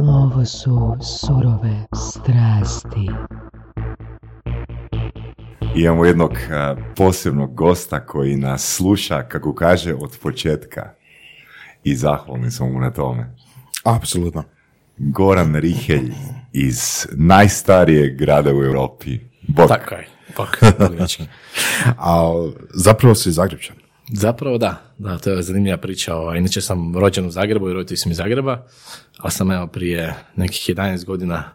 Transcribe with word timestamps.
Ovo 0.00 0.44
su 0.44 0.96
surove 1.00 1.86
strasti. 1.94 3.10
Imamo 5.76 6.04
jednog 6.04 6.32
posebnog 6.96 7.54
gosta 7.54 8.06
koji 8.06 8.36
nas 8.36 8.74
sluša, 8.76 9.22
kako 9.22 9.54
kaže, 9.54 9.94
od 9.94 10.18
početka. 10.22 10.90
I 11.84 11.96
zahvalni 11.96 12.50
smo 12.50 12.68
mu 12.68 12.80
na 12.80 12.90
tome. 12.90 13.34
Apsolutno. 13.84 14.44
Goran 14.98 15.54
Rihelj 15.56 16.12
iz 16.52 17.06
najstarijeg 17.12 18.16
grada 18.16 18.54
u 18.54 18.64
Europi. 18.64 19.18
Bok. 19.48 19.68
Tako 19.68 19.94
je. 19.94 20.08
Bok, 20.36 20.58
Duginački. 20.78 21.22
A 21.98 22.32
zapravo 22.74 23.14
si 23.14 23.32
Zagrebčan. 23.32 23.81
Zapravo 24.14 24.58
da, 24.58 24.82
da, 24.98 25.18
to 25.18 25.30
je 25.30 25.42
zanimljiva 25.42 25.76
priča. 25.76 26.16
Ovaj, 26.16 26.38
Inače 26.38 26.60
sam 26.60 26.98
rođen 26.98 27.26
u 27.26 27.30
Zagrebu 27.30 27.70
i 27.70 27.72
roditelj 27.72 27.96
sam 27.96 28.10
iz 28.12 28.16
Zagreba, 28.16 28.66
ali 29.18 29.32
sam 29.32 29.50
evo 29.50 29.66
prije 29.66 30.14
nekih 30.36 30.76
11 30.76 31.04
godina 31.04 31.52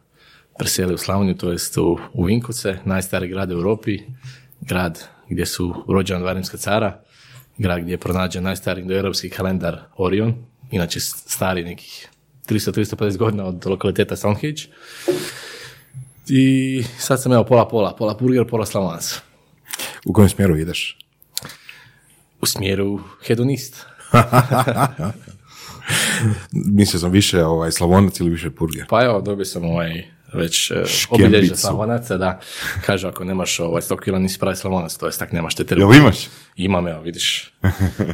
preselio 0.58 0.96
u 0.96 0.98
Slavoniju, 0.98 1.38
to 1.38 1.52
jest 1.52 1.78
u, 1.78 2.00
u 2.14 2.24
Vinkovce, 2.24 2.78
najstariji 2.86 3.30
grad 3.30 3.52
u 3.52 3.54
Europi, 3.54 4.00
grad 4.62 5.04
gdje 5.30 5.46
su 5.46 5.86
rođena 5.88 6.20
dva 6.20 6.34
rimska 6.34 6.58
cara, 6.58 7.04
grad 7.58 7.82
gdje 7.82 7.94
je 7.94 7.98
pronađen 7.98 8.44
najstariji 8.44 8.82
indoeuropski 8.82 9.30
kalendar 9.30 9.80
Orion, 9.98 10.36
inače 10.72 11.00
stari 11.00 11.64
nekih 11.64 12.08
300-350 12.50 13.18
godina 13.18 13.46
od 13.46 13.66
lokaliteta 13.66 14.16
Stonehenge. 14.16 14.62
I 16.30 16.84
sad 16.98 17.22
sam 17.22 17.34
evo 17.34 17.44
pola 17.44 17.68
pola, 17.68 17.96
pola 17.96 18.18
burger, 18.20 18.48
pola 18.48 18.66
slavonac. 18.66 19.22
U 20.06 20.14
kojem 20.14 20.30
smjeru 20.30 20.58
ideš? 20.58 21.07
Smjeru 22.48 23.00
hedonist. 23.28 23.86
Mislio 26.52 27.00
sam 27.00 27.12
više 27.12 27.46
ovaj, 27.46 27.72
slavonac 27.72 28.20
ili 28.20 28.30
više 28.30 28.50
purger. 28.50 28.86
Pa 28.90 29.04
evo, 29.04 29.22
dobio 29.22 29.46
sam 29.46 29.66
ovaj 29.66 30.04
već 30.34 30.66
Škembicu. 30.66 31.08
obilježje 31.12 31.56
slavonaca, 31.56 32.18
da. 32.18 32.40
Kaže, 32.86 33.08
ako 33.08 33.24
nemaš 33.24 33.60
ovaj 33.60 33.82
100 33.82 34.00
kila, 34.00 34.20
nisi 34.20 34.40
pravi 34.40 34.56
slavonac, 34.56 34.98
to 34.98 35.06
jest 35.06 35.20
tak 35.20 35.32
nemaš 35.32 35.56
te 35.56 35.66
Jel 35.78 35.94
imaš? 35.94 36.28
Imam, 36.56 36.88
evo, 36.88 37.02
vidiš. 37.02 37.54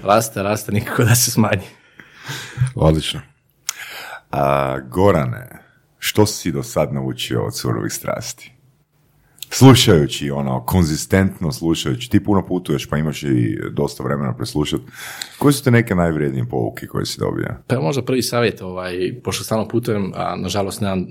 Raste, 0.03 0.43
raste, 0.43 0.71
nikako 0.71 1.03
da 1.03 1.15
se 1.15 1.31
smanji. 1.31 1.67
Odlično. 2.75 3.21
A, 4.31 4.79
Gorane, 4.79 5.49
što 5.99 6.25
si 6.25 6.51
do 6.51 6.63
sad 6.63 6.93
naučio 6.93 7.45
od 7.45 7.57
surovih 7.57 7.93
strasti? 7.93 8.52
Slušajući, 9.55 10.31
ono, 10.31 10.65
konzistentno 10.65 11.51
slušajući, 11.51 12.09
ti 12.09 12.23
puno 12.23 12.45
putuješ 12.45 12.89
pa 12.89 12.97
imaš 12.97 13.23
i 13.23 13.57
dosta 13.71 14.03
vremena 14.03 14.35
preslušati. 14.35 14.83
Koje 15.39 15.53
su 15.53 15.63
te 15.63 15.71
neke 15.71 15.95
najvrijednije 15.95 16.45
pouke 16.49 16.87
koje 16.87 17.05
si 17.05 17.19
dobio? 17.19 17.55
Pa 17.67 17.79
možda 17.79 18.01
prvi 18.01 18.21
savjet, 18.21 18.61
ovaj, 18.61 19.21
pošto 19.23 19.43
stalno 19.43 19.67
putujem, 19.67 20.11
a 20.15 20.35
nažalost 20.35 20.81
nemam 20.81 21.05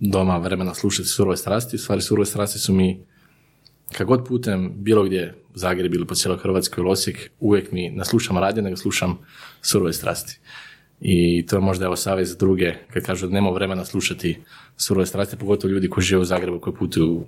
doma 0.00 0.38
vremena 0.38 0.74
slušati 0.74 1.08
surove 1.08 1.36
strasti, 1.36 1.76
u 1.76 1.78
stvari 1.78 2.02
surove 2.02 2.26
strasti 2.26 2.58
su 2.58 2.72
mi 2.72 3.04
kad 3.92 4.06
god 4.06 4.26
putem 4.28 4.72
bilo 4.76 5.04
gdje, 5.04 5.34
u 5.54 5.58
Zagreb 5.58 5.94
ili 5.94 6.06
po 6.06 6.14
cijeloj 6.14 6.38
Hrvatskoj 6.38 6.82
ili 6.82 6.90
Osijek, 6.90 7.30
uvijek 7.40 7.72
mi 7.72 7.90
ne 7.90 8.04
slušam 8.04 8.38
radio, 8.38 8.62
nego 8.62 8.76
slušam 8.76 9.18
surove 9.62 9.92
strasti. 9.92 10.38
I 11.00 11.46
to 11.46 11.56
je 11.56 11.60
možda 11.60 11.84
evo 11.84 11.96
savjet 11.96 12.28
za 12.28 12.36
druge, 12.36 12.74
kad 12.92 13.02
kažu 13.02 13.26
da 13.26 13.34
nema 13.34 13.50
vremena 13.50 13.84
slušati 13.84 14.38
surove 14.76 15.06
strasti, 15.06 15.36
pogotovo 15.36 15.72
ljudi 15.72 15.88
koji 15.88 16.04
žive 16.04 16.20
u 16.20 16.24
Zagrebu, 16.24 16.60
koji 16.60 16.76
putuju 16.76 17.24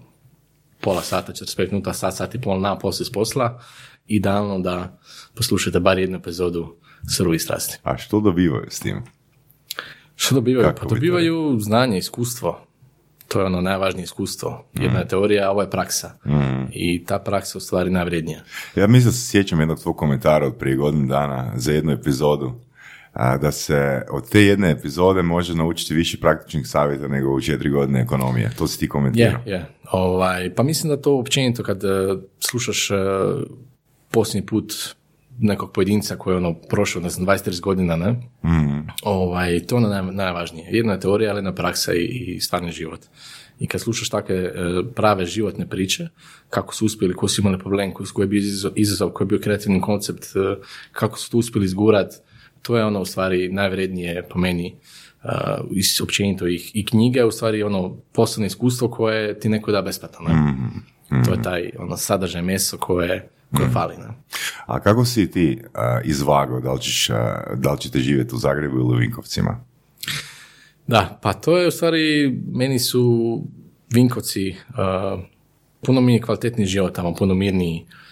pola 0.81 1.03
sata, 1.03 1.33
45 1.33 1.73
minuta, 1.73 1.93
sat, 1.93 2.17
sat 2.17 2.35
i 2.35 2.41
pol 2.41 2.61
na 2.61 2.79
poslije 2.79 3.07
s 3.07 3.13
posla, 3.13 3.61
idealno 4.07 4.59
da 4.59 4.99
poslušate 5.35 5.81
bar 5.81 5.99
jednu 5.99 6.19
epizodu 6.19 6.77
surovih 7.17 7.43
strasti. 7.43 7.79
A 7.83 7.97
što 7.99 8.21
dobivaju 8.21 8.67
s 8.69 8.81
tim? 8.81 9.03
Što 10.17 10.35
dobivaju? 10.35 10.69
Kako 10.69 10.81
pa 10.81 10.87
bi 10.87 10.95
dobivaju 10.95 11.57
znanje, 11.61 11.99
iskustvo. 11.99 12.67
To 13.29 13.41
je 13.41 13.47
ono 13.47 13.61
najvažnije 13.61 14.05
iskustvo. 14.05 14.67
Jedna 14.75 14.99
je 14.99 15.09
teorija, 15.09 15.49
a 15.49 15.51
ovo 15.51 15.63
je 15.63 15.71
praksa. 15.71 16.19
I 16.73 17.05
ta 17.05 17.19
praksa 17.19 17.57
je 17.57 17.59
u 17.59 17.61
stvari 17.61 17.91
najvrijednija. 17.91 18.41
Ja 18.77 18.87
mislim 18.87 19.09
da 19.09 19.13
se 19.13 19.31
sjećam 19.31 19.61
jednog 19.61 19.81
tvog 19.81 19.97
komentara 19.97 20.47
od 20.47 20.57
prije 20.59 20.77
godinu 20.77 21.07
dana 21.07 21.53
za 21.57 21.73
jednu 21.73 21.93
epizodu, 21.93 22.53
da 23.41 23.53
se 23.53 24.03
od 24.11 24.31
te 24.31 24.43
jedne 24.43 24.71
epizode 24.71 25.23
može 25.23 25.55
naučiti 25.55 25.95
više 25.95 26.21
praktičnih 26.21 26.67
savjeta 26.67 27.09
nego 27.09 27.35
u 27.35 27.41
četiri 27.41 27.71
godine 27.71 28.01
ekonomije. 28.01 28.51
To 28.59 28.67
si 28.67 28.79
ti 28.79 28.89
komentirao. 28.89 29.41
je. 29.47 29.67
Ovaj, 29.93 30.55
pa 30.55 30.63
mislim 30.63 30.91
da 30.91 31.03
to 31.03 31.19
općenito 31.19 31.63
kad 31.63 31.85
e, 31.85 31.89
slušaš 32.41 32.91
e, 32.91 32.95
posljednji 34.11 34.47
put 34.47 34.73
nekog 35.39 35.73
pojedinca 35.73 36.17
koji 36.17 36.35
je 36.35 36.37
ono 36.37 36.55
prošao, 36.55 37.03
ne 37.03 37.11
znam, 37.11 37.27
20-30 37.27 37.61
godina, 37.61 37.97
ne? 37.97 38.21
Ovaj, 39.03 39.61
to 39.67 39.75
je 39.75 39.77
ono 39.77 39.89
naj, 39.89 40.03
najvažnije. 40.03 40.69
Jedna 40.71 40.93
je 40.93 41.01
teorija, 41.01 41.31
ali 41.31 41.39
jedna 41.39 41.51
je 41.51 41.57
praksa 41.57 41.95
i, 41.95 42.05
i 42.05 42.41
stvarni 42.41 42.73
život. 42.73 43.01
I 43.59 43.67
kad 43.67 43.81
slušaš 43.81 44.09
takve 44.09 44.37
e, 44.37 44.53
prave 44.95 45.27
životne 45.27 45.69
priče, 45.69 46.09
kako 46.51 46.75
su 46.75 46.87
uspjeli, 46.87 47.15
ko 47.15 47.29
su 47.29 47.41
imali 47.41 47.59
problem, 47.59 47.93
koji, 47.93 48.25
je 48.25 48.29
bio 48.29 48.43
izazov, 48.75 49.11
koji 49.11 49.25
je 49.25 49.29
bio 49.29 49.39
kreativni 49.39 49.81
koncept, 49.81 50.25
kako 50.93 51.19
su 51.19 51.31
to 51.31 51.39
uspjeli 51.39 51.65
izgurat, 51.65 52.13
to 52.67 52.77
je 52.77 52.85
ono 52.85 53.01
u 53.01 53.05
stvari 53.05 53.49
najvrednije 53.53 54.29
po 54.29 54.39
meni 54.39 54.75
uh, 55.25 55.31
iz 55.71 56.01
općenito 56.03 56.49
i, 56.49 56.61
i 56.75 56.87
knjige, 56.87 57.25
u 57.25 57.31
stvari 57.31 57.63
ono 57.63 57.97
poslovno 58.13 58.47
iskustvo 58.47 58.91
koje 58.91 59.41
ti 59.41 59.49
neko 59.49 59.73
da 59.73 59.83
besplatno. 59.83 60.27
Ne? 60.29 60.35
To 61.25 61.33
je 61.33 61.43
taj 61.43 61.71
ono 61.79 61.97
sadržaj 61.97 62.43
meso 62.43 62.79
koje, 62.79 63.29
koje 63.57 63.69
fali. 63.69 63.97
Ne? 63.97 64.05
A 64.67 64.81
kako 64.81 65.05
si 65.05 65.31
ti 65.31 65.63
a, 65.75 66.01
izvagao, 66.05 66.61
da 66.61 66.73
li, 66.73 66.81
ćeš, 66.81 67.11
a, 67.11 67.55
da 67.55 67.73
li 67.73 67.79
ćete 67.79 67.99
živjeti 67.99 68.35
u 68.35 68.39
Zagrebu 68.39 68.77
ili 68.77 68.95
u 68.95 68.99
Vinkovcima? 68.99 69.65
Da, 70.87 71.19
pa 71.23 71.33
to 71.33 71.59
je 71.59 71.69
u 71.69 71.71
stvari, 71.71 72.35
meni 72.53 72.79
su 72.79 73.43
Vinkovci, 73.93 74.55
uh, 74.69 75.21
puno 75.87 76.01
mi 76.01 76.15
je 76.15 76.21
kvalitetni 76.21 76.67
život 76.67 76.95
tamo, 76.95 77.15
puno 77.15 77.35
mirniji, 77.35 77.87
uh, 77.89 78.06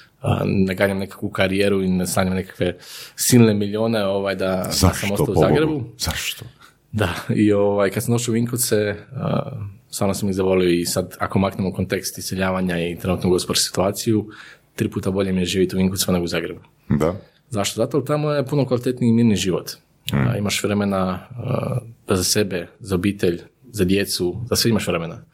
ne 0.44 0.74
ganjam 0.74 0.98
nekakvu 0.98 1.28
karijeru 1.28 1.82
i 1.82 1.88
ne 1.88 2.06
sanjam 2.06 2.34
nekakve 2.34 2.76
silne 3.16 3.54
milijone 3.54 4.04
ovaj, 4.04 4.34
da, 4.34 4.46
da 4.46 4.72
sam 4.72 4.88
Zašto, 4.88 5.14
ostao 5.14 5.34
u? 5.34 5.40
Zagrebu. 5.40 5.84
Zašto? 5.98 6.44
Da, 6.92 7.14
i 7.28 7.52
ovaj, 7.52 7.90
kad 7.90 8.04
sam 8.04 8.14
došao 8.14 8.32
u 8.32 8.34
Vinkovce, 8.34 8.94
uh, 9.12 9.52
stvarno 9.90 10.14
sam 10.14 10.28
ih 10.28 10.34
zavolio 10.34 10.68
i 10.68 10.84
sad 10.86 11.16
ako 11.18 11.38
maknemo 11.38 11.72
kontekst 11.72 12.18
iseljavanja 12.18 12.88
i 12.88 12.98
trenutnu 12.98 13.30
gospodarsku 13.30 13.66
situaciju, 13.66 14.26
tri 14.74 14.90
puta 14.90 15.10
bolje 15.10 15.32
mi 15.32 15.40
je 15.40 15.46
živjeti 15.46 15.76
u 15.76 15.78
Vinkovcima 15.78 16.12
nego 16.12 16.24
u 16.24 16.28
Zagrebu. 16.28 16.60
Da. 16.88 17.14
Zašto? 17.50 17.80
Zato 17.80 18.00
tamo 18.00 18.30
je 18.30 18.46
puno 18.46 18.66
kvalitetniji 18.66 19.12
mirni 19.12 19.36
život. 19.36 19.70
A, 20.12 20.36
imaš 20.36 20.64
vremena 20.64 21.18
a, 21.36 21.78
za 22.08 22.24
sebe, 22.24 22.68
za 22.80 22.94
obitelj, 22.94 23.40
za 23.72 23.84
djecu, 23.84 24.40
za 24.50 24.56
sve 24.56 24.70
imaš 24.70 24.86
vremena. 24.86 25.24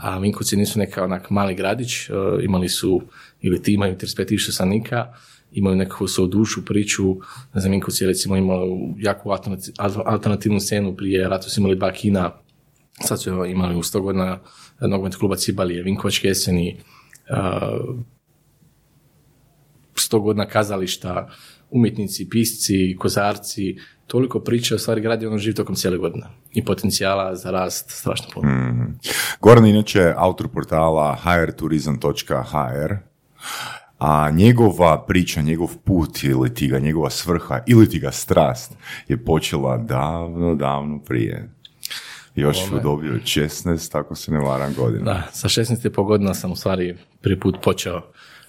A 0.00 0.18
Vinkovci 0.18 0.56
nisu 0.56 0.78
neka 0.78 1.04
onak 1.04 1.30
mali 1.30 1.54
gradić, 1.54 1.90
imali 2.42 2.68
su, 2.68 3.02
ili 3.40 3.62
ti 3.62 3.72
imaju 3.72 3.96
35.000 3.96 4.52
stanovnika, 4.52 5.06
imaju 5.52 5.76
nekakvu 5.76 6.08
svoju 6.08 6.28
dušu, 6.28 6.64
priču, 6.64 7.14
ne 7.54 7.60
znam, 7.60 7.72
Vinkovci 7.72 8.04
je 8.04 8.08
recimo 8.08 8.36
alternati- 8.36 9.72
al- 9.78 10.02
alternativnu 10.06 10.60
scenu, 10.60 10.96
prije 10.96 11.28
rata 11.28 11.48
su 11.48 11.60
imali 11.60 11.76
dva 11.76 11.92
kina, 11.92 12.32
sad 13.00 13.22
su 13.22 13.44
imali 13.44 13.76
u 13.76 13.82
100 13.82 14.00
godina 14.00 14.38
nogomet 14.80 15.16
kluba 15.16 15.36
Cibalije, 15.36 15.82
Vinkovački 15.82 16.26
jeseni, 16.26 16.80
a, 17.30 17.78
100 19.94 20.20
godina 20.20 20.46
kazališta, 20.46 21.28
umjetnici, 21.70 22.28
pisci, 22.28 22.96
kozarci, 22.98 23.76
toliko 24.06 24.40
priče, 24.40 24.74
u 24.74 24.78
stvari 24.78 25.00
grad 25.00 25.22
je 25.22 25.28
ono 25.28 25.38
živ 25.38 25.54
tokom 25.54 25.74
cijele 25.74 25.98
godine. 25.98 26.26
I 26.52 26.64
potencijala 26.64 27.34
za 27.36 27.50
rast 27.50 27.90
strašno 27.90 28.26
puno. 28.34 28.48
Goran 29.40 29.64
je 29.66 29.70
inače 29.70 30.12
autor 30.16 30.48
portala 30.48 31.16
hrturizam.hr, 31.22 32.94
a 33.98 34.30
njegova 34.30 35.04
priča, 35.06 35.40
njegov 35.40 35.76
put 35.84 36.24
ili 36.24 36.54
ti 36.54 36.68
ga, 36.68 36.78
njegova 36.78 37.10
svrha 37.10 37.60
ili 37.66 37.88
ti 37.88 37.98
ga 37.98 38.10
strast 38.10 38.72
je 39.08 39.24
počela 39.24 39.76
davno, 39.76 40.54
davno 40.54 40.98
prije. 40.98 41.50
Još 42.34 42.56
u 42.72 42.78
dobi 42.82 43.10
od 43.10 43.20
16, 43.22 43.92
tako 43.92 44.14
se 44.14 44.32
ne 44.32 44.38
varam 44.38 44.74
godina. 44.74 45.04
Da, 45.04 45.22
sa 45.32 45.48
16,5 45.48 46.06
godina 46.06 46.34
sam 46.34 46.52
u 46.52 46.56
stvari 46.56 46.96
prvi 47.20 47.40
put 47.40 47.56
počeo 47.62 48.02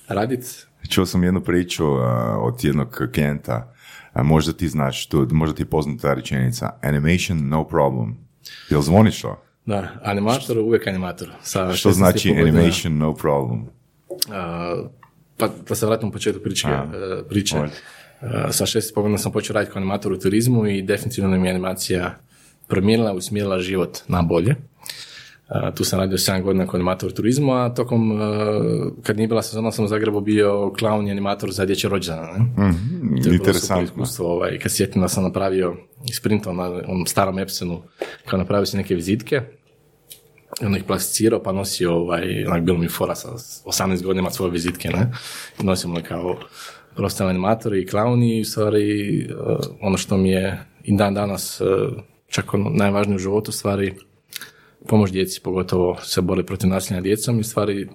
raditi. 0.08 0.48
Čuo 0.90 1.06
sam 1.06 1.24
jednu 1.24 1.42
priču 1.42 1.86
a, 1.86 2.38
od 2.42 2.64
jednog 2.64 3.02
klijenta, 3.14 3.74
a, 4.14 4.24
možda 4.24 4.54
ti 4.54 4.68
znaš, 4.68 5.08
to, 5.08 5.28
možda 5.32 5.56
ti 5.56 5.62
je 5.62 5.70
poznata 5.70 6.02
ta 6.02 6.14
rečenica, 6.14 6.70
animation 6.82 7.48
no 7.48 7.68
problem. 7.68 8.18
Jel 8.70 8.82
zvoniš 8.82 9.22
to? 9.22 9.44
Da, 9.66 9.88
animator, 10.04 10.58
uvijek 10.58 10.88
animator. 10.88 11.30
Sa 11.42 11.74
Što 11.74 11.90
16,5 11.90 11.94
znači 11.94 12.32
animation 12.32 12.98
no 12.98 13.14
problem? 13.14 13.79
Pa 15.38 15.50
da 15.68 15.76
se 15.76 15.86
vratim 15.86 16.10
u 16.10 16.12
početku 16.12 16.44
priče. 16.44 16.68
E, 16.68 17.28
priče. 17.30 17.58
E, 17.58 17.68
sa 18.52 18.66
16,5 18.66 18.96
godina 18.96 19.18
sam 19.18 19.32
počeo 19.32 19.54
raditi 19.54 19.74
kao 19.74 19.80
animator 19.80 20.12
u 20.12 20.20
turizmu 20.20 20.68
i 20.68 20.82
definitivno 20.82 21.38
mi 21.38 21.48
je 21.48 21.52
animacija 21.52 22.18
promijenila, 22.68 23.14
usmjerila 23.14 23.60
život 23.60 23.98
na 24.08 24.22
bolje. 24.22 24.56
A, 25.48 25.72
tu 25.72 25.84
sam 25.84 26.00
radio 26.00 26.18
7 26.18 26.42
godina 26.42 26.66
kao 26.66 26.76
animator 26.76 27.12
turizmu, 27.12 27.54
a 27.54 27.74
tokom, 27.74 28.12
uh, 28.12 28.20
kad 29.04 29.18
nije 29.18 29.28
bila 29.28 29.42
sezona, 29.42 29.72
sam 29.72 29.86
u 29.86 29.88
Zagrebu 29.88 30.22
bio 30.22 30.74
klaun 30.80 31.08
i 31.08 31.12
animator 31.12 31.52
za 31.52 31.66
dječje 31.66 31.90
rođena. 31.90 32.22
Ne? 32.22 32.74
To 33.24 33.30
je 33.30 33.36
interesantno. 33.36 33.84
iskustvo, 33.84 34.28
ovaj, 34.28 34.60
kad 34.60 34.72
sjetim 34.72 35.02
da 35.02 35.08
sam 35.08 35.24
napravio 35.24 35.76
isprintao 36.10 36.54
na 36.54 36.64
onom 36.64 37.06
starom 37.06 37.40
Epsonu, 37.40 37.82
kao 38.26 38.40
napravio 38.40 38.66
si 38.66 38.78
neke 38.78 38.96
vizitke, 38.96 39.42
i 40.62 40.66
onda 40.66 40.78
ih 40.78 40.84
plasticirao, 40.84 41.44
pa 41.44 41.52
nosio, 41.52 41.96
ovaj, 41.96 42.46
onak 42.46 42.64
bilo 42.64 42.78
mi 42.78 42.88
fora 42.88 43.16
sa 43.16 43.30
18 43.66 44.04
godina 44.04 44.32
svoje 44.32 44.52
vizitke, 44.52 44.90
ne? 44.90 45.12
I 45.60 45.64
nosimo 45.64 45.94
me 45.94 46.04
kao 46.04 46.40
profesionalni 46.96 47.38
animatori 47.38 47.82
i 47.82 47.86
klauni 47.86 48.40
i 48.40 48.46
stvari 48.46 49.20
eh, 49.22 49.34
ono 49.82 49.98
što 49.98 50.18
mi 50.18 50.30
je 50.30 50.66
i 50.84 50.98
dan 50.98 51.14
danas 51.14 51.62
eh, 51.62 51.66
čak 52.28 52.54
ono 52.54 52.70
najvažnije 52.70 53.16
u 53.16 53.20
životu, 53.20 53.52
stvari 53.52 53.94
pomoć 54.88 55.12
djeci, 55.12 55.42
pogotovo 55.42 55.98
se 56.04 56.22
bori 56.22 56.46
protiv 56.46 56.70
nasilja 56.70 57.02
djecom 57.02 57.40
i 57.40 57.44
stvari 57.44 57.90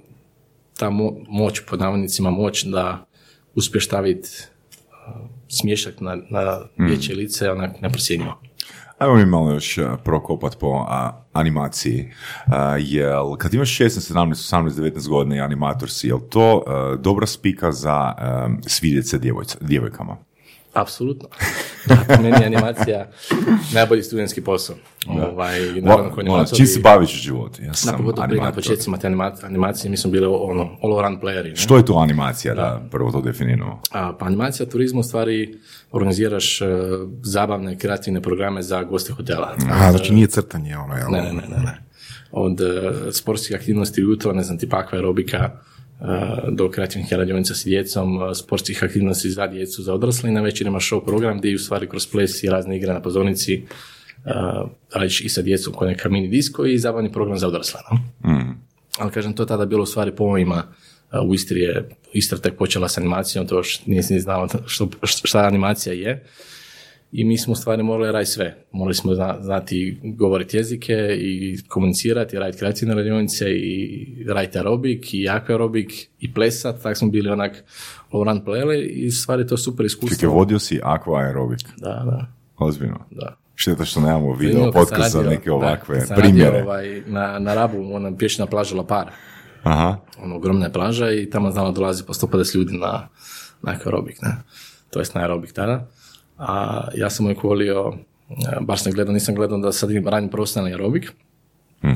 ta 0.79 0.91
mo- 0.91 1.25
moć, 1.29 1.61
pod 1.61 1.81
navodnicima 1.81 2.31
moć 2.31 2.65
da 2.65 3.07
uspješ 3.55 3.87
staviti 3.87 4.29
smješak 5.49 6.01
na, 6.01 6.17
na 6.31 6.61
dječje 6.89 7.15
lice, 7.15 7.51
onak 7.51 7.81
neprocjenjivo. 7.81 8.41
Ajmo 9.05 9.17
mi 9.17 9.27
malo 9.27 9.51
još 9.53 9.79
a, 9.79 9.97
prokopat 10.05 10.59
po 10.61 10.87
a, 10.89 11.25
animaciji. 11.33 12.13
A, 12.47 12.77
jel, 12.81 13.37
kad 13.37 13.55
imaš 13.55 13.79
16, 13.79 14.13
17, 14.15 14.31
18, 14.31 14.71
19 14.71 15.09
godina 15.09 15.37
i 15.37 15.41
animator 15.41 15.91
si, 15.91 16.09
jel 16.09 16.19
to 16.31 16.63
a, 16.67 16.97
dobra 17.01 17.27
spika 17.27 17.73
za 17.73 17.93
a, 17.93 18.49
svidjet 18.67 19.09
se 19.09 19.19
djevojca- 19.19 19.59
djevojkama? 19.61 20.17
Apsolutno. 20.75 21.29
Da, 21.87 22.17
meni 22.23 22.37
je 22.41 22.47
animacija 22.47 23.11
najbolji 23.75 24.03
studentski 24.03 24.41
posao. 24.41 24.77
Ovaj, 25.09 25.61
naravno, 25.81 26.45
čim 26.57 26.67
se 26.67 26.81
baviš 26.81 27.15
u 27.15 27.19
životu? 27.19 27.63
Ja 27.63 27.69
Na 27.69 27.75
sam 27.75 27.97
pogotovo 27.97 28.29
prije 28.29 28.43
na 28.43 28.53
početcima 28.53 28.97
te 28.99 29.07
anima- 29.07 29.33
animacije 29.43 29.91
mi 29.91 29.97
smo 29.97 30.11
bili 30.11 30.27
ono, 30.27 30.71
all 30.83 30.99
around 30.99 31.19
playeri. 31.23 31.49
Ne? 31.49 31.57
Što 31.57 31.77
je 31.77 31.85
to 31.85 31.95
animacija, 31.95 32.55
da, 32.55 32.83
prvo 32.91 33.13
to 33.13 33.21
definiramo? 33.21 33.81
A, 33.91 34.13
pa 34.19 34.27
animacija 34.27 34.67
turizma 34.67 35.01
u 35.01 35.03
stvari 35.03 35.59
organiziraš 35.93 36.61
e, 36.61 36.67
zabavne, 37.23 37.79
kreativne 37.79 38.21
programe 38.21 38.63
za 38.63 38.83
goste 38.83 39.13
hotela. 39.13 39.55
Aha, 39.71 39.91
znači 39.91 40.15
nije 40.15 40.27
crtanje 40.27 40.77
ono, 40.77 40.97
jel? 40.97 41.11
Ne, 41.11 41.23
ne, 41.23 41.33
ne, 41.33 41.49
ne. 41.49 41.63
ne. 41.65 41.85
Od 42.33 42.61
e, 42.61 42.93
sportskih 43.13 43.57
aktivnosti 43.57 44.05
ujutro, 44.05 44.33
ne 44.33 44.43
znam, 44.43 44.59
tipa 44.59 44.85
aerobika, 44.93 45.51
do 46.49 46.71
kreativnih 46.71 47.13
radionica 47.13 47.55
s 47.55 47.65
djecom, 47.65 48.35
sportskih 48.35 48.85
aktivnosti 48.85 49.31
za 49.31 49.47
djecu, 49.47 49.83
za 49.83 49.95
odrasle 49.95 50.31
i 50.31 50.33
na 50.33 50.41
večer 50.41 50.67
imaš 50.67 50.91
show 50.91 51.05
program 51.05 51.39
gdje 51.39 51.55
u 51.55 51.59
stvari 51.59 51.89
kroz 51.89 52.07
ples 52.07 52.43
i 52.43 52.51
razne 52.51 52.77
igre 52.77 52.93
na 52.93 53.03
pozornici 53.03 53.63
uh, 54.25 54.71
radiš 54.95 55.21
i 55.21 55.29
sa 55.29 55.43
djecom 55.43 55.75
kao 55.79 55.89
neka 55.89 56.09
mini 56.09 56.29
disko 56.29 56.67
i 56.67 56.79
zabavni 56.79 57.13
program 57.13 57.39
za 57.39 57.49
odrasle. 57.49 57.81
No? 57.91 57.99
Ali 58.99 59.11
kažem, 59.11 59.33
to 59.33 59.43
je 59.43 59.47
tada 59.47 59.67
bilo 59.67 59.83
u 59.83 59.87
stvari 59.87 60.13
po 60.17 60.25
uh, 60.25 61.29
u 61.29 61.35
Istri 61.35 61.61
je, 61.61 61.89
Istra 62.13 62.39
tek 62.39 62.57
počela 62.57 62.89
s 62.89 62.99
animacijom, 62.99 63.47
to 63.47 63.57
još 63.57 63.87
nisi 63.87 64.15
ni 64.15 64.21
znao 64.21 64.49
što, 64.67 64.89
šta 65.03 65.39
animacija 65.39 65.93
je. 65.93 66.25
I 67.17 67.25
mi 67.25 67.39
smo 67.39 67.53
u 67.53 67.57
stvari 67.57 67.83
morali 67.83 68.13
raditi 68.13 68.31
sve. 68.31 68.65
Morali 68.73 68.95
smo 68.95 69.15
zna- 69.15 69.39
znati 69.41 70.01
govoriti 70.05 70.57
jezike 70.57 70.93
i 71.13 71.59
komunicirati, 71.69 72.39
raditi 72.39 72.59
kreativne 72.59 72.95
radionice 72.95 73.45
i 73.51 74.07
raditi 74.29 74.59
aerobik 74.59 75.15
i 75.15 75.29
aerobik 75.29 75.93
i 76.21 76.35
plesat, 76.35 76.83
tako 76.83 76.95
smo 76.95 77.09
bili 77.09 77.31
onak 77.31 77.65
all 78.13 78.45
plele 78.45 78.83
i 78.83 79.11
stvari 79.11 79.47
to 79.47 79.57
super 79.57 79.87
iskustvo. 79.87 80.17
Čekaj, 80.17 80.29
vodio 80.29 80.59
si 80.59 80.81
aqua 80.81 81.19
aerobik, 81.19 81.59
Da, 81.77 81.89
da, 81.89 82.27
ozbiljno. 82.59 82.99
da. 83.11 83.37
Šteta 83.55 83.85
što 83.85 84.01
nemamo 84.01 84.35
video 84.35 84.73
podcast 84.73 85.13
za 85.13 85.23
neke 85.23 85.47
da, 85.47 85.55
ovakve 85.55 86.01
sam 86.01 86.17
primjere. 86.17 86.51
Radio, 86.51 86.65
ovaj, 86.65 87.03
na, 87.07 87.39
na 87.39 87.55
Rabu, 87.55 87.95
ona 87.95 88.17
pješna 88.17 88.47
plaža 88.47 88.77
La 88.77 88.85
Par, 88.85 89.11
Aha. 89.63 89.97
ono, 90.19 90.37
ogromna 90.37 90.67
je 90.67 90.73
plaža 90.73 91.13
i 91.13 91.31
tamo 91.31 91.51
znamo 91.51 91.73
dolazi 91.73 92.05
po 92.05 92.13
150 92.13 92.57
ljudi 92.57 92.73
na, 92.73 93.09
na 93.63 93.73
aerobik, 93.73 94.23
ne? 94.23 94.31
To 94.91 94.99
jest 94.99 95.15
na 95.15 95.21
aerobik 95.21 95.53
tada. 95.53 95.87
A 96.49 96.89
ja 96.95 97.11
sam 97.11 97.27
uvijek 97.27 97.43
volio, 97.43 97.93
e, 98.31 98.61
baš 98.61 98.83
sam 98.83 98.93
gledao, 98.93 99.15
nisam 99.15 99.35
gledao 99.35 99.59
da 99.59 99.73
sad 99.73 99.91
im 99.91 100.09
radim 100.09 100.31
profesionalni 100.31 100.73
aerobik, 100.73 101.13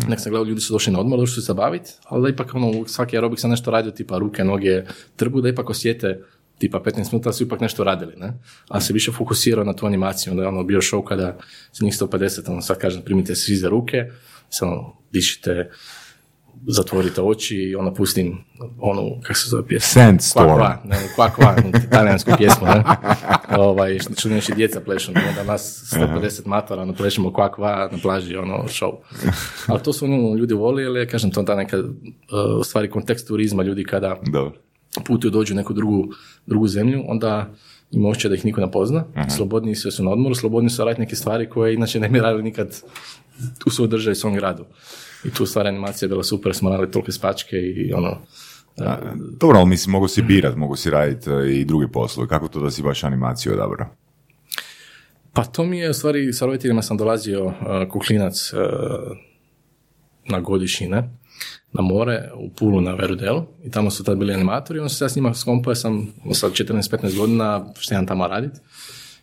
Nek 0.08 0.20
sam 0.20 0.30
gledao, 0.30 0.44
ljudi 0.44 0.60
su 0.60 0.72
došli 0.72 0.92
na 0.92 1.00
odmor, 1.00 1.18
došli 1.18 1.34
su 1.34 1.42
se 1.42 1.54
baviti, 1.54 1.90
ali 2.04 2.22
da 2.22 2.28
ipak 2.28 2.54
ono, 2.54 2.86
svaki 2.86 3.16
aerobik 3.16 3.40
sam 3.40 3.50
nešto 3.50 3.70
radio, 3.70 3.90
tipa 3.90 4.18
ruke, 4.18 4.44
noge, 4.44 4.82
trbu, 5.16 5.40
da 5.40 5.48
ipak 5.48 5.70
osjete 5.70 6.20
tipa 6.58 6.80
15 6.80 7.12
minuta 7.12 7.32
su 7.32 7.44
ipak 7.44 7.60
nešto 7.60 7.84
radili, 7.84 8.12
ne? 8.16 8.32
Ali 8.68 8.82
se 8.82 8.92
više 8.92 9.12
fokusirao 9.12 9.64
na 9.64 9.72
tu 9.72 9.86
animaciju, 9.86 10.30
onda 10.30 10.42
je 10.42 10.48
ono 10.48 10.64
bio 10.64 10.80
show 10.80 11.04
kada 11.04 11.36
se 11.72 11.84
njih 11.84 11.94
150, 11.94 12.50
ono 12.50 12.60
sad 12.60 12.78
kažem, 12.78 13.02
primite 13.02 13.34
se 13.34 13.42
svi 13.42 13.56
za 13.56 13.68
ruke, 13.68 14.04
samo 14.48 14.96
dišite, 15.12 15.70
zatvorite 16.66 17.22
oči 17.22 17.56
i 17.56 17.76
onda 17.76 17.92
pustim 17.92 18.38
onu, 18.78 19.20
kako 19.22 19.38
se 19.38 19.48
zove 19.48 19.66
pjesma? 19.66 20.02
Sandstorm. 20.02 20.60
Kva, 21.14 21.30
kva, 21.30 21.54
kva, 21.54 21.56
talijansku 21.90 22.30
pjesmu, 22.38 22.66
ne? 22.66 22.84
Ovaj, 23.58 23.98
što, 23.98 24.28
naši 24.28 24.54
djeca 24.54 24.80
plešu, 24.80 25.12
onda 25.28 25.52
nas 25.52 25.94
150 25.96 26.46
matora, 26.46 26.82
ono, 26.82 26.94
plešemo 26.94 27.32
kva, 27.32 27.52
kva 27.52 27.88
na 27.92 27.98
plaži, 28.02 28.36
ono, 28.36 28.64
show. 28.66 28.92
Ali 29.66 29.82
to 29.82 29.92
su 29.92 30.04
ono, 30.04 30.34
ljudi 30.34 30.54
voli, 30.54 30.82
jer 30.82 30.96
je, 30.96 31.08
kažem, 31.08 31.30
to 31.30 31.42
da 31.42 31.56
neka, 31.56 31.78
uh, 31.78 32.60
u 32.60 32.64
stvari, 32.64 32.90
kontekst 32.90 33.28
turizma, 33.28 33.62
ljudi 33.62 33.84
kada 33.84 34.20
Dobro. 34.32 34.52
putuju 35.06 35.30
dođu 35.30 35.54
u 35.54 35.56
neku 35.56 35.72
drugu, 35.72 36.08
drugu 36.46 36.66
zemlju, 36.68 37.04
onda 37.08 37.54
ima 37.90 38.12
da 38.28 38.34
ih 38.34 38.44
niko 38.44 38.60
ne 38.60 38.70
pozna, 38.70 39.04
slobodni 39.36 39.74
su 39.74 39.90
su 39.90 40.04
na 40.04 40.10
odmoru, 40.10 40.34
slobodni 40.34 40.70
su 40.70 40.84
raditi 40.84 41.00
neke 41.00 41.16
stvari 41.16 41.48
koje 41.48 41.74
inače 41.74 42.00
ne 42.00 42.08
bi 42.08 42.18
radili 42.18 42.42
nikad 42.42 42.82
u 43.66 43.70
svojoj 43.70 43.88
državi, 43.88 44.16
svom 44.16 44.34
gradu. 44.34 44.64
I 45.24 45.30
tu 45.30 45.46
stvar 45.46 45.66
animacija 45.66 46.06
je 46.06 46.08
bila 46.08 46.24
super, 46.24 46.54
smo 46.54 46.70
radili 46.70 46.90
tolike 46.90 47.12
spačke 47.12 47.56
i 47.56 47.92
ono, 47.92 48.20
Dobro, 49.40 49.58
ali 49.58 49.68
mislim, 49.68 49.92
mogu 49.92 50.08
si 50.08 50.22
birat, 50.22 50.56
mogu 50.56 50.76
si 50.76 50.90
raditi 50.90 51.30
e, 51.30 51.60
i 51.60 51.64
druge 51.64 51.88
poslove. 51.88 52.28
Kako 52.28 52.48
to 52.48 52.60
da 52.60 52.70
si 52.70 52.82
baš 52.82 53.04
animaciju 53.04 53.52
odabrao? 53.52 53.88
Pa 55.32 55.44
to 55.44 55.64
mi 55.64 55.78
je, 55.78 55.90
u 55.90 55.94
stvari, 55.94 56.32
sa 56.32 56.46
roditeljima 56.46 56.82
sam 56.82 56.96
dolazio 56.96 57.44
uh, 57.44 57.54
kuklinac 57.90 58.52
uh, 58.52 58.60
na 60.28 60.40
godišnji, 60.40 60.88
ne, 60.88 61.10
na 61.72 61.82
more, 61.82 62.30
u 62.36 62.50
Pulu 62.50 62.80
na 62.80 62.94
Verudelu 62.94 63.44
i 63.64 63.70
tamo 63.70 63.90
su 63.90 64.04
tad 64.04 64.18
bili 64.18 64.34
animatori, 64.34 64.78
onda 64.78 64.88
sam 64.88 64.96
se 64.96 65.04
ja 65.04 65.08
s 65.08 65.16
njima 65.16 65.34
skompao, 65.34 65.74
sam 65.74 66.12
sa 66.32 66.46
14-15 66.46 67.18
godina 67.18 67.66
što 67.78 67.94
jedan 67.94 68.06
tamo 68.06 68.28
radit. 68.28 68.52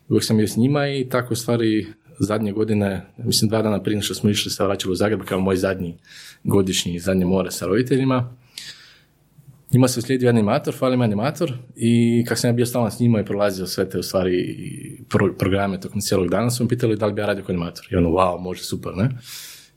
Uvijek 0.10 0.24
sam 0.24 0.38
bio 0.38 0.48
s 0.48 0.58
njima 0.58 0.88
i 0.88 1.10
tako 1.10 1.34
u 1.34 1.36
stvari 1.36 1.88
zadnje 2.20 2.52
godine, 2.52 3.06
mislim 3.18 3.50
dva 3.50 3.62
dana 3.62 3.84
prije 3.84 4.02
što 4.02 4.14
smo 4.14 4.30
išli 4.30 4.52
se 4.52 4.64
vraćali 4.64 4.92
u 4.92 4.96
Zagreb 4.96 5.22
kao 5.22 5.40
moj 5.40 5.56
zadnji 5.56 5.98
godišnji, 6.44 7.00
zadnje 7.00 7.26
more 7.26 7.52
sa 7.52 7.66
roditeljima. 7.66 8.36
Njima 9.74 9.88
se 9.88 10.00
uslijedio 10.00 10.30
animator, 10.30 10.74
fali 10.74 10.98
mi 10.98 11.04
animator 11.04 11.54
i 11.76 12.24
kako 12.28 12.40
sam 12.40 12.50
ja 12.50 12.54
bio 12.54 12.66
stalno 12.66 12.92
s 12.92 13.00
njima 13.00 13.20
i 13.20 13.26
prolazio 13.26 13.66
sve 13.66 13.90
te 13.90 14.00
u 14.00 14.04
stvari 14.04 14.58
pro- 15.10 15.34
programe 15.38 15.80
tokom 15.80 16.02
cijelog 16.02 16.30
dana, 16.30 16.50
su 16.50 16.64
me 16.64 16.70
pitali 16.70 16.98
da 16.98 17.06
li 17.06 17.14
bi 17.14 17.22
ja 17.22 17.26
radio 17.26 17.44
kao 17.44 17.54
animator. 17.54 17.88
I 17.92 17.96
ono, 17.96 18.10
wow, 18.10 18.42
može, 18.42 18.64
super, 18.64 18.92
ne? 18.96 19.10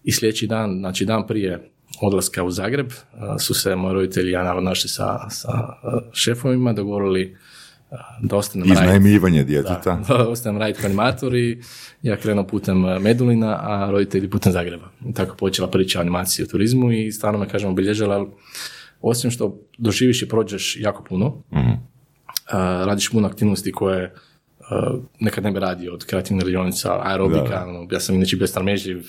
I 0.04 0.12
sljedeći 0.12 0.46
dan, 0.46 0.78
znači 0.78 1.04
dan 1.04 1.26
prije 1.26 1.70
odlaska 2.02 2.44
u 2.44 2.50
Zagreb, 2.50 2.90
su 3.38 3.54
se 3.54 3.76
moji 3.76 3.94
roditelji 3.94 4.30
ja 4.30 4.42
naravno 4.42 4.70
našli 4.70 4.88
sa, 4.88 5.30
sa 5.30 5.48
šefovima, 6.12 6.72
dogovorili 6.72 7.36
a, 7.90 7.96
da 8.22 8.36
ostanem 8.36 8.68
raditi. 8.68 8.84
Iznajmivanje 8.84 9.44
djeteta. 9.44 10.00
Da, 10.08 10.28
ostajem 10.28 10.58
raditi 10.58 10.80
kao 10.80 10.86
animator 10.88 11.34
i 11.36 11.62
ja 12.02 12.16
krenuo 12.16 12.46
putem 12.46 12.84
e, 12.84 12.98
Medulina, 12.98 13.58
a 13.62 13.90
roditelji 13.90 14.30
putem 14.30 14.52
Zagreba. 14.52 14.88
I 15.08 15.14
tako 15.14 15.36
počela 15.36 15.70
priča 15.70 15.98
o 15.98 16.02
animaciji 16.02 16.44
u 16.44 16.48
turizmu 16.48 16.92
i 16.92 17.12
stvarno 17.12 17.38
me, 17.38 17.48
kažem, 17.48 17.70
obilježila, 17.70 18.14
ali 18.14 18.26
osim 19.00 19.30
što 19.30 19.60
doživiš 19.78 20.22
i 20.22 20.28
prođeš 20.28 20.76
jako 20.80 21.04
puno, 21.04 21.42
a, 22.50 22.84
radiš 22.86 23.10
puno 23.10 23.28
aktivnosti 23.28 23.72
koje 23.72 24.14
a, 24.70 24.94
nekad 25.20 25.44
ne 25.44 25.50
bi 25.50 25.60
radio, 25.60 25.94
od 25.94 26.04
kreativnih 26.04 26.44
radionica, 26.44 27.00
aerobika, 27.02 27.48
Da. 27.48 27.66
ono, 27.68 27.86
ja 27.90 28.00
sam 28.00 28.14
inače 28.14 28.36
bio 28.36 28.46
starmeživ, 28.46 29.06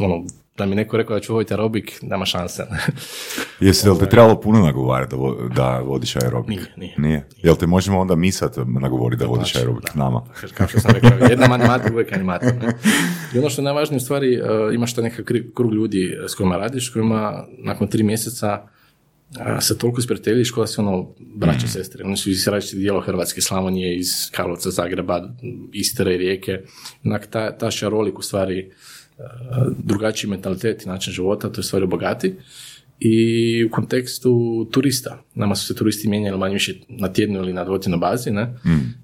ono, 0.00 0.24
da 0.58 0.66
mi 0.66 0.74
neko 0.74 0.96
rekao 0.96 1.16
da 1.16 1.20
ću 1.20 1.34
voditi 1.34 1.52
aerobik, 1.54 1.98
nema 2.02 2.24
šanse. 2.24 2.62
Jesi 3.60 3.88
li 3.88 3.98
te 3.98 4.08
trebalo 4.08 4.40
puno 4.40 4.58
nagovarati 4.58 5.10
da, 5.10 5.16
vo- 5.16 5.48
da 5.56 5.78
vodiš 5.78 6.16
aerobik? 6.16 6.48
Nije, 6.48 6.72
nije. 6.76 6.94
Nije? 6.98 7.28
Jel 7.42 7.56
te 7.56 7.66
možemo 7.66 8.00
onda 8.00 8.14
mi 8.14 8.32
sad 8.32 8.56
nagovoriti 8.80 9.20
da 9.20 9.26
vodiš 9.26 9.52
Znači, 9.52 9.58
aerobik 9.58 9.94
nama? 9.94 10.22
Kao 10.54 10.68
što 10.68 10.80
sam 10.80 10.90
rekao, 10.90 11.10
jedan 11.30 11.52
animator, 11.52 11.92
uvijek 11.92 12.12
animator. 12.12 12.54
Ne? 12.62 12.72
I 13.34 13.38
ono 13.38 13.50
što 13.50 13.60
je 13.60 13.64
najvažnije 13.64 13.96
u 13.96 14.00
stvari, 14.00 14.34
e, 14.34 14.40
imaš 14.74 14.94
taj 14.94 15.04
nekakav 15.04 15.36
krug 15.54 15.72
ljudi 15.74 16.16
s 16.28 16.34
kojima 16.34 16.56
radiš, 16.56 16.90
kojima 16.90 17.44
nakon 17.58 17.88
tri 17.88 18.02
mjeseca 18.02 18.62
a, 19.38 19.60
se 19.60 19.78
toliko 19.78 20.00
isprijateljiš 20.00 20.50
kao 20.50 20.62
da 20.62 20.66
si 20.66 20.80
ono 20.80 21.08
braće 21.18 21.66
i 21.66 21.68
sestre. 21.68 22.04
Oni 22.04 22.16
su 22.16 22.30
iz 22.30 22.48
različitih 22.48 22.80
dijela 22.80 23.00
Hrvatske, 23.00 23.40
Slavonije, 23.40 23.96
iz 23.98 24.30
Karlovca, 24.32 24.70
Zagreba, 24.70 25.28
Istre, 25.72 26.16
Rijeke. 26.16 26.60
Onak, 27.04 27.26
ta, 27.26 27.58
ta 27.58 27.70
šarolik 27.70 28.18
u 28.18 28.22
stvari 28.22 28.58
e, 28.58 28.70
drugačiji 29.78 30.30
mentalitet 30.30 30.82
i 30.82 30.88
način 30.88 31.12
života, 31.12 31.52
to 31.52 31.60
je 31.60 31.64
stvari 31.64 31.86
bogati. 31.86 32.34
I 33.00 33.64
u 33.64 33.70
kontekstu 33.70 34.64
turista, 34.72 35.22
nama 35.34 35.54
su 35.54 35.66
se 35.66 35.74
turisti 35.74 36.08
mijenjali 36.08 36.38
manje 36.38 36.54
više 36.54 36.74
na 36.88 37.12
tjednu 37.12 37.38
ili 37.38 37.52
na 37.52 37.64
dvotjednoj 37.64 37.98
bazi, 37.98 38.30
ne? 38.30 38.54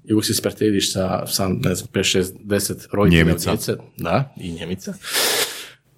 I 0.05 0.13
uvijek 0.13 0.25
se 0.25 0.33
sprijateljiš 0.33 0.93
sa, 0.93 1.27
sa, 1.27 1.47
ne 1.47 1.75
znam, 1.75 1.87
5, 1.93 2.19
6, 2.19 2.23
10 2.43 2.87
roditelja 2.91 3.35
djece, 3.51 3.75
da, 3.97 4.33
i 4.41 4.51
Njemica. 4.51 4.93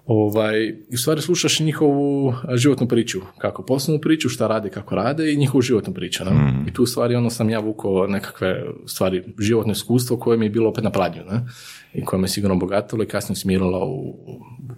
Ovaj, 0.08 0.64
I 0.64 0.94
u 0.94 0.98
stvari 0.98 1.22
slušaš 1.22 1.60
njihovu 1.60 2.34
životnu 2.54 2.88
priču, 2.88 3.20
kako 3.38 3.62
poslovnu 3.62 4.00
priču, 4.00 4.28
šta 4.28 4.46
rade, 4.46 4.70
kako 4.70 4.94
rade 4.94 5.32
i 5.32 5.36
njihovu 5.36 5.62
životnu 5.62 5.94
priču. 5.94 6.24
Ne? 6.24 6.64
I 6.68 6.72
tu 6.72 6.82
u 6.82 6.86
stvari 6.86 7.14
ono 7.14 7.30
sam 7.30 7.50
ja 7.50 7.58
vukao 7.58 8.06
nekakve 8.06 8.64
stvari, 8.86 9.24
životno 9.38 9.72
iskustvo 9.72 10.16
koje 10.16 10.38
mi 10.38 10.46
je 10.46 10.50
bilo 10.50 10.70
opet 10.70 10.84
na 10.84 10.90
pladnju, 10.90 11.22
ne? 11.30 11.46
i 11.94 12.04
koje 12.04 12.20
me 12.20 12.28
sigurno 12.28 12.54
obogatilo 12.54 13.02
i 13.02 13.06
kasnije 13.06 13.36
smirilo 13.36 13.86
u 13.86 14.14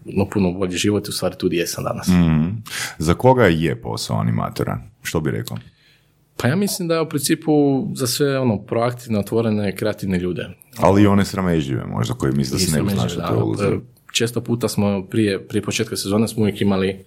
no, 0.04 0.26
puno 0.32 0.52
bolji 0.52 0.76
život 0.76 1.06
i 1.06 1.10
u 1.10 1.12
stvari 1.12 1.34
tu 1.38 1.46
gdje 1.46 1.58
jesam 1.58 1.84
danas. 1.84 2.08
Mhm. 2.08 2.48
Za 2.98 3.14
koga 3.14 3.44
je 3.44 3.82
posao 3.82 4.20
animatora? 4.20 4.82
Što 5.02 5.20
bi 5.20 5.30
rekao? 5.30 5.56
Pa 6.36 6.48
ja 6.48 6.56
mislim 6.56 6.88
da 6.88 6.94
je 6.94 7.00
u 7.00 7.08
principu 7.08 7.52
za 7.94 8.06
sve 8.06 8.38
ono 8.38 8.58
proaktivne, 8.58 9.18
otvorene, 9.18 9.76
kreativne 9.76 10.18
ljude. 10.18 10.48
Ali 10.76 11.02
i 11.02 11.06
one 11.06 11.24
sramežljive 11.24 11.84
možda, 11.86 12.14
koje 12.14 12.32
misle 12.32 12.58
da 12.58 12.58
se 12.58 12.82
ne 12.82 12.94
znaš 12.94 13.16
u 13.16 13.56
da, 13.56 13.70
Često 14.12 14.40
puta 14.40 14.68
smo 14.68 15.06
prije, 15.10 15.48
prije 15.48 15.62
početka 15.62 15.96
sezone 15.96 16.28
smo 16.28 16.42
uvijek 16.42 16.60
imali, 16.60 17.04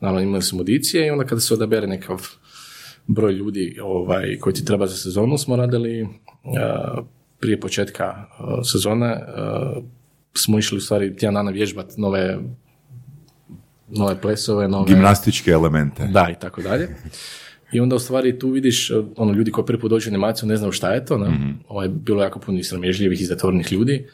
naravno 0.00 0.20
imali 0.20 0.42
smo 0.42 0.58
audicije 0.58 1.06
i 1.06 1.10
onda 1.10 1.24
kada 1.24 1.40
se 1.40 1.54
odabere 1.54 1.86
nekakav 1.86 2.28
broj 3.06 3.32
ljudi 3.32 3.78
ovaj, 3.82 4.38
koji 4.40 4.54
ti 4.54 4.64
treba 4.64 4.86
za 4.86 4.96
sezonu 4.96 5.38
smo 5.38 5.56
radili 5.56 6.00
e, 6.00 6.06
prije 7.40 7.60
početka 7.60 8.04
e, 8.04 8.64
sezone 8.64 9.06
e, 9.06 9.20
smo 10.34 10.58
išli 10.58 10.78
u 10.78 10.80
stvari 10.80 11.16
tjedan 11.16 11.34
dana 11.34 11.50
vježbat 11.50 11.96
nove 11.96 12.38
nove 13.88 14.20
plesove, 14.20 14.68
nove... 14.68 14.86
Gimnastičke 14.88 15.50
elemente. 15.50 16.06
Da, 16.06 16.28
i 16.30 16.40
tako 16.40 16.62
dalje. 16.62 16.88
I 17.72 17.80
onda 17.80 17.96
u 17.96 17.98
stvari 17.98 18.38
tu 18.38 18.50
vidiš, 18.50 18.90
eh, 18.90 18.94
ono, 19.16 19.32
ljudi 19.32 19.50
koji 19.50 19.66
prvi 19.66 19.80
put 19.80 19.90
dođu 19.90 20.10
u 20.10 20.12
animaciju 20.12 20.48
ne 20.48 20.56
znaju 20.56 20.72
šta 20.72 20.92
je 20.92 21.04
to, 21.04 21.18
ne? 21.18 21.54
Ovaj, 21.68 21.88
bilo 21.88 22.22
je 22.22 22.26
jako 22.26 22.38
puno 22.38 22.58
i 22.58 22.64
sramežljivih 22.64 23.20
i 23.20 23.24
zatvorenih 23.24 23.72
ljudi. 23.72 24.06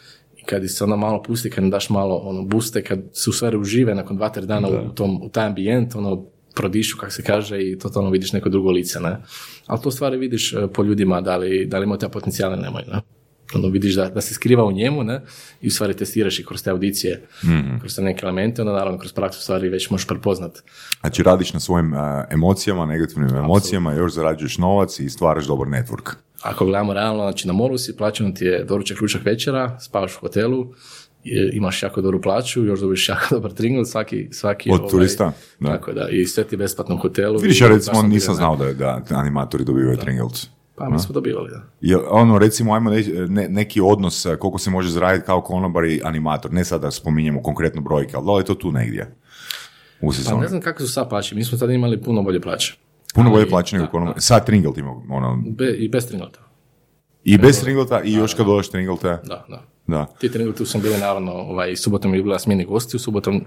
Kad 0.50 0.70
se 0.70 0.84
onda 0.84 0.96
malo 0.96 1.22
pusti, 1.22 1.50
kad 1.50 1.64
im 1.64 1.70
daš 1.70 1.90
malo 1.90 2.16
ono, 2.16 2.42
buste, 2.42 2.82
kad 2.82 3.00
se 3.12 3.30
u 3.30 3.32
stvari 3.32 3.56
užive 3.56 3.94
nakon 3.94 4.16
dva, 4.16 4.28
tri 4.28 4.46
dana 4.46 4.68
u, 4.68 4.94
tom, 4.94 5.22
u 5.22 5.28
taj 5.28 5.46
ambijent, 5.46 5.94
ono, 5.94 6.26
prodišu, 6.54 6.96
kako 6.98 7.12
se 7.12 7.22
kaže, 7.22 7.62
i 7.62 7.78
totalno 7.78 8.10
vidiš 8.10 8.32
neko 8.32 8.48
drugo 8.48 8.70
lice, 8.70 9.00
ne? 9.00 9.16
Ali 9.66 9.80
to 9.80 9.90
stvari 9.90 10.18
vidiš 10.18 10.52
eh, 10.52 10.66
po 10.74 10.82
ljudima 10.82 11.20
da 11.20 11.36
li, 11.36 11.66
da 11.66 11.78
li 11.78 11.84
imaju 11.84 11.98
te 11.98 12.08
potencijale, 12.08 12.56
nemaju, 12.56 12.86
ne? 12.92 13.00
Ono 13.54 13.68
vidiš 13.68 13.94
da, 13.94 14.08
da 14.08 14.20
se 14.20 14.34
skriva 14.34 14.64
u 14.64 14.72
njemu, 14.72 15.04
ne? 15.04 15.20
I 15.62 15.68
u 15.68 15.70
stvari 15.70 15.94
testiraš 15.94 16.38
i 16.38 16.46
kroz 16.46 16.62
te 16.62 16.70
audicije, 16.70 17.26
kroz 17.80 17.96
te 17.96 18.02
neke 18.02 18.20
elemente, 18.22 18.62
onda 18.62 18.72
naravno 18.72 18.98
kroz 18.98 19.12
praksu 19.12 19.42
stvari 19.42 19.68
već 19.68 19.90
možeš 19.90 20.06
prepoznat 20.06 20.58
Znači 21.00 21.22
radiš 21.22 21.52
na 21.52 21.60
svojim 21.60 21.94
e, 21.94 22.26
emocijama, 22.30 22.86
negativnim 22.86 23.36
emocijama, 23.36 23.92
još 23.92 24.12
zarađuješ 24.12 24.58
novac 24.58 25.00
i 25.00 25.10
stvaraš 25.10 25.46
dobar 25.46 25.68
network. 25.68 26.14
Ako 26.42 26.64
gledamo 26.64 26.94
realno, 26.94 27.22
znači 27.22 27.46
na 27.46 27.52
moru 27.52 27.78
si, 27.78 27.96
plaćeno 27.96 28.30
ti 28.30 28.44
je 28.44 28.64
doručak, 28.64 28.98
ručak, 28.98 29.24
večera, 29.24 29.80
spavaš 29.80 30.16
u 30.16 30.20
hotelu, 30.20 30.66
imaš 31.52 31.82
jako 31.82 32.00
dobru 32.00 32.22
plaću, 32.22 32.64
još 32.64 32.80
dobiš 32.80 33.08
jako 33.08 33.26
dobar 33.34 33.52
tringl 33.52 33.82
svaki, 33.84 34.28
svaki 34.32 34.70
ovaj, 34.70 34.84
Od 34.84 34.90
turista, 34.90 35.32
da. 35.60 35.68
Tako 35.68 35.92
da, 35.92 36.08
i 36.08 36.26
sve 36.26 36.44
ti 36.44 36.56
besplatno 36.56 36.94
u 36.94 36.98
hotelu. 36.98 37.38
Vidiš, 37.38 37.60
ja 37.60 37.68
recimo 37.68 38.02
nisam 38.02 38.32
ne. 38.32 38.36
znao 38.36 38.56
da, 38.56 38.72
da 39.08 39.16
animatori 39.16 39.64
dobivaju 39.64 39.96
tringles. 39.96 40.48
Pa 40.76 40.88
mi 40.88 40.98
smo 40.98 41.12
dobivali, 41.12 41.50
da. 41.50 41.62
Je, 41.80 41.96
ono, 42.10 42.38
recimo, 42.38 42.74
ajmo 42.74 42.90
reći, 42.90 43.12
ne- 43.12 43.48
neki 43.48 43.80
odnos 43.80 44.26
e, 44.26 44.36
koliko 44.36 44.58
se 44.58 44.70
može 44.70 44.90
zaraditi 44.90 45.26
kao 45.26 45.40
konobar 45.40 45.84
i 45.84 46.00
animator. 46.04 46.52
Ne 46.52 46.64
sada 46.64 46.90
spominjemo 46.90 47.42
konkretno 47.42 47.80
brojke, 47.80 48.16
ali 48.16 48.26
da 48.26 48.32
li 48.32 48.40
je 48.40 48.44
to 48.44 48.54
tu 48.54 48.72
negdje 48.72 49.14
u 50.00 50.12
Pa 50.30 50.36
ne 50.36 50.48
znam 50.48 50.60
kako 50.60 50.82
su 50.82 50.92
sad 50.92 51.08
plaće, 51.08 51.34
mi 51.34 51.44
smo 51.44 51.58
tada 51.58 51.72
imali 51.72 52.02
puno 52.02 52.22
bolje 52.22 52.40
plaće. 52.40 52.76
Puno 53.14 53.30
bolje 53.30 53.48
plaće 53.48 53.76
nego 53.76 53.86
da, 53.86 53.90
konobar. 53.90 54.14
Sad 54.18 54.46
tringelt 54.46 54.78
ima, 54.78 54.90
ono, 55.10 55.42
Be, 55.46 55.70
I 55.70 55.88
bez 55.88 56.06
tringleta. 56.08 56.40
i 57.24 57.38
bez 57.38 57.60
tringelta 57.60 58.02
i 58.02 58.12
još 58.12 58.34
kad 58.34 58.46
dodaš 58.46 58.70
tringelta. 58.70 59.08
Da, 59.08 59.44
da. 59.48 59.62
Da. 59.86 60.06
Ti 60.18 60.32
tringleti 60.32 60.58
tu 60.58 60.66
sam 60.66 60.80
bili 60.80 60.98
naravno, 60.98 61.32
ovaj, 61.32 61.76
subotom 61.76 62.14
je 62.14 62.22
bila 62.22 62.38
smjeni 62.38 62.64
gosti, 62.64 62.96
u 62.96 62.98
subotom 62.98 63.44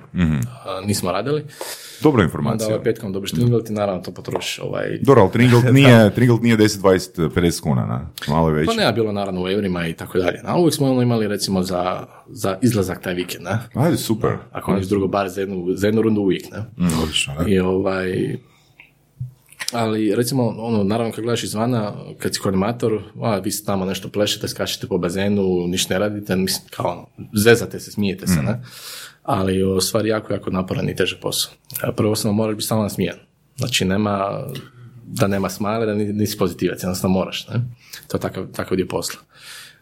a, 0.65 0.81
nismo 0.85 1.11
radili. 1.11 1.43
Dobra 2.01 2.21
Onda 2.21 2.23
informacija. 2.23 2.67
ovaj 2.67 2.83
petkom 2.83 3.13
dobiš 3.13 3.31
tringlet 3.31 3.69
i 3.69 3.73
naravno 3.73 4.01
to 4.01 4.11
potrošiš 4.11 4.59
ovaj, 4.59 4.99
Dobro, 5.01 5.21
ali 5.21 5.31
tringelt 5.31 5.63
nije, 5.73 6.13
tringelt 6.15 6.41
nije 6.41 6.57
10, 6.57 6.81
20, 6.81 7.29
50 7.29 7.61
kuna, 7.61 7.85
na? 7.85 8.09
malo 8.27 8.49
je 8.49 8.53
veći. 8.53 8.67
Pa 8.77 8.83
ne, 8.83 8.93
bilo 8.93 9.11
naravno 9.11 9.43
u 9.43 9.49
eurima 9.49 9.87
i 9.87 9.93
tako 9.93 10.17
dalje. 10.17 10.39
Ali 10.45 10.61
uvijek 10.61 10.73
smo 10.75 10.91
ono 10.91 11.01
imali 11.01 11.27
recimo 11.27 11.63
za, 11.63 12.05
za 12.27 12.57
izlazak 12.61 13.01
taj 13.01 13.13
vikend, 13.13 13.43
ne? 13.43 13.59
Ajde, 13.73 13.97
super. 13.97 14.31
Ako 14.51 14.73
niš 14.75 14.87
drugo, 14.87 15.07
bar 15.07 15.29
za 15.29 15.41
jednu, 15.41 15.65
za 15.75 15.87
jednu 15.87 16.01
rundu 16.01 16.21
uvijek, 16.21 16.51
ne? 16.51 16.87
Odlično, 17.03 17.33
da. 17.39 17.49
I 17.49 17.59
ovaj... 17.59 18.37
Ali 19.73 20.15
recimo, 20.15 20.47
ono, 20.47 20.83
naravno 20.83 21.13
kad 21.13 21.23
gledaš 21.23 21.43
izvana, 21.43 21.93
kad 22.17 22.33
si 22.35 22.39
koordinator, 22.39 23.01
a, 23.21 23.37
vi 23.37 23.51
ste 23.51 23.65
tamo 23.65 23.85
nešto 23.85 24.09
plešete, 24.09 24.47
skačete 24.47 24.87
po 24.87 24.97
bazenu, 24.97 25.67
ništa 25.67 25.93
ne 25.93 25.99
radite, 25.99 26.35
mislim, 26.35 26.67
kao 26.69 26.91
ono, 26.91 27.07
zezate 27.33 27.79
se, 27.79 27.91
smijete 27.91 28.27
se, 28.27 28.41
ne? 28.41 28.61
Ali 29.23 29.63
u 29.63 29.81
stvari 29.81 30.09
jako, 30.09 30.33
jako 30.33 30.49
naporan 30.49 30.89
i 30.89 30.95
težak 30.95 31.19
posao. 31.19 31.53
A 31.81 31.91
Prvo 31.91 32.11
osnovno 32.11 32.35
moraš 32.37 32.55
biti 32.55 32.65
stalno 32.65 32.83
nasmijan. 32.83 33.17
Znači 33.57 33.85
nema, 33.85 34.43
da 35.05 35.27
nema 35.27 35.49
smajle, 35.49 35.85
da 35.85 35.93
ni- 35.93 36.13
nisi 36.13 36.37
pozitivac, 36.37 36.83
jednostavno 36.83 37.13
moraš, 37.13 37.47
ne? 37.47 37.61
To 38.07 38.17
je 38.17 38.21
takav, 38.21 38.47
takav 38.51 38.77
dio 38.77 38.87
posla. 38.89 39.19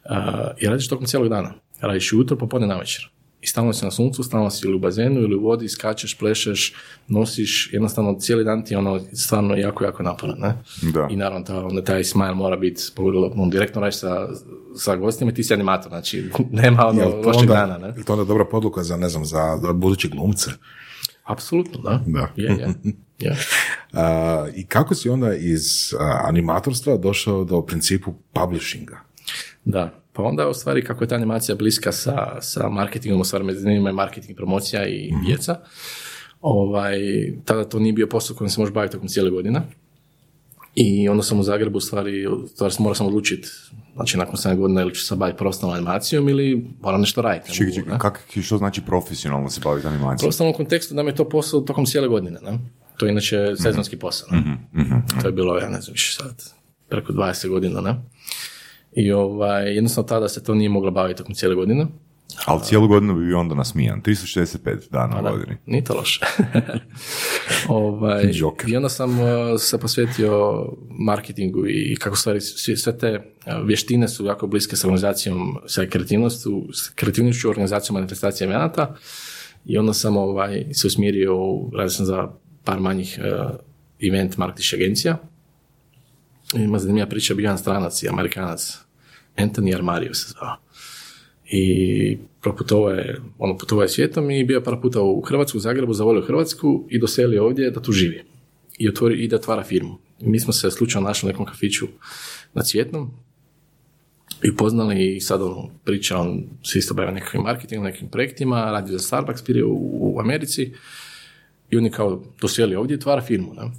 Uh, 0.10 0.15
I 0.60 0.67
radiš 0.67 0.88
tokom 0.88 1.05
cijelog 1.05 1.29
dana. 1.29 1.53
Radiš 1.81 2.13
jutro, 2.13 2.38
popodne, 2.38 2.67
navečer. 2.67 3.10
I 3.41 3.48
stalno 3.48 3.74
si 3.74 3.86
na 3.86 3.91
suncu, 3.91 4.24
stalno 4.24 4.50
si 4.50 4.67
ili 4.67 4.75
u 4.75 4.79
bazenu 4.79 5.21
ili 5.21 5.36
u 5.36 5.41
vodi, 5.41 5.69
skačeš, 5.69 6.17
plešeš, 6.17 6.75
nosiš, 7.07 7.74
jednostavno 7.74 8.19
cijeli 8.19 8.43
dan 8.43 8.65
ti 8.65 8.74
je 8.74 8.77
ono 8.77 9.00
stvarno 9.13 9.55
jako, 9.55 9.83
jako 9.83 10.03
naporan, 10.03 10.39
ne? 10.39 10.53
Da. 10.93 11.07
I 11.12 11.15
naravno 11.15 11.45
ta, 11.45 11.65
onda 11.65 11.83
taj 11.83 12.03
smile 12.03 12.33
mora 12.33 12.55
biti, 12.55 12.81
on 13.36 13.50
direktno 13.50 13.81
radiš 13.81 14.00
sa, 14.00 14.27
sa 14.75 14.95
gostima 14.95 15.31
i 15.31 15.33
ti 15.33 15.43
si 15.43 15.53
animator, 15.53 15.89
znači 15.89 16.29
nema 16.63 16.88
ono 16.88 17.21
lošeg 17.25 17.48
dana, 17.48 17.77
ne? 17.77 17.88
jel 17.88 18.03
to 18.03 18.13
onda 18.13 18.25
dobra 18.25 18.45
podluka 18.45 18.83
za, 18.83 18.98
ne 18.98 19.10
znam, 19.10 19.25
za 19.25 19.57
buduće 19.74 20.07
glumce? 20.07 20.51
Apsolutno, 21.24 21.81
da. 21.81 22.03
Da. 22.07 22.31
Je, 22.36 22.45
je. 22.45 22.67
je. 23.29 23.38
A, 23.93 24.48
I 24.55 24.65
kako 24.65 24.95
si 24.95 25.10
onda 25.10 25.33
iz 25.36 25.93
a, 26.00 26.21
animatorstva 26.24 26.98
došao 26.98 27.43
do 27.43 27.62
principu 27.62 28.13
publishinga? 28.33 29.00
Da, 29.65 30.00
pa 30.13 30.24
onda 30.24 30.48
u 30.48 30.53
stvari 30.53 30.84
kako 30.84 31.03
je 31.03 31.08
ta 31.08 31.15
animacija 31.15 31.56
bliska 31.56 31.91
sa, 31.91 32.41
sa 32.41 32.70
marketingom, 32.70 33.22
u 33.22 33.24
stvari 33.24 33.46
me 33.46 33.53
zanima 33.53 33.89
je 33.89 33.94
marketing, 33.94 34.38
promocija 34.38 34.88
i 34.88 35.13
djeca, 35.25 35.60
ovaj, 36.41 37.00
tada 37.46 37.63
to 37.63 37.80
nije 37.80 37.94
bio 37.94 38.08
posao 38.08 38.36
kojim 38.36 38.50
se 38.50 38.60
može 38.60 38.72
baviti 38.72 38.91
tokom 38.91 39.08
cijele 39.08 39.30
godine. 39.30 39.62
I 40.75 41.10
onda 41.10 41.24
sam 41.24 41.39
u 41.39 41.44
Zagrebu 41.44 41.77
u 41.77 41.82
stvari, 41.82 42.27
u 42.27 42.48
stvari 42.48 42.75
morao 42.80 42.96
sam 42.96 43.08
odlučiti, 43.08 43.48
znači 43.96 44.18
nakon 44.18 44.36
7 44.36 44.56
godina 44.56 44.82
ili 44.82 44.96
ću 44.96 45.06
se 45.06 45.15
baviti 45.15 45.38
profesionalnom 45.38 45.77
animacijom 45.77 46.30
ili 46.30 46.68
moram 46.82 47.01
nešto 47.01 47.22
raditi. 47.22 47.50
ne 47.50 47.56
Čekaj, 47.56 47.74
čekaj, 47.74 48.00
kak, 48.00 48.27
što 48.44 48.58
znači 48.58 48.82
profesionalno 48.82 49.50
se 49.50 49.62
baviti 49.63 49.88
animacijom? 49.88 50.27
Profesionalnom 50.27 50.58
kontekstu 50.58 50.94
da 50.94 51.03
mi 51.03 51.10
je 51.10 51.15
to 51.15 51.30
posao 51.30 51.62
tokom 51.62 51.86
cijele 51.86 52.08
godine. 52.08 52.39
Ne? 52.41 52.60
To 52.98 53.06
je 53.06 53.12
inače 53.12 53.56
sezonski 53.56 53.98
posao. 53.98 54.27
Ne? 54.32 54.58
To 55.22 55.27
je 55.27 55.32
bilo, 55.32 55.58
ja 55.58 55.70
ne 55.70 55.82
znam 55.82 55.94
više 55.94 56.13
sad, 56.13 56.44
preko 56.89 57.13
20 57.13 57.48
godina. 57.48 57.82
Ne? 57.82 57.96
I 58.95 59.12
ovaj, 59.12 59.74
jednostavno 59.74 60.07
tada 60.07 60.29
se 60.29 60.43
to 60.43 60.55
nije 60.55 60.69
moglo 60.69 60.91
baviti 60.91 61.17
tokom 61.17 61.36
cijele 61.36 61.55
godine. 61.55 61.88
Ali 62.45 62.62
cijelu 62.63 62.88
godinu 62.88 63.15
bi 63.15 63.25
bio 63.25 63.39
onda 63.39 63.55
nasmijan. 63.55 64.01
365 64.01 64.91
dana 64.91 65.19
u 65.19 65.24
godini. 65.24 65.57
Nije 65.65 65.83
to 65.83 65.93
loše. 65.93 66.25
ovaj. 67.67 68.31
I 68.67 68.75
onda 68.75 68.89
sam 68.89 69.19
uh, 69.19 69.27
se 69.60 69.77
posvetio 69.77 70.65
marketingu 70.89 71.67
i 71.67 71.95
kako 72.00 72.15
stvari, 72.15 72.41
sve, 72.41 72.77
sve 72.77 72.98
te 72.98 73.13
uh, 73.15 73.67
vještine 73.67 74.07
su 74.07 74.25
jako 74.25 74.48
bliske 74.48 74.75
sa 74.75 74.88
organizacijom, 74.88 75.57
sa 75.67 75.86
kreativnošću, 75.86 76.74
s 76.74 76.89
kreativnošću 76.89 77.50
organizacijom 77.50 77.93
manifestacije 77.93 78.45
evenata 78.45 78.95
i 79.65 79.77
onda 79.77 79.93
sam 79.93 80.17
ovaj, 80.17 80.65
se 80.74 80.88
usmjerio, 80.88 81.36
radio 81.74 81.89
sam 81.89 82.05
za 82.05 82.27
par 82.63 82.79
manjih 82.79 83.19
uh, 83.19 83.51
event 84.00 84.38
marketing 84.38 84.81
agencija. 84.81 85.17
Ima 86.55 86.79
zanimljiva 86.79 87.10
priča, 87.10 87.34
bio 87.34 87.43
jedan 87.43 87.58
stranac 87.58 88.03
i 88.03 88.10
amerikanac, 88.10 88.77
Anthony 89.38 89.75
Armario 89.75 90.13
se 90.13 90.27
zvao 90.29 90.58
i 91.51 92.17
proputovao 92.41 92.89
je, 92.89 93.22
ono, 93.38 93.58
putovao 93.58 93.84
je 93.84 93.89
svijetom 93.89 94.31
i 94.31 94.43
bio 94.43 94.58
je 94.58 94.63
par 94.63 94.81
puta 94.81 95.01
u 95.01 95.22
Hrvatsku, 95.22 95.58
u 95.58 95.62
Zagrebu, 95.62 95.93
zavolio 95.93 96.25
Hrvatsku 96.25 96.88
i 96.89 97.00
doselio 97.00 97.46
ovdje 97.46 97.72
da 97.72 97.81
tu 97.81 97.91
živi. 97.91 98.24
I, 98.77 98.89
otvori, 98.89 99.24
i 99.24 99.27
da 99.27 99.36
otvara 99.36 99.63
firmu. 99.63 99.98
I 100.20 100.29
mi 100.29 100.39
smo 100.39 100.53
se 100.53 100.72
slučajno 100.72 101.08
našli 101.08 101.27
u 101.27 101.31
nekom 101.31 101.46
kafiću 101.46 101.88
na 102.53 102.62
Cvjetnom 102.62 103.12
i 104.43 104.50
upoznali 104.50 105.15
i 105.15 105.20
sad 105.20 105.41
on 105.41 105.70
priča, 105.84 106.17
on 106.17 106.43
se 106.63 106.79
isto 106.79 106.93
bavio 106.93 107.12
nekakvim 107.12 107.43
marketingom, 107.43 107.86
nekim 107.86 108.10
projektima, 108.10 108.72
radi 108.72 108.91
za 108.91 109.00
Starbucks 109.00 109.41
prije 109.41 109.65
u, 109.65 109.75
u 110.01 110.20
Americi 110.20 110.74
i 111.70 111.77
on 111.77 111.86
je 111.86 111.91
kao 111.91 112.24
doselio 112.41 112.79
ovdje 112.79 112.93
i 112.93 112.98
otvara 112.98 113.22
firmu. 113.22 113.53
Ne? 113.53 113.72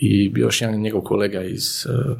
I 0.00 0.28
bio 0.28 0.44
još 0.44 0.60
jedan 0.60 0.80
njegov 0.80 1.00
kolega 1.00 1.42
iz 1.42 1.86
uh, 1.86 2.18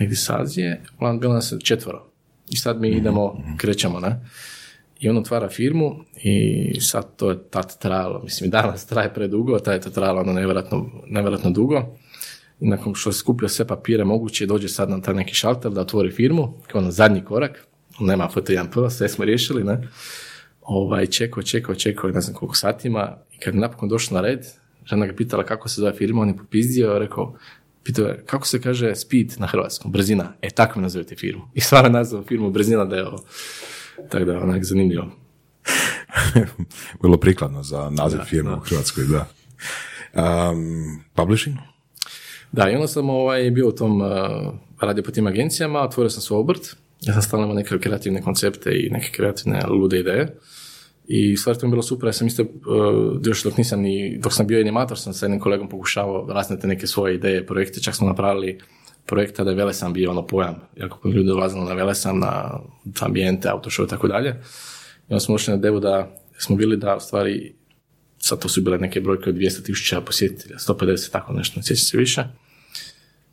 negdje 0.00 0.12
iz 0.12 0.30
Azije, 0.30 0.82
bilo 1.20 1.34
nas 1.34 1.54
četvoro. 1.62 2.06
I 2.50 2.56
sad 2.56 2.80
mi 2.80 2.88
idemo, 2.88 3.42
krećemo, 3.56 4.00
ne? 4.00 4.20
I 5.00 5.08
on 5.08 5.18
otvara 5.18 5.48
firmu 5.48 6.04
i 6.22 6.80
sad 6.80 7.16
to 7.16 7.30
je 7.30 7.38
tad 7.50 7.78
trajalo, 7.78 8.22
mislim 8.22 8.50
danas 8.50 8.86
traje 8.86 9.14
predugo, 9.14 9.58
tad 9.58 9.74
je 9.74 9.80
to 9.80 9.90
trajalo 9.90 10.20
ono 10.20 10.32
nevjerojatno, 10.32 10.90
nevjerojatno 11.06 11.50
dugo. 11.50 11.96
I 12.60 12.68
nakon 12.68 12.94
što 12.94 13.10
je 13.10 13.14
skupio 13.14 13.48
sve 13.48 13.66
papire 13.66 14.04
moguće, 14.04 14.46
dođe 14.46 14.68
sad 14.68 14.90
na 14.90 15.00
taj 15.00 15.14
neki 15.14 15.34
šalter 15.34 15.70
da 15.70 15.80
otvori 15.80 16.10
firmu, 16.10 16.52
kao 16.66 16.80
ono 16.80 16.90
zadnji 16.90 17.24
korak, 17.24 17.66
nema 18.00 18.28
foto 18.28 18.52
1 18.52 18.90
sve 18.90 19.08
smo 19.08 19.24
riješili, 19.24 19.64
ne? 19.64 19.88
ovaj, 20.62 21.06
čekao, 21.06 21.42
čekao, 21.42 21.74
čekao, 21.74 22.10
ne 22.10 22.20
znam 22.20 22.34
koliko 22.34 22.56
satima, 22.56 23.16
i 23.32 23.38
kad 23.38 23.54
je 23.54 23.60
napokon 23.60 23.88
došao 23.88 24.14
na 24.14 24.20
red, 24.28 24.46
žena 24.90 25.06
ga 25.06 25.12
pitala 25.12 25.44
kako 25.44 25.68
se 25.68 25.80
zove 25.80 25.92
firma, 25.92 26.22
on 26.22 26.28
je 26.28 26.36
popizdio, 26.36 26.98
rekao, 26.98 27.34
pitao 27.82 28.06
je, 28.06 28.22
kako 28.26 28.46
se 28.46 28.60
kaže 28.60 28.94
speed 28.94 29.34
na 29.38 29.46
hrvatskom, 29.46 29.92
brzina, 29.92 30.32
e 30.42 30.50
tako 30.50 30.78
mi 30.78 30.82
nazovete 30.82 31.16
firmu. 31.16 31.42
I 31.54 31.60
stvarno 31.60 31.90
nazvao 31.90 32.22
firmu 32.22 32.50
brzina 32.50 32.84
da 32.84 32.96
je 32.96 33.06
ovo, 33.06 33.24
tako 34.10 34.24
da 34.24 34.38
onak 34.38 34.64
zanimljivo. 34.64 35.06
Vrlo 37.02 37.16
prikladno 37.16 37.62
za 37.62 37.90
naziv 37.90 38.18
Da, 38.18 38.24
firme 38.24 38.50
da. 38.50 38.56
u 38.56 38.60
Hrvatskoj, 38.60 39.04
da. 39.04 39.26
Um, 40.50 41.04
publishing? 41.14 41.56
Da, 42.52 42.70
i 42.70 42.74
onda 42.74 42.88
sam 42.88 43.10
ovaj, 43.10 43.50
bio 43.50 43.68
u 43.68 43.72
tom, 43.72 44.00
uh, 44.00 44.08
radio 44.80 45.02
po 45.02 45.10
tim 45.10 45.26
agencijama, 45.26 45.80
otvorio 45.80 46.10
sam 46.10 46.22
svoj 46.22 46.38
obrt, 46.38 46.76
ja 47.00 47.12
sam 47.12 47.22
stalno 47.22 47.44
imao 47.44 47.56
neke 47.56 47.78
kreativne 47.78 48.22
koncepte 48.22 48.70
i 48.70 48.90
neke 48.90 49.10
kreativne 49.12 49.66
lude 49.66 50.00
ideje. 50.00 50.36
I 51.12 51.36
stvar 51.36 51.56
to 51.56 51.66
mi 51.66 51.70
je 51.70 51.70
bilo 51.70 51.82
super, 51.82 52.08
ja 52.08 52.12
sam 52.12 52.26
isto, 52.26 52.42
uh, 52.42 53.20
još 53.26 53.42
dok 53.42 53.56
nisam 53.56 53.80
ni, 53.80 54.18
dok 54.18 54.32
sam 54.32 54.46
bio 54.46 54.60
animator, 54.60 54.98
sam 54.98 55.12
sa 55.12 55.26
jednim 55.26 55.40
kolegom 55.40 55.68
pokušavao 55.68 56.26
razne 56.32 56.58
te 56.58 56.66
neke 56.66 56.86
svoje 56.86 57.14
ideje, 57.14 57.46
projekte, 57.46 57.80
čak 57.80 57.94
smo 57.94 58.06
napravili 58.06 58.58
projekt 59.06 59.40
da 59.40 59.50
je 59.50 59.56
Velesam 59.56 59.92
bio 59.92 60.10
ono 60.10 60.26
pojam, 60.26 60.54
jako 60.76 60.98
puno 61.02 61.14
ljudi 61.14 61.26
dolazilo 61.26 61.64
na 61.64 61.74
Velesam, 61.74 62.18
na 62.18 62.60
ambijente, 63.00 63.48
autošov 63.48 63.86
i 63.86 63.88
tako 63.88 64.08
dalje. 64.08 64.30
I 65.08 65.12
onda 65.12 65.20
smo 65.20 65.34
došli 65.34 65.54
na 65.54 65.56
devu 65.56 65.80
da 65.80 66.16
smo 66.38 66.56
bili 66.56 66.76
da 66.76 66.96
u 66.96 67.00
stvari, 67.00 67.54
sad 68.18 68.42
to 68.42 68.48
su 68.48 68.62
bile 68.62 68.78
neke 68.78 69.00
brojke 69.00 69.30
od 69.30 69.36
200 69.36 69.62
tisuća 69.62 70.00
posjetitelja, 70.00 70.56
150, 70.58 71.10
tako 71.10 71.32
nešto, 71.32 71.60
ne 71.60 71.62
sjećam 71.62 71.84
se 71.84 71.98
više, 71.98 72.24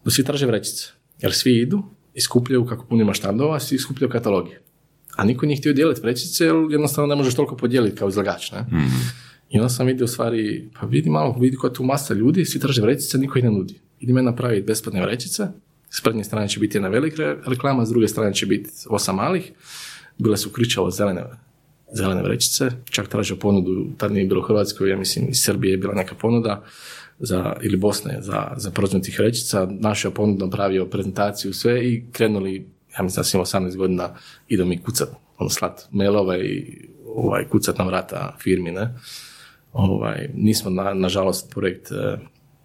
da 0.05 0.11
svi 0.11 0.23
traže 0.23 0.45
vrećice. 0.45 0.91
Jer 1.19 1.33
svi 1.33 1.57
idu 1.57 1.83
i 2.13 2.21
skupljaju 2.21 2.65
kako 2.65 2.85
puno 2.85 3.01
ima 3.01 3.13
štandova, 3.13 3.59
svi 3.59 3.77
skupljaju 3.77 4.09
kataloge. 4.09 4.66
A 5.17 5.25
niko 5.25 5.45
nije 5.45 5.57
htio 5.57 5.73
dijeliti 5.73 6.01
vrećice, 6.01 6.45
jer 6.45 6.55
jednostavno 6.69 7.07
ne 7.07 7.15
možeš 7.15 7.35
toliko 7.35 7.57
podijeliti 7.57 7.97
kao 7.97 8.09
izlagač. 8.09 8.51
Ne? 8.51 8.65
I 9.49 9.57
onda 9.59 9.69
sam 9.69 9.87
vidio 9.87 10.05
u 10.05 10.07
stvari, 10.07 10.69
pa 10.79 10.85
vidi 10.85 11.09
malo, 11.09 11.37
vidi 11.39 11.57
koja 11.57 11.73
tu 11.73 11.83
masa 11.83 12.13
ljudi, 12.13 12.45
svi 12.45 12.59
traže 12.59 12.81
vrećice, 12.81 13.17
niko 13.17 13.39
ih 13.39 13.43
ne 13.43 13.51
nudi. 13.51 13.79
Idem 13.99 14.17
ja 14.17 14.21
napraviti 14.21 14.67
besplatne 14.67 15.01
vrećice, 15.05 15.47
s 15.89 16.01
prednje 16.01 16.23
strane 16.23 16.47
će 16.47 16.59
biti 16.59 16.77
jedna 16.77 16.89
velika 16.89 17.35
reklama, 17.47 17.85
s 17.85 17.89
druge 17.89 18.07
strane 18.07 18.33
će 18.33 18.45
biti 18.45 18.69
osam 18.89 19.15
malih. 19.15 19.51
Bile 20.17 20.37
su 20.37 20.49
kričalo 20.49 20.91
zelene, 20.91 21.23
zelene 21.93 22.23
vrećice, 22.23 22.69
čak 22.89 23.07
tražio 23.07 23.35
ponudu, 23.35 23.87
tad 23.97 24.11
nije 24.11 24.25
bilo 24.25 24.39
u 24.39 24.43
Hrvatskoj, 24.43 24.89
ja 24.89 24.97
mislim 24.97 25.29
iz 25.29 25.41
Srbije 25.43 25.71
je 25.71 25.77
bila 25.77 25.93
neka 25.93 26.15
ponuda, 26.15 26.63
za, 27.19 27.55
ili 27.61 27.77
Bosne 27.77 28.17
za, 28.21 28.53
za 28.57 28.71
tih 29.03 29.19
vrećica, 29.19 29.67
našao 29.79 30.11
ponudu, 30.11 30.45
napravio 30.45 30.85
prezentaciju, 30.85 31.53
sve 31.53 31.87
i 31.89 32.03
krenuli, 32.11 32.67
ja 32.97 33.03
mislim 33.03 33.19
da 33.19 33.23
sam 33.23 33.37
imao 33.37 33.69
18 33.71 33.77
godina, 33.77 34.09
idemo 34.47 34.69
mi 34.69 34.81
kucat, 34.81 35.09
ono 35.37 35.49
slat 35.49 35.87
mailove 35.91 36.39
i 36.39 36.87
ovaj, 37.15 37.47
kucat 37.47 37.77
na 37.77 37.85
vrata 37.85 38.35
firmi, 38.39 38.71
ne. 38.71 38.93
Ovaj, 39.73 40.29
nismo, 40.33 40.69
na, 40.69 40.93
nažalost, 40.93 41.51
projekt, 41.51 41.91
eh, 41.91 42.17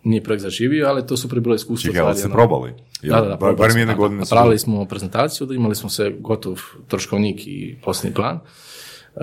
nije 0.05 0.23
projekt 0.23 0.43
zaživio, 0.43 0.87
ali 0.89 1.07
to 1.07 1.17
su 1.17 1.29
prije 1.29 1.41
bilo 1.41 1.55
iskustvo. 1.55 1.93
Čekaj, 1.93 2.07
ali 2.07 2.17
ste 2.17 2.27
ono- 2.27 2.35
probali? 2.35 2.73
da, 3.03 3.21
da, 3.21 3.29
da, 3.29 3.37
Bar- 3.37 3.79
jedne 3.79 3.95
godine 3.95 4.21
Napravili 4.21 4.59
smo 4.59 4.85
prezentaciju, 4.85 5.47
da 5.47 5.55
imali 5.55 5.75
smo 5.75 5.89
se 5.91 6.15
gotov 6.21 6.61
troškovnik 6.89 7.47
i 7.47 7.77
poslovni 7.85 8.15
plan. 8.15 8.39
Uh, 9.15 9.23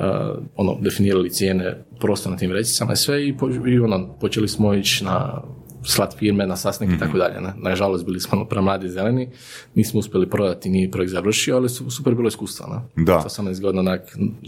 ono, 0.56 0.78
definirali 0.82 1.30
cijene 1.30 1.84
prostor 2.00 2.32
na 2.32 2.38
tim 2.38 2.51
vrećicama 2.51 2.94
i 2.94 2.96
sve 2.96 3.28
i, 3.28 3.38
po- 3.38 3.50
i 3.68 3.80
ono, 3.80 4.13
počeli 4.20 4.48
smo 4.48 4.74
ići 4.74 5.04
na 5.04 5.44
slat 5.83 6.15
firme, 6.15 6.48
na 6.48 6.55
sastanke 6.55 6.95
i 6.95 7.00
tako 7.00 7.09
Mhm. 7.09 7.17
dalje. 7.19 7.41
Ne? 7.41 7.53
Nažalost, 7.59 8.05
bili 8.05 8.19
smo 8.19 8.45
premladi 8.45 8.86
i 8.86 8.91
zeleni, 8.91 9.29
nismo 9.75 10.00
uspjeli 10.00 10.29
prodati, 10.29 10.69
nije 10.69 10.91
projekt 10.91 11.12
završio, 11.12 11.55
ali 11.55 11.69
su, 11.69 11.91
super 11.91 12.15
bilo 12.15 12.27
iskustvo. 12.27 12.67
Ne? 12.67 13.03
Da. 13.03 13.17
18 13.19 13.62
godina 13.62 13.79
onak, 13.81 14.01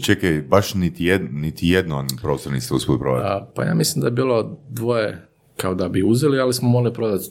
Čekaj, 0.04 0.42
baš 0.42 0.74
niti, 0.74 1.04
jed, 1.04 1.22
niti 1.32 1.68
jedno 1.68 2.06
prostor 2.22 2.52
niste 2.52 2.74
uspjeli 2.74 2.98
prodati. 2.98 3.26
a, 3.26 3.46
pa 3.54 3.64
ja 3.64 3.74
mislim 3.74 4.00
da 4.00 4.06
je 4.06 4.12
bilo 4.12 4.58
dvoje 4.68 5.26
kao 5.56 5.74
da 5.74 5.88
bi 5.88 6.02
uzeli, 6.02 6.40
ali 6.40 6.52
smo 6.54 6.68
morali 6.68 6.94
prodati 6.94 7.30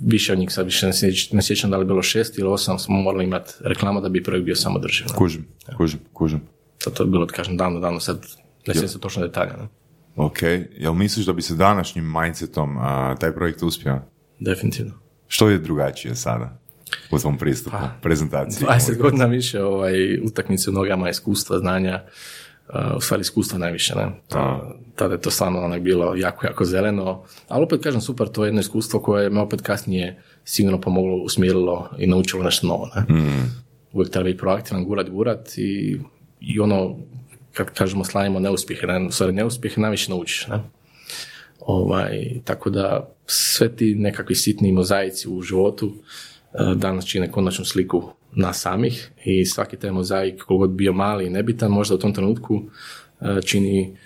više 0.00 0.32
od 0.32 0.38
njih, 0.38 0.50
sad 0.50 0.64
više 0.64 0.86
ne 0.86 0.92
sjećam, 0.92 1.36
ne 1.36 1.42
sjećam 1.42 1.70
da 1.70 1.76
li 1.76 1.82
je 1.82 1.86
bilo 1.86 2.02
šest 2.02 2.38
ili 2.38 2.48
osam, 2.48 2.78
smo 2.78 2.96
morali 2.96 3.24
imati 3.24 3.52
reklama 3.60 4.00
da 4.00 4.08
bi 4.08 4.22
projekt 4.22 4.44
bio 4.44 4.56
samo 4.56 4.78
drživ. 4.78 5.06
ne. 5.06 5.14
Kužim, 5.16 5.46
kužim, 5.76 6.00
kužim. 6.12 6.40
To, 6.84 6.90
to 6.90 7.02
je 7.02 7.08
bilo, 7.08 7.26
kažem, 7.26 7.56
davno, 7.56 7.80
davno, 7.80 8.00
sad 8.00 8.26
ne 8.66 8.74
sjećam 8.74 8.88
se 8.88 9.00
točno 9.00 9.22
detalja. 9.22 9.52
Ne? 9.52 9.68
Ok, 10.16 10.42
jel 10.78 10.94
misliš 10.94 11.26
da 11.26 11.32
bi 11.32 11.42
se 11.42 11.54
današnjim 11.54 12.12
mindsetom 12.20 12.78
a, 12.78 13.16
taj 13.20 13.32
projekt 13.32 13.62
uspio? 13.62 14.00
Definitivno. 14.38 14.92
Što 15.28 15.48
je 15.48 15.58
drugačije 15.58 16.14
sada 16.14 16.58
u 17.10 17.18
tom 17.18 17.38
pristupu, 17.38 17.76
prezentaciji? 18.02 18.66
20 18.66 18.98
godina 18.98 19.26
više 19.26 19.64
ovaj, 19.64 20.18
utakmice 20.24 20.70
u 20.70 20.72
nogama, 20.72 21.10
iskustva, 21.10 21.58
znanja, 21.58 22.02
uh, 22.68 22.96
u 22.96 23.00
stvari 23.00 23.20
iskustva 23.20 23.58
najviše. 23.58 23.94
Ne? 23.94 24.06
Ta- 24.28 24.72
tada 24.94 25.14
je 25.14 25.20
to 25.20 25.30
stvarno 25.30 25.60
onak 25.60 25.82
bilo 25.82 26.14
jako, 26.16 26.46
jako 26.46 26.64
zeleno, 26.64 27.24
ali 27.48 27.64
opet 27.64 27.82
kažem 27.82 28.00
super, 28.00 28.28
to 28.28 28.44
je 28.44 28.48
jedno 28.48 28.60
iskustvo 28.60 29.00
koje 29.00 29.30
me 29.30 29.40
opet 29.40 29.60
kasnije 29.60 30.22
sigurno 30.44 30.80
pomoglo, 30.80 31.16
usmjerilo 31.16 31.90
i 31.98 32.06
naučilo 32.06 32.42
nešto 32.42 32.66
novo. 32.66 32.88
Ne? 32.96 33.04
Uvijek 33.92 34.10
treba 34.12 34.24
biti 34.24 34.38
proaktivan, 34.38 34.84
gurat, 34.84 35.10
gurat 35.10 35.58
i, 35.58 36.00
i 36.40 36.60
ono, 36.60 36.96
kad 37.52 37.70
kažemo 37.70 38.04
slavimo 38.04 38.40
neuspjehe, 38.40 38.86
ne? 38.86 39.10
stvari 39.10 39.32
neuspjehe 39.32 39.80
najviše 39.80 40.10
naučiš. 40.10 40.46
Ne? 40.46 40.60
Ovaj, 41.60 42.40
tako 42.44 42.70
da 42.70 43.08
sve 43.26 43.76
ti 43.76 43.94
nekakvi 43.94 44.34
sitni 44.34 44.72
mozaici 44.72 45.28
u 45.28 45.42
životu 45.42 45.92
eh, 45.94 46.74
danas 46.76 47.06
čine 47.06 47.30
konačnu 47.30 47.64
sliku 47.64 48.10
nas 48.32 48.60
samih 48.60 49.10
i 49.24 49.46
svaki 49.46 49.76
taj 49.76 49.90
mozaik, 49.90 50.42
koliko 50.42 50.58
god 50.58 50.70
bio 50.70 50.92
mali 50.92 51.26
i 51.26 51.30
nebitan, 51.30 51.70
možda 51.70 51.94
u 51.94 51.98
tom 51.98 52.14
trenutku 52.14 52.62
eh, 53.20 53.42
čini 53.44 53.96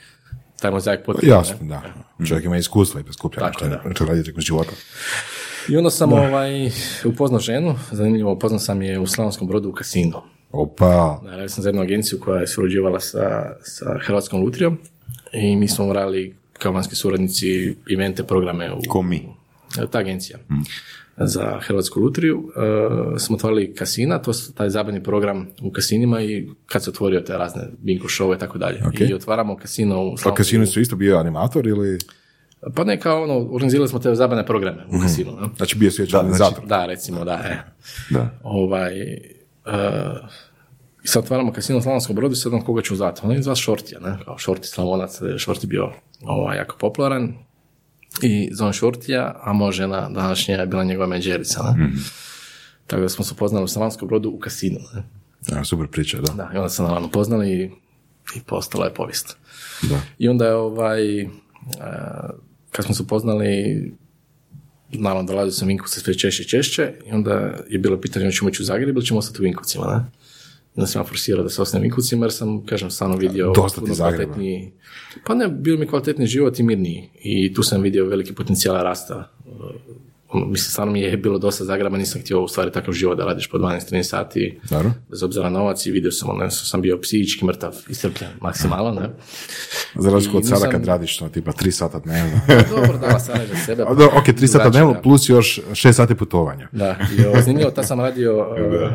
taj 0.61 0.71
mozaik 0.71 1.01
potpuno. 1.07 1.33
Jasno, 1.33 1.57
da. 1.61 1.83
Čovjek 2.27 2.45
ima 2.45 2.57
iskustva 2.57 3.01
i 3.01 3.05
preskuplja 3.05 3.41
Tako 3.41 3.95
što 3.95 4.05
radi 4.05 4.23
tijekom 4.23 4.43
života. 4.43 4.71
I 5.69 5.77
onda 5.77 5.91
sam 5.91 6.13
ovaj, 6.13 6.71
upoznao 7.05 7.41
ženu, 7.41 7.79
zanimljivo, 7.91 8.33
upoznao 8.33 8.59
sam 8.59 8.83
je 8.83 8.99
u 8.99 9.07
Slavonskom 9.07 9.49
brodu 9.49 9.69
u 9.69 9.73
kasinu. 9.73 10.23
Opa, 10.53 11.21
Da, 11.25 11.31
radio 11.31 11.49
sam 11.49 11.63
za 11.63 11.69
jednu 11.69 11.83
agenciju 11.83 12.21
koja 12.21 12.41
je 12.41 12.47
surađivala 12.47 13.01
sa, 13.01 13.53
sa 13.63 13.99
Hrvatskom 14.03 14.41
lutrijom 14.41 14.79
i 15.33 15.57
mi 15.57 15.69
smo 15.69 15.93
radili 15.93 16.35
kao 16.53 16.73
vanjski 16.73 16.95
suradnici 16.95 17.77
evente, 17.95 18.25
programe 18.25 18.73
u, 18.73 18.81
Ko 18.89 19.03
mi? 19.03 19.29
ta 19.91 19.99
agencija 19.99 20.39
za 21.17 21.59
Hrvatsku 21.63 22.01
lutriju. 22.01 22.39
Uh, 22.39 23.19
smo 23.19 23.37
otvorili 23.37 23.75
kasina, 23.75 24.19
to 24.23 24.31
je 24.31 24.35
taj 24.55 24.71
zabavni 24.71 25.03
program 25.03 25.47
u 25.63 25.71
kasinima 25.71 26.23
i 26.23 26.49
kad 26.67 26.85
se 26.85 26.91
otvorio 26.91 27.21
te 27.21 27.33
razne 27.39 27.63
bingo 27.79 28.07
show 28.09 28.37
i 28.37 28.39
tako 28.39 28.59
dalje. 28.59 28.83
Ok. 28.87 29.01
I 29.01 29.15
otvaramo 29.15 29.57
kasino 29.57 30.03
u 30.03 30.15
pa 30.25 30.35
kasino 30.35 30.67
su 30.67 30.81
isto 30.81 30.97
bio 30.97 31.19
animator 31.19 31.67
ili... 31.67 31.99
Pa 32.75 32.85
ne 32.85 33.01
kao 33.01 33.23
ono, 33.23 33.39
organizirali 33.39 33.89
smo 33.89 33.99
te 33.99 34.15
zabavne 34.15 34.47
programe 34.47 34.85
u 34.89 35.01
kasinu. 35.03 35.33
ne? 35.41 35.49
Znači 35.57 35.79
bio 35.79 35.91
svjeći 35.91 36.13
Da, 36.13 36.19
organizator. 36.19 36.67
Da, 36.67 36.87
recimo, 36.87 37.25
da, 37.25 37.33
e. 37.33 37.57
Da. 38.11 38.39
Ovaj, 38.43 38.93
i 41.05 41.09
sad 41.09 41.25
otvaramo 41.25 41.53
kasino 41.53 41.79
u 41.79 41.83
Slavonskom 41.83 42.17
brodu 42.17 42.33
i 42.33 42.37
sad 42.37 42.55
on 42.55 42.63
koga 42.63 42.83
ću 42.83 42.97
zvati? 42.97 43.21
On 43.25 43.33
je 43.33 43.43
zvati 43.43 43.61
Šortija, 43.61 44.01
ne? 44.01 44.19
Kao 44.25 44.39
Šorti 44.39 44.69
Slavonac, 44.69 45.21
Šorti 45.39 45.67
bio 45.67 45.93
ovaj, 46.23 46.57
jako 46.57 46.77
popularan. 46.81 47.35
I 48.23 48.51
zovem 48.53 48.73
Šortija, 48.73 49.41
a 49.43 49.53
moja 49.53 49.73
žena 49.73 50.09
današnja 50.09 50.55
je 50.55 50.67
bila 50.67 50.85
njegova 50.85 51.07
menđerica, 51.07 51.63
ne? 51.63 51.93
Tako 52.87 53.03
da 53.03 53.09
smo 53.09 53.25
se 53.25 53.35
upoznali 53.35 53.65
u 53.65 53.69
Slavonskom 53.69 54.09
brodu 54.09 54.31
u 54.31 54.39
kasinu, 54.39 54.79
ne? 54.95 55.03
Ja, 55.57 55.65
super 55.65 55.87
priča, 55.87 56.19
da. 56.21 56.33
Da, 56.33 56.51
i 56.55 56.57
onda 56.57 56.69
se 56.69 56.83
naravno 56.83 57.11
poznali 57.11 57.53
i, 57.53 57.71
i 58.37 58.41
postala 58.47 58.85
je 58.85 58.95
povijest. 58.95 59.37
Da. 59.83 60.01
I 60.19 60.29
onda 60.29 60.47
je 60.47 60.55
ovaj, 60.55 61.21
e, 61.21 61.27
kad 62.71 62.85
smo 62.85 62.95
se 62.95 63.03
upoznali, 63.03 63.93
naravno 64.93 65.33
dolazio 65.33 65.53
sam 65.53 65.69
Vinkovce 65.69 66.01
sve 66.01 66.15
češće 66.15 66.43
i 66.43 66.47
češće 66.47 66.93
i 67.07 67.13
onda 67.13 67.57
je 67.69 67.79
bilo 67.79 68.01
pitanje 68.01 68.27
hoćemo 68.27 68.51
ići 68.51 68.63
u 68.63 68.65
Zagreb 68.65 68.97
ili 68.97 69.07
ćemo 69.07 69.19
ostati 69.19 69.43
u 69.43 69.45
Vinkovcima, 69.45 69.87
ne? 69.87 70.27
I 70.77 70.81
onda 70.81 70.87
sam 70.87 71.01
ja 71.01 71.07
forsirao 71.07 71.43
da 71.43 71.51
se 71.51 71.63
ostanem 71.63 71.83
Vinkovcima 71.83 72.25
jer 72.25 72.33
sam, 72.33 72.67
kažem, 72.67 72.91
stvarno 72.91 73.17
vidio 73.17 73.53
Dosta 73.57 73.81
puno 73.81 73.95
kvalitetniji, 73.95 74.73
pa 75.27 75.35
ne, 75.35 75.49
bio 75.49 75.77
mi 75.77 75.87
kvalitetni 75.87 76.27
život 76.27 76.59
i 76.59 76.63
mirniji 76.63 77.11
i 77.23 77.55
tu 77.55 77.63
sam 77.63 77.83
vidio 77.83 78.07
veliki 78.07 78.35
potencijal 78.35 78.77
rasta. 78.83 79.33
Ono, 80.29 80.47
Mislim, 80.47 80.71
stvarno 80.71 80.93
mi 80.93 81.01
je 81.01 81.17
bilo 81.17 81.39
dosta 81.39 81.65
Zagreba, 81.65 81.97
nisam 81.97 82.21
htio 82.21 82.43
u 82.43 82.49
stvari 82.49 82.73
takav 82.73 82.95
život 82.95 83.19
da 83.19 83.25
radiš 83.25 83.51
po 83.51 83.59
12-13 83.59 84.03
sati, 84.03 84.61
Dobro. 84.71 84.91
bez 85.11 85.23
obzira 85.23 85.51
na 85.51 85.59
novac 85.59 85.87
i 85.87 85.91
vidio 85.91 86.13
sam, 86.13 86.31
ono, 86.31 86.51
sam 86.51 86.81
bio 86.81 86.99
psihički 87.01 87.45
mrtav, 87.45 87.75
iscrpljen 87.89 88.31
maksimalno, 88.41 89.01
ne? 89.01 89.11
Za 90.05 90.11
razliku 90.11 90.37
od 90.37 90.49
sada 90.49 90.71
kad 90.71 90.85
radiš 90.85 91.19
to, 91.19 91.29
tipa 91.29 91.53
tri 91.53 91.73
sata 91.73 91.99
dnevno. 91.99 92.41
Dobro, 92.71 92.99
da, 92.99 93.19
sam 93.19 93.35
za 93.49 93.57
sebe. 93.67 93.83
A 93.89 93.95
da, 93.95 94.05
ok, 94.05 94.25
tri 94.25 94.49
sata 94.49 94.65
Drugačije, 94.65 94.71
dnevno 94.71 95.03
plus 95.03 95.29
još 95.29 95.61
šest 95.75 95.97
sati 95.97 96.15
putovanja. 96.15 96.69
Da, 96.73 96.97
i 97.19 97.25
ovo, 97.25 97.41
zanimljivo, 97.41 97.71
tad 97.71 97.87
sam 97.87 98.01
radio 98.01 98.39
uh, 98.41 98.91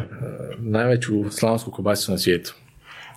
najveću 0.59 1.29
slavonsku 1.29 1.71
kobasicu 1.71 2.11
na 2.11 2.17
svijetu. 2.17 2.53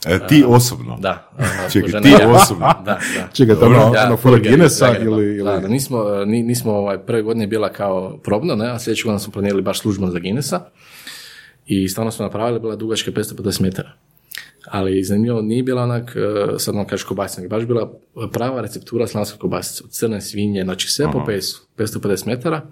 E, 0.06 0.26
ti 0.26 0.44
osobno? 0.46 0.96
Da. 1.00 1.30
Čekaj, 1.72 1.90
žena 1.90 2.02
ti 2.02 2.08
ja. 2.08 2.30
osobno? 2.30 2.66
Da, 2.66 2.98
da. 3.16 3.28
Čekaj, 3.36 3.54
to 3.56 3.66
ono, 3.66 3.92
Ja, 3.94 4.18
ono 4.24 4.36
iz 4.36 4.42
Guinnessa 4.42 4.96
ili... 4.98 5.26
ili... 5.26 5.44
Da, 5.44 5.58
da, 5.58 5.68
nismo, 5.68 6.04
ni- 6.26 6.42
nismo 6.42 6.72
ovaj, 6.72 6.98
prve 6.98 7.22
godine 7.22 7.46
bila 7.46 7.72
kao 7.72 8.18
probno, 8.18 8.56
ne, 8.56 8.70
a 8.70 8.78
sljedeće 8.78 9.04
godine 9.04 9.18
smo 9.18 9.32
planirali 9.32 9.62
baš 9.62 9.80
službeno 9.80 10.10
za 10.10 10.18
Guinnessa. 10.18 10.60
I 11.66 11.88
stvarno 11.88 12.10
smo 12.10 12.22
napravili, 12.22 12.60
bila 12.60 12.76
dugačka 12.76 13.10
550 13.10 13.62
metara. 13.62 13.92
Ali 14.66 15.04
zanimljivo, 15.04 15.42
nije 15.42 15.62
bila 15.62 15.82
onak, 15.82 16.16
e, 16.16 16.58
sad 16.58 16.74
vam 16.74 16.86
kažeš 16.86 17.04
kobasica, 17.04 17.40
nego 17.40 17.56
baš 17.56 17.64
bila 17.64 17.92
prava 18.32 18.60
receptura 18.60 19.06
slavonske 19.06 19.38
kobasice, 19.38 19.84
od 19.84 19.90
crne 19.90 20.20
svinje, 20.20 20.62
znači 20.64 20.88
sve 20.88 21.12
po 21.12 21.24
pesu, 21.26 21.62
550 21.76 22.26
metara 22.26 22.62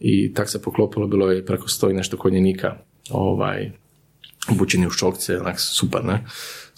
i 0.00 0.34
tak 0.34 0.48
se 0.48 0.62
poklopilo, 0.62 1.06
bilo 1.06 1.30
je 1.30 1.46
preko 1.46 1.68
sto 1.68 1.90
i 1.90 1.94
nešto 1.94 2.16
konjenika, 2.16 2.76
ovaj, 3.10 3.70
obučeni 4.50 4.86
u 4.86 4.90
šokce, 4.90 5.40
onak 5.40 5.60
super, 5.60 6.04
ne? 6.04 6.24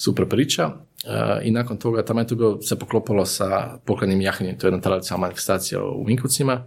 Super 0.05 0.29
priča. 0.29 0.71
E, 1.05 1.41
I 1.45 1.51
nakon 1.51 1.77
toga, 1.77 2.05
tamo 2.05 2.21
je 2.21 2.27
to 2.27 2.35
bilo, 2.35 2.63
se 2.63 2.79
poklopilo 2.79 3.27
sa 3.27 3.79
pokladnim 3.85 4.21
jahanjem, 4.21 4.59
to 4.59 4.67
je 4.67 4.69
jedna 4.69 4.81
tradicionalna 4.81 5.27
manifestacija 5.27 5.85
u 5.85 6.05
Vinkovcima. 6.05 6.63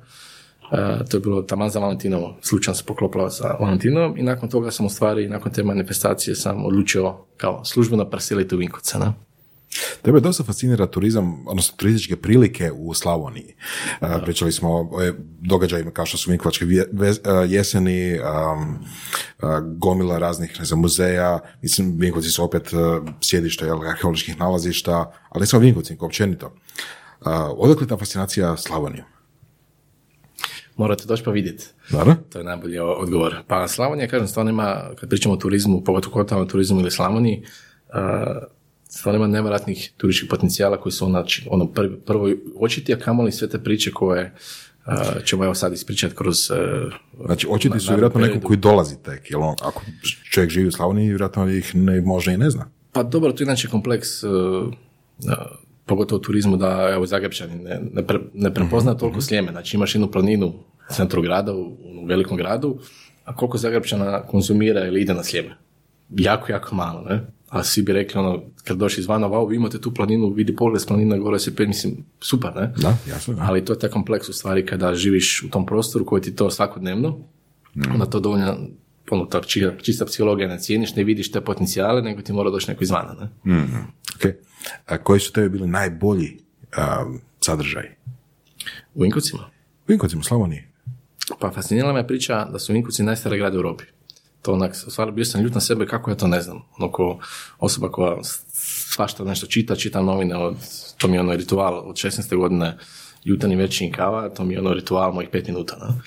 E, 0.72 1.06
to 1.10 1.18
je 1.18 1.22
bilo 1.22 1.42
taman 1.42 1.70
za 1.70 1.80
Valentinovo, 1.80 2.38
slučajno 2.42 2.76
se 2.76 2.84
poklopila 2.86 3.30
sa 3.30 3.58
Valentinovom 3.60 4.18
i 4.18 4.24
nakon 4.24 4.50
toga 4.50 4.72
sam 4.72 4.86
u 4.86 4.90
stvari, 4.90 5.30
nakon 5.30 5.52
te 5.52 5.64
manifestacije 5.64 6.36
sam 6.36 6.66
odlučio 6.66 7.14
kao 7.38 7.66
službeno 7.66 8.10
preseliti 8.10 8.56
u 8.56 8.58
Vinkovce. 8.58 8.98
Tebe 10.02 10.20
dosta 10.20 10.44
fascinira 10.44 10.88
turizam, 10.88 11.48
odnosno 11.48 11.74
turističke 11.78 12.16
prilike 12.16 12.72
u 12.72 12.94
Slavoniji. 12.94 13.56
Uh, 14.02 14.08
pričali 14.24 14.52
smo 14.52 14.90
o 14.92 15.04
e, 15.04 15.14
događajima 15.40 15.92
kao 15.92 16.06
što 16.06 16.18
su 16.18 16.32
Vinkovačke 16.32 16.66
uh, 16.66 16.72
jeseni, 17.48 18.20
gomila 19.78 20.18
raznih 20.18 20.60
ne 20.60 20.66
znam, 20.66 20.80
muzeja, 20.80 21.40
mislim 21.62 21.96
Vinkovci 22.00 22.30
su 22.30 22.44
opet 22.44 22.70
sjedište 23.22 23.66
arheoloških 23.90 24.40
nalazišta, 24.40 25.12
ali 25.30 25.48
samo 25.48 25.62
Vinkovci 25.62 25.98
općenito. 26.00 26.54
Odakle 27.58 27.88
ta 27.88 27.98
fascinacija 27.98 28.58
Slavonijom? 28.58 29.06
Morate 30.78 31.06
doći 31.06 31.24
pa 31.24 31.32
vidjeti. 31.32 31.66
Naravno. 31.90 32.16
To 32.30 32.38
je 32.38 32.44
najbolji 32.44 32.80
o- 32.80 32.94
odgovor. 32.94 33.36
Pa 33.48 33.68
Slavonija, 33.68 34.08
kažem, 34.08 34.28
stvarno 34.28 34.52
ima, 34.52 34.82
kad 35.00 35.10
pričamo 35.10 35.34
o 35.34 35.38
turizmu, 35.38 35.84
pogotovo 35.84 36.14
kotalnom 36.14 36.48
turizmu 36.48 36.80
ili 36.80 36.92
Slavoniji, 36.92 37.44
uh, 37.44 38.44
stvarno 38.96 39.18
ima 39.18 39.28
nevjerojatnih 39.28 39.92
turističkih 39.98 40.30
potencijala 40.30 40.82
koji 40.82 40.94
su 40.94 41.06
znači, 41.06 41.48
ono 41.52 41.68
prvi, 41.68 41.96
prvo 42.06 42.30
očiti, 42.60 42.94
a 42.94 43.00
kamoli 43.00 43.32
sve 43.32 43.50
te 43.50 43.64
priče 43.64 43.92
koje 43.92 44.34
uh, 44.86 45.24
ćemo 45.26 45.46
evo 45.46 45.56
sad 45.56 45.74
ispričati 45.74 46.16
kroz... 46.16 46.52
uh, 46.52 46.94
Znači, 47.26 47.48
očiti 47.50 47.80
su 47.80 47.92
vjerojatno 47.92 48.22
nekom 48.22 48.42
koji 48.42 48.58
dolazi 48.58 48.96
tek, 49.04 49.32
jel 49.32 49.44
on, 49.44 49.56
ako 49.62 49.82
čovjek 50.32 50.52
živi 50.52 50.68
u 50.68 50.72
Slavoniji, 50.72 51.10
vjerojatno 51.10 51.50
ih 51.50 51.76
ne, 51.76 52.02
možda 52.02 52.32
i 52.32 52.38
ne 52.38 52.50
zna. 52.50 52.66
Pa 52.92 53.04
dobro, 53.04 53.32
to 53.32 53.44
je 53.44 53.46
inače 53.46 53.68
kompleks, 53.68 54.24
uh, 54.24 54.32
uh, 54.32 54.72
pogotovo 55.86 56.20
u 56.20 56.22
turizmu, 56.22 56.58
da 56.58 56.90
evo 56.94 57.06
Zagrebčani 57.06 57.56
ne, 57.56 57.80
ne, 57.94 58.02
pre- 58.02 58.30
ne 58.34 58.54
prepozna 58.54 58.94
toliko 58.94 59.22
slijeme. 59.22 59.52
Znači 59.52 59.78
imaš 59.78 59.96
jednu 59.96 60.12
planinu 60.12 60.48
u 60.48 60.94
centru 60.94 61.22
grada, 61.22 61.54
u, 61.54 61.62
u 62.02 62.06
velikom 62.06 62.38
gradu, 62.38 62.80
a 63.24 63.36
koliko 63.36 63.58
Zagrebčana 63.58 64.22
konzumira 64.22 64.86
ili 64.88 65.02
ide 65.02 65.14
na 65.14 65.24
slijeme? 65.24 65.58
Jako, 66.10 66.52
jako 66.52 66.76
malo, 66.76 67.02
ne? 67.02 67.35
A 67.50 67.64
svi 67.64 67.82
bi 67.82 67.94
rekli, 67.94 68.20
ono, 68.20 68.44
kad 68.64 68.78
došli 68.78 69.02
izvana, 69.02 69.28
wow, 69.28 69.50
vi 69.50 69.56
imate 69.56 69.82
tu 69.82 69.94
planinu, 69.94 70.30
vidi 70.30 70.56
pogled 70.56 70.82
s 70.82 70.86
planine, 70.86 71.20
gore 71.20 71.40
se 71.40 71.56
pet, 71.56 71.68
mislim, 71.68 71.98
super, 72.20 72.56
ne? 72.56 72.74
Da, 72.78 72.98
jasno. 73.10 73.34
da. 73.34 73.46
Ali 73.50 73.66
to 73.66 73.74
je 73.74 73.80
taj 73.80 73.90
kompleks 73.90 74.30
u 74.30 74.34
stvari 74.34 74.66
kada 74.66 74.96
živiš 74.96 75.44
u 75.44 75.50
tom 75.50 75.66
prostoru 75.66 76.06
koji 76.06 76.22
ti 76.22 76.36
to 76.36 76.50
svakodnevno, 76.50 77.18
onda 77.94 78.06
to 78.06 78.20
dovoljno 78.20 78.58
ono, 79.12 79.26
tak, 79.26 79.46
čista, 79.46 79.72
čista 79.82 80.06
psihologija 80.06 80.48
ne 80.48 80.60
cijeniš, 80.60 80.96
ne 80.96 81.04
vidiš 81.04 81.32
te 81.32 81.42
potencijale, 81.42 82.02
nego 82.02 82.22
ti 82.22 82.34
mora 82.34 82.50
doći 82.50 82.72
neko 82.72 82.84
izvana. 82.84 83.14
Ne? 83.14 83.56
Ok. 84.16 84.36
A 84.86 84.98
koji 84.98 85.20
su 85.20 85.32
tebi 85.32 85.50
bili 85.50 85.68
najbolji 85.68 86.38
um, 87.08 87.20
sadržaji? 87.40 87.90
U 88.96 89.02
Vinkovcima. 89.02 89.44
U 89.88 89.88
Vinkovcima, 89.88 90.20
u 90.20 90.24
Slavoniji. 90.24 90.64
Pa 91.40 91.52
fascinirala 91.52 91.94
me 91.94 92.08
priča 92.08 92.46
da 92.46 92.60
su 92.60 92.74
Vinkovci 92.74 93.04
najstariji 93.04 93.40
grad 93.40 93.54
u 93.54 93.58
Europi. 93.58 93.84
To 94.46 94.54
onak, 94.54 94.76
stvarno 94.76 95.14
bio 95.14 95.26
sam 95.26 95.42
ljut 95.42 95.54
na 95.54 95.62
sebe 95.62 95.86
kako 95.86 96.12
ja 96.12 96.16
to 96.16 96.28
ne 96.28 96.42
znam. 96.42 96.62
Ono 96.78 96.92
ko 96.92 97.20
osoba 97.60 97.92
koja 97.92 98.18
svašta 98.94 99.24
nešto 99.24 99.48
čita, 99.48 99.76
čita 99.76 100.02
novine, 100.02 100.36
od, 100.36 100.56
to 100.98 101.08
mi 101.08 101.14
je 101.16 101.20
ono 101.20 101.36
ritual 101.36 101.90
od 101.90 101.96
16. 101.96 102.38
godine 102.38 102.78
jutani 103.24 103.56
večernji 103.56 103.92
kava, 103.92 104.30
to 104.30 104.44
mi 104.44 104.54
je 104.54 104.60
ono 104.60 104.74
ritual 104.74 105.14
mojih 105.14 105.30
pet 105.32 105.48
minuta. 105.48 105.76
Ne? 105.76 106.02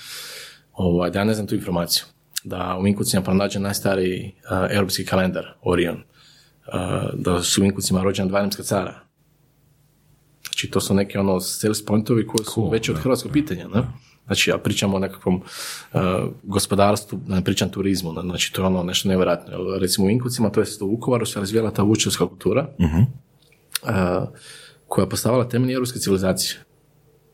Ovaj, 0.72 1.11
da 1.11 1.18
ja 1.18 1.24
ne 1.24 1.35
znam 1.35 1.46
tu 1.46 1.55
informaciju. 1.55 2.05
Da 2.44 2.77
u 2.79 2.83
Vinkovcima 2.83 3.22
pronađen 3.22 3.62
najstariji 3.62 4.33
uh, 4.51 4.70
europski 4.70 5.05
kalendar, 5.05 5.55
Orion. 5.62 5.96
Uh, 5.96 6.74
da 7.14 7.42
su 7.42 7.61
u 7.61 7.64
Vinkovcima 7.64 8.03
rođena 8.03 8.29
dva 8.29 8.40
rimska 8.40 8.62
cara. 8.62 9.01
Znači, 10.44 10.70
to 10.70 10.81
su 10.81 10.94
neke 10.94 11.18
ono 11.18 11.40
sales 11.40 11.85
pointovi 11.85 12.27
koji 12.27 12.44
su 12.44 12.68
veći 12.68 12.90
od 12.90 12.98
hrvatskog 12.98 13.33
pitanja, 13.33 13.68
ne? 13.68 13.83
Znači, 14.28 14.50
ja 14.50 14.58
pričam 14.58 14.94
o 14.94 14.98
nekakvom 14.98 15.34
uh, 15.36 16.00
gospodarstvu, 16.42 17.20
da 17.26 17.34
ne 17.34 17.44
pričam 17.44 17.70
turizmu, 17.70 18.12
znači 18.12 18.52
to 18.52 18.62
je 18.62 18.66
ono 18.66 18.82
nešto 18.82 19.08
nevjerojatno. 19.08 19.52
Recimo 19.80 20.04
u 20.04 20.08
Vinkovcima, 20.08 20.50
to 20.50 20.60
je 20.60 20.66
u 20.80 20.90
Vukovaru 20.90 21.26
se 21.26 21.40
razvijala 21.40 21.70
ta 21.70 21.82
vučevska 21.82 22.26
kultura, 22.26 22.68
uh, 22.78 24.28
koja 24.86 25.04
je 25.04 25.08
postavala 25.10 25.48
temelj 25.48 25.72
europske 25.72 25.98
civilizacije. 25.98 26.60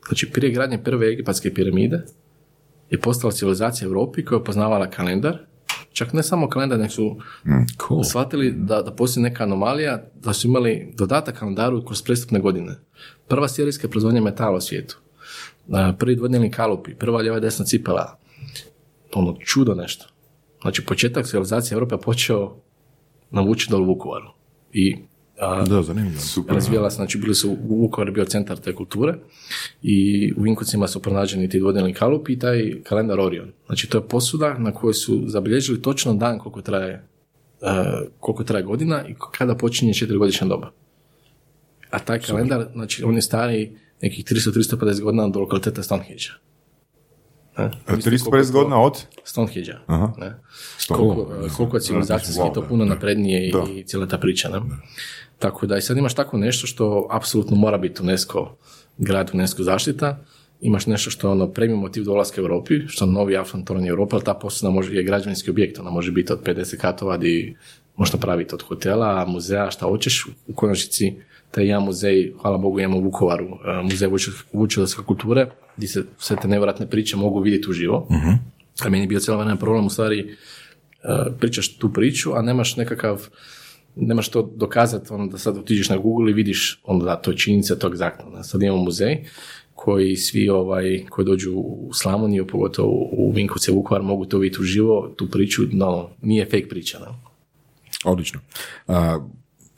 Znači, 0.06 0.30
prije 0.30 0.52
gradnje 0.52 0.82
prve 0.82 1.08
egipatske 1.08 1.54
piramide 1.54 2.04
je 2.90 3.00
postala 3.00 3.32
civilizacija 3.32 3.86
Europi 3.86 4.24
koja 4.24 4.38
je 4.38 4.44
poznavala 4.44 4.90
kalendar, 4.90 5.38
čak 5.92 6.12
ne 6.12 6.22
samo 6.22 6.48
kalendar, 6.48 6.78
nego 6.78 6.90
su 6.90 7.16
Cool. 7.88 8.04
shvatili 8.04 8.52
da, 8.56 8.82
da 8.82 8.92
postoji 8.92 9.22
neka 9.22 9.42
anomalija, 9.44 10.02
da 10.14 10.32
su 10.32 10.48
imali 10.48 10.92
dodatak 10.98 11.38
kalendaru 11.38 11.84
kroz 11.84 12.02
prestupne 12.02 12.40
godine. 12.40 12.76
Prva 13.28 13.48
serijska 13.48 13.88
proizvodnja 13.88 14.20
metala 14.20 14.56
u 14.56 14.60
svijetu. 14.60 14.98
A, 15.72 15.92
Prvi 15.98 16.16
dvodnevni 16.16 16.50
kalupi, 16.50 16.94
prva 16.94 17.18
lijeva 17.20 17.38
i 17.38 17.40
desna 17.40 17.64
cipela. 17.64 18.18
Ono, 19.14 19.36
čudo 19.44 19.74
nešto. 19.74 20.06
Znači, 20.62 20.84
početak 20.84 21.26
civilizacije 21.26 21.74
Europe 21.74 21.94
je 21.94 22.00
počeo 22.00 22.56
na 23.30 23.40
Vučedol 23.40 23.82
u 23.82 23.86
Vukovaru. 23.86 24.28
I 24.72 24.96
a, 25.38 25.64
Da, 25.64 25.82
zanimljivo. 25.82 26.20
razvijala 26.48 26.90
se, 26.90 26.96
znači 26.96 27.18
bili 27.18 27.34
su, 27.34 27.56
u 27.68 27.80
Vukovar 27.80 28.10
bio 28.10 28.24
centar 28.24 28.56
te 28.58 28.74
kulture 28.74 29.14
i 29.82 30.32
u 30.36 30.42
Vinkovcima 30.42 30.88
su 30.88 31.02
pronađeni 31.02 31.48
ti 31.48 31.58
dvodnevni 31.58 31.94
kalupi 31.94 32.32
i 32.32 32.38
taj 32.38 32.82
kalendar 32.82 33.20
Orion. 33.20 33.52
Znači 33.66 33.88
to 33.90 33.98
je 33.98 34.08
posuda 34.08 34.58
na 34.58 34.72
kojoj 34.72 34.94
su 34.94 35.22
zabilježili 35.26 35.82
točno 35.82 36.14
dan 36.14 36.38
koliko 36.38 36.62
traje, 36.62 37.06
uh, 37.60 37.68
koliko 38.20 38.44
traje 38.44 38.62
godina 38.64 39.08
i 39.08 39.14
kada 39.32 39.54
počinje 39.54 39.94
četiri 39.94 40.18
doba. 40.48 40.70
A 41.90 41.98
taj 41.98 42.20
kalendar, 42.20 42.66
znači 42.72 43.04
on 43.04 43.14
je 43.14 43.22
stari 43.22 43.76
nekih 44.04 44.24
300-350 44.24 45.00
godina 45.00 45.28
do 45.28 45.40
lokaliteta 45.40 45.82
Stonehenge. 45.82 46.24
Ne? 47.58 47.70
Mislite 47.88 48.10
350 48.10 48.24
koliko 48.24 48.36
je 48.36 48.46
to- 48.46 48.52
godina 48.52 48.80
od? 48.80 48.94
Stonehenge. 49.24 49.72
Ne? 50.18 50.34
Koliko, 50.88 51.28
koliko 51.56 51.76
je 51.76 51.80
civilizacijski 51.80 52.40
Wow, 52.40 52.54
to 52.54 52.62
puno 52.62 52.84
naprednije 52.84 53.52
Da. 53.52 53.64
i 53.72 53.84
cijela 53.84 54.06
ta 54.06 54.18
priča. 54.18 54.48
Ne? 54.48 54.60
Tako 55.38 55.66
da 55.66 55.76
i 55.76 55.82
sad 55.82 55.96
imaš 55.96 56.14
tako 56.14 56.38
nešto 56.38 56.66
što 56.66 57.08
apsolutno 57.10 57.56
mora 57.56 57.78
biti 57.78 58.02
UNESCO, 58.02 58.56
grad 58.98 59.30
UNESCO 59.34 59.62
zaštita, 59.62 60.18
imaš 60.60 60.86
nešto 60.86 61.10
što 61.10 61.28
je 61.28 61.32
ono 61.32 61.48
premium 61.48 61.80
motiv 61.80 62.04
dolaska 62.04 62.40
u 62.40 62.44
Europi, 62.44 62.88
što 62.88 63.06
novi 63.06 63.36
autonomni 63.36 63.88
Europa, 63.88 64.16
ali 64.16 64.24
ta 64.24 64.34
posudna 64.34 64.70
može, 64.70 64.94
je 64.94 65.02
građevinski 65.02 65.50
objekt, 65.50 65.78
ona 65.78 65.90
može 65.90 66.12
biti 66.12 66.32
od 66.32 66.42
50 66.42 66.76
katova 66.76 67.16
di 67.16 67.56
možeš 67.96 68.12
napraviti 68.12 68.54
od 68.54 68.62
hotela, 68.62 69.24
muzeja, 69.26 69.70
šta 69.70 69.86
hoćeš, 69.86 70.26
u 70.46 70.54
konačnici 70.54 71.14
taj 71.54 71.66
jedan 71.66 71.84
muzej, 71.84 72.32
hvala 72.42 72.58
Bogu 72.58 72.80
imamo 72.80 72.98
u 72.98 73.04
Vukovaru, 73.04 73.44
eh, 73.44 73.82
muzej 73.82 74.08
vučedolske 74.52 75.02
kulture, 75.02 75.50
gdje 75.76 75.88
se 75.88 76.04
sve 76.18 76.36
te 76.42 76.48
nevjerojatne 76.48 76.90
priče 76.90 77.16
mogu 77.16 77.40
vidjeti 77.40 77.70
uživo. 77.70 78.06
A 78.84 78.88
meni 78.88 79.04
je 79.04 79.08
bio 79.08 79.20
cijelo 79.20 79.40
vrijeme 79.40 79.60
problem 79.60 79.86
u 79.86 79.90
stvari 79.90 80.20
eh, 80.20 81.08
pričaš 81.40 81.76
tu 81.76 81.92
priču, 81.92 82.32
a 82.34 82.42
nemaš 82.42 82.76
nekakav 82.76 83.28
nemaš 83.96 84.28
to 84.28 84.52
dokazati 84.56 85.12
ono 85.12 85.26
da 85.26 85.38
sad 85.38 85.58
otiđeš 85.58 85.88
na 85.88 85.96
Google 85.96 86.30
i 86.30 86.34
vidiš 86.34 86.80
onda 86.84 87.04
da 87.04 87.16
to 87.16 87.30
je 87.30 87.36
činjenica, 87.36 87.76
to 87.76 87.86
je 87.86 87.90
egzaktno. 87.90 88.42
Sad 88.42 88.62
imamo 88.62 88.82
muzej 88.82 89.24
koji 89.74 90.16
svi 90.16 90.48
ovaj, 90.48 91.04
koji 91.10 91.24
dođu 91.24 91.52
u 91.56 91.90
Slavoniju, 91.92 92.46
pogotovo 92.46 93.08
u 93.12 93.32
Vinkovce, 93.34 93.72
Vukovar, 93.72 94.02
mogu 94.02 94.24
to 94.24 94.38
vidjeti 94.38 94.62
uživo, 94.62 95.14
tu 95.16 95.30
priču, 95.30 95.62
no, 95.72 96.10
nije 96.22 96.44
fake 96.44 96.68
priča. 96.68 96.98
No. 96.98 97.20
Odlično. 98.04 98.40
A, 98.88 99.18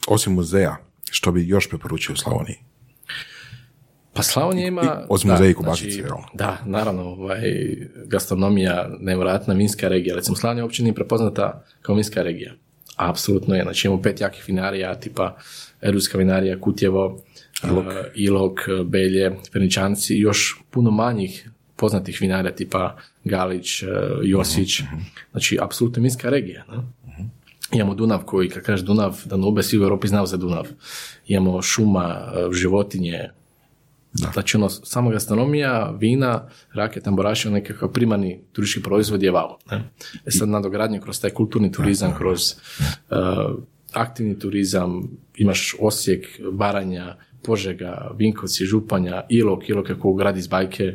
osim 0.09 0.33
muzeja, 0.33 0.86
što 1.17 1.33
bi 1.33 1.49
još 1.49 1.69
preporučio 1.69 2.13
u 2.13 2.17
Slavoniji? 2.17 2.57
Pa 4.13 4.23
Slavonija 4.23 4.67
ima... 4.67 4.83
I- 4.83 5.07
osim 5.09 5.31
muzeja 5.31 5.51
i 5.51 5.55
kobasice, 5.55 5.99
jel? 5.99 6.17
Da, 6.35 6.59
naravno, 6.65 7.03
ovaj, 7.03 7.41
gastronomija, 8.07 8.89
nevjerojatna 9.01 9.55
vinska 9.55 9.89
regija. 9.89 10.15
Recimo, 10.15 10.37
Slavonija 10.37 10.65
uopće 10.65 10.83
nije 10.83 10.95
prepoznata 10.95 11.65
kao 11.83 11.95
vinska 11.95 12.23
regija. 12.23 12.53
Apsolutno 12.97 13.55
je. 13.55 13.63
Znači, 13.63 13.89
imamo 13.89 14.03
pet 14.03 14.21
jakih 14.21 14.45
vinarija, 14.47 14.95
tipa 14.95 15.37
Erudska 15.81 16.19
vinarija, 16.19 16.61
Kutjevo, 16.61 17.23
Ilok, 17.65 17.87
Ilok 18.15 18.61
Belje, 18.85 19.31
Perničanci 19.53 20.15
i 20.15 20.21
još 20.21 20.61
puno 20.71 20.91
manjih 20.91 21.51
poznatih 21.77 22.19
vinarija, 22.21 22.55
tipa 22.55 22.97
Galić, 23.25 23.83
eh, 23.83 23.87
Josić. 24.23 24.83
Znači, 25.31 25.59
apsolutno 25.61 26.03
vinska 26.03 26.31
regija. 26.31 26.65
Ne? 26.71 26.77
Imamo 27.73 27.95
Dunav 27.95 28.25
koji, 28.25 28.49
kad 28.49 28.63
kažeš 28.63 28.87
Dunav, 28.87 29.23
Danube, 29.25 29.63
svi 29.63 29.79
u 29.79 29.83
Europi 29.83 30.09
znaju 30.09 30.27
za 30.27 30.37
Dunav. 30.37 30.67
Imamo 31.27 31.63
šuma, 31.63 32.33
eh, 32.35 32.53
životinje, 32.53 33.29
Znači, 34.33 34.57
ono, 34.57 34.69
samo 34.69 35.11
gastronomija, 35.11 35.95
vina, 35.99 36.49
rake, 36.73 37.01
tamburaši, 37.01 37.51
nekakav 37.51 37.93
primarni 37.93 38.41
turistički 38.53 38.83
proizvod 38.83 39.23
je 39.23 39.33
wow. 39.33 39.57
Ne? 39.71 39.91
E 40.27 40.31
sad, 40.31 40.49
nadogradnje 40.49 41.01
kroz 41.01 41.21
taj 41.21 41.31
kulturni 41.31 41.73
turizam, 41.73 42.15
kroz 42.19 42.41
uh, 43.11 43.17
aktivni 43.93 44.39
turizam, 44.39 45.03
imaš 45.37 45.75
Osijek, 45.81 46.41
Baranja, 46.53 47.17
Požega, 47.43 48.11
Vinkovci, 48.19 48.65
Županja, 48.65 49.23
Ilok, 49.29 49.69
Ilok 49.69 49.89
je 49.89 49.99
ko 49.99 50.15
grad 50.15 50.37
iz 50.37 50.47
bajke, 50.47 50.95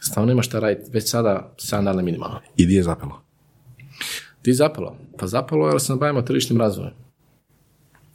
stvarno 0.00 0.32
imaš 0.32 0.46
šta 0.46 0.58
raditi 0.58 0.90
već 0.92 1.10
sada 1.10 1.54
7 1.58 1.84
dana 1.84 2.02
minimalno. 2.02 2.40
I 2.56 2.66
di 2.66 2.74
je 2.74 2.82
zapelo? 2.82 3.22
Ti 4.42 4.52
zapalo? 4.52 4.96
Pa 5.18 5.26
zapalo 5.26 5.68
je 5.68 5.72
jer 5.72 5.80
se 5.80 5.94
bavimo 5.94 6.22
tržišnim 6.22 6.60
razvojem. 6.60 6.92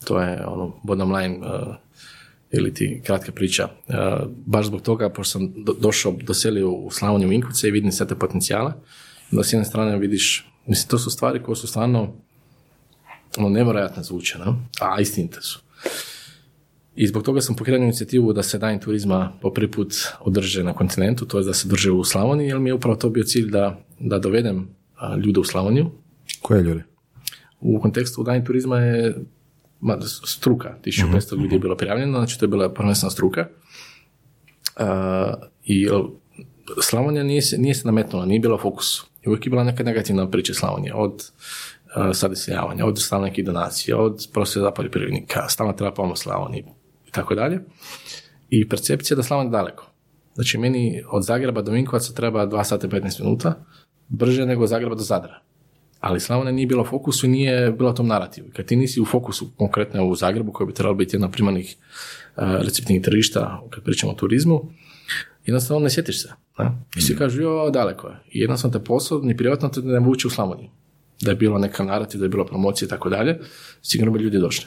To 0.05 0.21
je 0.21 0.45
ono 0.45 0.73
bottom 0.83 1.11
line 1.11 1.38
uh, 1.38 1.75
ili 2.51 2.73
ti 2.73 3.01
kratka 3.05 3.31
priča. 3.31 3.69
Uh, 3.88 3.95
baš 4.45 4.65
zbog 4.65 4.81
toga, 4.81 5.09
pošto 5.09 5.31
sam 5.31 5.53
do, 5.63 5.73
došao, 5.79 6.15
doselio 6.21 6.71
u 6.71 6.91
Slavoniju 6.91 7.29
Vinkovce 7.29 7.67
i 7.67 7.71
vidim 7.71 7.91
sve 7.91 8.07
te 8.07 8.15
potencijale, 8.15 8.73
da 9.31 9.43
s 9.43 9.53
jedne 9.53 9.65
strane 9.65 9.97
vidiš, 9.97 10.51
mislim, 10.65 10.89
to 10.89 10.97
su 10.97 11.09
stvari 11.09 11.43
koje 11.43 11.55
su 11.55 11.67
stvarno 11.67 12.13
ono, 13.38 13.49
nevjerojatno 13.49 14.03
zvuče, 14.03 14.38
no? 14.38 14.57
a 14.79 15.01
istinite 15.01 15.41
su. 15.41 15.59
I 16.95 17.07
zbog 17.07 17.23
toga 17.23 17.41
sam 17.41 17.55
pokrenuo 17.55 17.83
inicijativu 17.83 18.33
da 18.33 18.43
se 18.43 18.57
dan 18.57 18.79
turizma 18.79 19.33
po 19.41 19.53
prvi 19.53 19.71
put 19.71 19.93
održe 20.19 20.63
na 20.63 20.73
kontinentu, 20.73 21.25
to 21.25 21.39
je 21.39 21.45
da 21.45 21.53
se 21.53 21.67
drže 21.67 21.91
u 21.91 22.03
Slavoniji, 22.03 22.47
jer 22.47 22.59
mi 22.59 22.69
je 22.69 22.73
upravo 22.73 22.95
to 22.95 23.09
bio 23.09 23.23
cilj 23.23 23.51
da, 23.51 23.79
da 23.99 24.19
dovedem 24.19 24.67
a, 24.95 25.15
ljude 25.15 25.39
u 25.39 25.43
Slavoniju. 25.43 25.91
Koje 26.45 26.63
ljudi? 26.63 26.84
U 27.60 27.79
kontekstu 27.81 28.23
dan 28.23 28.45
turizma 28.45 28.79
je 28.79 29.15
ma, 29.79 29.97
struka, 30.25 30.77
1500 30.86 31.41
ljudi 31.41 31.55
je 31.55 31.60
bilo 31.60 31.77
prijavljeno, 31.77 32.17
znači 32.17 32.39
to 32.39 32.45
je 32.45 32.49
bila 32.49 32.73
prvenstvena 32.73 33.12
struka. 33.12 33.47
A, 34.75 35.34
I 35.63 35.88
Slavonija 36.81 37.23
nije 37.23 37.41
se, 37.41 37.58
nije 37.58 37.75
se 37.75 37.88
nametnula, 37.88 38.25
nije 38.25 38.39
bila 38.39 38.55
u 38.55 38.60
fokusu. 38.60 39.08
I 39.23 39.29
uvijek 39.29 39.45
je 39.45 39.49
bila 39.49 39.63
neka 39.63 39.84
negativna 39.84 40.29
priča 40.29 40.53
Slavonije, 40.53 40.93
od 40.93 41.13
uh, 41.13 42.13
sad 42.13 42.31
iseljavanja, 42.31 42.86
od 42.86 43.01
stalne 43.01 43.27
nekih 43.27 43.45
donacija, 43.45 43.97
od 43.97 44.27
prosvjeda 44.34 44.71
poljoprivrednika, 44.71 45.49
stalno 45.49 45.73
treba 45.73 45.93
pomoć 45.93 46.19
Slavoniji 46.19 46.63
i 47.08 47.12
tako 47.12 47.36
dalje. 47.36 47.60
I 48.49 48.69
percepcija 48.69 49.17
da 49.17 49.23
Slavonija 49.23 49.49
je 49.49 49.58
daleko. 49.58 49.91
Znači, 50.36 50.58
meni 50.58 51.03
od 51.10 51.23
Zagreba 51.23 51.62
do 51.62 51.71
Vinkovaca 51.71 52.13
treba 52.13 52.47
2 52.47 52.63
sata 52.63 52.88
i 52.88 52.89
15 52.89 53.21
minuta, 53.23 53.65
brže 54.08 54.45
nego 54.45 54.63
od 54.63 54.69
Zagreba 54.69 54.95
do 54.95 55.03
Zadra. 55.03 55.41
Ali 56.05 56.19
Slavonija 56.19 56.51
nije 56.51 56.67
bila 56.67 56.81
u 56.81 56.85
fokusu 56.85 57.25
i 57.25 57.29
nije 57.29 57.71
bila 57.71 57.93
tom 57.93 58.07
narativu. 58.07 58.47
Kad 58.55 58.65
ti 58.65 58.75
nisi 58.75 59.01
u 59.01 59.05
fokusu, 59.05 59.47
konkretno 59.57 60.05
u 60.05 60.15
Zagrebu, 60.15 60.51
koji 60.51 60.67
bi 60.67 60.73
trebalo 60.73 60.95
biti 60.95 61.15
jedna 61.15 61.31
primarnih 61.31 61.75
uh, 61.75 62.43
receptnih 62.43 63.01
tržišta, 63.01 63.61
kad 63.69 63.83
pričamo 63.83 64.11
o 64.11 64.15
turizmu, 64.15 64.71
jednostavno 65.45 65.83
ne 65.83 65.89
sjetiš 65.89 66.21
se. 66.21 66.29
Ne? 66.59 66.71
I 66.97 67.01
svi 67.01 67.15
kažu, 67.15 67.41
jo, 67.41 67.69
daleko 67.69 68.07
je. 68.07 68.15
I 68.31 68.39
jednostavno 68.39 68.79
te 68.79 68.85
posao, 68.85 69.21
ni 69.21 69.37
privatno 69.37 69.69
te 69.69 69.81
ne 69.81 69.99
vuče 69.99 70.27
u 70.27 70.29
Slavoniju. 70.29 70.69
Da 71.21 71.31
je 71.31 71.35
bilo 71.35 71.59
neka 71.59 71.83
narativ, 71.83 72.19
da 72.19 72.25
je 72.25 72.29
bilo 72.29 72.45
promocija 72.45 72.85
i 72.85 72.89
tako 72.89 73.09
dalje, 73.09 73.39
sigurno 73.81 74.13
bi 74.13 74.23
ljudi 74.23 74.39
došli. 74.39 74.65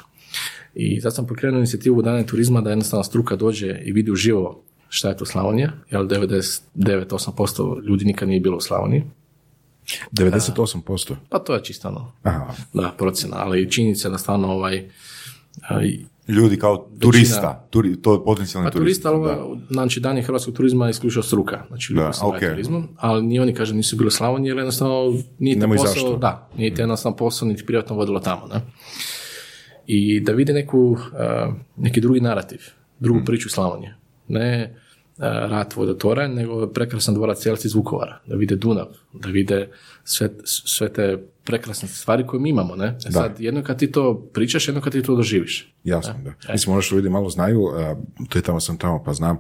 I 0.75 1.01
zato 1.01 1.15
sam 1.15 1.27
pokrenuo 1.27 1.59
inicijativu 1.59 2.03
dane 2.03 2.27
turizma 2.27 2.61
da 2.61 2.71
jednostavno 2.71 3.05
struka 3.05 3.37
dođe 3.37 3.81
i 3.85 3.93
vidi 3.93 4.11
uživo 4.11 4.65
šta 4.89 5.09
je 5.09 5.17
to 5.17 5.25
Slavonija, 5.25 5.73
jer 5.91 6.01
99-8% 6.01 7.87
ljudi 7.87 8.05
nikad 8.05 8.29
nije 8.29 8.41
bilo 8.41 8.57
u 8.57 8.61
Slavoniji. 8.61 9.05
98%? 10.13 11.15
Pa 11.29 11.39
to 11.39 11.55
je 11.55 11.65
čisto 11.65 11.89
ono, 11.89 12.13
Aha. 12.23 12.53
da, 12.73 12.95
procjena, 12.99 13.37
ali 13.39 13.71
činjenica 13.71 14.09
je 14.09 14.13
da 14.13 14.19
stvarno 14.19 14.49
ovaj, 14.49 14.89
Ljudi 16.29 16.59
kao 16.59 16.89
turista, 17.01 17.67
turi, 17.71 18.03
to 18.03 18.25
potencijalni 18.25 18.67
Pa 18.67 18.71
turista, 18.79 19.11
turista. 19.11 19.33
ali 19.33 19.41
ovo, 19.41 19.59
znači 19.71 20.01
dani 20.01 20.23
hrvatskog 20.23 20.55
turizma 20.55 20.87
je 20.87 20.91
isključivo 20.91 21.23
struka, 21.23 21.65
znači 21.69 21.93
ljudi 21.93 22.01
Da, 22.01 22.05
koji 22.05 22.15
se 22.15 22.21
bave 22.25 22.37
ok. 22.37 22.53
turizmom, 22.53 22.89
ali 22.97 23.23
ni 23.23 23.41
oni 23.41 23.55
kažu 23.55 23.75
nisu 23.75 23.97
bili 23.97 24.09
u 24.09 24.11
Slavoniji, 24.11 24.51
jer 24.51 24.57
jednostavno 24.57 25.15
nije 25.39 25.61
te 25.61 25.67
posao, 25.67 25.87
zašto. 25.87 26.17
da, 26.17 26.49
nije 26.57 26.75
te 26.75 26.83
jednostavno 26.83 27.17
posao 27.17 27.49
niti 27.49 27.67
privatno 27.67 27.97
vodilo 27.97 28.21
tamo, 28.21 28.47
ne. 28.47 28.61
I 29.87 30.21
da 30.21 30.33
vide 30.33 30.53
neku, 30.53 30.79
uh, 30.79 30.99
neki 31.77 32.01
drugi 32.01 32.21
narativ, 32.21 32.61
drugu 32.99 33.21
priču 33.25 33.49
Slavonije. 33.49 33.97
Ne 34.29 34.75
rat 35.19 35.77
vodotoranj, 35.77 36.35
nego 36.35 36.67
prekrasan 36.67 37.15
dvorac 37.15 37.47
Jelac 37.47 37.65
iz 37.65 37.75
Vukovara, 37.75 38.21
da 38.27 38.37
vide 38.37 38.57
Dunav, 38.57 38.87
da 39.13 39.29
vide 39.29 39.69
sve, 40.05 40.31
sve 40.45 40.93
te 40.93 41.19
prekrasne 41.45 41.89
stvari 41.89 42.27
koje 42.27 42.41
mi 42.41 42.51
imamo, 42.51 42.77
ne. 42.77 42.97
E 43.07 43.13
sad, 43.13 43.41
jedno 43.41 43.63
kad 43.63 43.79
ti 43.79 43.93
to 43.93 44.29
pričaš, 44.33 44.69
jedno 44.69 44.81
kad 44.81 44.93
ti 44.93 45.03
to 45.03 45.17
doživiš. 45.17 45.75
Jasno, 45.85 46.15
da. 46.25 46.53
Mislim, 46.53 46.73
ono 46.73 46.83
što 46.83 46.97
ljudi 46.97 47.09
malo 47.09 47.29
znaju, 47.29 47.69
to 48.29 48.39
je 48.39 48.43
tamo 48.43 48.61
sam 48.61 48.79
tamo 48.79 49.03
pa 49.05 49.13
znam, 49.13 49.39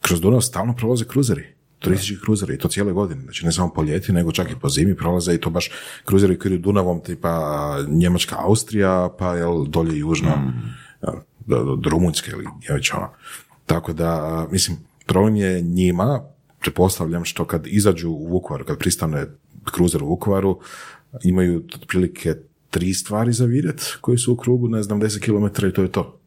kroz 0.00 0.20
Dunav 0.20 0.40
stalno 0.40 0.76
prolaze 0.76 1.04
kruzeri 1.04 1.62
turistički 1.82 2.24
kruzeri 2.24 2.54
i 2.54 2.58
to 2.58 2.68
cijele 2.68 2.92
godine, 2.92 3.22
znači 3.22 3.46
ne 3.46 3.52
samo 3.52 3.72
po 3.72 3.82
ljeti, 3.82 4.12
nego 4.12 4.32
čak 4.32 4.50
i 4.50 4.58
po 4.60 4.68
zimi 4.68 4.96
prolaze 4.96 5.34
i 5.34 5.40
to 5.40 5.50
baš 5.50 5.70
kruzeri 6.04 6.38
koji 6.38 6.52
idu 6.52 6.62
Dunavom 6.62 7.00
tipa 7.00 7.76
Njemačka, 7.88 8.36
Austrija, 8.38 9.08
pa 9.18 9.34
jel 9.34 9.64
dolje 9.64 9.98
južno 9.98 10.30
a, 11.02 11.12
do, 11.46 11.64
do, 11.64 11.76
do 11.76 11.90
Rumunjske 11.90 12.30
ili 12.30 12.44
je 12.68 12.74
već 12.74 12.92
ono. 12.92 13.08
Tako 13.66 13.92
da, 13.92 14.46
mislim, 14.50 14.78
problem 15.06 15.36
je 15.36 15.62
njima, 15.62 16.22
pretpostavljam 16.60 17.24
što 17.24 17.44
kad 17.44 17.66
izađu 17.66 18.10
u 18.10 18.26
Vukovar, 18.26 18.64
kad 18.64 18.78
pristane 18.78 19.26
kruzer 19.64 20.02
u 20.02 20.06
Vukovaru, 20.06 20.58
imaju 21.24 21.64
otprilike 21.74 22.34
tri 22.70 22.94
stvari 22.94 23.32
za 23.32 23.44
vidjet 23.44 23.96
koji 24.00 24.18
su 24.18 24.32
u 24.32 24.36
krugu, 24.36 24.68
ne 24.68 24.82
znam, 24.82 25.00
10 25.00 25.20
km 25.20 25.66
i 25.66 25.72
to 25.72 25.82
je 25.82 25.92
to. 25.92 26.18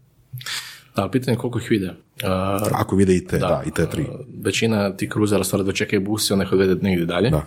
Da, 0.96 1.02
ali 1.02 1.12
pitanje 1.12 1.36
je 1.36 1.40
koliko 1.40 1.60
ih 1.60 1.68
vide. 1.70 1.90
Uh, 1.90 2.68
Ako 2.72 2.96
vide 2.96 3.16
i 3.16 3.28
te, 3.28 3.38
da, 3.40 3.64
i 3.68 3.72
te 3.72 3.90
tri. 3.90 4.02
Uh, 4.02 4.10
Većina 4.44 4.98
tih 4.98 5.10
kruzera 5.10 5.44
stvari 5.44 5.66
dočekaju 5.66 6.02
bus 6.02 6.30
i 6.30 6.34
onda 6.34 6.46
ih 6.46 6.52
odvede 6.52 6.76
negdje 6.76 7.06
dalje, 7.06 7.30
Da. 7.30 7.46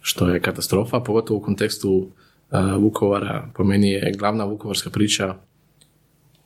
što 0.00 0.28
je 0.28 0.40
katastrofa, 0.40 1.00
pogotovo 1.00 1.38
u 1.38 1.42
kontekstu 1.42 1.90
uh, 1.90 2.08
Vukovara. 2.78 3.50
Po 3.54 3.64
meni 3.64 3.90
je 3.90 4.12
glavna 4.18 4.44
vukovarska 4.44 4.90
priča 4.90 5.34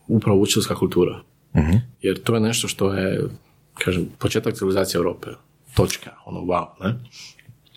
upravo 0.08 0.40
učiteljska 0.40 0.74
kultura. 0.74 1.22
Mhm. 1.56 1.76
Jer 2.02 2.22
to 2.22 2.34
je 2.34 2.40
nešto 2.40 2.68
što 2.68 2.92
je, 2.94 3.20
kažem, 3.74 4.06
početak 4.18 4.54
civilizacije 4.54 4.98
Europe. 4.98 5.26
Točka, 5.74 6.10
ono 6.26 6.40
wow, 6.40 6.66
ne? 6.80 6.94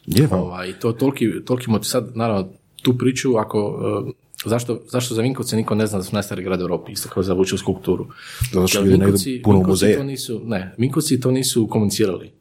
Je, 0.05 0.27
pa, 0.27 0.35
Ovaj, 0.37 0.69
I 0.69 0.73
to 0.73 0.91
toliki, 0.91 1.25
toliki 1.45 1.69
motiv, 1.69 1.85
sad 1.85 2.11
naravno 2.15 2.49
tu 2.81 2.97
priču 2.97 3.37
ako, 3.37 3.59
uh, 4.05 4.13
zašto, 4.45 4.81
zašto 4.87 5.15
za 5.15 5.21
Vinkovce 5.21 5.55
niko 5.55 5.75
ne 5.75 5.87
zna 5.87 5.97
da 5.97 6.03
su 6.03 6.13
najstariji 6.13 6.45
grad 6.45 6.59
u 6.59 6.63
Europi, 6.63 6.91
isto 6.91 7.09
kao 7.09 7.23
za 7.23 7.33
vučevsku 7.33 7.73
kulturu. 7.73 8.07
Zato 8.51 8.67
što 8.67 8.81
Vinkovci- 8.81 9.43
puno 9.43 9.57
Vinkovci 9.57 9.69
muzeje. 9.71 9.97
to 9.97 10.03
nisu, 10.03 10.41
ne, 10.45 10.75
Vinkovci 10.77 11.19
to 11.19 11.31
nisu 11.31 11.67
komunicirali, 11.67 12.31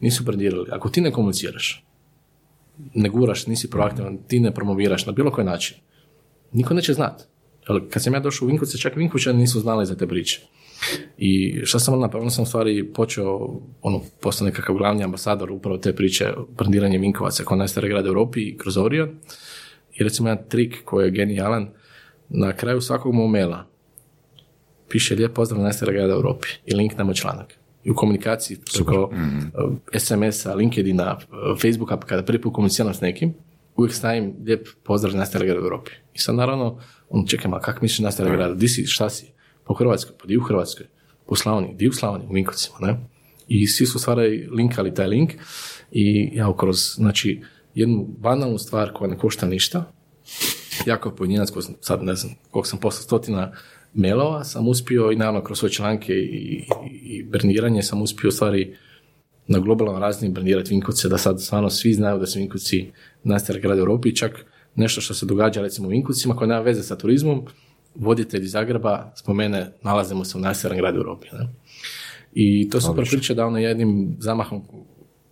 nisu 0.00 0.24
predirali. 0.24 0.68
Ako 0.70 0.88
ti 0.88 1.00
ne 1.00 1.12
komuniciraš, 1.12 1.84
ne 2.94 3.08
guraš, 3.08 3.46
nisi 3.46 3.70
proaktivan, 3.70 4.18
ti 4.28 4.40
ne 4.40 4.54
promoviraš 4.54 5.06
na 5.06 5.12
bilo 5.12 5.30
koji 5.30 5.44
način, 5.44 5.76
niko 6.52 6.74
neće 6.74 6.94
znat. 6.94 7.22
Jel, 7.68 7.80
kad 7.90 8.02
sam 8.02 8.14
ja 8.14 8.20
došao 8.20 8.46
u 8.46 8.48
Vinkovce, 8.48 8.78
čak 8.78 8.96
Vinkovčani 8.96 9.38
nisu 9.38 9.60
znali 9.60 9.86
za 9.86 9.94
te 9.94 10.06
priče. 10.06 10.40
I 11.18 11.60
šta 11.64 11.78
sam 11.78 11.94
onda 11.94 12.06
napravio? 12.06 12.30
Sam 12.30 12.46
stvari 12.46 12.92
počeo, 12.92 13.60
ono, 13.82 14.00
postao 14.20 14.46
nekakav 14.46 14.76
glavni 14.76 15.04
ambasador 15.04 15.50
upravo 15.50 15.78
te 15.78 15.96
priče, 15.96 16.32
brandiranje 16.56 16.98
Vinkovaca 16.98 17.44
kao 17.44 17.56
najstariji 17.56 17.90
grad 17.90 18.06
Europi 18.06 18.40
i 18.40 18.56
kroz 18.58 18.76
Orion. 18.76 19.08
I 19.92 20.04
recimo 20.04 20.28
jedan 20.28 20.44
trik 20.48 20.84
koji 20.84 21.04
je 21.04 21.10
genijalan, 21.10 21.68
na 22.28 22.52
kraju 22.52 22.80
svakog 22.80 23.14
mog 23.14 23.30
maila 23.30 23.66
piše 24.88 25.14
lijep 25.14 25.34
pozdrav 25.34 25.58
na 25.58 25.64
najstariji 25.64 25.94
grad 25.94 26.10
u 26.10 26.12
Europi 26.12 26.48
i 26.66 26.74
link 26.74 26.98
na 26.98 27.04
moj 27.04 27.14
članak. 27.14 27.54
I 27.84 27.90
u 27.90 27.94
komunikaciji 27.94 28.58
preko 28.74 29.02
uh, 29.02 29.98
SMS-a, 29.98 30.54
LinkedIna, 30.54 31.16
uh, 31.16 31.60
Facebooka, 31.60 32.00
kada 32.00 32.22
prvi 32.22 32.40
put 32.40 32.54
komuniciram 32.54 32.94
s 32.94 33.00
nekim, 33.00 33.34
uvijek 33.76 33.94
stavim 33.94 34.34
lijep 34.44 34.68
pozdrav 34.82 35.12
na 35.12 35.18
najstariji 35.18 35.48
grad 35.48 35.62
u 35.62 35.66
Europi. 35.66 35.90
I 36.14 36.18
sad 36.18 36.34
naravno, 36.34 36.78
on 37.08 37.26
čekaj, 37.26 37.50
ma 37.50 37.60
kak 37.60 37.82
misliš 37.82 37.98
najstariji 37.98 38.36
grad? 38.36 38.56
Di 38.56 38.68
si, 38.68 38.86
šta 38.86 39.10
si? 39.10 39.31
Po 39.64 39.74
Hrvatskoj, 39.74 40.14
pa 40.20 40.26
di 40.26 40.36
u 40.36 40.42
Hrvatskoj? 40.42 40.86
Po 41.26 41.36
Slavoniji, 41.36 41.74
di 41.74 41.88
u 41.88 41.92
Slavoniji? 41.92 42.28
U 42.30 42.32
Vinkovcima, 42.32 42.76
ne? 42.80 42.98
I 43.48 43.66
svi 43.66 43.86
su 43.86 43.98
stvari 43.98 44.48
linkali 44.50 44.94
taj 44.94 45.06
link 45.06 45.32
i 45.92 46.30
ja 46.34 46.56
kroz, 46.56 46.94
znači, 46.94 47.42
jednu 47.74 48.06
banalnu 48.18 48.58
stvar 48.58 48.92
koja 48.92 49.10
ne 49.10 49.18
košta 49.18 49.46
ništa, 49.46 49.92
ja 50.86 51.00
kao 51.00 51.16
pojedinac 51.16 51.48
sad 51.80 52.02
ne 52.02 52.14
znam 52.14 52.34
koliko 52.50 52.68
sam 52.68 52.78
poslao 52.78 53.02
stotina 53.02 53.52
mailova, 53.94 54.44
sam 54.44 54.68
uspio 54.68 55.12
i 55.12 55.16
naravno 55.16 55.44
kroz 55.44 55.58
svoje 55.58 55.72
članke 55.72 56.12
i, 56.12 56.16
i, 56.24 56.64
i 57.02 57.22
brandiranje 57.22 57.82
sam 57.82 58.02
uspio 58.02 58.28
u 58.28 58.32
stvari 58.32 58.76
na 59.46 59.58
globalnoj 59.58 60.00
razini 60.00 60.32
brandirati 60.32 60.70
Vinkovce, 60.70 61.08
da 61.08 61.18
sad 61.18 61.42
stvarno 61.42 61.70
svi 61.70 61.92
znaju 61.92 62.18
da 62.18 62.26
su 62.26 62.38
Vinkovci 62.38 62.90
najstariji 63.24 63.62
grad 63.62 63.78
u 63.78 63.80
Europi 63.80 64.08
i 64.08 64.16
čak 64.16 64.46
nešto 64.74 65.00
što 65.00 65.14
se 65.14 65.26
događa 65.26 65.62
recimo 65.62 65.88
u 65.88 65.90
Vinkovcima 65.90 66.36
koje 66.36 66.48
nema 66.48 66.60
veze 66.60 66.82
sa 66.82 66.98
turizmom, 66.98 67.46
voditelj 67.94 68.42
iz 68.44 68.50
Zagreba 68.52 69.12
spomene 69.16 69.72
nalazimo 69.82 70.24
se 70.24 70.38
u 70.38 70.40
najstarijem 70.40 70.82
gradu 70.82 70.98
Europi. 70.98 71.26
Ne? 71.32 71.48
I 72.34 72.70
to 72.70 72.76
je 72.78 72.82
super 72.82 73.04
priča 73.10 73.34
da 73.34 73.46
ono 73.46 73.58
jednim 73.58 74.16
zamahom 74.18 74.62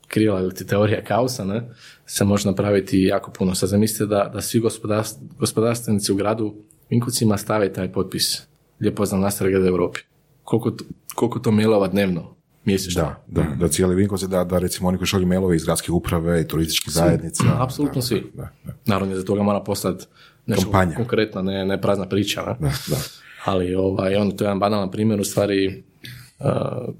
krila 0.08 0.40
ili 0.40 0.54
ti 0.54 0.66
teorija 0.66 1.04
kaosa, 1.04 1.44
ne, 1.44 1.68
se 2.06 2.24
može 2.24 2.48
napraviti 2.48 3.02
jako 3.02 3.30
puno. 3.30 3.54
Sad 3.54 3.68
zamislite 3.68 4.06
da, 4.06 4.30
da 4.34 4.40
svi 4.40 4.60
gospodarst- 4.60 5.18
gospodarstvenici 5.38 6.12
u 6.12 6.16
gradu 6.16 6.54
Vinkovcima 6.90 7.36
stave 7.36 7.72
taj 7.72 7.92
potpis 7.92 8.42
lijepo 8.80 9.04
znam 9.06 9.20
najstariji 9.20 9.52
grad 9.52 9.64
u 9.64 9.66
Europi. 9.68 10.00
Koliko, 10.44 10.70
to- 10.70 10.84
koliko 11.14 11.38
to 11.38 11.50
mailova 11.50 11.88
dnevno, 11.88 12.36
mjesečno? 12.64 13.02
da, 13.02 13.42
da, 13.42 13.56
da 13.56 13.68
cijeli 13.68 13.94
Vinkovci, 13.94 14.28
da, 14.28 14.44
da 14.44 14.58
recimo 14.58 14.88
oni 14.88 14.98
koji 14.98 15.06
šalju 15.06 15.26
mailove 15.26 15.56
iz 15.56 15.64
gradske 15.64 15.92
uprave 15.92 16.40
i 16.40 16.48
turističkih 16.48 16.92
zajednica. 16.92 17.44
Apsolutno 17.58 18.02
svi. 18.02 18.30
Da, 18.34 18.48
da. 18.64 18.72
Naravno, 18.86 19.16
za 19.16 19.24
toga 19.24 19.42
mora 19.42 19.60
postati 19.60 20.04
nešto 20.50 20.64
Kampanja. 20.64 20.96
konkretno, 20.96 21.42
ne, 21.42 21.64
ne 21.64 21.80
prazna 21.80 22.06
priča. 22.08 22.42
Ne? 22.42 22.54
Da, 22.60 22.72
da. 22.88 22.96
Ali 23.44 23.74
ovaj, 23.74 24.16
ono, 24.16 24.30
to 24.30 24.44
je 24.44 24.46
jedan 24.46 24.58
banalan 24.58 24.90
primjer 24.90 25.20
u 25.20 25.24
stvari 25.24 25.84
uh, 26.38 26.94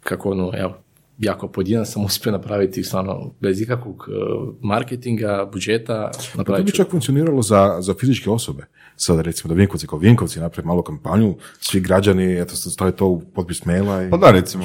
kako 0.00 0.30
ono, 0.30 0.52
evo, 0.56 0.74
jako 1.18 1.48
pojedinac 1.48 1.88
sam 1.88 2.04
uspio 2.04 2.32
napraviti 2.32 2.82
stvarno 2.82 3.34
bez 3.40 3.60
ikakvog 3.60 4.08
uh, 4.08 4.54
marketinga, 4.60 5.48
budžeta, 5.52 6.10
Pa 6.36 6.44
to 6.44 6.62
bi 6.62 6.72
čak 6.72 6.90
funkcioniralo 6.90 7.42
za, 7.42 7.76
za 7.80 7.94
fizičke 7.94 8.30
osobe. 8.30 8.66
Sada 8.96 9.22
recimo 9.22 9.54
da 9.54 9.58
Vinkovci 9.58 9.86
kao 9.86 9.98
Vinkovci 9.98 10.40
naprave 10.40 10.66
malu 10.66 10.82
kampanju, 10.82 11.34
svi 11.60 11.80
građani, 11.80 12.40
eto, 12.40 12.56
stave 12.56 12.92
to 12.92 13.06
u 13.06 13.20
potpis 13.20 13.64
maila 13.64 14.02
i... 14.02 14.10
Pa 14.10 14.16
da, 14.16 14.30
recimo, 14.30 14.64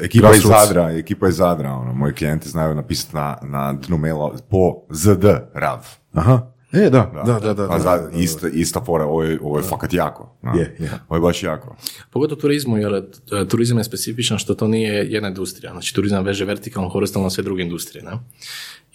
e, 0.00 0.04
ekipa 0.04 0.34
iz. 0.34 0.42
Zadra, 0.42 0.90
ekipa 0.90 1.28
iz 1.28 1.36
Zadra, 1.36 1.72
ono, 1.72 1.92
moji 1.94 2.12
klijenti 2.12 2.48
znaju 2.48 2.74
napisati 2.74 3.16
na, 3.16 3.38
na 3.42 3.72
dnu 3.72 3.98
maila 3.98 4.34
po 4.50 4.74
ZD 4.90 5.24
rav. 5.54 5.86
Aha, 6.12 6.40
e, 6.72 6.90
da, 6.90 7.22
da, 7.26 7.38
da, 7.40 7.54
da. 7.54 7.68
Pa 7.68 7.74
da, 7.74 7.82
za- 7.82 7.96
da, 7.96 8.08
da. 8.10 8.18
ista, 8.18 8.48
ista 8.48 8.80
fora, 8.84 9.04
ovo 9.04 9.22
je, 9.22 9.38
ovo 9.42 9.58
je 9.58 9.62
fakat 9.62 9.92
jako. 9.92 10.36
da. 10.42 10.50
Je, 10.50 10.76
je. 10.78 10.90
Ovo 11.08 11.16
je 11.16 11.20
baš 11.20 11.42
jako. 11.42 11.76
Pogotovo 12.10 12.40
turizmu, 12.40 12.78
jer 12.78 12.94
e, 12.94 13.48
turizam 13.48 13.78
je 13.78 13.84
specifičan 13.84 14.38
što 14.38 14.54
to 14.54 14.68
nije 14.68 15.06
jedna 15.10 15.28
industrija. 15.28 15.72
Znači, 15.72 15.94
turizam 15.94 16.24
veže 16.24 16.44
vertikalno, 16.44 16.88
horizontalno 16.88 17.30
sve 17.30 17.44
druge 17.44 17.62
industrije. 17.62 18.04
Ne? 18.04 18.12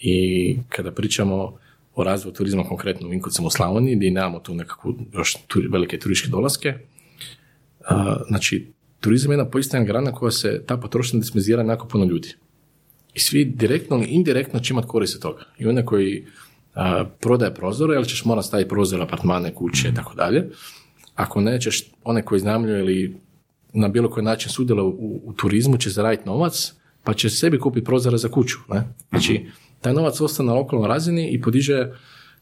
I 0.00 0.58
kada 0.68 0.92
pričamo 0.92 1.58
o 1.94 2.04
razvoju 2.04 2.32
turizma 2.34 2.64
konkretno 2.64 3.06
u 3.06 3.10
Vinkovcima 3.10 3.46
u 3.46 3.50
Slavoniji, 3.50 3.96
gdje 3.96 4.10
nemamo 4.10 4.38
tu 4.38 4.54
nekakvu 4.54 4.94
još 5.12 5.36
tu, 5.46 5.60
velike 5.70 5.98
turističke 5.98 6.30
dolaske, 6.30 6.74
a, 7.84 8.16
znači, 8.28 8.72
turizam 9.00 9.30
je 9.32 9.34
jedna 9.34 9.50
poistana 9.50 9.84
grana 9.84 10.12
koja 10.12 10.30
se 10.30 10.62
ta 10.66 10.76
potrošnja 10.76 11.18
dismizira 11.20 11.62
jako 11.62 11.88
puno 11.88 12.04
ljudi. 12.04 12.34
I 13.14 13.20
svi 13.20 13.44
direktno 13.44 13.96
ili 13.96 14.06
indirektno 14.06 14.60
će 14.60 14.72
imati 14.74 14.88
korist 14.88 15.14
od 15.16 15.22
toga. 15.22 15.44
I 15.58 15.66
one 15.66 15.84
koji 15.86 16.26
prodaje 17.20 17.54
prozore, 17.54 17.94
jer 17.94 18.06
ćeš 18.06 18.24
morati 18.24 18.48
staviti 18.48 18.68
prozor, 18.68 19.02
apartmane, 19.02 19.54
kuće 19.54 19.88
i 19.88 19.94
tako 19.94 20.14
dalje. 20.14 20.48
Ako 21.14 21.40
nećeš, 21.40 21.90
one 22.04 22.22
koji 22.22 22.36
iznajmljuju 22.36 22.78
ili 22.78 23.16
na 23.72 23.88
bilo 23.88 24.10
koji 24.10 24.24
način 24.24 24.50
sudjeluju 24.50 24.88
u, 24.88 25.20
u 25.24 25.32
turizmu 25.32 25.76
će 25.76 25.90
zaraditi 25.90 26.28
novac, 26.28 26.72
pa 27.04 27.14
će 27.14 27.30
sebi 27.30 27.58
kupiti 27.58 27.84
prozore 27.84 28.18
za 28.18 28.28
kuću. 28.28 28.56
Ne? 28.68 28.88
Znači, 29.10 29.46
taj 29.80 29.92
novac 29.94 30.20
ostane 30.20 30.46
na 30.46 30.54
lokalnoj 30.54 30.88
razini 30.88 31.30
i 31.30 31.40
podiže 31.40 31.88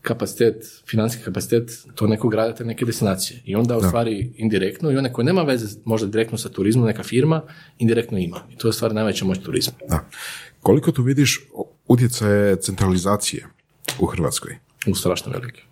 kapacitet, 0.02 0.82
financijski 0.86 1.24
kapacitet 1.24 1.70
to 1.94 2.06
nekog 2.06 2.30
grada, 2.30 2.54
te 2.54 2.64
neke 2.64 2.84
destinacije. 2.84 3.42
I 3.44 3.56
onda 3.56 3.76
u 3.76 3.80
stvari 3.80 4.32
indirektno 4.36 4.90
i 4.90 4.96
one 4.96 5.12
koje 5.12 5.24
nema 5.24 5.42
veze 5.42 5.78
možda 5.84 6.08
direktno 6.08 6.38
sa 6.38 6.48
turizmom, 6.48 6.86
neka 6.86 7.02
firma, 7.02 7.42
indirektno 7.78 8.18
ima. 8.18 8.40
I 8.50 8.56
to 8.56 8.68
je 8.68 8.70
u 8.70 8.72
stvari 8.72 8.94
najveća 8.94 9.24
moć 9.24 9.38
turizma. 9.38 9.72
Da. 9.88 10.08
Koliko 10.60 10.92
tu 10.92 11.02
vidiš 11.02 11.40
utjecaje 11.88 12.56
centralizacije 12.56 13.46
u 13.98 14.06
Hrvatskoj? 14.06 14.56
u 14.86 14.94
strašno 14.94 15.32
veliki. 15.32 15.62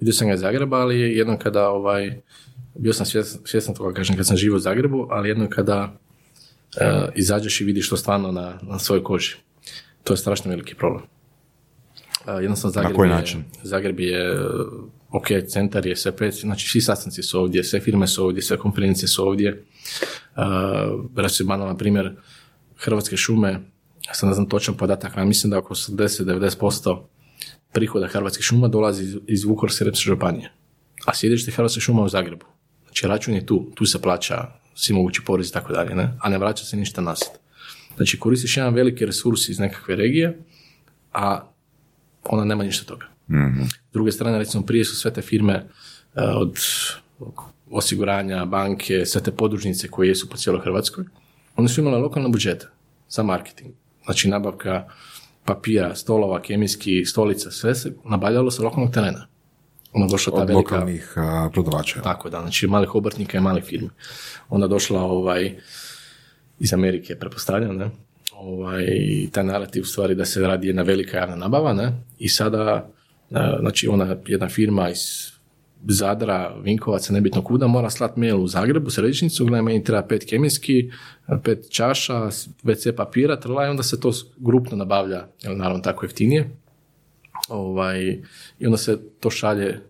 Vidio 0.00 0.12
sam 0.12 0.28
ga 0.28 0.34
iz 0.34 0.40
Zagreba, 0.40 0.76
ali 0.76 1.00
jednom 1.00 1.38
kada 1.38 1.68
ovaj, 1.68 2.20
bio 2.74 2.92
sam 2.92 3.06
svjestan, 3.06 3.40
svjestan 3.44 3.74
toga, 3.74 3.94
kažem, 3.94 4.16
kad 4.16 4.26
sam 4.26 4.36
živio 4.36 4.56
u 4.56 4.58
Zagrebu, 4.58 5.06
ali 5.10 5.28
jednom 5.28 5.48
kada 5.50 5.92
e, 6.76 7.08
izađeš 7.14 7.60
i 7.60 7.64
vidiš 7.64 7.88
to 7.88 7.96
stvarno 7.96 8.32
na, 8.32 8.58
na 8.62 8.78
svojoj 8.78 9.04
koži. 9.04 9.36
To 10.04 10.12
je 10.12 10.16
strašno 10.16 10.50
veliki 10.50 10.74
problem. 10.74 11.02
E, 12.26 12.32
jednostavno 12.32 12.72
Zagreb 12.72 12.96
koji 12.96 13.08
je, 13.08 13.14
način? 13.14 13.44
Zagreb 13.62 14.00
je, 14.00 14.32
e, 14.32 14.36
ok, 15.10 15.26
centar 15.48 15.86
je 15.86 15.96
sve 15.96 16.16
pet, 16.16 16.34
znači 16.34 16.68
svi 16.68 16.80
sastanci 16.80 17.22
su 17.22 17.40
ovdje, 17.40 17.64
sve 17.64 17.80
firme 17.80 18.06
su 18.06 18.24
ovdje, 18.24 18.42
sve 18.42 18.58
konferencije 18.58 19.08
su 19.08 19.26
ovdje. 19.26 19.64
Uh, 20.36 20.42
recimo, 21.16 21.48
banalna 21.48 21.76
primjer, 21.76 22.12
Hrvatske 22.76 23.16
šume, 23.16 23.50
ja 24.08 24.14
sam 24.14 24.28
ne 24.28 24.34
znam 24.34 24.48
točan 24.48 24.76
podatak, 24.76 25.12
ali 25.16 25.26
mislim 25.26 25.50
da 25.50 25.58
oko 25.58 25.74
80-90% 25.74 27.02
prihoda 27.72 28.08
Hrvatskih 28.08 28.44
šuma 28.44 28.68
dolazi 28.68 29.02
iz, 29.04 29.16
iz 29.26 29.44
Vukovarske 29.44 29.84
županije. 29.94 30.52
A 31.06 31.14
sjedište 31.14 31.50
Hrvatskih 31.50 31.82
šuma 31.82 32.02
u 32.02 32.08
Zagrebu. 32.08 32.46
Znači 32.84 33.06
račun 33.06 33.34
je 33.34 33.46
tu, 33.46 33.70
tu 33.74 33.86
se 33.86 34.02
plaća 34.02 34.46
svi 34.74 34.94
mogući 34.94 35.22
porezi 35.26 35.48
i 35.48 35.52
tako 35.52 35.72
dalje, 35.72 35.94
ne? 35.94 36.12
a 36.20 36.28
ne 36.28 36.38
vraća 36.38 36.64
se 36.64 36.76
ništa 36.76 37.00
nazad. 37.00 37.28
Znači 37.96 38.18
koristiš 38.18 38.56
jedan 38.56 38.74
veliki 38.74 39.06
resurs 39.06 39.48
iz 39.48 39.58
nekakve 39.58 39.96
regije, 39.96 40.38
a 41.12 41.50
ona 42.24 42.44
nema 42.44 42.64
ništa 42.64 42.84
toga. 42.84 43.06
S 43.90 43.92
druge 43.92 44.12
strane, 44.12 44.38
recimo, 44.38 44.66
prije 44.66 44.84
su 44.84 44.96
sve 44.96 45.12
te 45.12 45.22
firme 45.22 45.54
e, 45.54 45.64
od 46.22 46.56
osiguranja, 47.70 48.44
banke, 48.44 49.06
sve 49.06 49.22
te 49.22 49.30
podružnice 49.30 49.88
koje 49.88 50.08
jesu 50.08 50.28
po 50.28 50.36
cijeloj 50.36 50.60
Hrvatskoj, 50.60 51.04
one 51.56 51.68
su 51.68 51.80
imale 51.80 51.98
lokalne 51.98 52.28
budžete 52.28 52.66
za 53.08 53.22
marketing. 53.22 53.74
Znači, 54.04 54.28
nabavka 54.28 54.88
papira, 55.50 55.94
stolova, 55.94 56.42
kemijski, 56.42 57.04
stolica, 57.04 57.50
sve 57.50 57.74
se 57.74 57.92
nabavljalo 58.04 58.50
sa 58.50 58.62
lokalnog 58.62 58.94
terena. 58.94 59.26
Onda 59.92 60.10
došla 60.10 60.36
ta 60.36 60.42
Od 60.42 60.48
velika... 60.48 60.74
lokalnih 60.74 61.12
a, 61.16 61.48
prodavača. 61.52 62.02
Tako 62.02 62.30
da, 62.30 62.40
znači 62.40 62.66
malih 62.66 62.94
obrtnika 62.94 63.38
i 63.38 63.40
malih 63.40 63.64
firmi. 63.64 63.88
Onda 64.48 64.66
došla 64.66 65.02
ovaj, 65.02 65.54
iz 66.58 66.74
Amerike, 66.74 67.16
pretpostavljam, 67.16 67.76
ne? 67.76 67.90
Ovaj, 68.32 68.86
taj 69.32 69.44
narativ 69.44 69.82
u 69.82 69.86
stvari 69.86 70.14
da 70.14 70.24
se 70.24 70.40
radi 70.40 70.66
jedna 70.66 70.82
velika 70.82 71.16
javna 71.16 71.36
nabava, 71.36 71.72
ne? 71.72 71.92
I 72.18 72.28
sada, 72.28 72.88
e, 73.30 73.56
znači 73.60 73.88
ona 73.88 74.16
jedna 74.26 74.48
firma 74.48 74.90
iz 74.90 75.32
Zadra, 75.88 76.54
Vinkovaca, 76.62 77.12
nebitno 77.12 77.42
kuda, 77.42 77.66
mora 77.66 77.90
slati 77.90 78.20
mail 78.20 78.40
u 78.42 78.48
Zagrebu, 78.48 78.86
u 78.86 78.90
središnjicu, 78.90 79.44
gledaj, 79.44 79.62
meni 79.62 79.84
treba 79.84 80.02
pet 80.02 80.24
kemijski, 80.28 80.90
pet 81.44 81.66
čaša, 81.70 82.30
WC 82.64 82.92
papira, 82.96 83.40
trla, 83.40 83.66
i 83.66 83.70
onda 83.70 83.82
se 83.82 84.00
to 84.00 84.12
grupno 84.36 84.76
nabavlja, 84.76 85.26
jer 85.42 85.56
naravno 85.56 85.82
tako 85.82 86.04
jeftinije. 86.04 86.50
Ovaj, 87.48 88.02
I 88.58 88.66
onda 88.66 88.76
se 88.76 88.98
to 89.20 89.30
šalje 89.30 89.80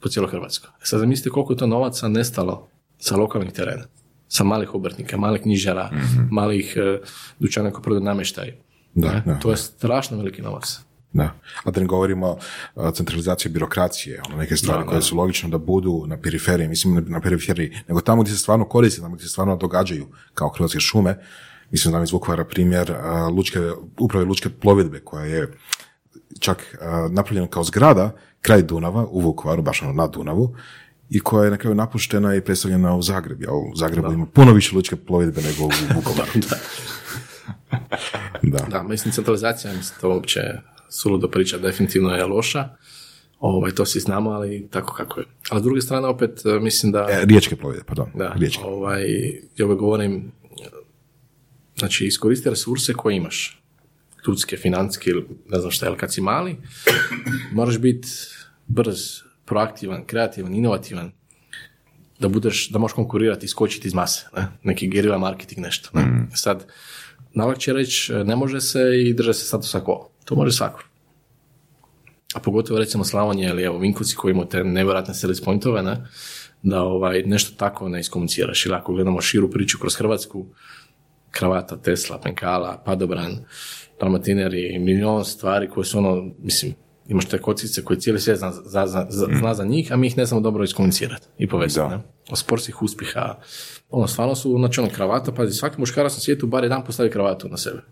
po 0.00 0.08
cijeloj 0.08 0.30
Hrvatskoj. 0.30 0.70
E 0.82 0.84
Sad 0.86 1.00
zamislite 1.00 1.30
koliko 1.30 1.52
je 1.52 1.56
to 1.56 1.66
novaca 1.66 2.08
nestalo 2.08 2.68
sa 2.98 3.16
lokalnih 3.16 3.52
terena, 3.52 3.84
sa 4.28 4.44
malih 4.44 4.74
obrtnika, 4.74 5.16
malih 5.16 5.42
knjižara, 5.42 5.90
malih 6.30 6.76
e, 6.76 6.98
dućana 7.38 7.70
koji 7.70 7.82
prodaju 7.82 8.04
namještaj. 8.04 8.52
Da, 8.94 9.12
Ne? 9.12 9.22
da, 9.26 9.38
to 9.38 9.50
je 9.50 9.56
strašno 9.56 10.16
veliki 10.16 10.42
novac. 10.42 10.80
Da. 11.12 11.30
A 11.64 11.70
da 11.70 11.80
ne 11.80 11.86
govorimo 11.86 12.36
o 12.74 12.90
centralizaciji 12.90 13.52
birokracije, 13.52 14.22
ono 14.28 14.36
neke 14.36 14.56
stvari 14.56 14.82
Da, 14.82 14.86
koje 14.86 14.96
da. 14.96 15.02
su 15.02 15.16
logično 15.16 15.48
da 15.48 15.58
budu 15.58 16.04
na 16.06 16.16
periferiji, 16.20 16.68
mislim 16.68 17.04
na 17.08 17.20
periferiji, 17.20 17.76
nego 17.88 18.00
tamo 18.00 18.22
gdje 18.22 18.32
se 18.32 18.38
stvarno 18.38 18.64
koriste, 18.64 19.00
tamo 19.00 19.14
gdje 19.14 19.26
se 19.26 19.32
stvarno 19.32 19.56
događaju, 19.56 20.06
kao 20.34 20.48
Hrvatske 20.48 20.80
šume. 20.80 21.18
Mislim 21.70 21.94
da 21.94 22.02
iz 22.02 22.12
Vukovara 22.12 22.44
primjer 22.44 22.92
a, 22.92 23.28
lučke, 23.28 23.58
uprave 23.98 24.24
lučke 24.24 24.48
plovidbe 24.48 25.00
koja 25.00 25.24
je 25.24 25.52
čak 26.38 26.76
a, 26.80 27.08
napravljena 27.10 27.46
kao 27.46 27.64
zgrada 27.64 28.16
kraj 28.40 28.62
Dunava 28.62 29.06
u 29.06 29.20
Vukovaru, 29.20 29.62
baš 29.62 29.82
ono 29.82 29.92
na 29.92 30.06
Dunavu, 30.06 30.56
i 31.10 31.20
koja 31.20 31.44
je 31.44 31.50
na 31.50 31.56
kraju 31.56 31.74
napuštena 31.74 32.34
i 32.34 32.40
predstavljena 32.40 32.96
u 32.96 33.02
Zagrebu. 33.02 33.44
A 33.48 33.54
u 33.54 33.76
Zagrebu 33.76 34.12
ima 34.12 34.26
puno 34.26 34.52
više 34.52 34.76
lučke 34.76 34.96
plovidbe 34.96 35.42
nego 35.42 35.64
u 35.64 35.70
Vukovaru. 35.94 36.30
da. 38.42 38.66
Da, 38.68 38.82
mislim, 38.82 39.12
centralizacija, 39.12 39.72
mislim, 39.72 40.00
to 40.00 40.08
uopće 40.08 40.40
suludo 40.90 41.28
priča, 41.28 41.58
definitivno 41.58 42.14
je 42.14 42.24
loša. 42.24 42.68
Ovaj, 43.40 43.70
to 43.70 43.86
svi 43.86 44.00
znamo, 44.00 44.30
ali 44.30 44.68
tako 44.70 44.94
kako 44.94 45.20
je. 45.20 45.26
Ali 45.50 45.60
s 45.60 45.64
druge 45.64 45.80
strane, 45.80 46.08
opet, 46.08 46.42
e, 46.46 46.58
mislim 46.60 46.92
da... 46.92 47.06
E, 47.10 47.24
riječke 47.24 47.56
plovidbe, 47.56 47.84
pardon. 47.86 48.10
Da, 48.14 48.32
Riječke. 48.38 48.62
ovaj, 48.64 49.04
ja 49.56 49.66
uvijek 49.66 49.80
govorim, 49.80 50.32
znači 51.78 52.06
iskoristi 52.06 52.50
resurse 52.50 52.92
koje 52.92 53.16
imaš, 53.16 53.62
ljudske, 54.26 54.56
financijske 54.56 55.10
ili 55.10 55.26
ne 55.48 55.58
znam 55.58 55.70
šta, 55.70 55.86
ali 55.86 55.96
kad 55.96 56.14
si 56.14 56.20
mali, 56.20 56.56
moraš 57.52 57.78
biti 57.78 58.08
brz, 58.66 58.98
proaktivan, 59.44 60.04
kreativan, 60.06 60.54
inovativan, 60.54 61.12
da 62.18 62.28
budeš, 62.28 62.68
da 62.70 62.78
možeš 62.78 62.94
konkurirati 62.94 63.46
i 63.46 63.48
skočiti 63.48 63.88
iz 63.88 63.94
mase, 63.94 64.26
ne? 64.36 64.46
neki 64.62 64.88
gerila 64.88 65.18
marketing 65.18 65.60
nešto. 65.60 65.90
Ne? 65.94 66.28
Sad, 66.34 66.66
najlakše 67.34 67.70
je 67.70 67.74
reći, 67.74 68.12
ne 68.12 68.36
može 68.36 68.60
se 68.60 68.80
i 69.06 69.14
drže 69.14 69.34
se 69.34 69.46
statusa 69.46 69.80
quo. 69.80 70.06
To 70.24 70.34
može 70.34 70.52
svako. 70.52 70.82
A 72.34 72.40
pogotovo 72.40 72.78
recimo 72.78 73.04
Slavonija 73.04 73.50
ili 73.50 73.62
evo 73.62 73.78
Vinkovci 73.78 74.16
koji 74.16 74.32
imaju 74.32 74.48
te 74.48 74.64
nevjerojatne 74.64 75.14
sales 75.14 75.40
pointove, 75.40 75.82
ne? 75.82 76.06
da 76.62 76.82
ovaj, 76.82 77.22
nešto 77.22 77.56
tako 77.56 77.88
ne 77.88 78.00
iskomuniciraš. 78.00 78.66
Ili 78.66 78.74
ako 78.74 78.92
gledamo 78.92 79.20
širu 79.20 79.50
priču 79.50 79.78
kroz 79.78 79.96
Hrvatsku, 79.96 80.46
kravata, 81.30 81.76
Tesla, 81.76 82.20
Penkala, 82.20 82.82
Padobran, 82.86 83.38
Dalmatineri, 84.00 84.78
milion 84.78 85.24
stvari 85.24 85.68
koje 85.68 85.84
su 85.84 85.98
ono, 85.98 86.32
mislim, 86.38 86.74
imaš 87.08 87.26
te 87.26 87.38
kocice 87.38 87.84
koje 87.84 88.00
cijeli 88.00 88.20
svijet 88.20 88.38
zna 88.38 88.52
za, 88.52 88.86
za, 88.86 89.06
za, 89.10 89.26
zna 89.38 89.54
za 89.54 89.64
njih, 89.64 89.92
a 89.92 89.96
mi 89.96 90.06
ih 90.06 90.16
ne 90.16 90.24
znamo 90.24 90.40
dobro 90.40 90.64
iskomunicirati 90.64 91.26
i 91.38 91.48
povezati. 91.48 91.90
Da. 91.90 91.96
Ne? 91.96 92.02
Od 92.30 92.38
sportskih 92.38 92.82
uspjeha, 92.82 93.34
ono, 93.90 94.06
stvarno 94.06 94.34
su, 94.34 94.56
znači 94.58 94.80
ono, 94.80 94.90
kravata, 94.90 95.32
pazi, 95.32 95.52
svaki 95.52 95.80
muškarac 95.80 96.12
na 96.12 96.20
svijetu 96.20 96.46
bar 96.46 96.64
jedan 96.64 96.84
postavi 96.84 97.10
kravatu 97.10 97.48
na 97.48 97.56
sebe. 97.56 97.82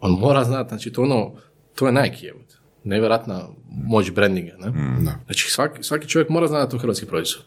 On 0.00 0.12
mora 0.12 0.44
znati, 0.44 0.68
znači 0.68 0.92
to 0.92 1.02
ono, 1.02 1.32
to 1.74 1.86
je 1.86 1.92
Nike, 1.92 2.26
evo. 2.26 2.38
nevjerojatna 2.84 3.48
moć 3.84 4.10
brandinga, 4.10 4.52
ne? 4.58 4.70
Da. 5.04 5.12
Znači 5.24 5.50
svaki, 5.50 5.82
svaki 5.82 6.08
čovjek 6.08 6.28
mora 6.28 6.46
znati 6.46 6.66
da 6.66 6.70
to 6.70 6.78
hrvatski 6.78 7.06
proizvod. 7.06 7.44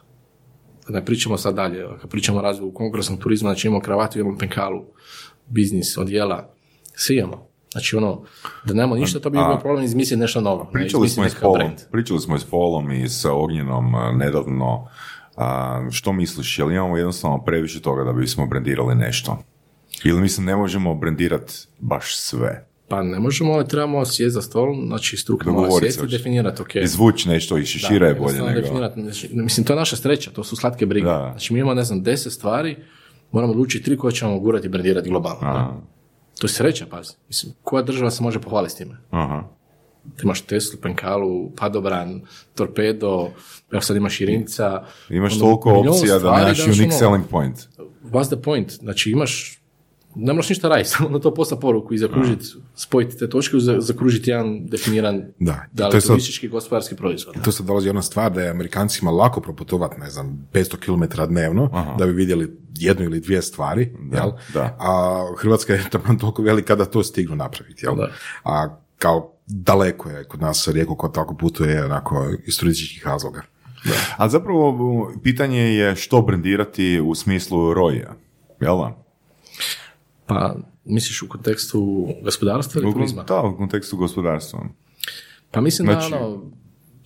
Da 0.87 0.93
ne 0.93 1.05
pričamo 1.05 1.37
sad 1.37 1.55
dalje, 1.55 1.85
kad 2.01 2.09
pričamo 2.09 2.39
o 2.39 2.41
razvoju 2.41 2.73
konkursnog 2.73 3.19
turizma, 3.19 3.49
znači 3.49 3.67
imamo 3.67 3.81
kravatu, 3.81 4.19
imamo 4.19 4.37
penkalu, 4.37 4.85
biznis, 5.47 5.97
odjela, 5.97 6.53
svi 6.95 7.17
imamo. 7.17 7.49
Znači 7.71 7.95
ono, 7.95 8.21
da 8.65 8.73
nemamo 8.73 8.95
ništa, 8.95 9.19
to 9.19 9.29
bi 9.29 9.37
bio 9.37 9.59
problem 9.61 9.85
izmisliti 9.85 10.19
nešto 10.19 10.41
novo. 10.41 10.63
ne, 10.63 10.71
Pričali 10.71 11.05
izmisliti 11.05 11.13
smo, 11.13 11.25
i 11.25 11.29
s 11.29 11.39
Polom, 11.41 11.71
pričali 11.91 12.19
smo 12.19 12.35
i 12.35 12.39
s 12.39 12.45
Polom 12.45 12.91
i 12.91 13.09
s 13.09 13.25
Ognjenom 13.25 13.95
a, 13.95 14.11
nedavno. 14.11 14.87
A, 15.39 15.87
što 15.91 16.13
misliš, 16.13 16.59
jel 16.59 16.71
imamo 16.71 16.97
jednostavno 16.97 17.43
previše 17.43 17.81
toga 17.81 18.03
da 18.03 18.13
bismo 18.13 18.47
brendirali 18.47 18.95
nešto? 18.95 19.37
Ili 20.03 20.21
mislim 20.21 20.45
ne 20.45 20.55
možemo 20.55 20.95
brendirati 20.95 21.53
baš 21.79 22.17
sve? 22.17 22.65
Pa 22.87 23.03
ne 23.03 23.19
možemo, 23.19 23.53
ali 23.53 23.67
trebamo 23.67 24.05
sjesti 24.05 24.29
za 24.29 24.41
stol, 24.41 24.75
znači 24.87 25.17
se 25.17 25.25
sjesti 25.79 26.05
i 26.05 26.07
definirati, 26.07 26.61
ok. 26.61 26.75
Izvući 26.75 27.29
nešto 27.29 27.57
iz 27.57 27.67
šešira 27.67 28.07
je 28.07 28.15
bolje 28.15 28.41
nego... 28.41 28.61
definirati, 28.61 29.01
znači, 29.01 29.29
mislim, 29.33 29.65
to 29.65 29.73
je 29.73 29.77
naša 29.77 29.95
sreća, 29.95 30.31
to 30.31 30.43
su 30.43 30.55
slatke 30.55 30.85
brige. 30.85 31.05
Da. 31.05 31.29
Znači, 31.31 31.53
mi 31.53 31.59
imamo, 31.59 31.73
ne 31.73 31.83
znam, 31.83 32.03
deset 32.03 32.33
stvari, 32.33 32.77
moramo 33.31 33.53
odlučiti 33.53 33.85
tri 33.85 33.97
koje 33.97 34.11
ćemo 34.11 34.39
gurati 34.39 34.67
i 34.67 34.69
brendirati 34.69 35.09
globalno. 35.09 35.81
To 36.39 36.45
je 36.47 36.49
sreća, 36.49 36.85
pazi. 36.85 37.13
Mislim, 37.27 37.53
koja 37.61 37.83
država 37.83 38.11
se 38.11 38.23
može 38.23 38.41
pohvaliti 38.41 38.73
s 38.73 38.77
time? 38.77 38.97
aha. 39.09 39.43
Ti 40.15 40.23
imaš 40.23 40.41
Teslu, 40.41 40.79
Penkalu, 40.81 41.51
Padobran, 41.51 42.21
Torpedo, 42.55 43.29
evo 43.71 43.81
sad 43.81 43.97
imaš 43.97 44.21
Irinca. 44.21 44.83
Imaš 45.09 45.33
ono, 45.33 45.41
toliko 45.41 45.71
opcija 45.71 46.19
da 46.19 46.29
daš, 46.31 46.59
unique 46.59 46.83
ono, 46.83 46.91
selling 46.91 47.25
point. 47.27 47.57
What's 48.03 48.27
the 48.27 48.41
point? 48.41 48.71
Znači 48.71 49.11
imaš, 49.11 49.59
ne 50.15 50.33
moraš 50.33 50.49
ništa 50.49 50.69
raditi, 50.69 50.89
samo 50.97 51.09
na 51.09 51.19
to 51.19 51.33
posla 51.33 51.59
poruku 51.59 51.93
i 51.93 51.97
zakružiti, 51.97 52.45
spojiti 52.75 53.17
te 53.17 53.29
točke, 53.29 53.57
i 53.57 53.61
za- 53.61 53.79
zakružiti 53.79 54.29
jedan 54.29 54.65
definiran 54.65 55.23
Da, 55.39 55.65
da 55.73 55.89
to 55.89 56.01
turistički 56.01 56.47
gospodarski 56.47 56.95
proizvod. 56.95 57.35
Tu 57.43 57.51
se 57.51 57.63
dolazi 57.63 57.89
ona 57.89 58.01
stvar 58.01 58.31
da 58.31 58.41
je 58.41 58.49
Amerikancima 58.49 59.11
lako 59.11 59.41
proputovati, 59.41 59.99
ne 59.99 60.09
znam, 60.09 60.47
500 60.53 60.77
km 60.77 61.23
dnevno, 61.27 61.69
da 61.97 62.05
bi 62.05 62.11
vidjeli 62.11 62.57
jednu 62.75 63.05
ili 63.05 63.19
dvije 63.19 63.41
stvari, 63.41 63.95
jel? 64.13 64.31
da. 64.53 64.77
A 64.79 65.23
Hrvatska 65.37 65.73
je 65.73 65.83
tamo 65.91 66.19
toliko 66.19 66.41
velika 66.41 66.75
da 66.75 66.85
to 66.85 67.03
stignu 67.03 67.35
napraviti, 67.35 67.85
jel? 67.85 67.95
Da. 67.95 68.07
A 68.43 68.79
kao 68.99 69.33
daleko 69.47 70.09
je 70.09 70.23
kod 70.23 70.41
nas 70.41 70.67
rijeko 70.67 70.95
ko 70.95 71.07
tako 71.07 71.35
putuje 71.37 71.85
onako 71.85 72.25
iz 72.47 72.57
turističkih 72.59 73.05
razloga. 73.07 73.41
A 74.17 74.29
zapravo 74.29 75.13
pitanje 75.23 75.59
je 75.59 75.95
što 75.95 76.21
brendirati 76.21 76.99
u 76.99 77.15
smislu 77.15 77.73
roja, 77.73 78.15
jel 78.61 78.77
da? 78.77 79.03
Pa, 80.25 80.55
misliš 80.85 81.21
u 81.21 81.29
kontekstu 81.29 82.07
gospodarstva 82.23 82.81
ili 82.81 82.89
U, 82.89 82.93
turizma? 82.93 83.23
da, 83.23 83.41
u 83.41 83.57
kontekstu 83.57 83.97
gospodarstva. 83.97 84.59
Pa 85.51 85.61
mislim 85.61 85.85
Znači- 85.85 86.11
da 86.11 86.17
ono, 86.17 86.51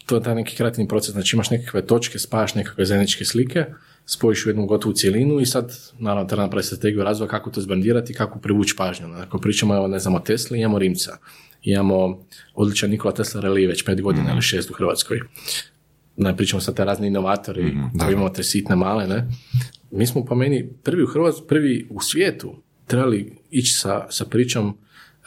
to 0.05 0.15
je 0.15 0.23
taj 0.23 0.35
neki 0.35 0.55
kreativni 0.55 0.87
proces, 0.87 1.11
znači 1.11 1.35
imaš 1.35 1.49
nekakve 1.49 1.85
točke, 1.85 2.19
spajaš 2.19 2.55
nekakve 2.55 2.85
zajedničke 2.85 3.25
slike, 3.25 3.65
spojiš 4.05 4.45
u 4.45 4.49
jednu 4.49 4.65
gotovu 4.65 4.93
cjelinu 4.93 5.39
i 5.39 5.45
sad, 5.45 5.71
naravno, 5.99 6.27
treba 6.27 6.43
napraviti 6.43 6.67
strategiju 6.67 7.03
razvoja 7.03 7.29
kako 7.29 7.49
to 7.49 7.61
zbrandirati 7.61 8.13
i 8.13 8.15
kako 8.15 8.39
privući 8.39 8.75
pažnju. 8.77 9.07
Ako 9.13 9.37
pričamo, 9.37 9.75
evo, 9.75 9.87
ne 9.87 9.99
znam, 9.99 10.15
o 10.15 10.19
Tesli, 10.19 10.59
imamo 10.59 10.79
Rimca. 10.79 11.17
Imamo 11.63 12.25
odličan 12.53 12.89
Nikola 12.89 13.13
Tesla 13.13 13.41
relije 13.41 13.67
već 13.67 13.85
pet 13.85 14.01
godina 14.01 14.31
ili 14.31 14.41
šest 14.41 14.69
u 14.69 14.73
Hrvatskoj. 14.73 15.19
Ne 16.17 16.37
pričamo 16.37 16.61
sad 16.61 16.75
te 16.75 16.85
razne 16.85 17.07
inovatori, 17.07 17.77
koji 17.99 18.13
imamo 18.13 18.29
te 18.29 18.43
sitne 18.43 18.75
male, 18.75 19.07
ne. 19.07 19.27
Mi 19.91 20.07
smo 20.07 20.25
po 20.25 20.35
meni 20.35 20.69
prvi 20.83 21.03
u 21.03 21.07
Hrvatskoj, 21.07 21.47
prvi 21.47 21.87
u 21.89 22.01
svijetu 22.01 22.55
trebali 22.87 23.37
ići 23.51 23.73
sa, 23.73 24.07
sa 24.09 24.25
pričom 24.25 24.77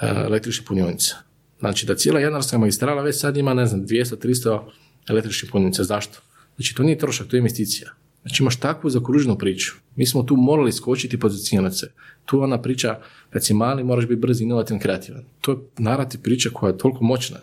e, 0.00 0.06
električnih 0.06 0.66
punionica. 0.68 1.16
Znači 1.58 1.86
da 1.86 1.94
cijela 1.94 2.20
Jadranska 2.20 2.58
magistrala 2.58 3.02
već 3.02 3.20
sad 3.20 3.36
ima, 3.36 3.54
ne 3.54 3.66
znam, 3.66 3.86
200-300 3.86 4.60
električnih 5.08 5.50
punionica. 5.52 5.84
Zašto? 5.84 6.18
Znači 6.56 6.74
to 6.74 6.82
nije 6.82 6.98
trošak, 6.98 7.26
to 7.26 7.36
je 7.36 7.38
investicija. 7.38 7.90
Znači 8.26 8.42
imaš 8.42 8.56
takvu 8.56 8.90
zakruženu 8.90 9.38
priču. 9.38 9.74
Mi 9.96 10.06
smo 10.06 10.22
tu 10.22 10.36
morali 10.36 10.72
skočiti 10.72 11.16
i 11.16 11.20
pozicionirati 11.20 11.76
se. 11.76 11.92
Tu 12.24 12.36
je 12.36 12.42
ona 12.42 12.62
priča, 12.62 12.98
kad 13.30 13.44
si 13.44 13.54
mali 13.54 13.84
moraš 13.84 14.06
biti 14.06 14.20
brz, 14.20 14.40
inovativan, 14.40 14.80
kreativan. 14.80 15.24
To 15.40 15.52
je 15.52 15.58
narativ 15.78 16.20
priča 16.20 16.50
koja 16.52 16.70
je 16.70 16.78
toliko 16.78 17.04
moćna. 17.04 17.36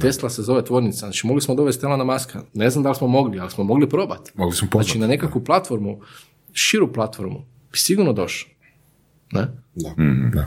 Tesla 0.00 0.30
se 0.30 0.42
zove 0.42 0.64
tvornica, 0.64 0.98
znači 0.98 1.26
mogli 1.26 1.42
smo 1.42 1.54
dovesti 1.54 1.86
Elona 1.86 2.04
Maska. 2.04 2.42
Ne 2.54 2.70
znam 2.70 2.82
da 2.82 2.88
li 2.90 2.96
smo 2.96 3.08
mogli, 3.08 3.40
ali 3.40 3.50
smo 3.50 3.64
mogli 3.64 3.88
probati. 3.88 4.32
Mogli 4.34 4.56
smo. 4.56 4.68
Znači 4.72 4.98
na 4.98 5.06
nekakvu 5.06 5.44
platformu, 5.44 6.00
širu 6.52 6.92
platformu, 6.92 7.44
bi 7.72 7.78
sigurno 7.78 8.12
došao. 8.12 8.50
Ne? 9.32 9.48
Da, 9.74 9.94
da. 10.32 10.46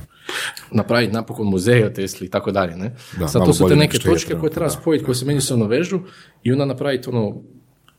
napraviti 0.72 1.14
napokon 1.14 1.48
muzej 1.48 1.84
o 1.84 1.90
Tesli 1.90 2.28
i 2.28 2.30
tako 2.30 2.52
dalje. 2.52 2.76
Ne? 2.76 2.96
Da, 3.20 3.28
Sad 3.28 3.46
to 3.46 3.54
su 3.54 3.68
te 3.68 3.76
neke 3.76 3.98
točke 3.98 4.36
koje 4.40 4.52
treba 4.52 4.68
da. 4.68 4.74
spojiti, 4.82 5.06
koje 5.06 5.16
se 5.16 5.26
međusobno 5.26 5.68
vežu 5.68 6.00
i 6.44 6.52
onda 6.52 6.66
napraviti 6.66 7.10
ono, 7.10 7.42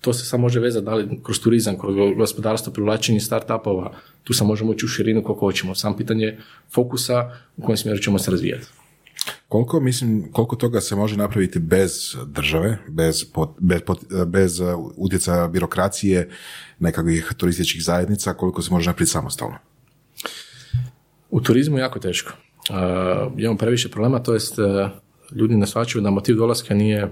to 0.01 0.12
se 0.12 0.24
samo 0.24 0.40
može 0.40 0.61
vezati 0.61 0.84
da 0.84 0.94
li 0.94 1.20
kroz 1.22 1.40
turizam, 1.40 1.78
kroz 1.78 1.94
gospodarstvo, 2.16 2.72
privlačenje 2.72 3.20
startupova, 3.20 3.92
tu 4.24 4.32
se 4.32 4.44
možemo 4.44 4.70
ući 4.70 4.84
u 4.84 4.88
širinu 4.88 5.22
koliko 5.22 5.46
hoćemo. 5.46 5.74
Sam 5.74 5.96
pitanje 5.96 6.38
fokusa 6.74 7.30
u 7.57 7.62
kojem 7.62 7.76
smjeru 7.76 7.98
ćemo 7.98 8.18
se 8.18 8.30
razvijati. 8.30 8.66
Koliko, 9.48 9.80
mislim, 9.80 10.32
koliko 10.32 10.57
toga 10.57 10.80
se 10.80 10.96
može 10.96 11.16
napraviti 11.16 11.59
bez 11.59 12.16
države, 12.26 12.78
bez, 12.88 13.24
pot- 13.32 13.55
bez, 13.59 13.80
pot- 13.80 14.24
bez 14.24 14.61
uh, 14.61 14.66
utjecaja 14.96 15.48
birokracije, 15.48 16.28
nekakvih 16.78 17.32
turističkih 17.36 17.84
zajednica, 17.84 18.34
koliko 18.34 18.62
se 18.62 18.70
može 18.70 18.90
napraviti 18.90 19.12
samostalno? 19.12 19.57
U 21.30 21.40
turizmu 21.40 21.78
je 21.78 21.80
jako 21.80 21.98
teško. 21.98 22.32
Uh, 22.70 22.76
imamo 23.40 23.59
previše 23.59 23.90
problema, 23.90 24.22
to 24.22 24.34
jest 24.34 24.59
uh, 24.59 24.66
ljudi 25.32 25.57
ne 25.57 25.66
shvaćaju 25.66 26.03
da 26.03 26.11
motiv 26.11 26.36
dolaska 26.36 26.74
nije 26.74 27.09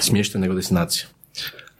smještaj 0.00 0.40
nego 0.40 0.54
destinacija. 0.54 1.06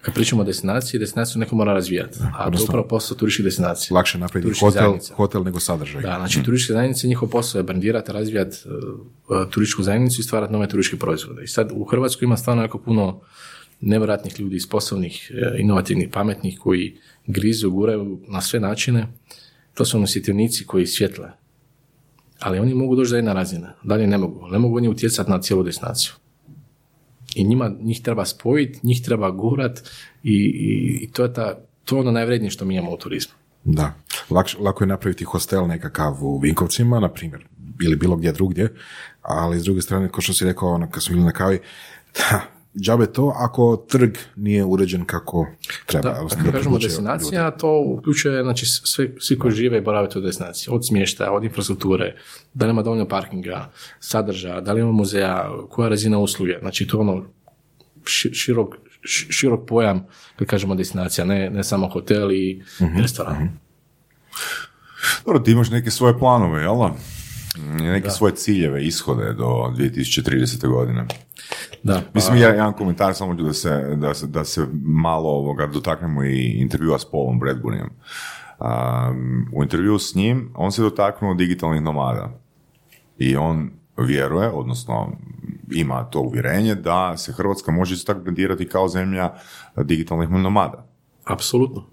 Kad 0.02 0.14
pričamo 0.14 0.42
o 0.42 0.44
destinaciji, 0.44 1.00
destinaciju 1.00 1.40
neko 1.40 1.56
mora 1.56 1.72
razvijati, 1.72 2.18
a 2.38 2.50
to 2.50 2.58
je 2.58 2.64
upravo 2.64 2.88
posao 2.88 3.16
turističkih 3.16 3.44
destinacija. 3.44 3.94
Lakše 3.94 4.18
napraviti 4.18 4.58
hotel, 4.60 4.82
zajednica. 4.82 5.14
hotel 5.14 5.42
nego 5.42 5.60
sadržaj. 5.60 6.02
Da, 6.02 6.14
znači 6.18 6.42
turističke 6.42 6.72
zajednice, 6.72 7.08
njihov 7.08 7.28
posao 7.28 7.58
je 7.58 7.62
brandirati, 7.62 8.12
razvijati 8.12 8.56
uh, 8.66 9.50
turističku 9.50 9.82
zajednicu 9.82 10.20
i 10.20 10.24
stvarati 10.24 10.52
nove 10.52 10.68
turističke 10.68 10.98
proizvode. 10.98 11.42
I 11.44 11.46
sad 11.46 11.70
u 11.74 11.84
Hrvatskoj 11.84 12.26
ima 12.26 12.36
stvarno 12.36 12.62
jako 12.62 12.78
puno 12.78 13.20
nevjerojatnih 13.80 14.40
ljudi, 14.40 14.60
sposobnih, 14.60 15.32
eh, 15.34 15.60
inovativnih, 15.60 16.08
pametnih, 16.12 16.58
koji 16.58 16.98
grizu, 17.26 17.70
guraju 17.70 18.20
na 18.28 18.40
sve 18.40 18.60
načine. 18.60 19.06
To 19.74 19.84
su 19.84 20.06
svjetlenici 20.06 20.66
koji 20.66 20.86
svjetle. 20.86 21.30
Ali 22.40 22.58
oni 22.58 22.74
mogu 22.74 22.96
doći 22.96 23.10
do 23.10 23.16
jedne 23.16 23.34
razine. 23.34 23.68
Dalje 23.82 24.06
ne 24.06 24.18
mogu. 24.18 24.48
Ne 24.48 24.58
mogu 24.58 24.76
oni 24.76 24.88
utjecati 24.88 25.30
na 25.30 25.40
cijelu 25.40 25.62
destinaciju. 25.62 26.12
I 27.36 27.44
njima, 27.44 27.70
njih 27.80 28.02
treba 28.02 28.24
spojiti, 28.24 28.80
njih 28.82 29.02
treba 29.02 29.30
gurat 29.30 29.80
i, 30.22 30.32
i, 30.32 30.98
i 31.04 31.10
to 31.12 31.22
je 31.22 31.32
ta, 31.32 31.58
to 31.84 31.98
ono 31.98 32.10
najvrednije 32.10 32.50
što 32.50 32.64
mi 32.64 32.74
imamo 32.74 32.92
u 32.92 32.96
turizmu. 32.96 33.34
Da. 33.64 33.94
Lakš, 34.30 34.56
lako 34.58 34.84
je 34.84 34.88
napraviti 34.88 35.24
hostel 35.24 35.66
nekakav 35.66 36.24
u 36.24 36.38
Vinkovcima, 36.38 37.00
na 37.00 37.08
primjer, 37.08 37.46
ili 37.82 37.96
bilo 37.96 38.16
gdje 38.16 38.32
drugdje, 38.32 38.74
ali 39.22 39.60
s 39.60 39.64
druge 39.64 39.82
strane, 39.82 40.08
kao 40.08 40.20
što 40.20 40.32
si 40.32 40.44
rekao, 40.44 40.68
ono, 40.68 40.90
kad 40.90 41.02
smo 41.02 41.12
bili 41.14 41.26
na 41.26 41.32
kavi, 41.32 41.60
da, 42.18 42.40
džabe 42.76 43.06
to 43.06 43.34
ako 43.36 43.84
trg 43.88 44.10
nije 44.36 44.64
uređen 44.64 45.04
kako 45.04 45.46
treba. 45.86 46.02
Da, 46.04 46.16
odnosno 46.16 46.38
kad 46.44 46.52
kažemo 46.52 46.78
destinacija, 46.78 47.50
to 47.50 47.84
uključuje 47.88 48.42
znači, 48.42 48.66
sve, 48.66 49.08
svi 49.20 49.38
koji 49.38 49.52
žive 49.54 49.78
i 49.78 49.82
borave 49.82 50.08
u 50.16 50.20
destinaciji, 50.20 50.74
od 50.74 50.86
smještaja, 50.86 51.32
od 51.32 51.44
infrastrukture, 51.44 52.14
da 52.54 52.66
li 52.66 52.70
ima 52.70 52.82
dovoljno 52.82 53.08
parkinga, 53.08 53.70
sadržaja, 54.00 54.60
da 54.60 54.72
li 54.72 54.80
ima 54.80 54.92
muzeja, 54.92 55.50
koja 55.70 55.86
je 55.86 55.90
razina 55.90 56.18
usluge, 56.18 56.58
znači 56.60 56.86
to 56.86 56.96
je 56.96 57.00
ono 57.00 57.24
ši- 58.04 58.34
širok, 58.34 58.74
ši- 59.02 59.32
širok 59.32 59.68
pojam 59.68 60.06
kad 60.36 60.48
kažemo 60.48 60.74
destinacija, 60.74 61.24
ne, 61.24 61.50
ne 61.50 61.64
samo 61.64 61.88
hotel 61.88 62.32
i 62.32 62.62
restoran. 62.96 63.48
Dobro, 65.24 65.40
ti 65.40 65.50
imaš 65.52 65.70
neke 65.70 65.90
svoje 65.90 66.18
planove, 66.18 66.62
jel 66.62 66.88
da? 67.56 67.60
Neke 67.82 68.10
svoje 68.10 68.34
ciljeve, 68.34 68.84
ishode 68.84 69.32
do 69.32 69.44
2030. 69.70 70.68
godine. 70.68 71.06
Da, 71.82 71.94
pa- 71.94 72.00
Mislim, 72.14 72.36
ja 72.38 72.48
jedan 72.48 72.72
komentar 72.72 73.14
samo 73.14 73.34
da 73.34 73.52
se, 73.52 73.70
da 73.96 74.14
se, 74.14 74.26
da 74.26 74.44
se 74.44 74.66
malo 74.84 75.28
ovoga 75.30 75.66
dotaknemo 75.66 76.24
i 76.24 76.52
intervjua 76.52 76.98
s 76.98 77.04
Paulom 77.04 77.40
Bradburyjem. 77.40 77.88
Um, 78.60 79.48
u 79.52 79.62
intervju 79.62 79.98
s 79.98 80.14
njim, 80.14 80.52
on 80.54 80.72
se 80.72 80.82
dotaknuo 80.82 81.34
digitalnih 81.34 81.82
nomada. 81.82 82.40
I 83.18 83.36
on 83.36 83.70
vjeruje, 83.98 84.48
odnosno 84.48 85.12
ima 85.70 86.04
to 86.04 86.20
uvjerenje 86.20 86.74
da 86.74 87.16
se 87.16 87.32
Hrvatska 87.32 87.72
može 87.72 87.94
isto 87.94 88.12
tako 88.12 88.24
brendirati 88.24 88.68
kao 88.68 88.88
zemlja 88.88 89.30
digitalnih 89.76 90.30
nomada. 90.30 90.86
apsolutno. 91.24 91.84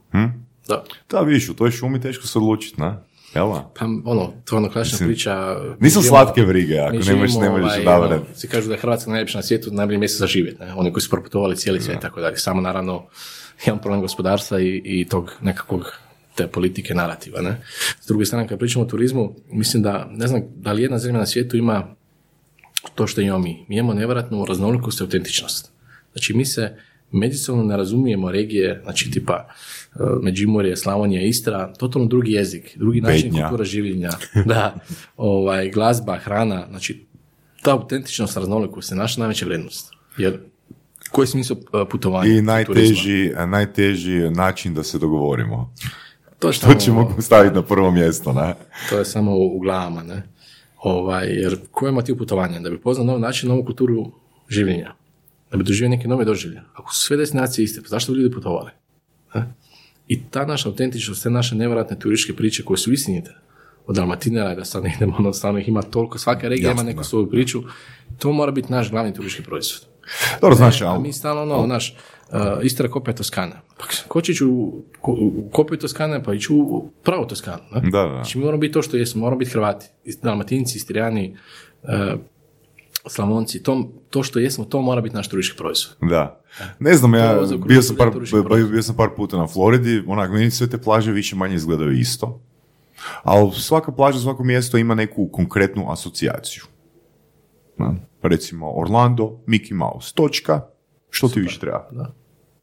Da. 0.67 0.83
Da, 1.09 1.21
vidiš, 1.21 1.49
u 1.49 1.55
toj 1.55 1.71
šumi 1.71 2.01
teško 2.01 2.27
se 2.27 2.37
odlučiti, 2.39 2.81
ne? 2.81 2.93
Jel 3.35 3.47
da? 3.47 3.71
Pa 3.79 3.85
ono, 4.05 4.33
to 4.45 4.57
ono 4.57 4.69
klasična 4.69 4.95
Mislim, 4.95 5.09
priča. 5.09 5.55
nisu 5.79 6.01
živimo- 6.01 6.07
slatke 6.09 6.41
brige, 6.41 6.79
ako 6.79 6.93
nemaš- 6.93 7.03
živimo, 7.03 7.41
ne 7.41 7.49
možeš 7.49 7.85
ovaj, 7.85 7.97
ono, 8.05 8.21
Svi 8.35 8.47
kažu 8.47 8.67
da 8.67 8.73
je 8.73 8.79
Hrvatska 8.79 9.11
najljepša 9.11 9.37
na 9.37 9.43
svijetu, 9.43 9.71
najbolje 9.71 9.97
mjesto 9.97 10.17
za 10.17 10.27
živjeti. 10.27 10.59
Ne? 10.59 10.73
Oni 10.73 10.93
koji 10.93 11.01
su 11.01 11.09
proputovali 11.09 11.55
cijeli 11.55 11.81
svijet, 11.81 11.99
tako 11.99 12.21
dalje. 12.21 12.37
Samo 12.37 12.61
naravno 12.61 13.05
jedan 13.65 13.79
problem 13.79 14.01
gospodarstva 14.01 14.59
i, 14.59 14.81
i 14.85 15.07
tog 15.09 15.31
nekakvog 15.41 15.93
te 16.35 16.47
politike 16.47 16.93
narativa. 16.93 17.41
Ne? 17.41 17.61
S 18.01 18.07
druge 18.07 18.25
strane, 18.25 18.47
kad 18.47 18.59
pričamo 18.59 18.85
o 18.85 18.87
turizmu, 18.87 19.35
mislim 19.51 19.83
da, 19.83 20.07
ne 20.11 20.27
znam, 20.27 20.41
da 20.55 20.71
li 20.71 20.81
jedna 20.81 20.97
zemlja 20.99 21.19
na 21.19 21.25
svijetu 21.25 21.57
ima 21.57 21.95
to 22.95 23.07
što 23.07 23.21
imamo 23.21 23.39
mi. 23.39 23.65
Mi 23.67 23.75
imamo 23.77 23.93
nevjerojatnu 23.93 24.45
raznolikost 24.45 24.99
i 24.99 25.03
autentičnost. 25.03 25.71
Znači, 26.11 26.33
mi 26.33 26.45
se 26.45 26.75
međusobno 27.11 27.63
ne 27.63 27.77
razumijemo 27.77 28.31
regije, 28.31 28.79
znači 28.83 29.11
tipa 29.11 29.47
Međimurje, 30.21 30.77
Slavonija, 30.77 31.21
Istra, 31.21 31.73
totalno 31.73 32.07
drugi 32.07 32.31
jezik, 32.31 32.77
drugi 32.77 33.01
način 33.01 33.21
Bednja. 33.23 33.43
kultura 33.43 33.63
življenja, 33.65 34.09
da, 34.45 34.75
ovaj, 35.17 35.69
glazba, 35.69 36.17
hrana, 36.17 36.65
znači 36.69 37.05
ta 37.61 37.71
autentičnost, 37.71 38.37
raznolikost 38.37 38.91
je 38.91 38.97
naša 38.97 39.19
najveća 39.19 39.45
vrijednost. 39.45 39.91
Jer 40.17 40.39
koji 41.11 41.23
je 41.23 41.27
smisao 41.27 41.57
e, 41.57 41.89
putovanja? 41.89 42.29
I 42.29 42.41
najteži, 42.41 43.31
najteži 43.47 44.29
način 44.29 44.73
da 44.73 44.83
se 44.83 44.99
dogovorimo. 44.99 45.73
To, 46.39 46.47
je 46.47 46.53
To 46.53 46.59
samo- 46.59 46.75
ćemo 46.75 47.15
staviti 47.19 47.55
na 47.55 47.61
prvo 47.61 47.91
mjesto, 47.91 48.33
ne? 48.33 48.55
To 48.89 48.97
je 48.97 49.05
samo 49.05 49.35
u 49.35 49.59
glavama, 49.59 50.03
ne? 50.03 50.23
Ovaj, 50.77 51.27
jer 51.27 51.57
koji 51.71 51.87
je 51.87 51.93
motiv 51.93 52.17
putovanja? 52.17 52.59
Da 52.59 52.69
bi 52.69 52.81
poznao 52.81 53.05
novi 53.05 53.21
način, 53.21 53.49
novu 53.49 53.65
kulturu 53.65 54.11
življenja. 54.49 54.93
Da 55.51 55.57
bi 55.57 55.63
doživio 55.63 55.89
neke 55.89 56.07
nove 56.07 56.25
doživlje. 56.25 56.61
Ako 56.73 56.93
su 56.93 56.99
sve 56.99 57.17
destinacije 57.17 57.63
iste, 57.63 57.81
pa 57.81 57.87
zašto 57.87 58.11
bi 58.11 58.19
ljudi 58.19 58.35
putovali? 58.35 58.71
Ne? 59.35 59.53
I 60.09 60.23
ta 60.23 60.45
naša 60.45 60.69
autentičnost, 60.69 61.23
te 61.23 61.29
naše 61.29 61.55
nevjerojatne 61.55 61.99
turističke 61.99 62.35
priče 62.35 62.63
koje 62.63 62.77
su 62.77 62.93
istinite, 62.93 63.35
od 63.85 63.95
Dalmatinera, 63.95 64.55
da 64.55 64.65
sad 64.65 64.83
ne 64.83 64.93
idemo, 64.95 65.15
ono, 65.19 65.33
stvarno 65.33 65.59
ih 65.59 65.67
ima 65.67 65.81
toliko, 65.81 66.17
svaka 66.17 66.47
regija 66.47 66.71
ima 66.71 66.83
neku 66.83 67.03
svoju 67.03 67.29
priču, 67.29 67.63
to 68.17 68.31
mora 68.31 68.51
biti 68.51 68.71
naš 68.71 68.89
glavni 68.89 69.13
turistički 69.13 69.43
proizvod. 69.43 69.87
Dobro, 70.41 70.55
znaš, 70.55 70.81
A 70.81 70.87
ali 70.87 71.01
mi 71.01 71.13
stalno, 71.13 71.55
ono, 71.55 71.67
naš, 71.67 71.95
uh, 72.31 72.37
Istra 72.63 72.87
kopija 72.87 73.15
Toskana. 73.15 73.61
Pa 73.77 73.85
ko 74.07 74.21
će 74.21 74.31
ići 74.31 74.45
u, 74.45 74.83
u 75.07 75.49
kopiju 75.51 75.77
Toskane, 75.79 76.23
pa 76.23 76.33
ići 76.33 76.53
u 76.53 76.89
pravu 77.03 77.27
Toskanu. 77.27 77.63
Ne? 77.71 77.81
Da, 77.81 78.03
da. 78.03 78.09
Znači, 78.09 78.37
mi 78.37 78.43
moramo 78.43 78.61
biti 78.61 78.73
to 78.73 78.81
što 78.81 78.97
jesmo, 78.97 79.21
moramo 79.21 79.39
biti 79.39 79.51
Hrvati, 79.51 79.85
Dalmatinci, 80.23 80.77
Istrijani, 80.77 81.37
uh, 81.83 81.89
Slavonci, 83.07 83.63
to, 83.63 83.89
to 84.09 84.23
što 84.23 84.39
jesmo, 84.39 84.65
to 84.65 84.81
mora 84.81 85.01
biti 85.01 85.15
naš 85.15 85.29
turistički 85.29 85.57
proizvod. 85.57 86.09
Da. 86.09 86.41
Ne 86.79 86.93
znam, 86.93 87.15
ja 87.15 87.39
bio 87.67 87.81
sam, 87.81 87.95
par, 87.95 88.11
bio 88.71 88.83
sam 88.83 88.95
par 88.95 89.09
puta 89.15 89.37
na 89.37 89.47
Floridi, 89.47 90.03
onak, 90.07 90.31
meni 90.31 90.51
sve 90.51 90.69
te 90.69 90.77
plaže 90.77 91.11
više 91.11 91.35
manje 91.35 91.55
izgledaju 91.55 91.91
isto. 91.91 92.41
Ali 93.23 93.51
svaka 93.51 93.91
plaža, 93.91 94.19
svako 94.19 94.43
mjesto 94.43 94.77
ima 94.77 94.95
neku 94.95 95.29
konkretnu 95.31 95.91
asocijaciju. 95.91 96.63
Na, 97.77 97.95
recimo 98.21 98.79
Orlando, 98.79 99.39
Mickey 99.47 99.73
Mouse, 99.73 100.13
točka, 100.15 100.61
što 101.09 101.27
ti 101.27 101.39
više 101.39 101.59
treba? 101.59 101.87
Da. 101.91 102.13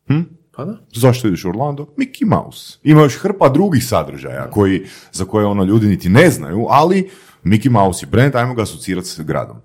Hm? 0.06 0.20
Pa 0.56 0.64
da. 0.64 0.78
Zašto 0.94 1.28
ideš 1.28 1.44
u 1.44 1.48
Orlando? 1.48 1.86
Mickey 1.96 2.26
Mouse. 2.26 2.78
Ima 2.82 3.02
još 3.02 3.18
hrpa 3.18 3.48
drugih 3.48 3.84
sadržaja 3.84 4.50
koji, 4.50 4.86
za 5.12 5.24
koje 5.24 5.46
ono 5.46 5.64
ljudi 5.64 5.86
niti 5.86 6.08
ne 6.08 6.30
znaju, 6.30 6.66
ali 6.70 7.10
Mickey 7.44 7.70
Mouse 7.70 8.06
je 8.06 8.10
brand, 8.10 8.36
ajmo 8.36 8.54
ga 8.54 8.62
asocirati 8.62 9.08
s 9.08 9.20
gradom. 9.20 9.56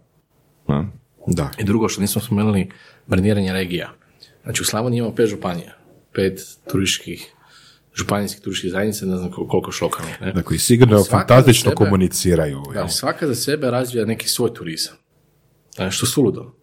Na? 0.67 1.00
Da. 1.27 1.51
I 1.59 1.63
drugo 1.63 1.89
što 1.89 2.01
nismo 2.01 2.21
spomenuli, 2.21 2.69
brendiranje 3.07 3.53
regija. 3.53 3.93
Znači 4.43 4.61
u 4.61 4.65
Slavoniji 4.65 4.97
imamo 4.97 5.15
pet 5.15 5.29
županija, 5.29 5.77
pet 6.13 6.39
turističkih, 6.71 7.33
županijskih 7.95 8.41
turističkih 8.41 8.71
zajednica, 8.71 9.05
ne 9.05 9.17
znam 9.17 9.31
kol- 9.31 9.47
koliko 9.47 9.67
još 9.69 9.81
lokalnih. 9.81 10.21
Ne? 10.21 10.31
Dakle, 10.33 10.57
sigurno 10.59 11.03
fantastično 11.03 11.71
sebe- 11.71 11.75
komuniciraju. 11.75 12.61
Da, 12.73 12.87
svaka 12.87 13.27
za 13.27 13.35
sebe 13.35 13.71
razvija 13.71 14.05
neki 14.05 14.29
svoj 14.29 14.53
turizam. 14.53 14.93
Znači, 15.75 15.95
što 15.97 16.05
suludo. 16.05 16.53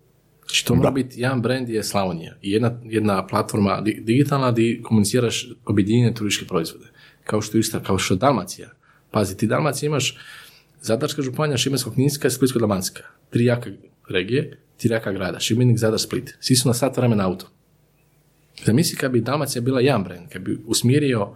Znači, 0.40 0.66
to 0.66 0.74
mora 0.74 0.90
biti, 0.90 1.20
jedan 1.20 1.42
brand 1.42 1.68
je 1.68 1.82
Slavonija 1.84 2.34
i 2.42 2.50
jedna, 2.50 2.80
jedna 2.84 3.26
platforma 3.26 3.80
di- 3.80 4.00
digitalna 4.00 4.52
gdje 4.52 4.82
komuniciraš 4.82 5.46
objedinjene 5.64 6.14
turističke 6.14 6.46
proizvode. 6.46 6.86
Kao 7.24 7.40
što 7.40 7.58
Istra, 7.58 7.80
kao 7.80 7.98
što 7.98 8.16
Dalmacija. 8.16 8.70
Pazi, 9.10 9.36
ti 9.36 9.46
Dalmacija 9.46 9.86
imaš 9.86 10.16
Zadarska 10.82 11.22
županija, 11.22 11.56
Šibensko-kninska 11.56 12.26
i 12.26 12.30
Splitsko-dalmatinska. 12.30 13.00
Tri 13.30 13.44
jaka 13.44 13.70
regije, 14.10 14.58
tri 14.76 14.90
jaka 14.90 15.12
grada. 15.12 15.40
Šibenik, 15.40 15.78
Zadar, 15.78 16.00
Split. 16.00 16.36
Svi 16.40 16.56
su 16.56 16.68
na 16.68 16.74
sat 16.74 16.96
vremena 16.96 17.26
auto. 17.26 17.46
Zamisli 18.64 18.96
kad 18.96 19.10
bi 19.12 19.20
Dalmacija 19.20 19.62
bila 19.62 19.80
jedan 19.80 20.04
brand, 20.04 20.28
kad 20.28 20.42
bi 20.42 20.58
usmjerio 20.66 21.28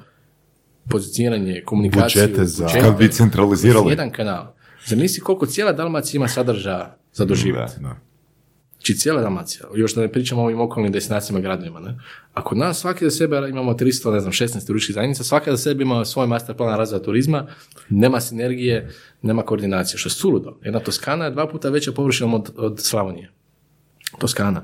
pozicioniranje, 0.84 1.62
komunikaciju, 1.62 2.22
Budžete 2.22 2.44
za- 2.46 2.64
budžete, 2.64 2.80
Kad 2.80 2.98
bi 2.98 3.08
centralizirali. 3.10 3.90
jedan 3.90 4.10
kanal. 4.10 4.46
Zamisli 4.86 5.20
koliko 5.20 5.46
cijela 5.46 5.72
Dalmacija 5.72 6.18
ima 6.18 6.28
sadržaja 6.28 6.96
za 7.12 7.24
doživjeti. 7.24 7.72
Da. 8.83 8.87
Znači 8.87 9.01
cijela 9.01 9.20
Dalmacija, 9.20 9.68
još 9.74 9.95
da 9.95 10.01
ne 10.01 10.12
pričamo 10.12 10.41
o 10.41 10.45
ovim 10.45 10.61
okolnim 10.61 10.93
destinacijama 10.93 11.39
i 11.39 11.43
gradovima. 11.43 11.80
Ne? 11.80 11.99
Ako 12.35 12.55
nas 12.55 12.80
svaki 12.80 13.05
za 13.05 13.11
sebe 13.11 13.47
imamo 13.51 13.72
300, 13.72 14.12
ne 14.12 14.20
znam, 14.20 14.33
16 14.33 14.66
turističkih 14.66 14.95
zajednica, 14.95 15.24
svaka 15.24 15.51
za 15.51 15.57
sebe 15.57 15.83
ima 15.83 16.05
svoj 16.05 16.26
master 16.26 16.57
plan 16.57 16.78
razvoja 16.78 17.03
turizma, 17.03 17.47
nema 17.89 18.20
sinergije, 18.20 18.91
nema 19.22 19.43
koordinacije, 19.43 19.99
što 19.99 20.07
je 20.07 20.11
suludo. 20.11 20.59
Jedna 20.62 20.80
Toskana 20.80 21.24
je 21.24 21.30
dva 21.30 21.49
puta 21.49 21.70
veća 21.70 21.93
površinom 21.93 22.35
od, 22.35 22.53
od 22.57 22.80
Slavonije. 22.80 23.30
Toskana. 24.18 24.62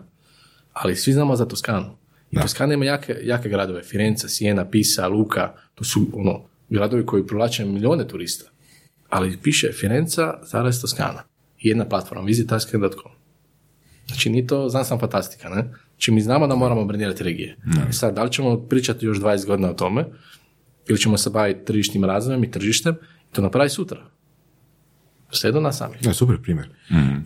Ali 0.73 0.97
svi 0.97 1.13
znamo 1.13 1.37
za 1.37 1.45
Toskanu. 1.45 1.97
I 2.31 2.41
Toskana 2.41 2.75
ima 2.75 2.85
jake, 2.85 3.17
jake 3.23 3.49
gradove, 3.49 3.83
Firenze, 3.83 4.29
Siena, 4.29 4.71
Pisa, 4.71 5.09
Luka, 5.09 5.55
to 5.75 5.85
su 5.85 6.07
ono, 6.13 6.43
gradovi 6.69 7.07
koji 7.07 7.27
privlače 7.27 7.65
milijone 7.65 8.09
turista. 8.09 8.51
Ali 9.09 9.39
piše 9.43 9.73
Firenca, 9.73 10.39
zarez 10.43 10.81
Toskana. 10.81 11.23
I 11.59 11.69
jedna 11.69 11.89
platforma, 11.89 12.25
visitaske.com. 12.25 13.18
Znači, 14.09 14.31
nije 14.31 14.47
to 14.47 14.69
znanstvena 14.69 15.01
fantastika, 15.01 15.49
ne? 15.49 15.65
Znači, 15.91 16.11
mi 16.11 16.21
znamo 16.21 16.47
da 16.47 16.55
moramo 16.55 16.85
brendirati 16.85 17.25
regije. 17.25 17.57
I 17.91 17.93
sad, 17.93 18.15
da 18.15 18.23
li 18.23 18.33
ćemo 18.33 18.57
pričati 18.57 19.07
još 19.07 19.19
20 19.19 19.47
godina 19.47 19.71
o 19.71 19.75
tome, 19.75 20.05
ili 20.89 20.99
ćemo 20.99 21.19
se 21.19 21.31
baviti 21.31 21.65
tržišnim 21.65 22.05
razvojem 22.05 22.45
i 22.45 22.51
tržištem, 22.51 22.95
i 23.31 23.35
to 23.35 23.43
napraviti 23.43 23.75
sutra. 23.75 24.01
Sve 25.31 25.53
do 25.53 25.61
nas 25.61 25.79
samih. 25.79 26.01
Da, 26.03 26.13
super 26.13 26.37
primjer. 26.43 26.69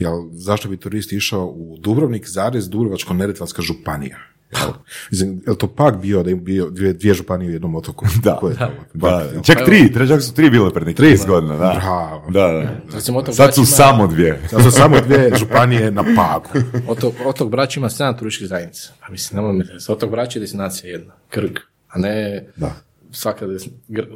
Jel, 0.01 0.13
zašto 0.33 0.69
bi 0.69 0.77
turist 0.77 1.13
išao 1.13 1.47
u 1.47 1.77
Dubrovnik, 1.79 2.29
zarez 2.29 2.69
Dubrovačko-neretvanska 2.71 3.63
županija? 3.63 4.19
Jel, 4.53 4.73
mislim, 5.11 5.43
jel 5.47 5.57
to 5.57 5.67
pak 5.69 5.97
bio 5.97 6.23
da 6.23 6.31
je 6.31 6.37
bio 6.37 6.71
dvije, 6.71 6.93
dvije 6.93 7.15
županije 7.15 7.49
u 7.49 7.53
jednom 7.53 7.75
otoku? 7.75 8.07
Da. 8.23 8.31
Je 8.43 8.57
to? 8.57 8.71
Da, 8.95 9.01
Pak, 9.01 9.33
jel? 9.33 9.43
čak 9.43 9.65
tri, 9.65 9.93
tre- 9.95 10.09
čak 10.09 10.23
su 10.23 10.35
tri 10.35 10.51
bile 10.51 10.71
pred 10.73 10.87
nekih 10.87 11.05
30 11.05 11.27
godina, 11.27 11.57
da. 11.57 11.81
Bravo. 11.81 12.31
Da, 12.31 12.47
da. 12.47 12.71
Recimo, 12.95 13.19
otok 13.19 13.35
Sad 13.35 13.55
su 13.55 13.67
samo 13.67 14.07
dvije. 14.07 14.41
Sad 14.51 14.63
su 14.63 14.71
samo 14.71 14.97
dvije 15.01 15.33
županije 15.37 15.91
na 15.91 16.05
Pagu. 16.17 16.49
Otok, 16.89 17.15
otok 17.27 17.51
Brač 17.51 17.77
ima 17.77 17.89
7 17.89 18.19
turističkih 18.19 18.49
zajednica. 18.49 18.93
Pa 19.01 19.13
mislim, 19.13 19.37
nemoj 19.37 19.53
mi 19.53 19.63
reći, 19.65 19.93
otok 19.93 20.11
Brač 20.11 20.37
je 20.37 20.41
destinacija 20.41 20.91
jedna, 20.91 21.13
Krk, 21.29 21.59
a 21.89 21.99
ne 21.99 22.47
Da. 22.57 22.73
svaka 23.11 23.47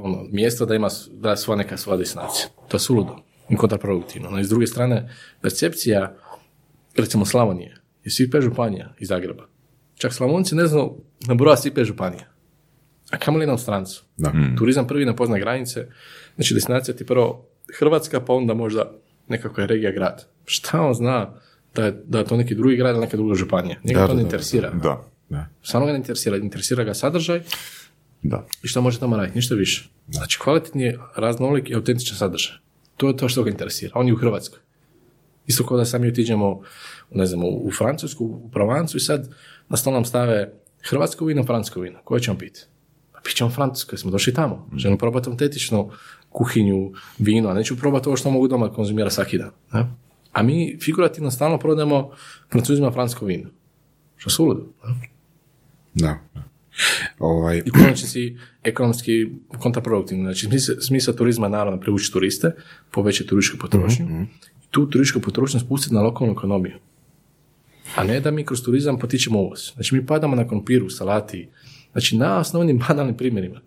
ono, 0.02 0.24
mjesto 0.32 0.66
da 0.66 0.74
ima 0.74 0.88
da 1.10 1.30
je 1.30 1.36
sva 1.36 1.56
neka 1.56 1.76
svoja 1.76 1.96
destinacija. 1.96 2.46
To 2.68 2.76
je 2.76 2.80
suludo 2.80 3.16
i 3.48 3.56
kontraproduktivno. 3.56 4.30
No, 4.30 4.40
i 4.40 4.44
s 4.44 4.48
druge 4.48 4.66
strane, 4.66 5.08
percepcija, 5.40 6.14
recimo 6.96 7.24
Slavonije, 7.24 7.76
je 8.04 8.10
svih 8.10 8.28
pet 8.32 8.42
županija 8.42 8.94
iz 8.98 9.08
Zagreba. 9.08 9.42
Čak 9.96 10.12
Slavonci 10.12 10.54
ne 10.54 10.66
znaju 10.66 10.94
na 11.26 11.34
broja 11.34 11.56
svih 11.56 11.72
pet 11.72 11.84
županija. 11.84 12.24
A 13.10 13.18
kamo 13.18 13.38
li 13.38 13.46
na 13.46 13.58
strancu? 13.58 14.04
Da. 14.16 14.32
Turizam 14.58 14.86
prvi 14.86 15.04
ne 15.04 15.16
pozna 15.16 15.38
granice, 15.38 15.86
znači 16.34 16.54
destinacija 16.54 16.96
ti 16.96 17.06
prvo 17.06 17.48
Hrvatska, 17.78 18.20
pa 18.20 18.32
onda 18.32 18.54
možda 18.54 18.92
nekakva 19.28 19.62
je 19.62 19.66
regija 19.66 19.92
grad. 19.92 20.26
Šta 20.44 20.80
on 20.80 20.94
zna 20.94 21.34
da 21.74 21.84
je, 21.84 22.02
da 22.06 22.18
je 22.18 22.24
to 22.24 22.36
neki 22.36 22.54
drugi 22.54 22.76
grad 22.76 22.94
ili 22.94 23.04
neka 23.04 23.16
druga 23.16 23.34
županija? 23.34 23.76
Njega 23.84 24.00
Da, 24.00 24.06
to 24.06 24.12
da, 24.12 24.16
ne 24.16 24.22
da, 24.22 24.26
interesira. 24.26 24.70
Da, 24.70 25.04
Da. 25.28 25.48
Samo 25.62 25.86
ga 25.86 25.92
ne 25.92 25.98
interesira. 25.98 26.36
Interesira 26.36 26.84
ga 26.84 26.94
sadržaj 26.94 27.40
da. 28.22 28.46
i 28.62 28.68
što 28.68 28.80
može 28.80 28.98
tamo 28.98 29.16
raditi, 29.16 29.38
ništa 29.38 29.54
više. 29.54 29.88
Znači, 30.08 30.38
kvalitetni 30.38 30.82
je 30.82 30.98
raznolik 31.16 31.70
i 31.70 31.74
autentičan 31.74 32.16
sadržaj. 32.16 32.56
To 32.96 33.08
je 33.08 33.16
to 33.16 33.28
što 33.28 33.42
ga 33.42 33.50
interesira. 33.50 33.92
On 33.94 34.06
je 34.06 34.12
u 34.12 34.16
Hrvatskoj. 34.16 34.58
Isto 35.46 35.66
kao 35.66 35.76
da 35.76 35.84
sami 35.84 36.08
otiđemo 36.08 36.48
u, 36.50 36.62
ne 37.10 37.26
znam, 37.26 37.44
u 37.44 37.70
Francusku, 37.78 38.24
u 38.24 38.50
Provancu 38.50 38.96
i 38.96 39.00
sad 39.00 39.34
na 39.68 39.76
stol 39.76 39.92
nam 39.92 40.04
stave 40.04 40.52
hrvatsko 40.82 41.24
vino, 41.24 41.44
francusko 41.44 41.80
vino. 41.80 41.98
Koje 42.04 42.20
ćemo 42.20 42.38
piti? 42.38 42.60
Pa 43.12 43.20
pit 43.24 43.36
ćemo 43.36 43.50
francusko, 43.50 43.94
jer 43.94 44.00
smo 44.00 44.10
došli 44.10 44.34
tamo. 44.34 44.68
Želim 44.76 44.98
probati 44.98 45.30
autentičnu 45.30 45.90
kuhinju, 46.28 46.92
vino, 47.18 47.48
a 47.48 47.54
neću 47.54 47.76
probati 47.76 48.08
ovo 48.08 48.16
što 48.16 48.30
mogu 48.30 48.48
doma 48.48 48.72
konzumirati 48.72 49.14
svaki 49.14 49.38
dan. 49.38 49.50
Ne? 49.72 49.86
A 50.32 50.42
mi 50.42 50.78
figurativno 50.82 51.30
stalno 51.30 51.58
prodajemo 51.58 52.10
francuzima 52.52 52.90
francusko 52.90 53.26
vino. 53.26 53.50
Što 54.16 54.30
su 54.30 54.44
uludo. 54.44 54.66
ne? 54.84 55.00
Da. 55.94 56.18
Ovaj, 57.18 57.56
i 57.56 57.70
u 57.70 57.72
konačnici 57.72 58.36
ekonomski 58.62 59.28
kontraproduktivno. 59.58 60.24
Znači, 60.24 60.46
smisao, 60.46 60.80
smisao 60.80 61.14
turizma 61.14 61.46
je 61.46 61.50
naravno 61.50 61.80
privući 61.80 62.12
turiste, 62.12 62.54
povećati 62.90 63.28
turističku 63.28 63.58
potrošnju, 63.58 64.06
i 64.64 64.66
tu 64.70 64.90
turističku 64.90 65.20
potrošnju 65.20 65.60
spustiti 65.60 65.94
na 65.94 66.02
lokalnu 66.02 66.32
ekonomiju. 66.32 66.74
A 67.96 68.04
ne 68.04 68.20
da 68.20 68.30
mi 68.30 68.44
kroz 68.44 68.62
turizam 68.62 68.98
potičemo 68.98 69.40
uvoz. 69.40 69.72
Znači, 69.74 69.94
mi 69.94 70.06
padamo 70.06 70.36
na 70.36 70.48
krompiru, 70.48 70.90
salati, 70.90 71.48
znači 71.92 72.16
na 72.16 72.38
osnovnim 72.38 72.78
banalnim 72.88 73.16
primjerima. 73.16 73.60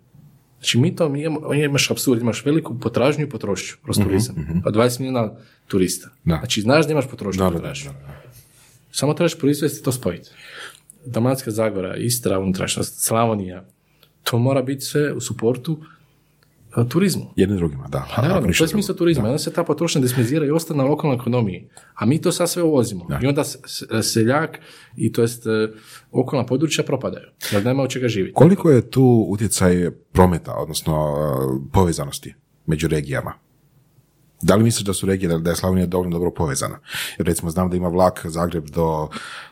Znači, 0.58 0.78
mi 0.78 0.96
to, 0.96 1.08
mi 1.08 1.22
imamo, 1.22 1.54
imaš 1.54 1.90
apsurd, 1.90 2.20
imaš 2.20 2.44
veliku 2.44 2.78
potražnju 2.80 3.24
i 3.24 3.28
potrošnju 3.28 3.76
kroz 3.84 3.98
turizam. 3.98 4.62
Pa 4.64 4.70
20 4.70 5.00
milijuna 5.00 5.32
turista. 5.66 6.08
Da. 6.24 6.36
Znači, 6.36 6.60
znaš 6.60 6.86
da 6.86 6.92
imaš 6.92 7.08
potrošnju 7.10 7.48
i 7.48 7.52
potražnju. 7.52 7.90
Samo 8.92 9.14
trebaš 9.14 9.38
proizvesti 9.38 9.80
i 9.80 9.82
to 9.82 9.92
spojiti. 9.92 10.30
Dalmatska 11.06 11.50
Zagora, 11.50 11.96
Istra, 11.96 12.38
unutrašnjost, 12.38 13.06
Slavonija, 13.06 13.64
to 14.22 14.38
mora 14.38 14.62
biti 14.62 14.80
sve 14.80 15.12
u 15.12 15.20
suportu 15.20 15.82
turizmu. 16.88 17.32
Jednim 17.36 17.58
drugima, 17.58 17.88
da. 17.88 18.08
Pa 18.16 18.22
naravno, 18.22 18.52
to 18.58 18.64
je 18.64 18.68
smisao 18.68 18.94
turizma. 18.94 19.24
Onda 19.24 19.38
se 19.38 19.52
ta 19.52 19.64
potrošnja 19.64 20.00
desmezira 20.00 20.46
i 20.46 20.50
ostane 20.50 20.82
na 20.82 20.88
lokalnoj 20.88 21.16
ekonomiji. 21.16 21.68
A 21.94 22.06
mi 22.06 22.20
to 22.20 22.32
sad 22.32 22.50
sve 22.50 22.62
uvozimo. 22.62 23.06
I 23.22 23.26
onda 23.26 23.44
seljak 24.02 24.58
i 24.96 25.12
to 25.12 25.22
jest 25.22 25.46
e, 25.46 25.50
okolna 26.10 26.46
područja 26.46 26.84
propadaju. 26.84 27.26
Jer 27.52 27.64
nema 27.64 27.82
od 27.82 27.90
čega 27.90 28.08
živjeti. 28.08 28.34
Koliko 28.34 28.70
je 28.70 28.90
tu 28.90 29.26
utjecaj 29.28 29.90
prometa, 30.12 30.54
odnosno 30.54 31.12
uh, 31.12 31.72
povezanosti 31.72 32.34
među 32.66 32.88
regijama? 32.88 33.32
Da 34.42 34.54
li 34.54 34.62
misliš 34.64 34.84
da 34.84 34.94
su 34.94 35.06
regije, 35.06 35.38
da- 35.38 35.50
je 35.50 35.56
Slavonija 35.56 35.86
dovoljno 35.86 36.12
dobro 36.12 36.30
povezana? 36.30 36.78
Jer 37.18 37.26
recimo 37.26 37.50
znam 37.50 37.70
da 37.70 37.76
ima 37.76 37.88
vlak 37.88 38.20
Zagreb 38.24 38.70
do, 38.70 39.08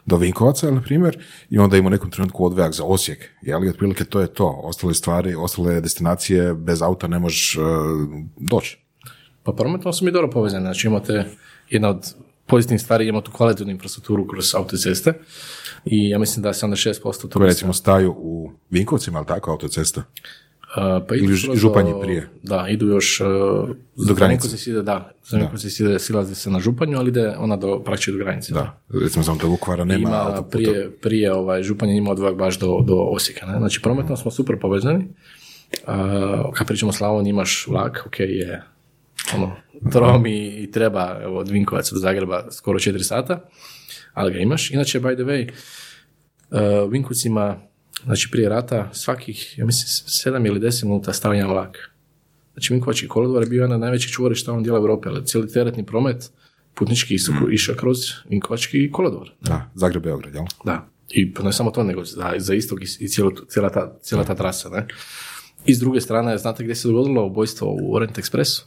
do 0.07 0.16
Vinkovaca, 0.16 0.70
na 0.70 0.82
primjer, 0.82 1.24
i 1.51 1.59
onda 1.59 1.76
ima 1.76 1.86
u 1.86 1.91
nekom 1.91 2.11
trenutku 2.11 2.45
odvojak 2.47 2.72
za 2.72 2.84
Osijek. 2.84 3.28
Je 3.43 3.57
li 3.57 3.68
otprilike 3.68 4.05
to 4.05 4.20
je 4.20 4.26
to? 4.26 4.61
Ostale 4.62 4.95
stvari, 4.95 5.34
ostale 5.34 5.80
destinacije 5.80 6.55
bez 6.55 6.82
auta 6.82 7.07
ne 7.07 7.18
možeš 7.18 7.57
uh, 7.57 7.64
doći. 8.36 8.78
Pa 9.43 9.53
prometno 9.53 9.93
smo 9.93 10.05
mi 10.05 10.12
dobro 10.12 10.30
povezani. 10.30 10.64
Znači 10.64 10.86
imate 10.86 11.24
jedna 11.70 11.89
od 11.89 12.14
pozitivnih 12.47 12.82
stvari, 12.82 13.09
imamo 13.09 13.22
tu 13.22 13.32
kvalitetnu 13.32 13.72
infrastrukturu 13.72 14.26
kroz 14.26 14.55
autoceste 14.55 15.12
i 15.84 16.09
ja 16.09 16.18
mislim 16.18 16.43
da 16.43 16.49
76% 16.49 17.03
Koje 17.03 17.12
turista 17.12 17.39
recimo 17.39 17.72
staju 17.72 18.14
u 18.18 18.51
Vinkovcima, 18.70 19.18
ali 19.18 19.26
tako, 19.26 19.51
autocesta? 19.51 20.03
Uh, 20.69 21.07
pa 21.09 21.14
idu 21.14 21.25
Ili 21.25 21.57
Županji 21.57 21.91
do- 21.93 22.01
prije. 22.01 22.29
Da, 22.43 22.66
idu 22.69 22.87
još... 22.87 23.21
Uh, 23.21 23.27
Do 24.09 24.14
granice. 24.14 24.49
Se 24.49 24.71
ide, 24.71 24.83
da, 24.83 25.12
za 25.25 25.49
se 25.59 25.85
ide, 25.85 25.99
silazi 25.99 26.35
se 26.35 26.51
na 26.51 26.61
Županju, 26.61 26.99
ali 26.99 27.09
ide 27.09 27.35
ona 27.39 27.57
do, 27.57 27.83
praktički 27.85 28.12
do 28.12 28.19
granice. 28.19 28.53
Da. 28.53 28.81
Recimo 29.03 29.23
znam 29.23 29.39
da 29.39 29.47
Vukvara 29.47 29.85
nema 29.85 30.09
Ima 30.09 30.23
autoputa. 30.27 30.49
prije, 30.51 30.91
prije 30.93 31.33
ovaj, 31.33 31.62
Županja 31.62 31.93
ima 31.93 32.11
odvojak 32.11 32.37
baš 32.37 32.59
do, 32.59 32.81
do 32.81 32.95
Osijeka. 32.95 33.47
Ne? 33.47 33.59
Znači, 33.59 33.81
prometno 33.83 34.16
smo 34.16 34.31
super 34.31 34.57
povezani. 34.61 35.05
Uh, 35.87 35.95
kad 36.55 36.66
pričamo 36.66 36.91
o 36.91 36.93
Slavoniji, 36.93 37.31
imaš 37.31 37.66
vlak, 37.66 38.03
ok, 38.07 38.21
je 38.21 38.62
ono, 39.37 39.57
trom 39.93 40.27
i, 40.27 40.71
treba 40.73 41.21
evo, 41.23 41.39
od 41.39 41.49
Vinkovaca 41.49 41.95
do 41.95 42.01
Zagreba 42.01 42.45
skoro 42.51 42.79
4 42.79 43.03
sata, 43.03 43.41
ali 44.14 44.33
ga 44.33 44.39
imaš. 44.39 44.71
Inače, 44.71 45.01
by 45.01 45.14
the 45.14 45.25
way, 45.25 45.51
uh, 46.85 46.93
Vinkovcima, 46.93 47.57
znači 48.05 48.28
prije 48.32 48.49
rata, 48.49 48.90
svakih, 48.92 49.59
ja 49.59 49.66
mislim, 49.66 49.86
7 50.34 50.46
ili 50.46 50.61
10 50.61 50.84
minuta 50.84 51.12
jedan 51.34 51.51
vlak. 51.51 51.90
Znači, 52.53 52.72
Vinkovački 52.72 53.09
kolodvor 53.09 53.42
je 53.42 53.49
bio 53.49 53.62
jedan 53.62 53.72
od 53.72 53.80
najvećih 53.80 54.11
čuvarišta 54.11 54.51
ovom 54.51 54.62
dijela 54.62 54.78
Europe, 54.78 55.09
ali 55.09 55.26
cijeli 55.26 55.53
teretni 55.53 55.86
promet 55.86 56.30
putnički 56.74 57.14
isto 57.14 57.32
išao 57.51 57.74
kroz 57.74 57.99
Vinkovački 58.28 58.90
kolodvor. 58.92 59.32
Da, 59.40 59.70
Zagreb, 59.74 60.03
Beograd, 60.03 60.34
jel? 60.34 60.44
Da. 60.64 60.88
I 61.09 61.34
pa 61.34 61.42
ne 61.42 61.53
samo 61.53 61.70
to, 61.70 61.82
nego 61.82 62.05
za, 62.05 62.32
za 62.36 62.55
istog 62.55 62.82
i, 62.82 62.86
i 63.01 63.09
cijelu, 63.09 63.30
cijela, 63.49 63.70
ta, 63.70 63.99
cijela 64.03 64.24
ta 64.24 64.34
trasa. 64.34 64.68
Ne? 64.68 64.86
I 65.66 65.74
s 65.74 65.78
druge 65.78 66.01
strane, 66.01 66.38
znate 66.38 66.62
gdje 66.62 66.74
se 66.74 66.88
dogodilo 66.88 67.26
ubojstvo 67.26 67.76
u 67.80 67.94
Orient 67.94 68.18
Expressu? 68.18 68.62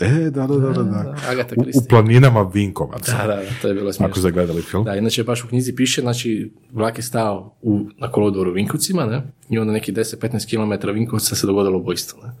E, 0.00 0.08
da, 0.22 0.46
da, 0.46 0.56
da, 0.56 0.68
da. 0.68 0.82
da. 0.82 1.14
Agata 1.28 1.54
U, 1.56 1.62
u 1.62 1.88
planinama 1.88 2.42
Vinkovaca. 2.44 3.12
Da, 3.12 3.26
da, 3.26 3.34
da, 3.34 3.42
to 3.62 3.68
je 3.68 3.74
bilo 3.74 3.92
smiješno. 3.92 4.06
Ako 4.06 4.18
ste 4.20 4.30
gledali 4.30 4.62
film. 4.62 4.84
Da, 4.84 4.94
inače 4.94 5.24
baš 5.24 5.44
u 5.44 5.48
knjizi 5.48 5.74
piše, 5.74 6.00
znači 6.00 6.52
vlak 6.72 6.98
je 6.98 7.02
stao 7.02 7.56
u, 7.62 7.80
na 7.98 8.10
kolodvoru 8.10 8.50
u 8.50 8.54
Vinkovcima, 8.54 9.06
ne? 9.06 9.22
I 9.48 9.58
onda 9.58 9.72
neki 9.72 9.92
10-15 9.92 10.50
km 10.80 10.90
Vinkovca 10.90 11.34
se 11.34 11.46
dogodilo 11.46 11.78
ubojstvo, 11.78 12.22
ne? 12.22 12.32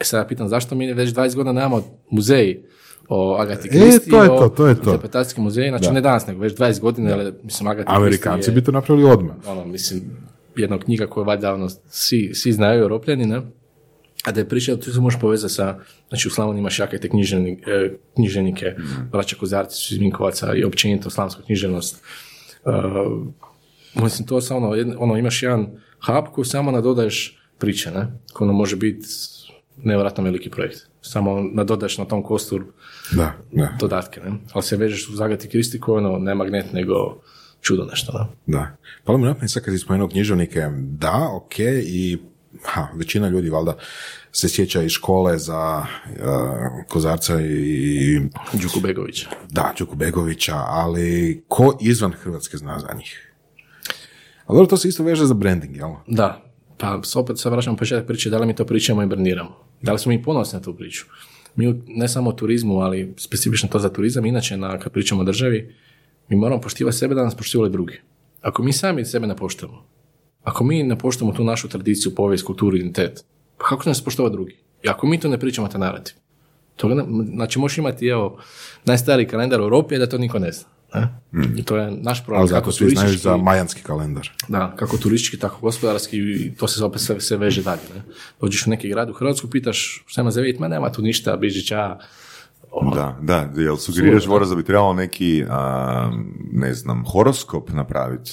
E 0.00 0.04
sad 0.04 0.18
ja 0.18 0.26
pitam, 0.26 0.48
zašto 0.48 0.74
mi 0.74 0.92
već 0.92 1.10
20 1.10 1.34
godina 1.34 1.52
nemamo 1.52 1.82
muzej 2.10 2.60
o 3.08 3.36
Agati 3.36 3.68
E, 3.68 3.70
Christie, 3.70 4.10
to 4.10 4.22
je 4.22 4.28
to, 4.28 4.48
to 4.48 4.66
je 4.66 4.74
to. 4.74 4.80
interpretacijski 4.82 5.40
muzej, 5.40 5.68
znači 5.68 5.90
ne 5.90 6.00
danas, 6.00 6.26
nego 6.26 6.40
već 6.40 6.54
20 6.54 6.80
godina, 6.80 7.12
ali 7.12 7.32
mislim 7.42 7.68
Agata 7.68 7.92
Amerikanci 7.92 8.34
Christie 8.34 8.52
je- 8.52 8.54
bi 8.54 8.64
to 8.64 8.72
napravili 8.72 9.10
odmah. 9.10 9.36
ono, 9.46 9.64
mislim, 9.64 10.00
jedna 10.56 10.78
knjiga 10.78 11.06
koju 11.06 11.24
valjda 11.24 11.54
ono, 11.54 11.68
svi, 11.88 12.30
svi 12.34 12.52
znaju, 12.52 12.82
europljani, 12.82 13.26
ne? 13.26 13.42
A 14.24 14.32
da 14.32 14.40
je 14.40 14.48
priča, 14.48 14.76
tu 14.76 14.92
se 14.92 15.00
možeš 15.00 15.20
povezati 15.20 15.54
sa, 15.54 15.78
znači 16.08 16.28
u 16.28 16.30
Slavoniji 16.30 16.60
imaš 16.60 16.78
jake 16.78 16.98
te 16.98 17.08
književni, 17.08 17.62
e, 17.66 17.90
književnike, 18.14 18.74
braća 19.12 19.36
Kozarci 19.36 19.76
su 19.76 19.94
iz 19.94 20.00
Vinkovaca 20.00 20.54
i 20.54 20.64
općenito 20.64 21.10
slavonska 21.10 21.42
književnost. 21.42 22.02
Uh, 22.64 24.02
mislim, 24.02 24.28
to 24.28 24.40
samo 24.40 24.68
ono, 24.68 24.94
ono, 24.98 25.16
imaš 25.16 25.42
jedan 25.42 25.66
hub 26.06 26.24
koji 26.32 26.44
samo 26.44 26.70
nadodaješ 26.70 27.38
priče, 27.58 27.90
ne? 27.90 28.06
Koji 28.32 28.48
ono 28.48 28.58
može 28.58 28.76
biti 28.76 29.06
nevjerojatno 29.76 30.24
veliki 30.24 30.50
projekt. 30.50 30.78
Samo 31.02 31.42
nadodaješ 31.52 31.98
na 31.98 32.04
tom 32.04 32.22
kostur 32.22 32.64
Da, 33.12 33.32
da, 33.52 33.76
dodatke, 33.80 34.20
ne? 34.20 34.32
Ali 34.52 34.62
se 34.62 34.76
vežeš 34.76 35.08
u 35.08 35.12
Zagati 35.12 35.48
Kristi 35.48 35.80
koji 35.80 36.04
ono, 36.04 36.18
ne 36.18 36.34
magnet, 36.34 36.72
nego 36.72 37.20
čudo 37.60 37.84
nešto, 37.84 38.12
ne? 38.12 38.26
da. 38.46 38.76
Pa 39.04 39.16
mi 39.16 39.24
napamet 39.24 39.50
sad 39.50 39.62
kad 39.62 39.74
si 39.74 39.78
spomenuo 39.78 40.08
književnike, 40.08 40.68
da, 40.78 41.28
ok, 41.32 41.58
i 41.84 42.18
ha, 42.64 42.88
većina 42.94 43.28
ljudi 43.28 43.50
valjda 43.50 43.76
se 44.32 44.48
sjeća 44.48 44.82
iz 44.82 44.90
škole 44.90 45.38
za 45.38 45.78
uh, 46.06 46.16
Kozarca 46.88 47.40
i 47.40 48.20
Đuku 48.52 48.80
Begovića. 48.80 49.28
da, 49.50 49.74
Đuku 49.78 49.96
Begovića, 49.96 50.56
ali 50.56 51.42
ko 51.48 51.78
izvan 51.80 52.12
Hrvatske 52.12 52.56
zna 52.56 52.78
za 52.78 52.94
njih? 52.96 53.32
Ali 54.46 54.56
dobro, 54.56 54.70
to 54.70 54.76
se 54.76 54.88
isto 54.88 55.02
veže 55.02 55.26
za 55.26 55.34
branding, 55.34 55.76
jel? 55.76 55.90
Da, 56.06 56.44
pa 56.78 57.00
opet 57.14 57.38
se 57.38 57.50
vraćamo 57.50 57.76
početak 57.76 58.06
priče, 58.06 58.30
da 58.30 58.38
li 58.38 58.46
mi 58.46 58.54
to 58.54 58.64
pričamo 58.64 59.02
i 59.02 59.06
brandiramo. 59.06 59.56
Da 59.82 59.92
li 59.92 59.98
smo 59.98 60.10
mi 60.10 60.22
ponosni 60.22 60.56
na 60.56 60.62
tu 60.62 60.76
priču. 60.76 61.06
Mi 61.56 61.82
ne 61.86 62.08
samo 62.08 62.30
o 62.30 62.32
turizmu, 62.32 62.80
ali 62.80 63.14
specifično 63.16 63.68
to 63.68 63.78
za 63.78 63.88
turizam, 63.88 64.26
inače 64.26 64.56
na, 64.56 64.78
kad 64.78 64.92
pričamo 64.92 65.20
o 65.20 65.24
državi, 65.24 65.74
mi 66.28 66.36
moramo 66.36 66.60
poštivati 66.60 66.96
sebe 66.96 67.14
da 67.14 67.24
nas 67.24 67.34
poštivali 67.36 67.70
drugi. 67.70 68.00
Ako 68.40 68.62
mi 68.62 68.72
sami 68.72 69.04
sebe 69.04 69.26
ne 69.26 69.36
poštujemo, 69.36 69.84
ako 70.42 70.64
mi 70.64 70.82
ne 70.82 70.98
poštujemo 70.98 71.36
tu 71.36 71.44
našu 71.44 71.68
tradiciju, 71.68 72.14
povijest, 72.14 72.44
kulturu, 72.44 72.76
identitet, 72.76 73.24
pa 73.58 73.64
kako 73.64 73.88
nas 73.88 74.04
poštovati 74.04 74.32
drugi? 74.32 74.56
I 74.82 74.88
ako 74.88 75.06
mi 75.06 75.20
to 75.20 75.28
ne 75.28 75.38
pričamo, 75.38 75.68
ta 75.68 75.78
narativ. 75.78 76.14
Ne, 76.82 77.04
znači 77.34 77.58
možeš 77.58 77.78
imati, 77.78 78.06
evo, 78.06 78.38
najstariji 78.84 79.28
kalendar 79.28 79.60
u 79.60 79.64
Europi, 79.64 79.98
da 79.98 80.08
to 80.08 80.18
niko 80.18 80.38
ne 80.38 80.52
zna. 80.52 80.68
Ne? 80.94 81.08
I 81.56 81.62
to 81.62 81.76
je 81.76 81.90
naš 81.90 82.24
problem. 82.24 82.40
Ali 82.40 82.50
kako 82.50 82.72
svi 82.72 82.90
znaju 82.90 83.18
za 83.18 83.36
majanski 83.36 83.82
kalendar. 83.82 84.30
da, 84.48 84.76
kako 84.76 84.96
turistički, 84.96 85.38
tako 85.38 85.60
gospodarski, 85.60 86.16
i 86.18 86.54
to 86.56 86.68
se 86.68 86.84
opet 86.84 87.00
sve, 87.00 87.20
sve 87.20 87.36
veže 87.36 87.62
dalje. 87.62 87.82
Ne? 87.94 88.02
Dođeš 88.40 88.66
u 88.66 88.70
neki 88.70 88.88
grad 88.88 89.10
u 89.10 89.12
Hrvatsku, 89.12 89.50
pitaš 89.50 90.04
šta 90.06 90.20
ima 90.20 90.30
za 90.30 90.40
vidjeti, 90.40 90.60
ma 90.60 90.68
nema 90.68 90.92
tu 90.92 91.02
ništa, 91.02 91.36
Bižića, 91.36 91.98
ono, 92.72 92.90
Da, 92.90 93.18
da, 93.22 93.48
jel 93.56 93.76
sugeriraš 93.76 94.26
Voras 94.26 94.48
da 94.48 94.54
bi 94.54 94.62
trebalo 94.62 94.92
neki, 94.92 95.44
a, 95.50 96.10
ne 96.52 96.74
znam, 96.74 97.04
horoskop 97.04 97.70
napraviti 97.70 98.30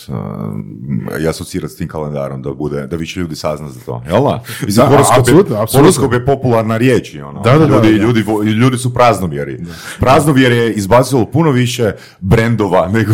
i 1.19 1.27
asocirati 1.27 1.73
s 1.73 1.77
tim 1.77 1.87
kalendarom 1.87 2.41
da 2.41 2.53
bude, 2.53 2.87
da 2.87 2.95
više 2.95 3.19
ljudi 3.19 3.35
sazna 3.35 3.69
za 3.69 3.79
to, 3.81 4.03
jel 4.07 4.23
da? 4.23 4.43
Mislim, 4.61 4.85
Da, 4.85 4.91
horoskop, 4.91 5.17
apsolutno, 5.19 5.55
je, 5.55 5.61
apsolutno. 5.61 5.81
horoskop 5.81 6.13
je 6.13 6.25
popularna 6.25 6.77
riječ, 6.77 7.15
ono. 7.17 7.41
Da, 7.41 7.51
da, 7.51 7.65
ljudi, 7.65 7.87
da. 7.89 8.03
Ljudi, 8.03 8.21
vo- 8.21 8.43
ljudi 8.43 8.77
su 8.77 8.93
praznovjeri. 8.93 9.59
Praznovjer 9.99 10.51
je 10.51 10.73
izbacilo 10.73 11.25
puno 11.25 11.51
više 11.51 11.91
brendova 12.19 12.87
nego 12.87 13.13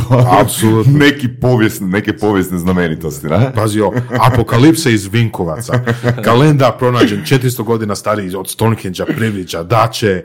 neki 0.99 1.28
povijesne, 1.32 1.88
neke 1.88 2.17
povijesne 2.17 2.57
znamenitosti, 2.57 3.28
ne? 3.28 3.51
Pazi 3.55 3.80
apokalipse 4.21 4.93
iz 4.93 5.07
Vinkovaca. 5.07 5.74
Kalendar 6.24 6.71
pronađen 6.80 7.21
400 7.21 7.63
godina 7.63 7.95
stariji 7.95 8.36
od 8.36 8.49
Stonehenge, 8.49 8.74
Priviđa, 9.07 9.63
da 9.63 9.88
će 9.88 10.24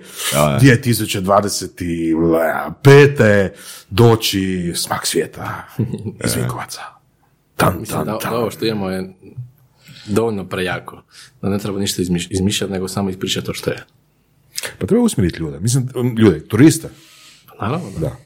2025. 0.91 3.49
doći 3.91 4.73
smak 4.75 5.07
svijeta 5.07 5.65
iz 6.25 6.35
Vinkovaca. 6.37 6.81
Tan, 7.57 7.77
mislim 7.81 7.99
tan, 7.99 8.07
da, 8.07 8.19
tan. 8.19 8.33
da 8.33 8.39
ovo 8.39 8.51
što 8.51 8.67
imamo 8.67 8.91
je 8.91 9.13
dovoljno 10.07 10.49
prejako, 10.49 11.03
da 11.43 11.49
ne 11.49 11.59
treba 11.59 11.79
ništa 11.79 12.03
izmiš- 12.03 12.27
izmišljati, 12.31 12.73
nego 12.73 12.89
samo 12.89 13.11
ispričati 13.11 13.47
to 13.47 13.55
što 13.55 13.71
je. 13.71 13.85
Pa 14.79 14.87
treba 14.87 15.03
usmjeriti 15.05 15.39
ljude. 15.39 15.61
Mislim, 15.61 15.89
ljude, 16.19 16.49
turiste. 16.49 16.89
Pa 17.49 17.55
naravno, 17.67 17.91
da. 17.91 17.99
Da. 18.01 18.17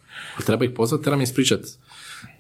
Treba 0.47 0.65
ih 0.65 0.71
pozvati, 0.77 1.05
treba 1.05 1.17
im 1.17 1.23
ispričati 1.23 1.69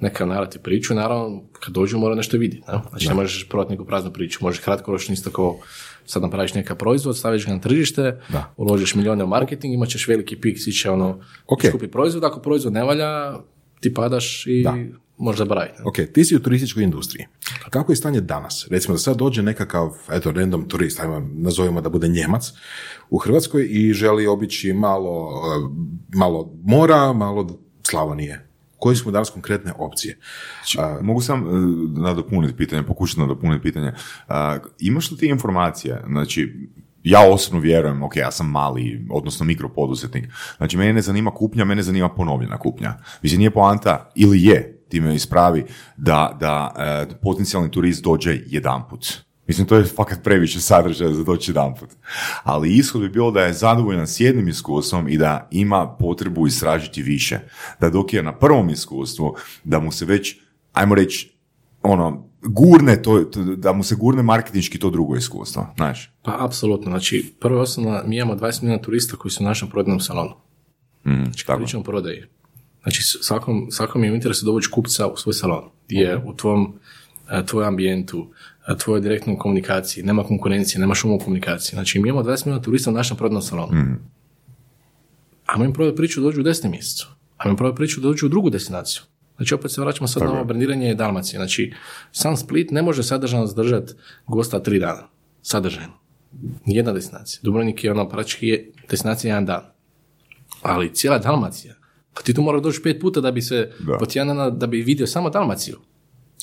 neka 0.00 0.26
narativ 0.26 0.60
priču, 0.60 0.94
naravno, 0.94 1.42
kad 1.52 1.74
dođu 1.74 1.98
mora 1.98 2.14
nešto 2.14 2.36
vidjeti. 2.36 2.64
Ne? 2.72 2.78
Znači, 2.90 3.08
ne 3.08 3.14
možeš 3.14 3.48
prodati 3.48 3.72
neku 3.72 3.84
praznu 3.84 4.12
priču, 4.12 4.38
možeš 4.42 4.60
kratkoročno 4.60 5.12
isto 5.12 5.30
kao 5.30 5.58
sad 6.06 6.22
napraviš 6.22 6.54
neka 6.54 6.74
proizvod, 6.74 7.18
staviš 7.18 7.46
ga 7.46 7.52
na 7.52 7.60
tržište, 7.60 8.02
Da. 8.28 8.54
uložiš 8.56 8.94
milijune 8.94 9.24
u 9.24 9.26
marketing, 9.26 9.74
imat 9.74 9.88
ćeš 9.88 10.08
veliki 10.08 10.36
pik, 10.36 10.58
svi 10.60 10.72
će 10.72 10.90
ono 10.90 11.20
Ok. 11.46 11.60
skupi 11.68 11.88
proizvod, 11.88 12.24
ako 12.24 12.40
proizvod 12.40 12.72
ne 12.72 12.84
valja, 12.84 13.38
ti 13.80 13.94
padaš 13.94 14.46
i 14.46 14.62
Da. 14.62 14.74
možeš 15.18 15.38
zaboraviti. 15.38 15.78
Ok, 15.84 15.94
ti 16.14 16.24
si 16.24 16.36
u 16.36 16.40
turističkoj 16.40 16.82
industriji. 16.82 17.26
Kako 17.70 17.92
je 17.92 17.96
stanje 17.96 18.20
danas? 18.20 18.66
Recimo 18.70 18.94
da 18.94 18.98
sad 18.98 19.16
dođe 19.16 19.42
nekakav, 19.42 19.90
eto, 20.10 20.32
random 20.32 20.68
turist, 20.68 21.00
ajmo 21.00 21.28
nazovimo 21.34 21.80
da 21.80 21.88
bude 21.88 22.08
Njemac 22.08 22.52
u 23.10 23.18
Hrvatskoj 23.18 23.66
i 23.70 23.92
želi 23.92 24.26
obići 24.26 24.72
malo, 24.72 25.30
eh, 25.30 25.74
malo 26.14 26.52
mora, 26.64 27.12
malo 27.12 27.58
Slavonije. 27.82 28.48
Koji 28.82 28.96
su 28.96 29.04
mu 29.04 29.12
danas 29.12 29.30
konkretne 29.30 29.72
opcije? 29.78 30.18
A, 30.78 30.98
Mogu 31.02 31.20
sam 31.20 31.46
uh, 31.46 31.52
nadopuniti 32.02 32.56
pitanje, 32.56 32.82
pokušati 32.82 33.20
nadopuniti 33.20 33.62
pitanje. 33.62 33.92
A, 34.28 34.58
imaš 34.78 35.10
li 35.10 35.16
ti 35.16 35.26
informacije? 35.26 36.02
Znači, 36.06 36.68
ja 37.02 37.20
osobno 37.30 37.60
vjerujem, 37.60 38.02
ok, 38.02 38.16
ja 38.16 38.30
sam 38.30 38.50
mali, 38.50 39.06
odnosno 39.10 39.46
mikropoduzetnik. 39.46 40.28
Znači, 40.56 40.76
mene 40.76 40.92
ne 40.92 41.02
zanima 41.02 41.30
kupnja, 41.30 41.64
mene 41.64 41.82
zanima 41.82 42.08
ponovljena 42.08 42.58
kupnja. 42.58 42.94
Mislim, 43.22 43.38
nije 43.38 43.50
poanta, 43.50 44.10
ili 44.14 44.42
je, 44.42 44.84
ti 44.88 45.00
me 45.00 45.14
ispravi, 45.14 45.64
da, 45.96 46.36
da 46.40 46.74
e, 46.78 47.14
potencijalni 47.22 47.70
turist 47.70 48.04
dođe 48.04 48.38
jedanput. 48.46 49.06
Mislim, 49.46 49.66
to 49.66 49.76
je 49.76 49.84
fakat 49.84 50.22
previše 50.22 50.60
sadržaja 50.60 51.12
za 51.12 51.24
doći 51.24 51.50
jedan 51.50 51.74
put. 51.74 51.88
Ali 52.42 52.76
ishod 52.76 53.00
bi 53.00 53.08
bilo 53.08 53.30
da 53.30 53.40
je 53.40 53.52
zadovoljan 53.52 54.06
s 54.06 54.20
jednim 54.20 54.48
iskustvom 54.48 55.08
i 55.08 55.18
da 55.18 55.48
ima 55.50 55.96
potrebu 55.98 56.46
istražiti 56.46 57.02
više. 57.02 57.38
Da 57.80 57.90
dok 57.90 58.12
je 58.12 58.22
na 58.22 58.38
prvom 58.38 58.70
iskustvu, 58.70 59.34
da 59.64 59.80
mu 59.80 59.92
se 59.92 60.04
već, 60.04 60.36
ajmo 60.72 60.94
reći, 60.94 61.32
ono, 61.82 62.28
gurne 62.42 63.02
to, 63.02 63.24
da 63.56 63.72
mu 63.72 63.82
se 63.82 63.94
gurne 63.94 64.22
marketinški 64.22 64.78
to 64.78 64.90
drugo 64.90 65.16
iskustvo, 65.16 65.66
znaš. 65.76 66.12
Pa, 66.22 66.44
apsolutno. 66.44 66.90
Znači, 66.90 67.34
prvo 67.40 67.60
osnovno, 67.60 68.02
mi 68.06 68.16
imamo 68.16 68.34
20 68.34 68.62
milijuna 68.62 68.82
turista 68.82 69.16
koji 69.16 69.32
su 69.32 69.44
u 69.44 69.46
našem 69.46 69.68
prodajnom 69.68 70.00
salonu. 70.00 70.34
Mm, 71.06 71.24
Znači, 71.24 71.46
tako. 71.46 71.58
pričamo 71.58 71.82
prodaji. 71.82 72.22
Znači, 72.82 73.02
svakom, 73.02 73.66
svakom 73.70 74.04
je 74.04 74.12
u 74.12 74.14
interesu 74.14 74.46
dovući 74.46 74.70
kupca 74.70 75.06
u 75.06 75.16
svoj 75.16 75.32
salon. 75.32 75.64
Gdje 75.86 76.22
u 76.26 76.36
tvom, 76.36 76.74
e, 77.30 77.46
tvoj 77.46 77.66
ambijentu, 77.66 78.30
tvojoj 78.78 79.00
direktnoj 79.00 79.38
komunikaciji, 79.38 80.04
nema 80.04 80.24
konkurencije, 80.24 80.80
nema 80.80 80.94
šuma 80.94 81.14
u 81.14 81.18
komunikaciji. 81.18 81.74
Znači, 81.74 82.00
mi 82.00 82.08
imamo 82.08 82.24
20 82.24 82.46
milijuna 82.46 82.64
turista 82.64 82.90
u 82.90 82.94
našem 82.94 83.16
prodajnom 83.16 83.42
salonu. 83.42 83.72
Ajmo 85.46 85.64
im 85.64 85.72
prodati 85.72 85.96
priču 85.96 86.20
dođu 86.20 86.40
u 86.40 86.44
desnom 86.44 86.70
mjesecu. 86.72 87.08
Ajmo 87.36 87.50
im 87.50 87.56
prodati 87.56 87.76
priču 87.76 88.00
dođu 88.00 88.26
u 88.26 88.28
drugu 88.28 88.50
destinaciju. 88.50 89.02
Znači, 89.36 89.54
opet 89.54 89.70
se 89.70 89.80
vraćamo 89.80 90.08
sad 90.08 90.22
na 90.22 90.30
ovo 90.32 90.44
brandiranje 90.44 90.94
Dalmacije. 90.94 91.38
Znači, 91.38 91.72
sam 92.12 92.36
Split 92.36 92.70
ne 92.70 92.82
može 92.82 93.02
sadržajno 93.02 93.46
zadržati 93.46 93.92
gosta 94.26 94.62
tri 94.62 94.78
dana. 94.78 95.08
Sadržajno. 95.42 95.92
Nijedna 96.66 96.92
destinacija. 96.92 97.40
Dubrovnik 97.42 97.84
je 97.84 97.90
ono 97.90 98.08
praktički 98.08 98.48
je 98.48 98.70
destinacija 98.90 99.28
jedan 99.28 99.46
dan. 99.46 99.62
Ali 100.62 100.94
cijela 100.94 101.18
Dalmacija. 101.18 101.74
Pa 102.14 102.22
ti 102.22 102.34
tu 102.34 102.42
moraš 102.42 102.62
doći 102.62 102.82
pet 102.82 103.00
puta 103.00 103.20
da 103.20 103.30
bi 103.30 103.42
se 103.42 103.70
Da. 103.86 103.98
po 103.98 104.06
tjedan 104.06 104.28
dana 104.36 104.50
da 104.50 104.66
bi 104.66 104.82
vidio 104.82 105.06
samo 105.06 105.30
Dalmaciju. 105.30 105.78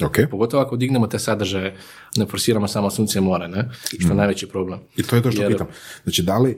Ok. 0.06 0.18
Pogotovo 0.32 0.64
ako 0.64 0.76
dignemo 0.76 1.08
te 1.08 1.20
sadržaje, 1.20 1.76
ne 2.16 2.26
forsiramo 2.26 2.68
samo 2.68 2.90
sunce 2.90 3.20
i 3.20 3.22
more, 3.22 3.48
ne? 3.48 3.70
Što 4.00 4.08
je 4.08 4.16
najveći 4.16 4.48
problem. 4.48 4.80
I 4.98 5.04
to 5.04 5.16
je 5.16 5.22
to 5.22 5.32
što 5.32 5.42
Jer- 5.42 5.52
pitam. 5.52 5.68
Znači, 6.04 6.24
da 6.24 6.38
li, 6.38 6.58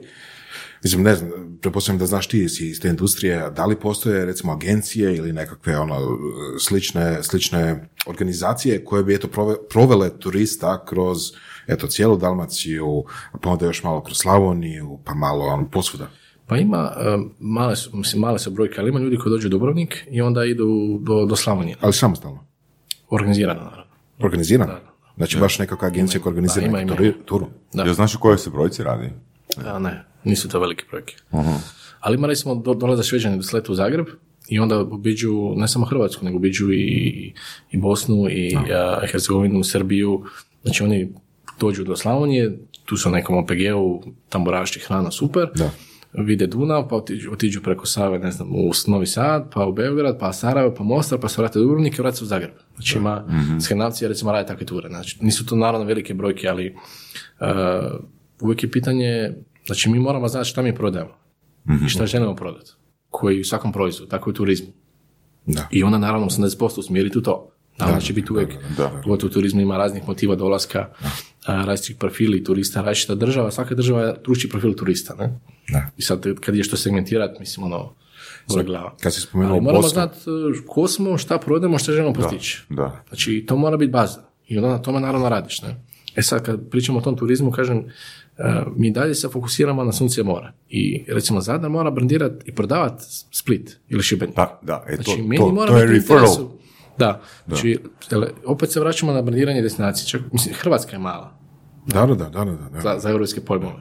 mislim, 0.84 1.02
ne 1.02 1.14
znam, 1.14 1.30
pretpostavljam 1.60 1.98
da 1.98 2.06
znaš 2.06 2.26
ti 2.26 2.44
iz 2.44 2.80
te 2.80 2.88
industrije, 2.88 3.50
da 3.56 3.66
li 3.66 3.76
postoje 3.80 4.24
recimo 4.26 4.52
agencije 4.52 5.16
ili 5.16 5.32
nekakve 5.32 5.78
ono 5.78 5.98
slične, 6.60 7.22
slične 7.22 7.88
organizacije 8.06 8.84
koje 8.84 9.04
bi 9.04 9.14
eto 9.14 9.28
prove- 9.28 9.68
provele 9.70 10.18
turista 10.18 10.84
kroz 10.84 11.18
eto 11.66 11.86
cijelu 11.86 12.16
Dalmaciju, 12.16 13.04
pa 13.42 13.50
onda 13.50 13.66
još 13.66 13.82
malo 13.82 14.02
kroz 14.02 14.16
Slavoniju, 14.18 14.98
pa 15.04 15.14
malo 15.14 15.44
ono, 15.44 15.70
posvuda. 15.70 16.10
Pa 16.46 16.56
ima, 16.56 16.92
male 17.38 17.76
su, 17.76 17.96
mislim, 17.96 18.20
male 18.20 18.38
su 18.38 18.50
brojke, 18.50 18.74
ali 18.80 18.88
ima 18.88 18.98
ljudi 18.98 19.16
koji 19.16 19.30
dođu 19.30 19.48
u 19.48 19.50
Dubrovnik 19.50 20.06
i 20.10 20.20
onda 20.20 20.44
idu 20.44 20.98
do, 21.00 21.26
do 21.26 21.36
Slavonije. 21.36 21.76
Ali 21.80 21.92
samostalno. 21.92 22.46
Organizirano, 23.14 23.60
naravno. 23.60 23.84
Organizirano. 24.20 24.72
Znači 25.16 25.38
baš 25.38 25.58
nekakva 25.58 25.88
agencija 25.88 26.20
koja 26.20 26.30
organizira 26.30 26.60
Da, 26.60 26.68
ima, 26.68 26.78
neku 26.84 27.02
ima. 27.04 27.12
turu. 27.24 27.46
Da. 27.72 27.82
Jel 27.82 27.94
znaš 27.94 28.14
o 28.14 28.18
kojoj 28.18 28.38
se 28.38 28.50
brojci 28.50 28.82
radi? 28.82 29.10
A, 29.66 29.78
ne, 29.78 30.04
nisu 30.24 30.48
to 30.48 30.60
velike 30.60 30.84
brojke. 30.90 31.14
Ali 32.00 32.16
ima 32.16 32.26
recimo, 32.26 32.54
do, 32.54 32.74
dolaze 32.74 33.02
Šveđani 33.02 33.36
do 33.36 33.42
sleta 33.42 33.72
u 33.72 33.74
Zagreb 33.74 34.06
i 34.48 34.58
onda 34.58 34.80
obiđu 34.80 35.32
ne 35.56 35.68
samo 35.68 35.86
Hrvatsku, 35.86 36.24
nego 36.24 36.36
obiđu 36.36 36.72
i, 36.72 37.32
i 37.70 37.76
Bosnu 37.78 38.26
i 38.30 38.56
a, 38.74 39.00
Hercegovinu, 39.10 39.64
Srbiju. 39.64 40.24
Znači 40.62 40.82
oni 40.84 41.12
dođu 41.60 41.84
do 41.84 41.96
Slavonije, 41.96 42.58
tu 42.84 42.96
su 42.96 43.08
u 43.08 43.12
nekom 43.12 43.36
OPG-u, 43.38 44.02
tamburaši, 44.28 44.80
hrana, 44.80 45.10
super. 45.10 45.48
Da. 45.54 45.70
Vide 46.12 46.46
Dunav, 46.46 46.88
pa 46.88 46.96
otiđu, 46.96 47.32
otiđu 47.32 47.62
preko 47.62 47.86
Save, 47.86 48.18
ne 48.18 48.30
znam, 48.30 48.48
u 48.54 48.70
Novi 48.86 49.06
Sad, 49.06 49.52
pa 49.54 49.66
u 49.66 49.72
Beograd, 49.72 50.18
pa 50.18 50.32
Sarajevo, 50.32 50.74
pa 50.74 50.84
Mostar, 50.84 51.20
pa 51.20 51.28
se 51.28 51.40
vrate 51.40 51.58
u 51.58 51.62
Dubrovnik 51.62 51.98
i 51.98 52.02
vrate 52.02 52.16
se 52.16 52.24
u 52.24 52.26
Zagreb. 52.26 52.54
Znači 52.74 52.98
ima, 52.98 53.24
Skandinavci 53.64 54.08
recimo 54.08 54.32
rade 54.32 54.46
takve 54.46 54.66
ture. 54.66 54.88
Znači, 54.88 55.18
nisu 55.20 55.46
to 55.46 55.56
naravno 55.56 55.86
velike 55.86 56.14
brojke, 56.14 56.48
ali 56.48 56.76
uh, 57.40 57.46
uvijek 58.40 58.62
je 58.62 58.70
pitanje, 58.70 59.34
znači 59.66 59.90
mi 59.90 59.98
moramo 59.98 60.28
znati 60.28 60.48
šta 60.48 60.62
mi 60.62 60.74
prodajemo 60.74 61.14
i 61.86 61.88
šta 61.88 62.06
želimo 62.06 62.34
prodati. 62.34 62.70
Koji 63.10 63.40
u 63.40 63.44
svakom 63.44 63.72
proizvodu, 63.72 64.10
tako 64.10 64.30
i 64.30 64.32
u 64.32 64.34
turizmu. 64.34 64.68
Da. 65.46 65.68
I 65.70 65.82
onda 65.82 65.98
naravno 65.98 66.26
80% 66.26 66.78
usmjeriti 66.78 67.18
u 67.18 67.22
to. 67.22 67.51
Naravno 67.78 68.00
će 68.00 68.12
biti 68.12 68.32
uvijek, 68.32 68.50
pogotovo 69.02 69.30
u 69.30 69.32
turizmu 69.32 69.60
ima 69.60 69.76
raznih 69.76 70.02
motiva 70.06 70.34
dolaska, 70.36 70.88
različitih 71.46 71.96
profili 71.96 72.44
turista, 72.44 72.82
različita 72.82 73.14
država, 73.14 73.50
svaka 73.50 73.74
država 73.74 74.02
je 74.02 74.14
drugi 74.24 74.48
profil 74.48 74.74
turista. 74.74 75.14
Ne? 75.14 75.40
Da. 75.68 75.90
I 75.96 76.02
sad 76.02 76.26
kad 76.40 76.54
je 76.56 76.64
što 76.64 76.76
segmentirati, 76.76 77.40
mislim 77.40 77.66
ono, 77.66 77.94
boli 78.48 78.64
glava. 78.64 78.94
Kad 79.00 79.14
si 79.14 79.20
spomenuo 79.20 79.52
Ali 79.52 79.60
moramo 79.60 79.88
znati 79.88 80.30
uh, 80.30 80.56
ko 80.66 80.88
smo, 80.88 81.18
šta 81.18 81.38
prodajemo, 81.38 81.78
šta 81.78 81.92
želimo 81.92 82.12
postići. 82.12 82.62
Da. 82.68 83.04
Znači, 83.08 83.44
to 83.48 83.56
mora 83.56 83.76
biti 83.76 83.90
baza. 83.92 84.22
I 84.48 84.56
onda 84.56 84.68
na 84.68 84.78
tome 84.78 85.00
naravno 85.00 85.28
radiš. 85.28 85.62
Ne? 85.62 85.76
E 86.16 86.22
sad, 86.22 86.42
kad 86.44 86.70
pričamo 86.70 86.98
o 86.98 87.02
tom 87.02 87.16
turizmu, 87.16 87.50
kažem, 87.50 87.78
uh, 87.78 88.44
mi 88.76 88.90
dalje 88.90 89.14
se 89.14 89.28
fokusiramo 89.28 89.84
na 89.84 89.92
sunce 89.92 90.20
i 90.20 90.24
more. 90.24 90.52
I 90.68 91.04
recimo 91.08 91.40
Zadar 91.40 91.70
mora 91.70 91.90
brandirati 91.90 92.50
i 92.50 92.54
prodavati 92.54 93.04
Split 93.30 93.78
ili 93.88 94.02
Šibenik. 94.02 94.36
Da, 94.36 94.60
da, 94.62 94.84
e, 94.88 94.96
to, 94.96 95.02
Znači, 95.02 95.22
meni 95.22 95.36
to, 95.36 95.48
mora 95.52 95.70
to 95.72 95.78
je 95.78 95.86
referral. 95.86 96.24
interesu- 96.24 96.48
Da, 96.98 97.20
znači, 97.46 97.78
opet 98.46 98.72
se 98.72 98.80
vraćamo 98.80 99.12
na 99.12 99.22
brandiranje 99.22 99.62
destinacije. 99.62 100.08
Čak, 100.08 100.20
mislim, 100.32 100.54
Hrvatska 100.54 100.92
je 100.92 100.98
mala 100.98 101.38
Da, 101.86 102.06
da, 102.06 102.14
da, 102.14 102.28
da, 102.28 102.44
da, 102.44 102.68
da. 102.68 102.80
za, 102.80 102.98
za 102.98 103.10
europske 103.10 103.40
pojmove. 103.40 103.80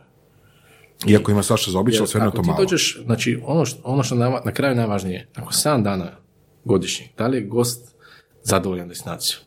Iako 1.07 1.31
ima 1.31 1.43
svašta 1.43 1.71
za 1.71 1.79
obično, 1.79 2.01
Jer 2.01 2.09
sve 2.09 2.19
na 2.19 2.27
ako 2.27 2.37
to 2.37 2.41
ti 2.43 2.47
malo. 2.47 2.59
dođeš, 2.59 3.01
znači 3.05 3.41
ono 3.45 3.65
što, 3.65 3.81
ono 3.83 4.03
što 4.03 4.15
na, 4.15 4.41
na 4.45 4.51
kraju 4.51 4.75
najvažnije, 4.75 5.27
ako 5.35 5.51
7 5.53 5.83
dana 5.83 6.11
godišnjih, 6.63 7.09
da 7.17 7.27
li 7.27 7.37
je 7.37 7.43
gost 7.43 7.95
zadovoljan 8.43 8.87
destinacijom? 8.87 9.41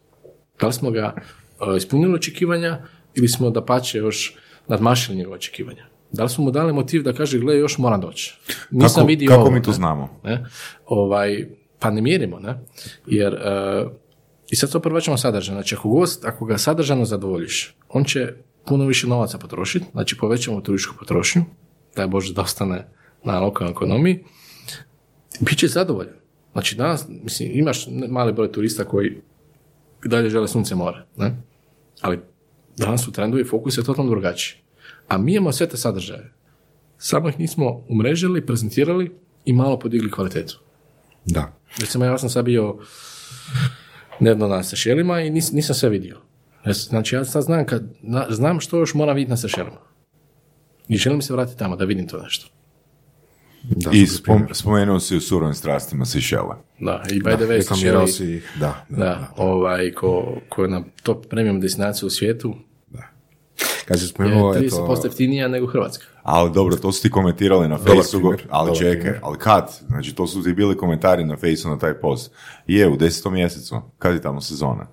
Da 0.60 0.66
li 0.66 0.72
smo 0.72 0.90
ga 0.90 1.14
e, 1.14 1.76
ispunili 1.76 2.14
očekivanja 2.14 2.78
ili 3.14 3.28
smo 3.28 3.50
da 3.50 3.64
pače 3.64 3.98
još 3.98 4.36
nadmašili 4.68 5.16
njegove 5.16 5.36
očekivanja? 5.36 5.84
Da 6.12 6.22
li 6.22 6.28
smo 6.28 6.44
mu 6.44 6.50
dali 6.50 6.72
motiv 6.72 7.02
da 7.02 7.12
kaže, 7.12 7.38
gle, 7.38 7.56
još 7.56 7.78
moram 7.78 8.00
doći? 8.00 8.38
Nisam 8.70 8.94
Kako, 8.94 9.06
vidio 9.06 9.28
kako 9.28 9.40
ovo, 9.40 9.50
mi 9.50 9.62
to 9.62 9.72
znamo? 9.72 10.20
ne? 10.24 10.44
Ovaj, 10.86 11.46
pa 11.84 11.90
ne 11.90 12.00
mjerimo, 12.00 12.38
ne? 12.40 12.58
Jer, 13.06 13.34
e, 13.34 13.84
i 14.50 14.56
sad 14.56 14.72
to 14.72 14.80
prvaćamo 14.80 15.16
sadržaj. 15.16 15.54
Znači, 15.54 15.74
ako 15.74 15.88
gost, 15.88 16.24
ako 16.24 16.44
ga 16.44 16.58
sadržano 16.58 17.04
zadovoljiš, 17.04 17.76
on 17.88 18.04
će 18.04 18.34
puno 18.66 18.86
više 18.86 19.06
novaca 19.06 19.38
potrošiti, 19.38 19.86
znači 19.92 20.16
povećamo 20.16 20.60
turističku 20.60 20.96
potrošnju, 20.98 21.44
daj 21.96 22.06
Bože 22.06 22.34
da 22.34 22.42
ostane 22.42 22.88
na 23.24 23.40
lokalnoj 23.40 23.72
ekonomiji, 23.72 24.24
bit 25.40 25.58
će 25.58 25.68
zadovoljan. 25.68 26.14
Znači, 26.52 26.76
danas, 26.76 27.04
mislim, 27.08 27.50
imaš 27.52 27.86
mali 28.08 28.32
broj 28.32 28.52
turista 28.52 28.84
koji 28.84 29.20
dalje 30.04 30.30
žele 30.30 30.48
sunce 30.48 30.74
more, 30.74 31.04
ne? 31.16 31.36
Ali 32.00 32.18
danas 32.76 33.04
su 33.04 33.12
trendovi 33.12 33.42
i 33.42 33.48
fokus 33.48 33.78
je 33.78 33.84
totalno 33.84 34.10
drugačiji. 34.10 34.62
A 35.08 35.18
mi 35.18 35.34
imamo 35.34 35.52
sve 35.52 35.68
te 35.68 35.76
sadržaje. 35.76 36.32
Samo 36.98 37.28
ih 37.28 37.38
nismo 37.38 37.84
umrežili, 37.88 38.46
prezentirali 38.46 39.12
i 39.44 39.52
malo 39.52 39.78
podigli 39.78 40.10
kvalitetu. 40.10 40.60
Da. 41.24 41.52
Recimo, 41.80 42.04
ja 42.04 42.18
sam 42.18 42.28
sad 42.30 42.44
bio 42.44 42.76
nedavno 44.20 44.48
na 44.48 44.62
Sešelima 44.62 45.20
i 45.20 45.30
nis, 45.30 45.52
nisam 45.52 45.74
sve 45.74 45.88
vidio. 45.88 46.16
Znači, 46.66 47.14
ja 47.14 47.24
sad 47.24 47.42
znam, 47.42 47.66
kad, 47.66 47.82
na- 48.02 48.26
znam 48.30 48.60
što 48.60 48.78
još 48.78 48.94
moram 48.94 49.14
vidjeti 49.16 49.30
na 49.30 49.36
Sešelima. 49.36 49.76
I 50.88 50.96
želim 50.96 51.22
se 51.22 51.32
vratiti 51.32 51.58
tamo 51.58 51.76
da 51.76 51.84
vidim 51.84 52.08
to 52.08 52.22
nešto. 52.22 52.46
da 53.62 53.90
I 53.92 54.06
spom- 54.06 54.54
spomenuo 54.54 55.00
si 55.00 55.16
u 55.16 55.20
surovim 55.20 55.54
strastima 55.54 56.04
Seychelle. 56.04 56.54
Da, 56.80 57.02
i 57.10 57.20
by 57.20 57.36
the 57.36 57.44
way, 57.44 57.62
Sešeli- 57.62 58.36
ih, 58.36 58.50
da, 58.60 58.86
da, 58.88 58.96
da, 58.96 59.32
ovaj, 59.36 59.92
ko, 59.92 60.36
ko 60.48 60.62
je 60.62 60.68
na 60.68 60.82
top 61.02 61.26
premium 61.26 61.60
destinaciju 61.60 62.06
u 62.06 62.10
svijetu, 62.10 62.54
Kad 63.84 63.98
si 63.98 64.04
je 64.04 64.08
spomenuo, 64.08 64.54
30% 64.54 64.64
eto, 64.64 65.06
jeftinija 65.06 65.48
nego 65.48 65.66
Hrvatska. 65.66 66.04
Ali 66.22 66.52
dobro, 66.52 66.76
to 66.76 66.92
su 66.92 67.02
ti 67.02 67.10
komentirali 67.10 67.68
na 67.68 67.78
Facebooku, 67.78 68.36
ali 68.50 68.66
dobar 68.66 68.78
čekaj, 68.78 69.00
primjer. 69.00 69.20
ali 69.22 69.38
kad? 69.38 69.80
Znači, 69.86 70.14
to 70.14 70.26
su 70.26 70.42
ti 70.42 70.52
bili 70.52 70.76
komentari 70.76 71.24
na 71.24 71.36
Facebooku 71.36 71.74
na 71.74 71.78
taj 71.78 71.94
post. 71.94 72.32
Je, 72.66 72.88
u 72.88 72.96
desetom 72.96 73.32
mjesecu. 73.32 73.80
Kad 73.98 74.14
je 74.14 74.22
tamo 74.22 74.40
sezona? 74.40 74.86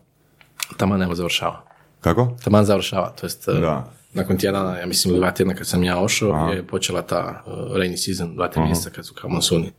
Taman 0.78 1.02
evo 1.02 1.16
završava. 1.16 1.64
Kako? 2.02 2.38
Taman 2.44 2.66
završava, 2.66 3.10
to 3.10 3.26
jest 3.26 3.48
e, 3.48 3.52
Da. 3.54 3.92
nakon 4.14 4.38
tjedana, 4.38 4.78
ja 4.78 4.86
mislim 4.86 5.16
dva 5.16 5.32
tjedna 5.32 5.54
kad 5.54 5.68
sam 5.68 5.84
ja 5.84 6.00
ošao, 6.00 6.52
je 6.54 6.68
počela 6.68 7.02
ta 7.02 7.44
uh, 7.46 7.54
rainy 7.78 7.98
season, 7.98 8.36
dva, 8.36 8.48
tri 8.48 8.62
mjeseca 8.62 8.90
kad 8.90 9.06
su 9.06 9.14
kao 9.14 9.30
monsuni. 9.30 9.72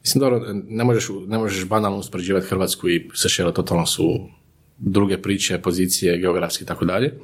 Mislim, 0.00 0.20
dobro, 0.20 0.40
ne 0.68 0.84
možeš, 0.84 1.08
ne 1.26 1.38
možeš 1.38 1.64
banalno 1.64 1.98
uspoređivati 1.98 2.46
Hrvatsku 2.46 2.88
i 2.88 3.10
Sešela, 3.14 3.52
totalno 3.52 3.86
su 3.86 4.28
druge 4.78 5.22
priče, 5.22 5.58
pozicije, 5.58 6.18
geografski 6.18 6.64
i 6.64 6.66
tako 6.66 6.84
dalje, 6.84 7.18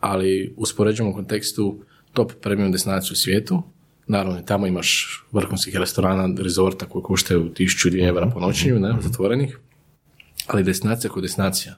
ali 0.00 0.54
uspoređujemo 0.56 1.10
u 1.10 1.14
kontekstu 1.14 1.84
top 2.12 2.32
premium 2.42 2.72
destinaciju 2.72 3.12
u 3.12 3.16
svijetu, 3.16 3.62
naravno 4.06 4.42
tamo 4.42 4.66
imaš 4.66 5.20
vrhunskih 5.32 5.76
restorana, 5.76 6.42
rezorta 6.42 6.86
koji 6.86 7.02
koštaju 7.02 7.52
1000 7.54 8.08
evra 8.08 8.30
po 8.34 8.40
noćenju, 8.40 8.78
ne, 8.78 8.94
zatvorenih, 9.00 9.58
ali 10.46 10.62
destinacija 10.62 11.10
kao 11.10 11.22
destinacija, 11.22 11.74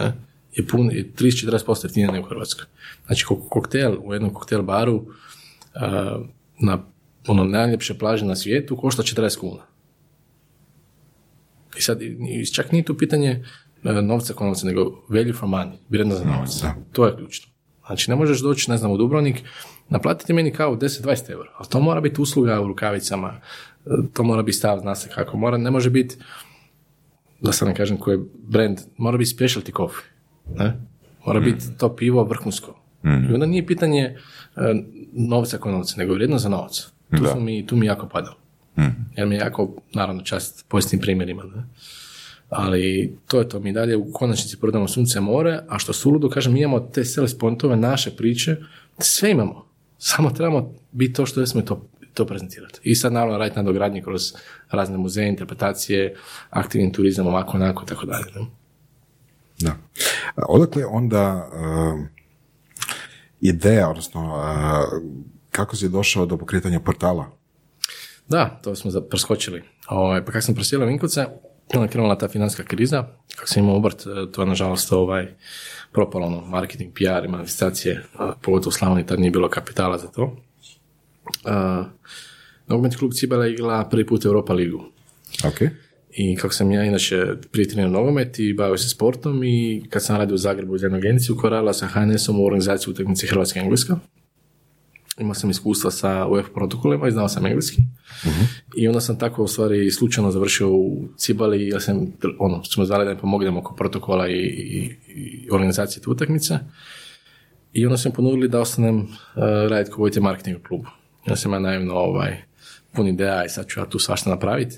ne, 0.00 0.12
je 0.54 0.66
pun, 0.66 0.90
je 0.90 1.12
30-40% 1.12 1.84
jeftinija 1.84 2.12
nego 2.12 2.26
u 2.26 2.28
Hrvatskoj. 2.28 2.64
Znači, 3.06 3.24
ko- 3.24 3.48
koktel 3.48 3.96
u 4.04 4.12
jednom 4.12 4.34
koktel 4.34 4.62
baru 4.62 5.06
a, 5.74 6.20
na 6.60 6.84
ono 7.26 7.44
najljepše 7.44 7.98
plaže 7.98 8.24
na 8.24 8.36
svijetu 8.36 8.76
košta 8.76 9.02
40 9.02 9.38
kuna. 9.38 9.62
I 11.78 11.80
sad, 11.80 12.00
čak 12.52 12.72
nije 12.72 12.84
tu 12.84 12.96
pitanje 12.96 13.44
novca 13.92 14.34
kao 14.34 14.46
novca, 14.46 14.66
nego 14.66 15.04
value 15.08 15.32
for 15.32 15.48
money, 15.48 15.76
vrijednost 15.88 16.22
za 16.22 16.28
novac. 16.28 16.62
To 16.92 17.06
je 17.06 17.16
ključno. 17.16 17.52
Znači, 17.86 18.10
ne 18.10 18.16
možeš 18.16 18.40
doći, 18.40 18.70
ne 18.70 18.76
znam, 18.76 18.90
u 18.90 18.96
Dubrovnik, 18.96 19.42
naplatiti 19.88 20.32
meni 20.32 20.52
kao 20.52 20.76
10-20 20.76 21.30
eura, 21.30 21.50
ali 21.58 21.68
to 21.68 21.80
mora 21.80 22.00
biti 22.00 22.20
usluga 22.20 22.60
u 22.60 22.66
rukavicama, 22.66 23.40
e, 23.86 23.90
to 24.12 24.22
mora 24.22 24.42
biti 24.42 24.58
stav, 24.58 24.78
zna 24.80 24.94
se 24.94 25.08
kako, 25.14 25.36
mora, 25.36 25.56
ne 25.56 25.70
može 25.70 25.90
biti, 25.90 26.16
da 27.40 27.52
sad 27.52 27.68
ne 27.68 27.74
kažem 27.74 27.96
koji 27.96 28.14
je 28.16 28.24
brand, 28.48 28.78
mora 28.96 29.18
biti 29.18 29.34
specialty 29.36 29.76
coffee, 29.76 30.04
ne? 30.54 30.76
mora 31.26 31.40
biti 31.40 31.64
to 31.78 31.96
pivo 31.96 32.24
vrhunsko. 32.24 32.80
I 33.30 33.34
onda 33.34 33.46
nije 33.46 33.66
pitanje 33.66 34.00
e, 34.02 34.16
novca 35.12 35.58
kao 35.58 35.72
novca, 35.72 35.94
nego 35.98 36.14
vrijednost 36.14 36.42
za 36.42 36.48
novac. 36.48 36.90
Tu, 37.16 37.22
Da. 37.22 37.34
mi, 37.34 37.66
tu 37.66 37.76
mi 37.76 37.86
jako 37.86 38.08
padalo. 38.08 38.36
Jer 39.16 39.26
mi 39.26 39.34
je 39.34 39.38
jako, 39.38 39.74
naravno, 39.94 40.22
čast 40.22 40.66
pozitivnim 40.68 41.02
primjerima. 41.02 41.42
Ne? 41.42 41.64
Ali 42.48 43.16
to 43.26 43.38
je 43.38 43.48
to, 43.48 43.60
mi 43.60 43.72
dalje 43.72 43.96
u 43.96 44.12
konačnici 44.12 44.56
prodamo 44.60 44.88
sunce 44.88 45.20
more, 45.20 45.60
a 45.68 45.78
što 45.78 45.92
suludo, 45.92 46.28
kažem, 46.28 46.52
mi 46.52 46.60
imamo 46.60 46.80
te 46.80 47.04
sales 47.04 47.38
pointove, 47.38 47.76
naše 47.76 48.10
priče, 48.16 48.56
sve 48.98 49.30
imamo. 49.30 49.66
Samo 49.98 50.30
trebamo 50.30 50.74
biti 50.92 51.12
to 51.12 51.26
što 51.26 51.46
smo 51.46 51.62
to, 51.62 51.88
to 52.14 52.26
prezentirati. 52.26 52.80
I 52.82 52.94
sad 52.94 53.12
naravno 53.12 53.38
raditi 53.38 53.56
nadogradnje 53.56 54.02
kroz 54.02 54.32
razne 54.70 54.98
muzeje, 54.98 55.28
interpretacije, 55.28 56.14
aktivni 56.50 56.92
turizam, 56.92 57.26
ovako, 57.26 57.56
onako, 57.56 57.84
tako 57.84 58.06
dalje. 58.06 58.24
ne? 58.34 58.46
Da. 59.58 59.76
Odakle 60.48 60.84
onda 60.86 61.50
um, 61.52 62.08
ideja, 63.40 63.88
odnosno 63.88 64.36
uh, 64.36 65.02
kako 65.50 65.76
si 65.76 65.88
došao 65.88 66.26
do 66.26 66.36
pokretanja 66.36 66.80
portala? 66.80 67.30
Da, 68.28 68.60
to 68.64 68.74
smo 68.74 69.00
preskočili. 69.10 69.62
Ovaj, 69.88 70.24
pa 70.24 70.32
kako 70.32 70.42
sam 70.42 70.54
preselio 70.54 70.86
Vinkovce, 70.86 71.26
onda 71.74 71.84
je 71.84 71.90
krenula 71.90 72.18
ta 72.18 72.28
financijska 72.28 72.64
kriza. 72.64 73.04
Kako 73.36 73.48
sam 73.48 73.62
imao 73.62 73.76
obrt, 73.76 74.06
e, 74.06 74.32
to 74.32 74.42
je 74.42 74.46
nažalost 74.46 74.92
ovaj, 74.92 75.28
propalo 75.92 76.26
ono, 76.26 76.40
marketing, 76.40 76.92
PR 76.94 77.24
i 77.24 77.28
manifestacije, 77.28 78.02
pogotovo 78.42 78.68
u 78.68 78.72
Slavoniji, 78.72 79.06
tad 79.06 79.20
nije 79.20 79.30
bilo 79.30 79.48
kapitala 79.48 79.98
za 79.98 80.08
to. 80.08 80.36
A, 81.44 81.84
Nogometni 82.66 82.98
klub 82.98 83.12
Cibela 83.12 83.46
igra 83.46 83.84
prvi 83.90 84.06
put 84.06 84.24
Europa 84.24 84.52
ligu. 84.52 84.84
Ok. 85.44 85.60
I 86.12 86.36
kako 86.36 86.54
sam 86.54 86.72
ja 86.72 86.84
inače 86.84 87.26
prije 87.52 87.68
trenirao 87.68 87.92
nogomet 87.92 88.38
i 88.38 88.52
bavio 88.52 88.76
se 88.76 88.88
sportom 88.88 89.44
i 89.44 89.84
kad 89.90 90.04
sam 90.04 90.16
radio 90.16 90.34
u 90.34 90.38
Zagrebu 90.38 90.72
u 90.72 90.76
jednoj 90.76 90.98
agenciju 90.98 91.36
koja 91.36 91.50
radila 91.50 91.72
sa 91.72 91.86
HNS-om 91.86 92.40
u 92.40 92.44
organizaciji 92.44 92.92
utakmice 92.92 93.26
Hrvatska 93.26 93.60
i 93.60 93.62
Engleska. 93.62 93.98
Imao 95.18 95.34
sam 95.34 95.50
iskustva 95.50 95.90
sa 95.90 96.26
UEFA 96.26 96.50
protokolima 96.54 97.08
i 97.08 97.10
znao 97.10 97.28
sam 97.28 97.46
engleski. 97.46 97.82
I 98.76 98.88
onda 98.88 99.00
sam 99.00 99.18
tako 99.18 99.42
u 99.42 99.48
stvari 99.48 99.90
slučajno 99.90 100.30
završio 100.30 100.70
u 100.70 101.08
Cibali 101.16 101.68
jer 101.68 101.82
sam, 101.82 102.12
ono, 102.38 102.64
smo 102.64 102.84
zvali 102.84 103.04
da 103.04 103.14
mi 103.14 103.20
pomognemo 103.20 103.58
oko 103.58 103.74
protokola 103.74 104.28
i, 104.28 104.32
i, 104.32 104.96
i 105.08 105.48
organizacije 105.50 106.02
te 106.02 106.10
utakmice. 106.10 106.58
I 107.72 107.86
onda 107.86 107.96
su 107.96 108.08
mi 108.08 108.14
ponudili 108.14 108.48
da 108.48 108.60
ostanem 108.60 108.98
uh, 108.98 109.06
raditi 109.70 109.90
kao 109.90 109.98
voditelj 109.98 110.22
marketing 110.22 110.62
klubu. 110.68 110.86
Onda 111.26 111.36
sam 111.36 111.52
ja 111.52 111.58
naivno 111.58 111.94
ovaj, 111.94 112.42
pun 112.92 113.08
ideja 113.08 113.44
i 113.44 113.48
sad 113.48 113.66
ću 113.68 113.80
ja 113.80 113.86
tu 113.86 113.98
svašta 113.98 114.30
napraviti. 114.30 114.76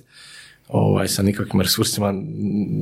Ovaj, 0.68 1.08
sa 1.08 1.22
nikakvim 1.22 1.60
resursima 1.60 2.14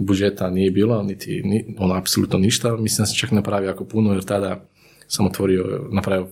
budžeta 0.01 0.51
nije 0.51 0.71
bilo, 0.71 1.03
niti 1.03 1.43
ni, 1.45 1.75
ono, 1.79 1.95
apsolutno 1.95 2.39
ništa. 2.39 2.77
Mislim 2.77 3.03
da 3.03 3.07
sam 3.07 3.17
čak 3.17 3.31
napravio 3.31 3.69
jako 3.69 3.85
puno, 3.85 4.13
jer 4.13 4.25
tada 4.25 4.65
sam 5.09 5.27
otvorio, 5.27 5.89
napravio 5.93 6.29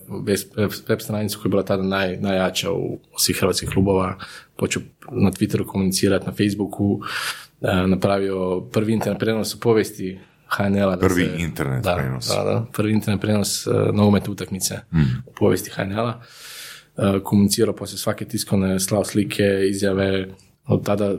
web, 0.87 0.99
stranicu 1.01 1.39
koja 1.39 1.49
je 1.49 1.51
bila 1.51 1.63
tada 1.63 1.83
naj, 1.83 2.17
najjača 2.17 2.71
u, 2.71 2.99
svih 3.17 3.37
hrvatskih 3.39 3.69
klubova, 3.69 4.17
počeo 4.55 4.81
na 5.11 5.31
Twitteru 5.31 5.65
komunicirati, 5.65 6.25
na 6.25 6.31
Facebooku, 6.31 6.99
e, 7.61 7.87
napravio 7.87 8.61
prvi 8.61 8.93
internet 8.93 9.19
prenos 9.19 9.55
u 9.55 9.59
povijesti 9.59 10.19
HNL-a. 10.47 10.95
da 10.95 11.07
Prvi 11.07 11.25
se- 11.25 11.35
internet 11.37 11.83
da, 11.83 11.95
prenos. 11.95 12.27
Da, 12.27 12.43
da, 12.43 12.65
prvi 12.73 12.93
internet 12.93 13.21
prenos 13.21 13.67
uh, 13.67 13.73
nogometne 13.93 14.31
utakmice 14.31 14.79
u 15.25 15.31
povijesti 15.33 15.71
HNL-a. 15.75 16.21
Uh, 16.97 17.21
komunicirao 17.23 17.75
poslije 17.75 17.97
svake 17.97 18.25
tiskovne, 18.25 18.79
slao 18.79 19.03
slike, 19.03 19.43
izjave, 19.69 20.27
od 20.67 20.85
tada, 20.85 21.15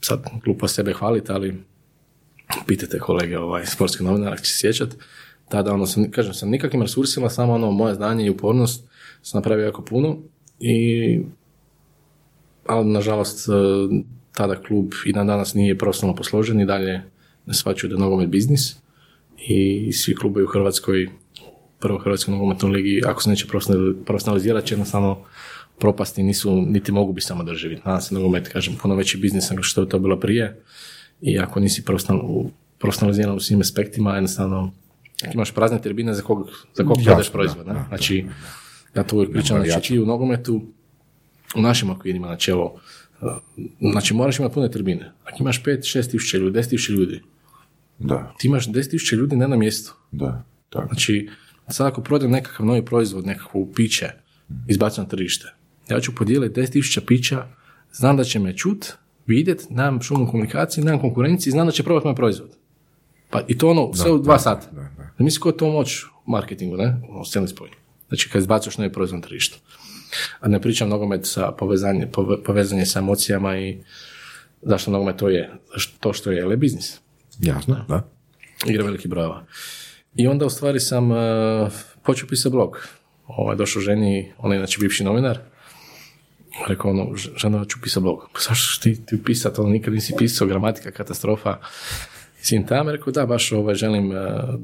sad 0.00 0.22
glupo 0.44 0.68
sebe 0.68 0.92
hvaliti, 0.92 1.32
ali 1.32 1.64
pitajte 2.66 2.98
kolege 2.98 3.38
ovaj, 3.38 3.66
sportske 3.66 4.04
novinara, 4.04 4.36
će 4.36 4.50
se 4.52 4.58
sjećat, 4.58 4.88
tada 5.48 5.72
ono, 5.72 5.86
sam, 5.86 6.10
kažem, 6.10 6.34
sa 6.34 6.46
nikakvim 6.46 6.82
resursima, 6.82 7.28
samo 7.28 7.52
ono, 7.52 7.70
moje 7.70 7.94
znanje 7.94 8.26
i 8.26 8.30
upornost 8.30 8.84
sam 9.22 9.38
napravio 9.38 9.64
jako 9.64 9.82
puno 9.82 10.18
i 10.60 11.20
ali 12.66 12.86
nažalost 12.86 13.48
e, 13.48 13.52
tada 14.32 14.56
klub 14.56 14.92
i 15.06 15.12
dan 15.12 15.26
danas 15.26 15.54
nije 15.54 15.78
profesionalno 15.78 16.16
posložen 16.16 16.60
i 16.60 16.66
dalje 16.66 17.02
ne 17.46 17.54
shvaćaju 17.54 17.88
da 17.88 17.96
je 17.96 18.00
nogomet 18.00 18.28
biznis 18.28 18.76
i 19.38 19.92
svi 19.92 20.16
klubovi 20.16 20.44
u 20.44 20.48
Hrvatskoj 20.48 21.08
prvo 21.80 21.98
Hrvatskoj 21.98 22.32
nogometnoj 22.32 22.70
ligi 22.72 23.02
ako 23.06 23.22
se 23.22 23.30
neće 23.30 23.46
profesional- 23.46 24.04
profesionalizirati 24.04 24.66
će 24.66 24.74
jednostavno 24.74 25.18
propasti 25.78 26.22
nisu, 26.22 26.62
niti 26.62 26.92
mogu 26.92 27.12
biti 27.12 27.26
samodrživi. 27.26 27.80
Danas 27.84 28.10
je 28.10 28.14
nogomet, 28.14 28.48
kažem, 28.48 28.76
puno 28.82 28.94
veći 28.94 29.18
biznis 29.18 29.50
nego 29.50 29.62
što 29.62 29.80
je 29.80 29.88
to 29.88 29.98
bilo 29.98 30.20
prije 30.20 30.62
i 31.20 31.38
ako 31.38 31.60
nisi 31.60 31.84
profesionaliziran 32.78 33.36
u 33.36 33.40
svim 33.40 33.60
aspektima, 33.60 34.14
jednostavno 34.14 34.72
imaš 35.34 35.54
prazne 35.54 35.82
tribine 35.82 36.14
za 36.14 36.22
kog, 36.22 36.50
za 36.74 36.84
kog 36.84 36.98
Jasno, 36.98 37.04
prodaš 37.04 37.26
da, 37.26 37.32
proizvod. 37.32 37.66
ne? 37.66 37.72
da, 37.72 37.84
znači, 37.88 38.26
ja 38.94 39.02
to 39.02 39.16
uvijek 39.16 39.32
pričam, 39.32 39.64
znači 39.64 39.88
ti 39.88 39.98
u 39.98 40.06
nogometu 40.06 40.62
u 41.56 41.60
našim 41.60 41.90
okvirima 41.90 42.28
načelo, 42.28 42.74
uh, 43.20 43.28
znači 43.92 44.14
moraš 44.14 44.38
imati 44.38 44.54
pune 44.54 44.70
tribine. 44.70 45.12
Ako 45.24 45.36
imaš 45.40 45.62
5, 45.62 45.98
6 45.98 46.10
tisuća 46.10 46.38
ljudi, 46.38 46.58
10 46.58 46.68
tisuća 46.68 46.92
ljudi, 46.92 47.22
Da, 47.98 48.34
ti 48.38 48.46
imaš 48.46 48.68
10 48.68 48.90
tisuća 48.90 49.16
ljudi 49.16 49.36
na 49.36 49.44
jednom 49.44 49.58
mjestu. 49.58 49.94
da, 50.10 50.44
tako. 50.70 50.86
Znači, 50.86 51.28
sad 51.68 51.86
ako 51.86 52.02
prodam 52.02 52.30
nekakav 52.30 52.66
novi 52.66 52.84
proizvod, 52.84 53.26
nekakvo 53.26 53.68
piće, 53.76 54.10
izbacim 54.68 55.04
na 55.04 55.08
tržište, 55.08 55.54
ja 55.90 56.00
ću 56.00 56.14
podijeliti 56.14 56.60
10 56.60 56.72
tisuća 56.72 57.00
pića, 57.00 57.46
znam 57.92 58.16
da 58.16 58.24
će 58.24 58.38
me 58.38 58.56
čut, 58.56 58.86
vidjet, 59.26 59.66
nemam 59.70 60.02
šumu 60.02 60.30
komunikaciji, 60.30 60.84
nemam 60.84 61.00
konkurenciji, 61.00 61.50
znam 61.50 61.66
da 61.66 61.72
će 61.72 61.82
probati 61.82 62.06
moj 62.06 62.16
proizvod. 62.16 62.56
Pa 63.30 63.40
i 63.48 63.58
to 63.58 63.70
ono, 63.70 63.94
sve 63.94 64.10
u 64.10 64.18
dva 64.18 64.38
sata. 64.38 64.70
da, 64.72 64.90
da. 65.22 65.24
Da 65.24 65.24
misli 65.24 65.40
ko 65.40 65.48
je 65.48 65.56
to 65.56 65.70
moć 65.70 66.04
u 66.26 66.30
marketingu, 66.30 66.76
ne? 66.76 67.00
U 67.10 67.24
sceni 67.24 67.48
spojnju. 67.48 67.74
Znači, 68.08 68.28
kad 68.28 68.42
izbacaš 68.42 68.78
novi 68.78 68.92
proizvod 68.92 69.20
na 69.20 69.26
tržištu. 69.26 69.58
A 70.40 70.48
ne 70.48 70.60
pričam 70.60 70.88
nogomet 70.88 71.26
sa 71.26 71.52
povezanje, 71.52 72.06
pove- 72.06 72.42
povezanje 72.44 72.86
sa 72.86 72.98
emocijama 72.98 73.58
i 73.58 73.78
zašto 74.62 74.90
nogomet 74.90 75.16
to 75.16 75.28
je, 75.28 75.50
to 76.00 76.12
što 76.12 76.30
je, 76.30 76.42
ali 76.42 76.52
je 76.52 76.56
biznis 76.56 77.00
Jasno, 77.38 77.84
da. 77.88 78.08
igra 78.66 78.84
veliki 78.84 79.08
brojeva. 79.08 79.44
I 80.14 80.26
onda 80.26 80.46
u 80.46 80.50
stvari 80.50 80.80
sam 80.80 81.10
uh, 81.10 81.18
počeo 82.02 82.28
pisati 82.28 82.52
blog. 82.52 82.88
Ovaj, 83.26 83.56
došao 83.56 83.82
ženi, 83.82 84.32
ona 84.38 84.54
je 84.54 84.58
inače 84.58 84.76
bivši 84.80 85.04
novinar, 85.04 85.38
rekao 86.68 86.90
ono, 86.90 87.16
"Ž- 87.16 87.30
ženo, 87.36 87.58
ja 87.58 87.64
ću 87.64 87.78
pisati 87.82 88.02
blog. 88.02 88.28
Pa 88.32 88.40
zašto 88.40 88.82
ti, 88.82 89.06
ti 89.06 89.22
pisati, 89.24 89.60
ono, 89.60 89.70
nikad 89.70 89.94
nisi 89.94 90.14
pisao, 90.18 90.46
gramatika, 90.46 90.90
katastrofa. 90.90 91.58
Sin 92.42 92.66
tam, 92.66 92.88
rekao, 92.88 93.12
da, 93.12 93.26
baš 93.26 93.52
ovaj, 93.52 93.74
želim, 93.74 94.10
uh, 94.10 94.16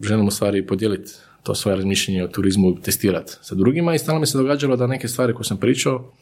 želim 0.03 0.27
u 0.27 0.31
stvari 0.31 0.67
podijeliti 0.67 1.13
to 1.43 1.55
svoje 1.55 1.77
razmišljenje 1.77 2.25
o 2.25 2.29
turizmu, 2.29 2.81
testirati 2.81 3.33
sa 3.43 3.55
drugima 3.55 3.95
i 3.95 3.99
stalno 3.99 4.21
mi 4.21 4.27
se 4.27 4.39
događalo 4.39 4.77
da 4.77 4.87
neke 4.87 5.09
stvari 5.09 5.35
koje 5.35 5.45
sam 5.45 5.57
pričao, 5.57 6.13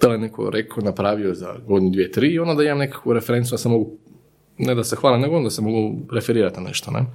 da 0.00 0.08
li 0.08 0.14
je 0.14 0.18
neko 0.18 0.50
rekao, 0.50 0.82
napravio 0.82 1.34
za 1.34 1.54
godinu, 1.66 1.90
dvije, 1.90 2.10
tri 2.10 2.28
i 2.28 2.38
ono 2.38 2.54
da 2.54 2.64
imam 2.64 2.78
nekakvu 2.78 3.12
referencu, 3.12 3.50
da 3.50 3.58
se 3.58 3.68
mogu 3.68 3.98
ne 4.58 4.74
da 4.74 4.84
se 4.84 4.96
hvala, 4.96 5.18
nego 5.18 5.36
onda 5.36 5.50
se 5.50 5.62
mogu 5.62 6.06
referirati 6.12 6.60
na 6.60 6.68
nešto, 6.68 6.90
ne? 6.90 7.06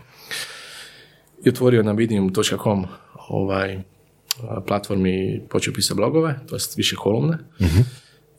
I 1.46 1.50
otvorio 1.50 1.84
na 1.84 1.94
medium.com 1.94 2.86
ovaj, 3.30 3.78
a, 4.44 4.62
platformi 4.62 5.42
počeo 5.50 5.74
pisati 5.74 5.98
blogove, 5.98 6.40
to 6.48 6.56
jest 6.56 6.78
više 6.78 6.96
kolumne. 6.96 7.38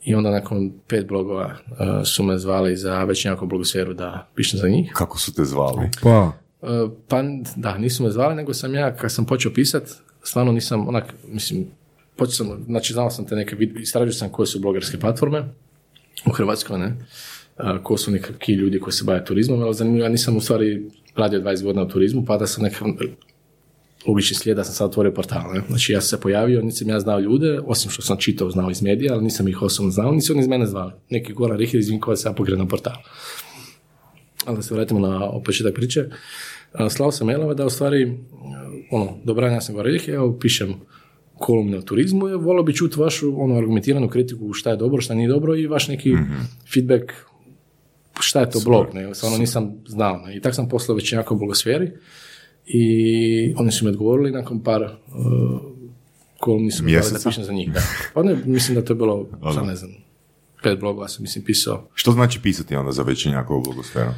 I 0.03 0.15
onda 0.15 0.31
nakon 0.31 0.71
pet 0.87 1.07
blogova 1.07 1.55
a, 1.77 2.05
su 2.05 2.23
me 2.23 2.37
zvali 2.37 2.75
za 2.77 3.03
već 3.03 3.25
nekakvu 3.25 3.47
blogosferu 3.47 3.93
da 3.93 4.27
pišem 4.35 4.59
za 4.59 4.67
njih. 4.67 4.91
Kako 4.93 5.19
su 5.19 5.33
te 5.33 5.45
zvali? 5.45 5.89
Pa, 6.03 6.31
E, 6.61 6.87
Pa 7.07 7.23
da, 7.55 7.77
nisu 7.77 8.03
me 8.03 8.11
zvali, 8.11 8.35
nego 8.35 8.53
sam 8.53 8.75
ja, 8.75 8.95
kad 8.95 9.11
sam 9.11 9.25
počeo 9.25 9.53
pisat, 9.53 9.83
stvarno 10.23 10.51
nisam, 10.51 10.87
onak, 10.87 11.13
mislim, 11.27 11.65
počeo 12.15 12.33
sam, 12.33 12.63
znači 12.65 12.93
znao 12.93 13.09
sam 13.09 13.25
te 13.25 13.35
neke, 13.35 13.55
vid- 13.55 13.81
istražio 13.81 14.13
sam 14.13 14.29
koje 14.29 14.47
su 14.47 14.59
blogerske 14.59 14.99
platforme 14.99 15.43
u 16.25 16.31
Hrvatskoj, 16.31 16.79
ne, 16.79 16.95
a, 17.57 17.83
ko 17.83 17.97
su 17.97 18.11
nekakvi 18.11 18.53
ljudi 18.53 18.79
koji 18.79 18.93
se 18.93 19.03
bave 19.03 19.25
turizmom, 19.25 19.61
ali 19.61 19.73
zanimljivo, 19.73 20.05
ja 20.05 20.09
nisam 20.09 20.37
u 20.37 20.41
stvari 20.41 20.89
radio 21.15 21.39
20 21.39 21.63
godina 21.63 21.83
u 21.83 21.87
turizmu, 21.87 22.25
pa 22.25 22.37
da 22.37 22.47
sam 22.47 22.63
nekakav 22.63 22.87
logični 24.07 24.35
slijed 24.35 24.57
da 24.57 24.63
sam 24.63 24.73
sad 24.73 24.89
otvorio 24.89 25.13
portal. 25.13 25.53
Ne? 25.53 25.61
Znači 25.67 25.93
ja 25.93 26.01
sam 26.01 26.17
se 26.17 26.21
pojavio, 26.21 26.61
nisam 26.61 26.89
ja 26.89 26.99
znao 26.99 27.19
ljude, 27.19 27.59
osim 27.65 27.91
što 27.91 28.01
sam 28.01 28.17
čitao, 28.17 28.51
znao 28.51 28.71
iz 28.71 28.81
medija, 28.81 29.13
ali 29.13 29.23
nisam 29.23 29.47
ih 29.47 29.61
osobno 29.61 29.91
znao, 29.91 30.11
nisu 30.11 30.33
oni 30.33 30.41
iz 30.41 30.47
mene 30.47 30.65
zvali. 30.65 30.91
Neki 31.09 31.33
Goran 31.33 31.57
Rihir 31.57 31.79
iz 31.79 31.89
Vinkovaca 31.89 32.29
ja 32.29 32.33
pokrenuo 32.33 32.67
portal. 32.67 32.95
Ali 34.45 34.55
da 34.57 34.61
se 34.61 34.73
vratimo 34.73 34.99
na 34.99 35.31
početak 35.45 35.73
priče. 35.73 36.05
Slao 36.89 37.11
sam 37.11 37.27
mailove 37.27 37.55
da 37.55 37.65
u 37.65 37.69
stvari, 37.69 38.17
ono, 38.91 39.17
dobra, 39.23 39.51
ja 39.51 39.61
sam 39.61 39.75
Goran 39.75 39.91
Rihir, 39.91 40.13
evo 40.13 40.39
pišem 40.39 40.73
kolumne 41.37 41.77
o 41.77 41.81
turizmu 41.81 42.29
i 42.29 42.35
volio 42.35 42.63
bi 42.63 42.73
čuti 42.73 42.99
vašu 42.99 43.43
ono, 43.43 43.57
argumentiranu 43.57 44.09
kritiku 44.09 44.53
šta 44.53 44.69
je 44.69 44.77
dobro, 44.77 45.01
šta 45.01 45.13
nije 45.13 45.29
dobro 45.29 45.55
i 45.55 45.67
vaš 45.67 45.87
neki 45.87 46.15
feedback 46.73 47.11
šta 48.19 48.39
je 48.39 48.49
to 48.49 48.59
blog, 48.65 48.87
ne, 48.93 49.15
stvarno 49.15 49.37
nisam 49.37 49.73
znao. 49.87 50.17
Ne. 50.17 50.37
I 50.37 50.41
tako 50.41 50.55
sam 50.55 50.69
poslao 50.69 50.95
već 50.95 51.13
jako 51.13 51.35
blogosferi 51.35 51.91
i 52.65 53.53
oni 53.57 53.71
su 53.71 53.85
mi 53.85 53.91
odgovorili 53.91 54.31
nakon 54.31 54.63
par 54.63 54.81
uh, 54.83 55.71
mi 56.81 56.93
dali 56.93 57.11
da 57.11 57.19
pišem 57.25 57.43
za 57.43 57.53
njih. 57.53 57.71
Da. 57.71 57.81
Pa 58.13 58.23
ne, 58.23 58.35
mislim 58.45 58.75
da 58.75 58.85
to 58.85 58.93
je 58.93 58.97
bilo, 58.97 59.27
šta 59.51 59.61
ne 59.61 59.75
znam, 59.75 59.91
pet 60.63 60.79
blogova 60.79 61.07
sam 61.07 61.23
mislim 61.23 61.45
pisao. 61.45 61.87
Što 61.93 62.11
znači 62.11 62.39
pisati 62.41 62.75
onda 62.75 62.91
za 62.91 63.03
večernjakovu 63.03 63.61
blogosferu? 63.61 64.11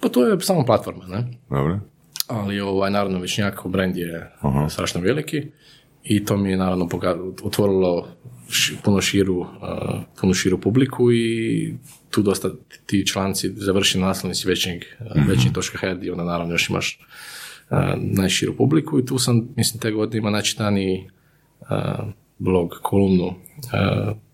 Pa 0.00 0.08
to 0.08 0.26
je 0.26 0.40
samo 0.40 0.64
platforma, 0.64 1.06
ne? 1.06 1.28
Dobro. 1.50 1.80
ali 2.26 2.60
ovaj, 2.60 2.90
naravno 2.90 3.18
Večnjakov 3.18 3.70
brand 3.70 3.96
je 3.96 4.32
strašno 4.68 5.00
veliki 5.00 5.42
i 6.04 6.24
to 6.24 6.36
mi 6.36 6.50
je 6.50 6.56
naravno 6.56 6.88
otvorilo 7.42 8.08
puno 8.82 9.00
širu, 9.00 9.38
uh, 9.38 9.46
puno 10.20 10.34
širu 10.34 10.60
publiku 10.60 11.12
i 11.12 11.74
tu 12.10 12.22
dosta 12.22 12.50
ti 12.86 13.06
članci 13.06 13.52
završi 13.56 13.98
na 13.98 14.06
naslovnici 14.06 14.48
većeg, 14.48 14.82
uh, 15.00 15.28
većeg.hr 15.28 15.96
gdje 15.96 16.12
onda 16.12 16.24
naravno 16.24 16.54
još 16.54 16.70
imaš 16.70 17.00
najširu 17.96 18.56
publiku 18.56 18.98
i 18.98 19.06
tu 19.06 19.18
sam, 19.18 19.48
mislim, 19.56 19.80
te 19.80 19.90
godine 19.90 20.18
ima 20.18 20.30
najčitaniji 20.30 21.10
uh, 21.60 21.68
blog, 22.38 22.70
kolumnu 22.82 23.34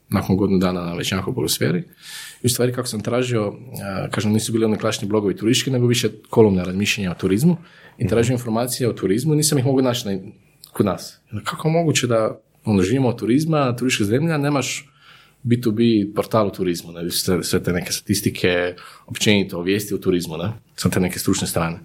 nakon 0.09 0.37
godinu 0.37 0.59
dana 0.59 0.85
na 0.85 0.95
Večnjakov 0.95 1.35
blogosferi. 1.35 1.79
I 2.43 2.47
u 2.47 2.49
stvari 2.49 2.73
kako 2.73 2.89
sam 2.89 3.01
tražio, 3.01 3.55
kažem, 4.11 4.33
nisu 4.33 4.53
bili 4.53 4.65
oni 4.65 4.79
klasični 4.79 5.09
blogovi 5.09 5.37
turistički, 5.37 5.71
nego 5.71 5.87
više 5.87 6.09
kolumne 6.31 6.65
razmišljanja 6.65 7.11
o 7.11 7.15
turizmu 7.15 7.57
i 7.99 8.07
tražio 8.07 8.33
informacije 8.33 8.89
o 8.89 8.93
turizmu, 8.93 9.35
nisam 9.35 9.59
ih 9.59 9.65
mogu 9.65 9.83
naći 9.83 10.09
na, 10.09 10.19
kod 10.73 10.87
nas. 10.87 11.21
Kako 11.45 11.69
je 11.69 11.73
moguće 11.73 12.07
da 12.07 12.41
ono, 12.65 12.83
živimo 12.83 13.09
od 13.09 13.19
turizma, 13.19 13.77
turistička 13.77 14.05
zemlja, 14.05 14.39
nemaš 14.39 14.89
B2B 15.45 16.15
portal 16.15 16.47
o 16.47 16.51
turizmu, 16.51 16.93
ne, 16.93 17.11
sve, 17.11 17.63
te 17.63 17.73
neke 17.73 17.93
statistike, 17.93 18.75
općenito, 19.07 19.63
vijesti 19.63 19.95
o 19.95 19.99
turizmu, 19.99 20.37
ne, 20.37 20.53
sa 20.77 20.91
te 20.91 21.01
neke 21.01 21.19
stručne 21.19 21.47
strane. 21.47 21.79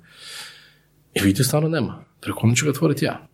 I 1.14 1.20
vidite, 1.20 1.44
stvarno 1.44 1.70
nema. 1.70 2.04
Preko 2.22 2.40
onda 2.44 2.56
ću 2.56 2.66
ga 2.66 2.72
otvoriti 2.72 3.06
ja. 3.06 3.28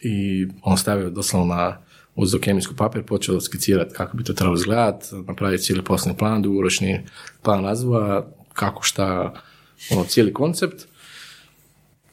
I 0.00 0.46
on 0.62 0.78
stavio 0.78 1.10
doslovno 1.10 1.54
na 1.54 1.78
uzeo 2.14 2.40
kemijsku 2.40 2.74
papir, 2.76 3.02
počeo 3.02 3.40
skicirati 3.40 3.94
kako 3.94 4.16
bi 4.16 4.24
to 4.24 4.32
trebalo 4.32 4.56
izgledati, 4.56 5.06
napraviti 5.14 5.62
cijeli 5.62 5.84
poslovni 5.84 6.18
plan, 6.18 6.42
dugoročni 6.42 7.06
plan 7.42 7.64
razvoja, 7.64 8.26
kako 8.52 8.82
šta, 8.82 9.34
ono, 9.90 10.04
cijeli 10.04 10.32
koncept. 10.32 10.82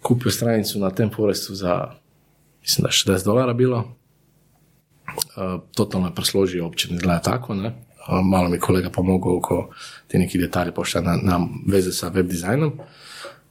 Kupio 0.02 0.32
stranicu 0.32 0.80
na 0.80 0.90
Temporestu 0.90 1.56
za, 1.56 1.92
mislim 2.62 2.84
da 2.84 2.88
je 2.90 3.18
60 3.18 3.26
dolara 3.26 3.54
bilo. 3.54 3.78
Uh, 3.78 5.62
totalno 5.76 6.08
je 6.08 6.16
presložio, 6.16 6.64
uopće 6.64 6.90
ne 6.90 6.96
izgleda 6.96 7.20
tako, 7.20 7.54
ne? 7.56 7.74
A 8.08 8.22
malo 8.22 8.50
mi 8.50 8.60
kolega 8.60 8.90
pomogao 8.90 9.38
oko 9.38 9.70
ti 10.08 10.18
neki 10.18 10.38
detalje, 10.38 10.72
pošto 10.72 11.02
na, 11.02 11.20
na 11.24 11.48
veze 11.68 11.92
sa 11.92 12.08
web 12.08 12.28
dizajnom. 12.28 12.74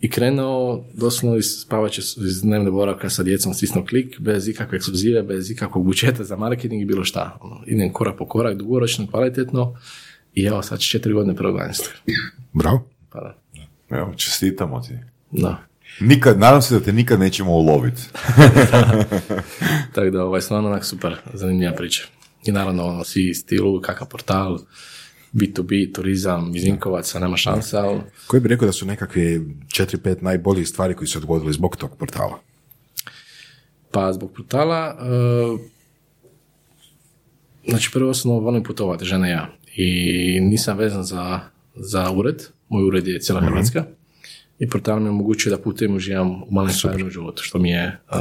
I 0.00 0.10
krenuo 0.10 0.84
doslovno 0.94 1.36
iz 1.36 1.46
spavaće 1.62 2.00
iz 2.00 2.42
dnevne 2.42 2.70
boravka 2.70 3.10
sa 3.10 3.22
djecom 3.22 3.54
stisnuo 3.54 3.84
klik, 3.84 4.20
bez 4.20 4.48
ikakve 4.48 4.76
ekskluzive, 4.76 5.22
bez 5.22 5.50
ikakvog 5.50 5.84
budžeta 5.84 6.24
za 6.24 6.36
marketing 6.36 6.82
i 6.82 6.84
bilo 6.84 7.04
šta. 7.04 7.38
Ono, 7.40 7.62
idem 7.66 7.92
korak 7.92 8.18
po 8.18 8.26
korak, 8.26 8.56
dugoročno, 8.56 9.06
kvalitetno 9.06 9.74
i 10.34 10.44
evo 10.44 10.62
sad 10.62 10.78
će 10.78 10.88
četiri 10.88 11.12
godine 11.12 11.36
prvoganjstva. 11.36 11.92
Bravo. 12.52 12.88
Pa 13.10 13.20
da. 13.20 13.36
Evo, 13.96 14.14
čestitamo 14.16 14.80
ti. 14.80 14.94
da. 15.30 15.70
Nikad, 16.00 16.38
nadam 16.38 16.62
se 16.62 16.74
da 16.74 16.80
te 16.80 16.92
nikad 16.92 17.20
nećemo 17.20 17.52
uloviti. 17.52 18.02
Tako 19.94 20.10
da, 20.10 20.24
ovaj, 20.24 20.40
stvarno 20.40 20.68
onak 20.68 20.84
super, 20.84 21.16
zanimljiva 21.34 21.72
priča. 21.72 22.02
I 22.44 22.52
naravno, 22.52 22.84
ono, 22.84 23.04
svi 23.04 23.34
stilu, 23.34 23.80
kakav 23.80 24.08
portal, 24.08 24.58
B2B, 25.32 25.92
turizam, 25.94 26.56
iz 26.56 26.64
Vinkovaca, 26.64 27.18
nema 27.18 27.36
šansa, 27.36 27.78
ali 27.78 28.00
Koji 28.26 28.40
bi 28.40 28.48
rekao 28.48 28.66
da 28.66 28.72
su 28.72 28.86
nekakvi 28.86 29.40
4-5 29.66 30.22
najboljih 30.22 30.68
stvari 30.68 30.94
koji 30.94 31.08
su 31.08 31.12
se 31.12 31.20
dogodili 31.20 31.52
zbog 31.52 31.76
tog 31.76 31.96
portala? 31.96 32.40
Pa 33.90 34.12
zbog 34.12 34.32
portala, 34.36 34.96
uh, 34.98 35.60
znači 37.68 37.90
prvo 37.92 38.10
osnovno 38.10 38.40
volim 38.40 38.62
putovati, 38.62 39.04
žena 39.04 39.28
i 39.28 39.30
ja. 39.30 39.56
I 39.76 40.40
nisam 40.40 40.78
vezan 40.78 41.04
za, 41.04 41.40
za 41.74 42.10
ured, 42.10 42.42
moj 42.68 42.84
ured 42.84 43.08
je 43.08 43.20
cijela 43.20 43.40
Hrvatska. 43.40 43.84
I 44.58 44.68
portal 44.68 45.00
mi 45.00 45.08
omogućuje 45.08 45.56
da 45.56 45.62
putujem, 45.62 45.96
uživam 45.96 46.42
u 46.42 46.46
malim 46.50 46.72
stvarima 46.72 47.06
u 47.06 47.10
životu, 47.10 47.42
što 47.42 47.58
mi 47.58 47.70
je 47.70 48.00
uh, 48.10 48.18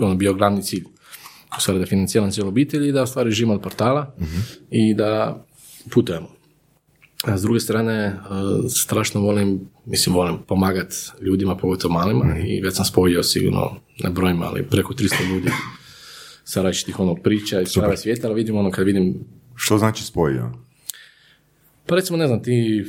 ono 0.00 0.14
bio 0.14 0.34
glavni 0.34 0.62
cilj. 0.62 0.84
U 1.56 1.60
stvari 1.60 1.78
da 1.78 1.86
financiram 1.86 2.30
cijelu 2.30 2.48
obitelj 2.48 2.88
i 2.88 2.92
da 2.92 3.02
u 3.02 3.06
stvari 3.06 3.30
živim 3.30 3.50
od 3.50 3.60
portala 3.60 4.14
i 4.70 4.94
da 4.94 5.44
putujemo. 5.90 6.28
A 7.24 7.38
s 7.38 7.42
druge 7.42 7.60
strane, 7.60 8.06
uh, 8.14 8.70
strašno 8.70 9.20
volim, 9.20 9.60
mislim 9.84 10.16
volim 10.16 10.38
pomagati 10.48 10.96
ljudima, 11.20 11.56
pogotovo 11.56 11.94
malima 11.94 12.38
i 12.38 12.60
već 12.60 12.76
sam 12.76 12.84
spojio 12.84 13.22
sigurno, 13.22 13.76
ne 14.04 14.10
brojim, 14.10 14.42
ali 14.42 14.62
preko 14.62 14.94
300 14.94 15.28
ljudi 15.28 15.50
sa 16.44 16.62
različitih 16.62 17.00
ono 17.00 17.14
priča 17.14 17.60
iz 17.60 17.74
prave 17.74 17.96
svijeta, 17.96 18.26
ali 18.28 18.34
vidim 18.34 18.56
ono 18.56 18.70
kad 18.70 18.86
vidim, 18.86 19.24
Što 19.54 19.78
znači 19.78 20.04
spojio? 20.04 20.52
pa 21.86 21.94
recimo 21.94 22.18
ne 22.18 22.26
znam, 22.26 22.42
ti 22.42 22.84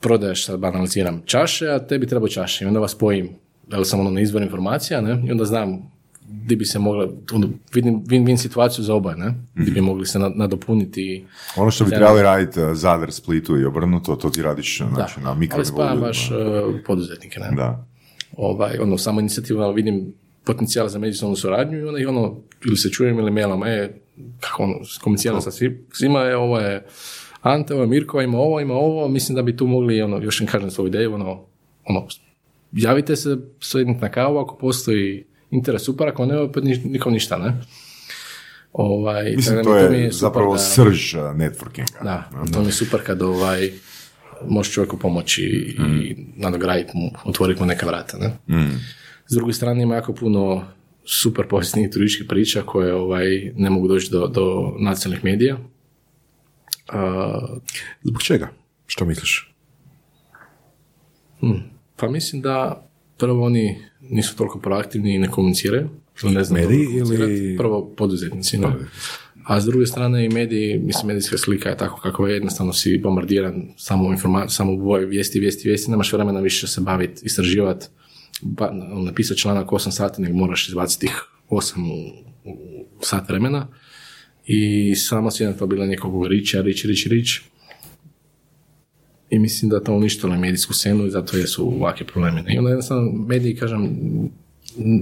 prodaješ, 0.00 0.46
sad 0.46 0.60
banaliziram, 0.60 1.22
čaše, 1.26 1.68
a 1.68 1.86
tebi 1.86 2.06
treba 2.06 2.28
čaše 2.28 2.64
i 2.64 2.68
onda 2.68 2.80
vas 2.80 2.92
spojim, 2.92 3.28
da 3.66 3.78
li 3.78 3.84
sam 3.84 4.00
ono 4.00 4.10
na 4.10 4.20
izvor 4.20 4.42
informacija, 4.42 5.00
ne, 5.00 5.22
i 5.28 5.30
onda 5.30 5.44
znam 5.44 5.93
di 6.28 6.56
bi 6.56 6.64
se 6.64 6.78
mogla, 6.78 7.08
ono, 7.32 7.48
vidim 7.74 8.04
win-win 8.04 8.36
situaciju 8.36 8.84
za 8.84 8.94
oba, 8.94 9.14
ne, 9.14 9.34
di 9.54 9.70
bi 9.70 9.80
mogli 9.80 10.06
se 10.06 10.18
na- 10.18 10.32
nadopuniti 10.34 11.24
Ono 11.56 11.70
što 11.70 11.84
bi 11.84 11.90
trebali 11.90 12.22
raditi 12.22 12.60
uh, 12.60 12.66
Zadar, 12.72 13.12
Splitu 13.12 13.58
i 13.58 13.64
obrnuto, 13.64 14.16
to 14.16 14.30
ti 14.30 14.42
radiš 14.42 14.78
da, 14.78 14.86
znači, 14.94 15.20
na 15.20 15.34
mikro 15.34 15.58
ali 15.58 15.68
ljudima. 15.68 16.06
baš 16.06 16.30
uh, 16.30 16.36
poduzetnike, 16.86 17.40
ne. 17.40 17.56
Da. 17.56 17.86
ovaj, 18.36 18.78
ono, 18.78 18.98
samo 18.98 19.20
inicijativu, 19.20 19.60
ali 19.60 19.74
vidim 19.74 20.14
potencijal 20.44 20.88
za 20.88 20.98
međusobnu 20.98 21.36
suradnju 21.36 21.78
i 21.78 21.84
onda 21.84 22.00
ih 22.00 22.08
ono, 22.08 22.36
ili 22.64 22.76
se 22.76 22.90
čujem 22.90 23.18
ili 23.18 23.30
mailom, 23.30 23.64
e, 23.64 23.90
kako 24.40 24.62
ono, 24.62 24.74
komuniciram 25.02 25.40
sa 25.40 25.50
svim, 25.50 25.86
svima 25.92 26.20
je, 26.20 26.36
ovo 26.36 26.58
je 26.58 26.86
Ante, 27.42 27.74
ovo 27.74 27.82
je 27.82 27.86
Mirko, 27.86 28.20
ima 28.20 28.38
ovo, 28.38 28.60
ima 28.60 28.74
ovo, 28.74 29.08
mislim 29.08 29.36
da 29.36 29.42
bi 29.42 29.56
tu 29.56 29.66
mogli, 29.66 30.02
ono, 30.02 30.22
još 30.22 30.40
im 30.40 30.46
kažem 30.46 30.70
svoju 30.70 30.88
ideju, 30.88 31.14
ono, 31.14 31.44
ono, 31.84 32.06
javite 32.72 33.16
se, 33.16 33.36
sjednite 33.60 34.00
na 34.00 34.08
kavu 34.08 34.38
ako 34.38 34.56
postoji 34.56 35.24
interes 35.54 35.82
super, 35.82 36.08
ako 36.08 36.26
ne, 36.26 36.38
opet 36.38 36.64
ni- 36.64 36.82
nikom 36.84 37.12
ništa, 37.12 37.38
ne? 37.38 37.52
Ovaj, 38.72 39.32
Mislim, 39.36 39.56
tako 39.56 39.74
da 39.74 39.86
to 39.86 39.92
mi- 39.92 39.98
je 39.98 40.10
zapravo 40.12 40.52
da- 40.52 40.58
srž 40.58 41.14
uh, 41.14 41.20
networkinga. 41.22 42.02
da, 42.02 42.30
to 42.52 42.60
mi 42.60 42.66
je 42.66 42.72
super 42.72 43.00
kad 43.02 43.22
ovaj, 43.22 43.70
možeš 44.42 44.72
čovjeku 44.72 44.98
pomoći 44.98 45.42
i 45.42 46.16
nadograditi 46.36 46.90
mu, 46.94 47.10
otvoriti 47.24 47.60
mu 47.60 47.66
neka 47.66 47.86
vrata. 47.86 48.18
Ne? 48.18 48.30
S 49.26 49.34
druge 49.34 49.52
strane 49.52 49.82
ima 49.82 49.94
jako 49.94 50.12
puno 50.12 50.64
super 51.04 51.46
povijesnih 51.48 51.90
turističkih 51.90 52.26
priča 52.28 52.62
koje 52.62 52.94
ovaj, 52.94 53.24
ne 53.56 53.70
mogu 53.70 53.88
doći 53.88 54.10
do, 54.10 54.26
do 54.26 54.44
nacionalnih 54.80 55.24
medija. 55.24 55.56
A, 56.88 57.38
Zbog 58.02 58.22
čega? 58.22 58.48
Što 58.86 59.04
misliš? 59.04 59.50
pa 61.96 62.08
mislim 62.08 62.42
da 62.42 62.86
prvo 63.18 63.44
oni 63.44 63.82
nisu 64.10 64.36
toliko 64.36 64.58
proaktivni 64.58 65.14
i 65.14 65.18
ne 65.18 65.28
komuniciraju. 65.28 65.88
Ne 66.24 66.44
znam 66.44 66.60
Mediji 66.60 66.86
ili- 66.94 67.56
Prvo 67.56 67.94
poduzetnici. 67.96 68.58
ne. 68.58 68.68
A 69.46 69.60
s 69.60 69.64
druge 69.64 69.86
strane 69.86 70.24
i 70.24 70.28
mediji, 70.28 70.78
mislim, 70.78 71.06
medijska 71.06 71.38
slika 71.38 71.68
je 71.68 71.76
tako 71.76 72.00
kako 72.00 72.26
je, 72.26 72.34
jednostavno 72.34 72.72
si 72.72 72.98
bombardiran 72.98 73.62
samo, 73.76 74.08
informa- 74.10 74.48
samo 74.48 74.76
boje 74.76 75.06
vijesti, 75.06 75.40
vijesti, 75.40 75.68
vijesti, 75.68 75.90
nemaš 75.90 76.12
vremena 76.12 76.40
više 76.40 76.66
se 76.66 76.80
baviti, 76.80 77.20
istraživati, 77.24 77.86
ba, 78.42 78.70
napisati 79.04 79.40
članak 79.40 79.68
8 79.68 79.90
sati, 79.90 80.22
nego 80.22 80.36
moraš 80.36 80.68
izbaciti 80.68 81.06
ih 81.06 81.12
8 81.50 81.92
u, 82.44 82.50
u 82.50 82.54
sat 83.00 83.28
vremena 83.28 83.68
i 84.46 84.94
samo 84.94 85.30
si 85.30 85.42
jedna 85.42 85.56
to 85.56 85.66
bila 85.66 85.86
nekog 85.86 86.26
riča, 86.26 86.60
rič, 86.60 86.84
rič, 86.84 87.06
rič. 87.06 87.42
I 89.30 89.38
mislim 89.38 89.70
da 89.70 89.80
to 89.80 89.92
uništilo 89.92 90.36
medijsku 90.36 90.74
scenu 90.74 91.06
i 91.06 91.10
zato 91.10 91.36
jesu 91.36 91.66
ovakvi 91.66 92.06
problemi. 92.06 92.44
I 92.48 92.58
onda 92.58 92.70
jednostavno 92.70 93.12
mediji, 93.12 93.56
kažem, 93.56 93.96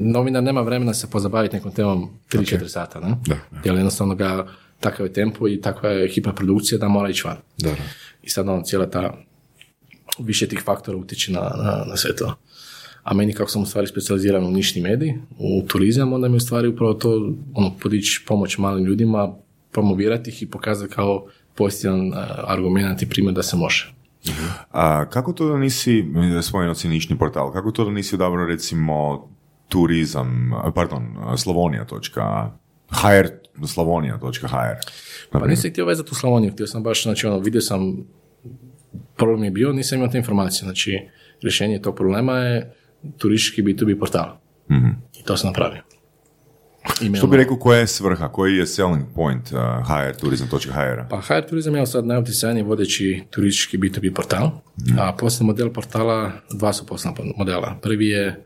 novinar 0.00 0.42
nema 0.42 0.60
vremena 0.60 0.94
se 0.94 1.10
pozabaviti 1.10 1.56
nekom 1.56 1.72
temom 1.72 2.10
3-4 2.32 2.68
sata, 2.68 3.00
ne? 3.00 3.16
Da, 3.26 3.36
Jer 3.64 3.74
jednostavno 3.74 4.14
ga, 4.14 4.46
takav 4.80 5.06
je 5.06 5.12
tempo 5.12 5.48
i 5.48 5.60
takva 5.60 5.88
je 5.88 6.08
hiperprodukcija 6.08 6.78
da 6.78 6.88
mora 6.88 7.10
ići 7.10 7.22
van. 7.24 7.36
Da, 7.58 7.70
da. 7.70 7.76
I 8.22 8.30
sad 8.30 8.48
ono, 8.48 8.62
cijela 8.62 8.90
ta, 8.90 9.16
više 10.18 10.48
tih 10.48 10.62
faktora 10.64 10.98
utječe 10.98 11.32
na, 11.32 11.40
na, 11.40 11.84
na 11.88 11.96
sve 11.96 12.16
to. 12.16 12.34
A 13.02 13.14
meni 13.14 13.32
kako 13.32 13.50
sam 13.50 13.62
u 13.62 13.66
stvari 13.66 13.86
specijaliziran 13.86 14.44
u 14.44 14.50
nišni 14.50 14.82
medij, 14.82 15.14
u 15.38 15.66
turizam, 15.68 16.12
onda 16.12 16.28
mi 16.28 16.34
je 16.34 16.36
u 16.36 16.40
stvari 16.40 16.68
upravo 16.68 16.94
to 16.94 17.34
ono, 17.54 17.74
podići 17.82 18.24
pomoć 18.26 18.58
malim 18.58 18.84
ljudima, 18.84 19.34
promovirati 19.72 20.30
ih 20.30 20.42
i 20.42 20.50
pokazati 20.50 20.94
kao 20.94 21.26
pozitivan 21.54 22.12
a, 22.14 22.44
argument 22.46 23.02
i 23.02 23.08
primjer 23.08 23.34
da 23.34 23.42
se 23.42 23.56
može. 23.56 23.92
A 24.70 25.04
kako 25.10 25.32
to 25.32 25.48
da 25.48 25.58
nisi, 25.58 26.04
spomenuo 26.42 26.74
si 26.74 26.88
nišni 26.88 27.18
portal, 27.18 27.52
kako 27.52 27.70
to 27.70 27.84
da 27.84 27.90
nisi 27.90 28.14
odabrao 28.14 28.46
recimo 28.46 29.28
turizam, 29.68 30.52
pardon, 30.74 31.16
slavonija.hr, 31.36 33.26
slavonija.hr. 33.66 34.76
Pa 35.30 35.46
nisam 35.46 35.70
htio 35.70 35.86
vezati 35.86 36.08
u 36.12 36.14
Slavoniju, 36.14 36.52
htio 36.52 36.66
sam 36.66 36.82
baš, 36.82 37.02
znači 37.02 37.26
ono, 37.26 37.38
vidio 37.38 37.60
sam 37.60 37.96
problem 39.16 39.44
je 39.44 39.50
bio, 39.50 39.72
nisam 39.72 39.98
imao 39.98 40.10
te 40.10 40.18
informacije. 40.18 40.64
Znači, 40.64 40.98
rješenje 41.42 41.82
tog 41.82 41.96
problema 41.96 42.38
je 42.38 42.74
turistički 43.18 43.62
B2B 43.62 43.98
portal. 43.98 44.36
I 45.20 45.24
to 45.24 45.36
sam 45.36 45.48
napravio. 45.48 45.82
Što 47.16 47.26
bi 47.26 47.36
rekao, 47.36 47.56
koja 47.56 47.78
je 47.78 47.86
svrha, 47.86 48.28
koji 48.28 48.56
je 48.56 48.66
selling 48.66 49.04
point 49.14 49.52
uh, 49.52 49.58
hrturizam.hr? 49.88 51.08
Pa 51.10 51.20
HR 51.20 51.48
Turizam 51.48 51.76
je 51.76 51.86
sad 51.86 52.06
najutjecajniji 52.06 52.62
vodeći 52.62 53.22
turistički 53.30 53.78
B2B 53.78 54.14
portal, 54.14 54.50
a 54.98 55.12
poslovni 55.12 55.46
model 55.46 55.72
portala, 55.72 56.32
dva 56.52 56.72
su 56.72 56.86
poslovna 56.86 57.24
modela. 57.36 57.78
Prvi 57.82 58.08
je 58.08 58.44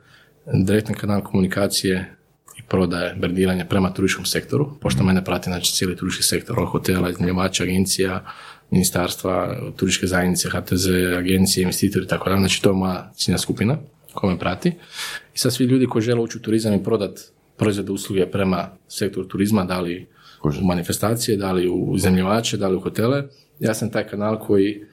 direktni 0.52 0.94
kanal 0.94 1.22
komunikacije 1.22 2.16
i 2.58 2.62
prodaje, 2.62 3.14
brandiranja 3.14 3.64
prema 3.64 3.92
turističkom 3.92 4.24
sektoru, 4.24 4.78
pošto 4.80 5.04
mene 5.04 5.24
prati 5.24 5.50
znači, 5.50 5.72
cijeli 5.72 5.96
turistički 5.96 6.28
sektor, 6.28 6.60
od 6.60 6.68
hotela, 6.68 7.10
iznajmljivača, 7.10 7.62
agencija, 7.62 8.24
ministarstva, 8.70 9.56
turističke 9.76 10.06
zajednice, 10.06 10.48
HTZ, 10.48 10.86
agencije, 11.18 11.62
investitori 11.62 12.04
i 12.04 12.08
tako 12.08 12.28
dalje. 12.28 12.40
Znači 12.40 12.62
to 12.62 12.70
je 12.70 12.74
moja 12.74 13.12
ciljna 13.16 13.38
skupina 13.38 13.76
koja 14.14 14.32
me 14.32 14.38
prati. 14.38 14.68
I 15.34 15.38
sad 15.38 15.54
svi 15.54 15.64
ljudi 15.64 15.86
koji 15.86 16.02
žele 16.02 16.20
ući 16.20 16.38
u 16.38 16.40
turizam 16.40 16.74
i 16.74 16.84
prodat 16.84 17.20
proizvode 17.56 17.92
usluge 17.92 18.26
prema 18.30 18.68
sektoru 18.88 19.28
turizma, 19.28 19.64
da 19.64 19.80
li 19.80 20.06
u 20.42 20.66
manifestacije, 20.66 21.36
da 21.36 21.52
li 21.52 21.68
u 21.68 21.92
iznajmljivače, 21.96 22.56
da 22.56 22.68
li 22.68 22.76
u 22.76 22.80
hotele, 22.80 23.24
ja 23.60 23.74
sam 23.74 23.90
taj 23.90 24.08
kanal 24.08 24.38
koji 24.38 24.84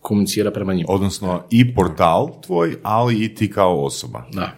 komunicira 0.00 0.50
prema 0.50 0.74
njima. 0.74 0.86
Odnosno 0.90 1.42
i 1.50 1.74
portal 1.74 2.40
tvoj, 2.40 2.76
ali 2.82 3.24
i 3.24 3.34
ti 3.34 3.50
kao 3.50 3.84
osoba. 3.84 4.24
Da. 4.32 4.52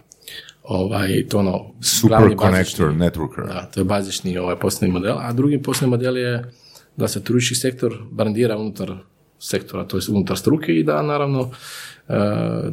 Ovaj, 0.63 1.27
to 1.29 1.39
ono, 1.39 1.65
Super 1.81 2.35
connector, 2.39 2.87
bazični- 2.87 3.09
networker. 3.09 3.47
Da, 3.47 3.69
to 3.73 3.79
je 3.79 3.83
bazični 3.83 4.37
ovaj 4.37 4.55
poslovni 4.59 4.93
model, 4.93 5.17
a 5.19 5.33
drugi 5.33 5.61
poslovni 5.61 5.89
model 5.97 6.17
je 6.17 6.51
da 6.97 7.07
se 7.07 7.23
turistički 7.23 7.55
sektor 7.55 7.97
brandira 8.11 8.57
unutar 8.57 8.95
sektora, 9.39 9.85
to 9.87 9.97
je 9.97 10.01
unutar 10.09 10.37
struke 10.37 10.71
i 10.75 10.83
da 10.83 11.01
naravno 11.01 11.41
uh, 11.41 12.15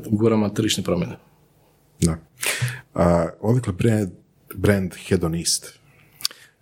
guramo 0.06 0.48
tržišne 0.48 0.84
promjene. 0.84 1.16
Da. 2.00 2.16
A, 2.94 3.28
odakle 3.40 3.72
brand, 3.72 4.10
brand 4.56 4.94
Hedonist? 5.08 5.78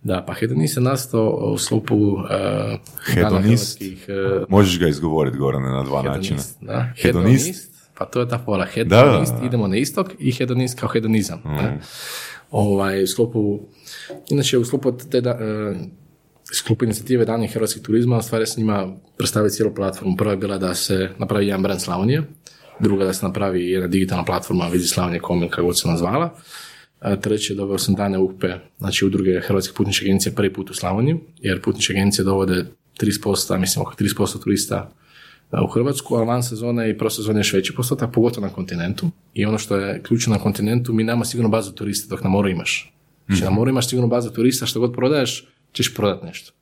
Da, 0.03 0.23
pa 0.27 0.33
hedonist 0.33 0.77
je 0.77 0.81
nastao 0.83 1.29
u 1.29 1.57
sklopu 1.57 1.95
uh, 1.95 2.29
dana 2.29 2.77
Hedonist? 3.05 3.81
uh, 3.81 4.49
Možeš 4.49 4.79
ga 4.79 4.87
izgovoriti, 4.87 5.37
Gorane, 5.37 5.69
na 5.69 5.83
dva 5.83 6.01
načina. 6.03 6.21
hedonist, 6.21 6.57
da. 6.61 6.93
Hedonist? 7.01 7.45
Hedonist, 7.45 7.71
pa 7.97 8.05
to 8.05 8.19
je 8.19 8.29
ta 8.29 8.41
fora, 8.45 8.65
hedonist, 8.65 9.33
da, 9.33 9.39
da. 9.39 9.45
idemo 9.45 9.67
na 9.67 9.77
istok 9.77 10.11
i 10.19 10.31
hedonist 10.31 10.79
kao 10.79 10.89
hedonizam. 10.89 11.41
ne. 11.45 11.79
Ovaj, 12.51 13.03
u 13.03 13.07
sklopu, 13.07 13.59
inače 14.29 14.57
u 14.57 14.65
sklopu 14.65 14.91
te 15.11 15.21
da, 15.21 15.29
e, 15.29 15.75
sklopu 16.53 16.85
inicijative 16.85 17.25
Dani 17.25 17.47
hrvatskih 17.47 17.81
turizma, 17.81 18.21
stvari 18.21 18.45
s 18.45 18.57
njima 18.57 18.87
predstavi 19.17 19.49
cijelu 19.49 19.75
platformu. 19.75 20.15
Prva 20.17 20.31
je 20.31 20.37
bila 20.37 20.57
da 20.57 20.75
se 20.75 21.09
napravi 21.17 21.47
jedan 21.47 21.63
brand 21.63 21.81
Slavonije, 21.81 22.23
druga 22.79 23.05
da 23.05 23.13
se 23.13 23.25
napravi 23.25 23.69
jedna 23.69 23.87
digitalna 23.87 24.25
platforma 24.25 24.67
Vidi 24.67 24.83
Slavonije 24.87 25.19
kako 25.49 25.65
god 25.65 25.79
se 25.79 25.87
nazvala. 25.87 26.35
Treće, 27.21 27.55
doveo 27.55 27.77
sam 27.77 27.95
dane 27.95 28.17
UPE, 28.17 28.59
znači 28.77 29.05
udruge 29.05 29.41
Hrvatske 29.41 29.73
putničke 29.77 30.05
agencije 30.05 30.35
prvi 30.35 30.53
put 30.53 30.69
u 30.69 30.73
Slavoniju, 30.73 31.19
jer 31.41 31.61
putničke 31.61 31.93
agencije 31.93 32.25
dovode 32.25 32.65
30%, 33.01 33.57
mislim 33.57 33.81
oko 33.81 33.93
30% 33.99 34.43
turista 34.43 34.91
u 35.51 35.67
Hrvatsku, 35.67 36.15
a 36.15 36.23
van 36.23 36.43
sezone 36.43 36.89
i 36.89 36.97
pro 36.97 37.09
sezone 37.09 37.37
je 37.37 37.39
još 37.39 37.53
veći 37.53 37.73
postotak, 37.75 38.13
pogotovo 38.13 38.47
na 38.47 38.53
kontinentu. 38.53 39.09
I 39.33 39.45
ono 39.45 39.57
što 39.57 39.77
je 39.77 40.03
ključno 40.03 40.33
na 40.33 40.39
kontinentu, 40.39 40.93
mi 40.93 41.03
nemamo 41.03 41.25
sigurno 41.25 41.49
bazu 41.49 41.71
turista 41.71 42.15
dok 42.15 42.23
na 42.23 42.29
moru 42.29 42.49
imaš. 42.49 42.93
Znači 43.27 43.43
na 43.43 43.49
moru 43.49 43.69
imaš 43.69 43.89
sigurno 43.89 44.07
bazu 44.07 44.29
turista, 44.29 44.65
što 44.65 44.79
god 44.79 44.93
prodaješ, 44.93 45.47
ćeš 45.73 45.95
prodat 45.95 46.23
nešto. 46.23 46.53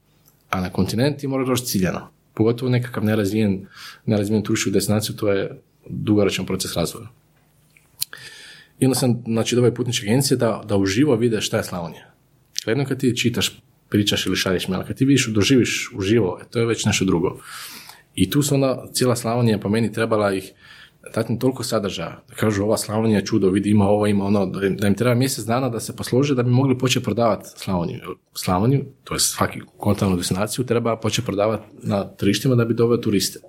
A 0.50 0.62
na 0.62 0.70
kontinent 0.70 1.18
ti 1.18 1.28
moraš 1.28 1.48
doći 1.48 1.66
ciljano. 1.66 2.08
Pogotovo 2.34 2.72
nekakav 2.72 3.04
nerazvijen, 3.04 3.66
nerazvijen 4.06 4.44
turističku 4.44 4.72
destinaciju, 4.72 5.16
to 5.16 5.32
je 5.32 5.62
dugoročan 5.90 6.46
proces 6.46 6.76
razvoja. 6.76 7.08
I 8.84 8.86
onda 8.86 8.96
sam, 8.96 9.24
znači, 9.26 9.56
doveo 9.56 9.74
putničke 9.74 10.06
agencije 10.06 10.38
da, 10.38 10.62
da 10.66 10.78
uživo 10.78 11.16
vide 11.16 11.42
šta 11.42 11.58
je 11.58 11.64
Slavonija. 11.64 12.14
Jedno 12.66 12.86
kad 12.86 13.00
ti 13.00 13.18
čitaš, 13.18 13.62
pričaš 13.90 14.26
ili 14.26 14.36
šalješ 14.36 14.68
mail, 14.68 14.84
kad 14.84 14.98
ti 14.98 15.06
vidiš, 15.06 15.28
doživiš 15.28 15.92
uživo, 15.96 16.40
e, 16.42 16.46
to 16.50 16.60
je 16.60 16.66
već 16.66 16.86
nešto 16.86 17.06
drugo. 17.06 17.40
I 18.16 18.30
tu 18.30 18.42
su 18.42 18.56
onda 18.56 18.86
cijela 18.94 19.16
Slavonija 19.16 19.60
po 19.60 19.70
meni 19.70 19.92
trebala 19.92 20.34
ih 20.34 20.52
dati 21.14 21.34
im 21.34 21.40
toliko 21.40 21.64
sadržaja. 21.64 22.24
Da 22.30 22.36
kažu 22.36 22.64
ova 22.64 22.78
Slavonija 22.78 23.22
čudo, 23.22 23.50
vidi 23.50 23.70
ima 23.70 23.86
ovo, 23.86 24.08
ima 24.08 24.26
ono, 24.26 24.46
da 24.46 24.88
im, 24.88 24.96
treba 24.96 25.16
mjesec 25.16 25.46
dana 25.46 25.70
da 25.70 25.80
se 25.80 25.96
poslože 25.96 26.36
da 26.36 26.44
bi 26.44 26.50
mogli 26.50 26.78
početi 26.78 27.06
prodavati 27.06 27.50
Slavoniju. 27.56 28.00
Slavoniju, 28.34 28.86
to 29.04 29.14
je 29.14 29.20
svaki 29.20 29.60
kontinentalnu 29.78 30.18
destinaciju, 30.18 30.66
treba 30.66 30.98
početi 30.98 31.26
prodavati 31.26 31.64
na 31.84 32.04
tržištima 32.04 32.56
da 32.56 32.66
bi 32.66 32.74
doveo 32.74 32.98
turiste. 32.98 33.40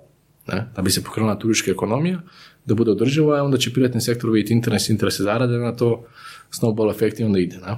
Ne? 0.47 0.71
Da 0.75 0.81
bi 0.81 0.91
se 0.91 1.03
pokrenula 1.03 1.39
turistička 1.39 1.71
ekonomija, 1.71 2.21
da 2.65 2.75
bude 2.75 2.91
održiva, 2.91 3.39
a 3.39 3.43
onda 3.43 3.57
će 3.57 3.73
privatni 3.73 4.01
sektor 4.01 4.29
vidjeti 4.29 4.53
interes, 4.53 4.89
interese 4.89 5.23
zarade, 5.23 5.57
na 5.57 5.75
to 5.75 6.05
snowball 6.51 6.91
efekt 6.91 7.19
i 7.19 7.23
onda 7.23 7.39
ide. 7.39 7.57
Ne? 7.57 7.77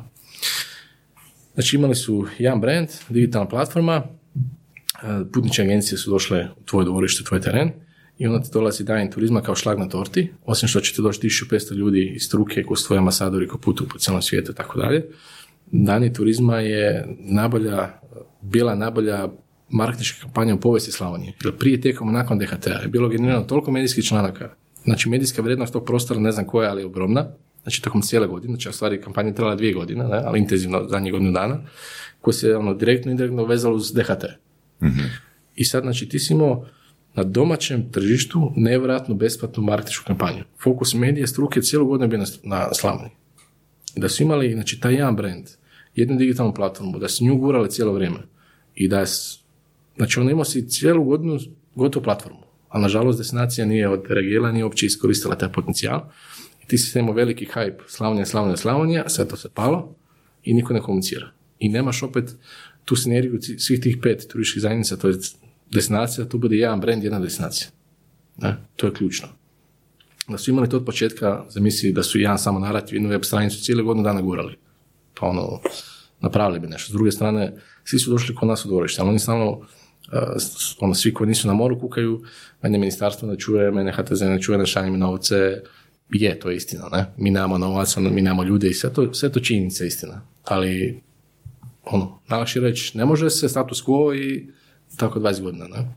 Znači 1.54 1.76
imali 1.76 1.96
su 1.96 2.28
jedan 2.38 2.62
brand, 2.62 2.88
digitalna 3.10 3.48
platforma, 3.48 4.04
e, 4.04 5.32
putničke 5.34 5.62
agencije 5.62 5.98
su 5.98 6.12
došle 6.12 6.48
u 6.58 6.64
tvoje 6.66 6.86
dvorište, 6.86 7.24
tvoj 7.24 7.42
teren 7.42 7.72
i 8.18 8.28
onda 8.28 8.42
ti 8.42 8.50
dolazi 8.54 8.84
dan 8.84 9.12
turizma 9.12 9.42
kao 9.42 9.56
šlag 9.56 9.80
na 9.80 9.90
torti, 9.90 10.34
osim 10.46 10.70
što 10.70 10.80
će 10.80 10.94
ti 10.94 11.02
doći 11.02 11.28
1500 11.28 11.74
ljudi 11.74 12.12
iz 12.16 12.24
struke 12.24 12.64
koji 12.64 12.78
su 12.78 12.88
tvoji 12.88 12.98
ambasadori 12.98 13.48
koji 13.48 13.62
putuju 13.62 13.90
po 13.90 13.98
cijelom 13.98 14.22
svijetu 14.22 14.52
i 14.52 14.56
tako 14.56 14.80
dalje. 14.80 15.06
Dani 15.72 16.14
turizma 16.14 16.60
je 16.60 17.08
najbolja, 17.20 17.90
bila 18.42 18.76
najbolja 18.76 19.28
marketinška 19.70 20.22
kampanja 20.22 20.56
u 20.56 20.60
povijesti 20.60 20.92
Slavonije. 20.92 21.34
Prije, 21.60 21.82
tijekom, 21.82 22.14
nakon 22.14 22.40
DHT-a 22.40 22.82
je 22.82 22.88
bilo 22.88 23.10
generirano 23.10 23.46
toliko 23.46 23.72
medijskih 23.72 24.06
članaka. 24.06 24.54
Znači, 24.88 25.10
medijska 25.10 25.42
vrijednost 25.42 25.74
tog 25.74 25.86
prostora, 25.86 26.20
ne 26.20 26.32
znam 26.32 26.46
koja, 26.46 26.72
ali 26.72 26.82
je 26.82 26.86
ogromna. 26.86 27.28
Znači, 27.62 27.82
tokom 27.82 28.02
cijele 28.02 28.28
godine, 28.28 28.54
znači, 28.54 28.70
u 28.70 28.74
stvari 28.74 29.02
kampanja 29.02 29.28
je 29.30 29.36
trajala 29.36 29.56
dvije 29.56 29.74
godine, 29.74 30.04
ne, 30.08 30.22
ali 30.26 30.40
intenzivno 30.40 30.88
zadnjih 30.90 31.12
godinu 31.14 31.32
dana, 31.32 31.60
koje 32.22 32.34
se 32.34 32.56
ono, 32.56 32.74
direktno 32.74 33.12
i 33.12 33.14
indirektno 33.14 33.46
vezalo 33.46 33.76
uz 33.76 33.94
DHT. 33.94 34.24
I 35.56 35.66
sad, 35.66 35.84
znači, 35.84 36.10
ti 36.10 36.20
si 36.20 36.34
imao 36.34 36.66
na 37.14 37.24
domaćem 37.24 37.92
tržištu 37.92 38.52
nevjerojatnu 38.56 39.16
besplatnu 39.16 39.64
marketinšku 39.64 40.06
kampanju. 40.08 40.44
Fokus 40.64 40.94
medije 40.94 41.28
struke 41.28 41.62
cijelu 41.62 41.86
godinu 41.86 42.10
bio 42.10 42.20
na, 42.20 42.26
na 42.44 42.74
Slavoniji. 42.74 43.12
Da 43.96 44.10
su 44.10 44.24
imali, 44.24 44.54
znači, 44.54 44.80
taj 44.80 44.94
jedan 44.94 45.16
brand, 45.16 45.46
jednu 45.96 46.16
digitalnu 46.18 46.54
platformu, 46.54 47.00
da 47.00 47.08
su 47.08 47.26
nju 47.26 47.38
gurali 47.38 47.70
cijelo 47.70 47.94
vrijeme 47.94 48.20
i 48.76 48.88
da 48.88 49.00
je, 49.00 49.08
s- 49.08 49.40
znači, 49.96 50.20
on 50.20 50.30
imao 50.30 50.46
si 50.46 50.70
cijelu 50.70 51.04
godinu 51.04 51.40
gotovu 51.76 52.04
platformu, 52.04 52.40
a 52.70 52.80
nažalost 52.80 53.18
destinacija 53.18 53.66
nije 53.66 53.90
od 53.90 54.04
regijela, 54.10 54.52
nije 54.52 54.64
uopće 54.64 54.86
iskoristila 54.86 55.36
taj 55.36 55.52
potencijal. 55.52 56.02
I 56.64 56.68
ti 56.68 56.78
si 56.78 57.00
imao 57.00 57.14
veliki 57.14 57.46
hype, 57.46 57.78
Slavonija, 57.88 58.26
Slavonija, 58.26 58.58
Slavonija, 58.58 59.10
sve 59.10 59.28
to 59.28 59.38
se 59.38 59.50
palo 59.54 59.96
i 60.44 60.54
niko 60.54 60.74
ne 60.74 60.82
komunicira. 60.82 61.30
I 61.60 61.70
nemaš 61.70 62.04
opet 62.04 62.36
tu 62.86 62.96
sinergiju 62.96 63.40
svih 63.58 63.80
tih 63.80 63.98
pet 64.02 64.28
turističkih 64.32 64.62
zajednica, 64.62 64.98
to 64.98 65.08
je 65.08 65.16
destinacija, 65.72 66.26
tu 66.26 66.38
bude 66.38 66.56
jedan 66.58 66.82
brand, 66.82 67.04
jedna 67.04 67.20
destinacija. 67.20 67.68
Ne? 68.38 68.58
To 68.76 68.88
je 68.88 68.94
ključno. 68.94 69.28
Da 70.28 70.38
su 70.38 70.52
imali 70.52 70.70
to 70.70 70.78
od 70.78 70.86
početka, 70.86 71.46
zamisli 71.50 71.92
da 71.94 72.04
su 72.04 72.20
jedan 72.20 72.38
samo 72.38 72.60
narativ, 72.60 72.96
jednu 72.96 73.10
web 73.10 73.24
stranicu 73.24 73.62
cijele 73.64 73.84
godinu 73.84 74.04
dana 74.04 74.22
gurali. 74.22 74.56
Pa 75.20 75.28
ono, 75.28 75.60
napravili 76.22 76.60
bi 76.60 76.68
nešto. 76.68 76.90
S 76.90 76.94
druge 76.94 77.12
strane, 77.12 77.54
svi 77.84 78.00
su 78.00 78.12
došli 78.12 78.36
kod 78.36 78.48
nas 78.48 78.66
u 78.66 78.68
dvorište, 78.68 79.02
ali 79.02 79.10
oni 79.10 79.20
stalno, 79.20 79.50
uh, 79.52 79.66
s- 79.66 79.77
ono, 80.80 80.94
svi 80.94 81.14
koji 81.14 81.28
nisu 81.28 81.48
na 81.48 81.54
moru 81.54 81.80
kukaju, 81.80 82.24
mene 82.62 82.78
ministarstvo 82.78 83.28
ne 83.28 83.40
čuje, 83.40 83.72
mene 83.72 83.92
HTZ 83.92 84.22
ne 84.22 84.42
čuje, 84.42 84.58
ne 84.58 84.66
šalje 84.66 84.92
mi 84.92 84.98
novce, 84.98 85.62
je, 86.10 86.40
to 86.40 86.50
je 86.50 86.56
istina, 86.56 86.90
ne? 86.92 87.06
Mi 87.18 87.32
nemamo 87.32 87.58
novaca, 87.58 88.00
mi 88.00 88.22
nemamo 88.22 88.44
ljude 88.44 88.68
i 88.68 88.74
sve 88.74 88.94
to, 88.94 89.14
sve 89.14 89.32
to 89.32 89.40
činjenica 89.40 89.86
istina. 89.86 90.22
Ali, 90.44 91.02
ono, 91.84 92.20
najlakše 92.30 92.60
reći, 92.60 92.98
ne 92.98 93.06
može 93.06 93.30
se 93.30 93.50
status 93.50 93.84
quo 93.86 94.16
i 94.16 94.48
tako 94.98 95.20
20 95.20 95.42
godina, 95.42 95.68
ne? 95.68 95.88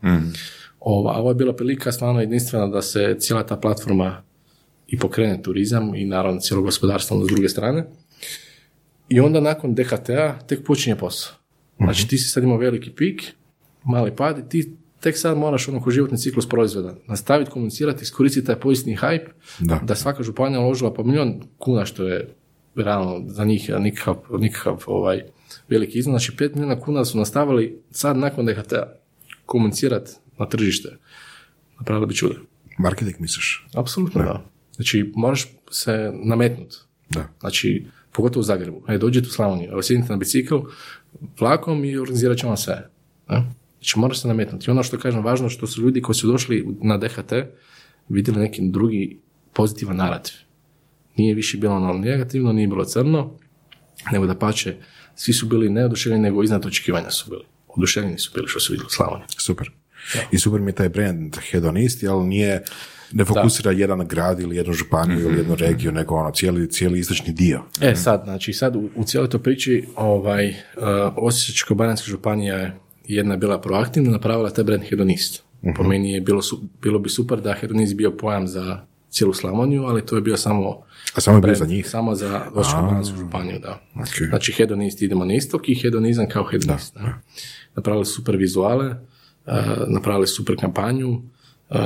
Ova, 0.79 1.11
ovo 1.13 1.29
je 1.29 1.35
bila 1.35 1.55
prilika 1.55 1.91
stvarno 1.91 2.19
jedinstvena 2.19 2.67
da 2.67 2.81
se 2.81 3.15
cijela 3.19 3.45
ta 3.45 3.57
platforma 3.57 4.23
i 4.87 4.97
pokrene 4.97 5.41
turizam 5.41 5.95
i 5.95 6.05
naravno 6.05 6.39
cijelo 6.39 6.63
gospodarstvo 6.63 7.17
ono 7.17 7.25
s 7.25 7.29
druge 7.29 7.49
strane. 7.49 7.85
I 9.09 9.19
onda 9.19 9.39
nakon 9.39 9.75
DHT-a 9.75 10.39
tek 10.47 10.65
počinje 10.65 10.95
posao. 10.95 11.33
Znači 11.77 12.07
ti 12.07 12.17
si 12.17 12.29
sad 12.29 12.43
imao 12.43 12.57
veliki 12.57 12.89
pik, 12.89 13.23
mali 13.83 14.15
pad 14.15 14.39
i 14.39 14.49
ti 14.49 14.75
tek 14.99 15.17
sad 15.17 15.37
moraš 15.37 15.67
ono 15.67 15.81
ko 15.81 15.91
životni 15.91 16.17
ciklus 16.17 16.49
proizvoda 16.49 16.95
nastaviti 17.07 17.51
komunicirati, 17.51 18.03
iskoristiti 18.03 18.47
taj 18.47 18.59
pozitivni 18.59 18.97
hype, 18.97 19.27
Da. 19.59 19.95
svaka 19.95 20.23
županija 20.23 20.59
uložila 20.59 20.93
po 20.93 21.03
milion 21.03 21.41
kuna 21.57 21.85
što 21.85 22.07
je 22.07 22.35
realno 22.75 23.23
za 23.27 23.43
njih 23.45 23.69
nikakav, 23.79 24.17
nikakav 24.39 24.83
ovaj, 24.87 25.21
veliki 25.69 25.99
iznos. 25.99 26.11
Znači 26.11 26.31
5 26.37 26.55
milijuna 26.55 26.79
kuna 26.79 27.05
su 27.05 27.17
nastavili 27.17 27.81
sad 27.91 28.17
nakon 28.17 28.45
DHT-a 28.45 28.93
komunicirati 29.45 30.11
na 30.37 30.49
tržište. 30.49 30.97
Napravili 31.79 32.07
bi 32.07 32.15
čudo. 32.15 32.35
Marketing 32.77 33.15
misliš? 33.19 33.67
Apsolutno 33.75 34.21
da. 34.23 34.45
Znači, 34.75 35.11
moraš 35.15 35.47
se 35.71 36.11
nametnuti. 36.23 36.77
Da. 37.09 37.27
Znači, 37.39 37.85
pogotovo 38.11 38.39
u 38.39 38.43
Zagrebu. 38.43 38.83
E, 38.87 38.97
dođete 38.97 39.27
u 39.27 39.31
Slavoniju, 39.31 39.71
evo 39.71 39.81
sjedite 39.81 40.09
na 40.09 40.17
bicikl, 40.17 40.55
vlakom 41.39 41.85
i 41.85 41.97
organizirat 41.97 42.37
ćemo 42.37 42.57
sve. 42.57 42.89
Ne? 43.29 43.43
Znači 43.81 43.99
moraš 43.99 44.21
se 44.21 44.27
nametnuti. 44.27 44.71
Ono 44.71 44.83
što 44.83 44.97
kažem, 44.97 45.23
važno 45.23 45.49
što 45.49 45.67
su 45.67 45.81
ljudi 45.81 46.01
koji 46.01 46.15
su 46.15 46.27
došli 46.27 46.67
na 46.81 46.97
DHT 46.97 47.33
vidjeli 48.09 48.39
neki 48.39 48.61
drugi 48.61 49.19
pozitivan 49.53 49.95
narativ. 49.95 50.33
Nije 51.17 51.35
više 51.35 51.57
bilo 51.57 51.75
ono 51.75 51.93
negativno, 51.93 52.53
nije 52.53 52.67
bilo 52.67 52.85
crno, 52.85 53.37
nego 54.11 54.25
da 54.25 54.35
pače, 54.35 54.75
svi 55.15 55.33
su 55.33 55.45
bili 55.45 55.69
neoduševljeni, 55.69 56.23
nego 56.23 56.43
iznad 56.43 56.65
očekivanja 56.65 57.09
su 57.09 57.29
bili. 57.29 57.43
Oduševljeni 57.67 58.19
su 58.19 58.31
bili 58.35 58.47
što 58.47 58.59
su 58.59 58.73
vidjeli 58.73 58.89
Slavoniji. 58.89 59.27
Super. 59.37 59.71
I 60.31 60.37
super 60.37 60.61
mi 60.61 60.69
je 60.69 60.75
taj 60.75 60.89
brand 60.89 61.37
hedonist, 61.51 62.03
ali 62.03 62.27
nije, 62.27 62.63
ne 63.11 63.25
fokusira 63.25 63.71
jedan 63.71 64.07
grad 64.07 64.39
ili 64.39 64.55
jednu 64.55 64.73
županiju 64.73 65.19
ili 65.19 65.37
jednu 65.37 65.55
regiju, 65.55 65.91
nego 65.91 66.15
ono, 66.15 66.31
cijeli, 66.31 66.69
cijeli 66.69 66.99
istočni 66.99 67.33
dio. 67.33 67.63
E 67.81 67.95
sad, 67.95 68.21
znači 68.23 68.53
sad 68.53 68.75
u, 68.75 68.89
u 68.95 69.03
cijeloj 69.03 69.29
toj 69.29 69.43
priči 69.43 69.85
ovaj, 69.95 70.49
uh, 70.49 70.53
Osječko-baranjska 71.15 72.09
županija 72.09 72.55
je 72.55 72.79
jedna 73.15 73.37
bila 73.37 73.61
proaktivna, 73.61 74.11
napravila 74.11 74.49
taj 74.49 74.63
brand 74.63 74.83
hedonist. 74.83 75.43
Po 75.75 75.83
meni 75.83 76.11
je 76.11 76.21
bilo, 76.21 76.41
su- 76.41 76.61
bilo 76.81 76.99
bi 76.99 77.09
super 77.09 77.41
da 77.41 77.53
hedonist 77.53 77.95
bio 77.95 78.11
pojam 78.11 78.47
za 78.47 78.85
cijelu 79.09 79.33
Slavoniju, 79.33 79.83
ali 79.83 80.05
to 80.05 80.15
je 80.15 80.21
bio 80.21 80.37
samo 80.37 80.81
A 81.15 81.21
samo 81.21 81.37
je 81.37 81.41
bio 81.41 81.55
za 81.55 81.65
njih. 81.65 81.89
Samo 81.89 82.15
za 82.15 82.41
županiju, 83.17 83.59
da. 83.59 83.81
Ok. 83.95 84.27
Znači 84.29 84.51
hedonist 84.51 85.01
idemo 85.01 85.25
na 85.25 85.33
istok 85.33 85.69
i 85.69 85.75
hedonizam 85.75 86.25
kao 86.29 86.43
hedonist. 86.43 86.95
ne. 86.95 87.13
Napravili 87.75 88.05
su 88.05 88.13
super 88.13 88.35
vizuale, 88.37 88.85
uh, 89.45 89.53
napravili 89.87 90.27
su 90.27 90.35
super 90.35 90.55
kampanju, 90.59 91.09
uh, 91.69 91.77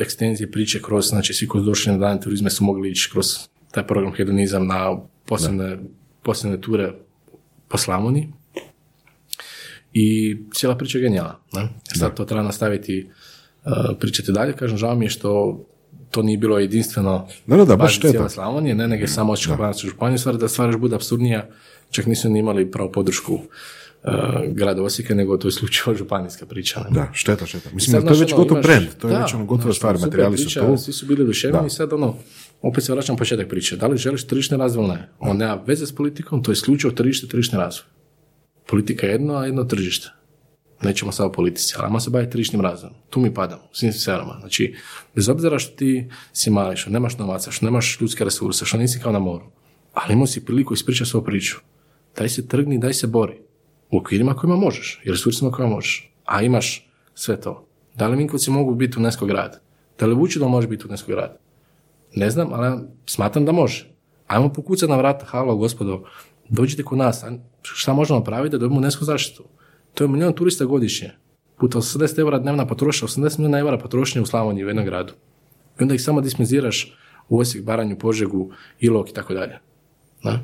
ekstenzije 0.00 0.50
priče 0.50 0.82
kroz, 0.82 1.08
znači 1.08 1.34
svi 1.34 1.48
koji 1.48 1.62
su 1.62 1.66
došli 1.66 1.92
na 1.92 1.98
dan 1.98 2.20
turizma 2.20 2.50
su 2.50 2.64
mogli 2.64 2.90
ići 2.90 3.08
kroz 3.12 3.26
taj 3.70 3.86
program 3.86 4.12
hedonizam 4.14 4.66
na 4.66 4.96
posebne, 5.26 5.78
posebne 6.22 6.60
ture 6.60 6.92
po 7.68 7.78
Slavoniji. 7.78 8.28
I 9.98 10.36
cijela 10.54 10.76
priča 10.76 10.98
je 10.98 11.02
genijalna. 11.02 11.34
Ne? 11.52 11.68
Sad 11.98 12.14
to 12.16 12.24
treba 12.24 12.42
nastaviti 12.42 13.08
uh, 13.64 13.72
pričati 14.00 14.32
dalje. 14.32 14.52
Kažem, 14.52 14.78
žao 14.78 14.94
mi 14.94 15.04
je 15.04 15.10
što 15.10 15.60
to 16.10 16.22
nije 16.22 16.38
bilo 16.38 16.58
jedinstveno 16.58 17.28
Da, 17.46 17.56
da, 17.56 17.64
da, 17.64 17.76
baš 17.76 18.00
cijele 18.00 18.30
Slavonije, 18.30 18.74
ne 18.74 18.88
nego 18.88 19.06
samo 19.06 19.32
Osječko-baranjsku 19.32 19.88
županiju, 19.88 20.18
stvar 20.18 20.36
da 20.36 20.48
stvar 20.48 20.68
još 20.68 20.76
bude 20.76 20.96
apsurdnija, 20.96 21.48
čak 21.90 22.06
nisu 22.06 22.28
ni 22.30 22.38
imali 22.38 22.70
pravu 22.70 22.92
podršku 22.92 23.34
uh, 23.34 23.40
grada 24.48 24.82
Osijeka, 24.82 25.14
nego 25.14 25.36
to 25.36 25.48
je 25.48 25.50
isključivo 25.50 25.94
županijska 26.00 26.46
priča. 26.46 26.80
ne. 26.80 26.90
Da, 26.90 27.08
šteta, 27.12 27.46
šteta. 27.46 27.70
Mislim, 27.72 28.00
sad, 28.00 28.08
to 28.08 28.14
je 28.14 28.20
već 28.20 28.32
ono, 28.32 28.42
gotov 28.42 28.56
imaš- 28.56 28.66
brand, 28.66 28.86
to 29.00 29.08
je 29.08 29.14
da, 29.14 29.22
već 29.22 29.34
ono 29.34 29.44
gotova 29.44 29.74
stvar, 29.74 29.98
materijali 29.98 30.38
su 30.38 30.44
priča, 30.44 30.60
tu. 30.60 30.76
Svi 30.76 30.92
su 30.92 31.06
bili 31.06 31.22
oduševljeni 31.22 31.62
Da. 31.62 31.66
i 31.66 31.70
sad 31.70 31.92
ono, 31.92 32.14
opet 32.62 32.84
se 32.84 32.92
vraćam 32.92 33.16
početak 33.16 33.48
priče. 33.48 33.76
Da 33.76 33.86
li 33.86 33.98
želiš 33.98 34.26
tržišni 34.26 34.56
razvoj 34.56 34.84
ili 34.84 34.94
ne? 34.94 35.08
On 35.18 35.36
nema 35.36 35.58
veze 35.66 35.86
s 35.86 35.94
politikom, 35.94 36.42
to 36.42 36.50
je 36.50 36.52
isključivo 36.52 36.92
tržište, 36.92 37.26
tržišni 37.26 37.58
razvoj. 37.58 37.95
Politika 38.66 39.06
je 39.06 39.12
jedno, 39.12 39.34
a 39.34 39.46
jedno 39.46 39.64
tržište. 39.64 40.08
Nećemo 40.82 41.12
sad 41.12 41.26
o 41.26 41.32
politici, 41.32 41.74
ali 41.76 41.86
ajmo 41.86 42.00
se 42.00 42.10
baviti 42.10 42.32
tržišnim 42.32 42.60
razvojem. 42.60 42.94
Tu 43.10 43.20
mi 43.20 43.34
padamo, 43.34 43.62
u 43.62 43.74
svim 43.74 43.92
sferama. 43.92 44.36
Znači, 44.40 44.74
bez 45.14 45.28
obzira 45.28 45.58
što 45.58 45.76
ti 45.76 46.10
si 46.32 46.50
mali, 46.50 46.76
što 46.76 46.90
nemaš 46.90 47.18
novaca, 47.18 47.50
što 47.50 47.66
nemaš 47.66 48.00
ljudske 48.00 48.24
resurse, 48.24 48.64
što 48.64 48.76
nisi 48.76 49.00
kao 49.00 49.12
na 49.12 49.18
moru, 49.18 49.44
ali 49.94 50.12
imao 50.12 50.26
si 50.26 50.44
priliku 50.44 50.74
ispričati 50.74 51.10
svoju 51.10 51.24
priču. 51.24 51.56
Daj 52.16 52.28
se 52.28 52.48
trgni, 52.48 52.78
daj 52.78 52.94
se 52.94 53.06
bori. 53.06 53.38
U 53.90 53.98
okvirima 53.98 54.34
kojima 54.34 54.56
možeš 54.56 55.00
i 55.04 55.10
resursima 55.10 55.50
kojima 55.50 55.74
možeš. 55.74 56.12
A 56.24 56.42
imaš 56.42 56.90
sve 57.14 57.40
to. 57.40 57.68
Da 57.94 58.08
li 58.08 58.16
Vinkovci 58.16 58.50
mogu 58.50 58.74
biti 58.74 58.98
UNESCO 58.98 59.26
grad? 59.26 59.60
Da 59.98 60.06
li 60.06 60.14
Vučidol 60.14 60.48
može 60.48 60.68
biti 60.68 60.86
UNESCO 60.86 61.12
grad? 61.12 61.38
Ne 62.14 62.30
znam, 62.30 62.52
ali 62.52 62.80
smatram 63.06 63.44
da 63.44 63.52
može. 63.52 63.90
Ajmo 64.26 64.52
pokucati 64.52 64.90
na 64.90 64.96
vrata, 64.96 65.26
halo 65.26 65.56
gospodo, 65.56 66.04
dođite 66.48 66.82
kod 66.82 66.98
nas, 66.98 67.24
a 67.24 67.38
šta 67.62 67.92
možemo 67.92 68.18
napraviti 68.18 68.52
da 68.52 68.58
dobijemo 68.58 68.78
UNESCO 68.78 69.04
zaštitu? 69.04 69.44
To 69.94 70.04
je 70.04 70.08
milijon 70.08 70.32
turista 70.32 70.64
godišnje. 70.64 71.10
Puta 71.58 71.78
80 71.78 72.18
eura 72.18 72.38
dnevna 72.38 72.66
potrošnja, 72.66 73.08
80 73.08 73.38
milijuna 73.38 73.58
eura 73.58 73.78
potrošnje 73.78 74.20
u 74.20 74.26
Slavoniji 74.26 74.64
u 74.64 74.68
jednom 74.68 74.84
gradu. 74.84 75.12
I 75.80 75.82
onda 75.82 75.94
ih 75.94 76.02
samo 76.02 76.20
dismenziraš 76.20 76.96
u 77.28 77.38
Osijek, 77.38 77.64
Baranju, 77.64 77.98
Požegu, 77.98 78.50
Ilok 78.80 79.10
i 79.10 79.14
tako 79.14 79.34
dalje. 79.34 79.58
Da? 80.24 80.40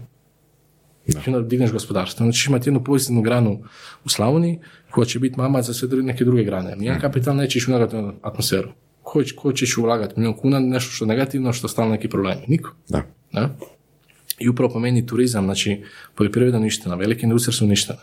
I 1.06 1.12
onda 1.26 1.40
digneš 1.40 1.72
gospodarstvo. 1.72 2.24
Onda 2.24 2.32
ćeš 2.32 2.46
imati 2.46 2.68
jednu 2.68 2.84
pozitivnu 2.84 3.22
granu 3.22 3.64
u 4.04 4.08
Slavoniji 4.08 4.58
koja 4.90 5.04
će 5.04 5.18
biti 5.18 5.36
mama 5.36 5.62
za 5.62 5.74
sve 5.74 5.88
neke 6.02 6.24
druge 6.24 6.44
grane. 6.44 6.76
Nijedan 6.76 7.00
kapital 7.00 7.36
neće 7.36 7.58
ići 7.58 7.70
u 7.70 7.74
negativnu 7.74 8.14
atmosferu. 8.22 8.68
Ko, 9.02 9.22
ko 9.36 9.52
će 9.52 9.64
ići 9.64 9.80
ulagati 9.80 10.14
milijun 10.16 10.36
kuna, 10.36 10.60
nešto 10.60 10.90
što 10.90 11.04
je 11.04 11.08
negativno, 11.08 11.52
što 11.52 11.66
je 11.66 11.68
stalno 11.68 11.92
neki 11.92 12.08
problem? 12.08 12.38
Niko. 12.48 12.70
Da. 12.88 13.02
Da? 13.32 13.56
I 14.38 14.48
upravo 14.48 14.72
po 14.72 14.78
meni 14.78 15.06
turizam, 15.06 15.44
znači 15.44 15.82
poljoprivreda 16.14 16.58
uništena, 16.58 16.94
velike 16.94 17.26
industrije 17.26 17.52
su 17.52 17.64
uništene. 17.64 17.98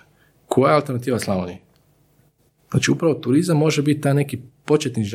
Koja 0.47 0.71
je 0.71 0.75
alternativa 0.75 1.19
Slavoniji? 1.19 1.57
Znači 2.71 2.91
upravo 2.91 3.13
turizam 3.13 3.57
može 3.57 3.81
biti 3.81 4.01
taj 4.01 4.13
neki 4.13 4.39
početni 4.65 5.05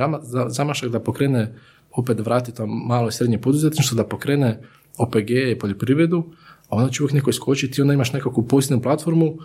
zamašak 0.48 0.90
da 0.90 1.00
pokrene, 1.00 1.54
opet 1.90 2.20
vrati 2.20 2.54
to 2.54 2.66
malo 2.66 3.08
i 3.08 3.12
srednje 3.12 3.38
poduzetništvo, 3.38 3.96
da 3.96 4.08
pokrene 4.08 4.60
OPG 4.98 5.30
i 5.30 5.58
poljoprivredu, 5.58 6.24
a 6.68 6.76
onda 6.76 6.90
će 6.90 7.02
uvijek 7.02 7.14
neko 7.14 7.30
iskočiti 7.30 7.80
i 7.80 7.82
onda 7.82 7.94
imaš 7.94 8.12
nekakvu 8.12 8.48
pozitivnu 8.48 8.82
platformu, 8.82 9.38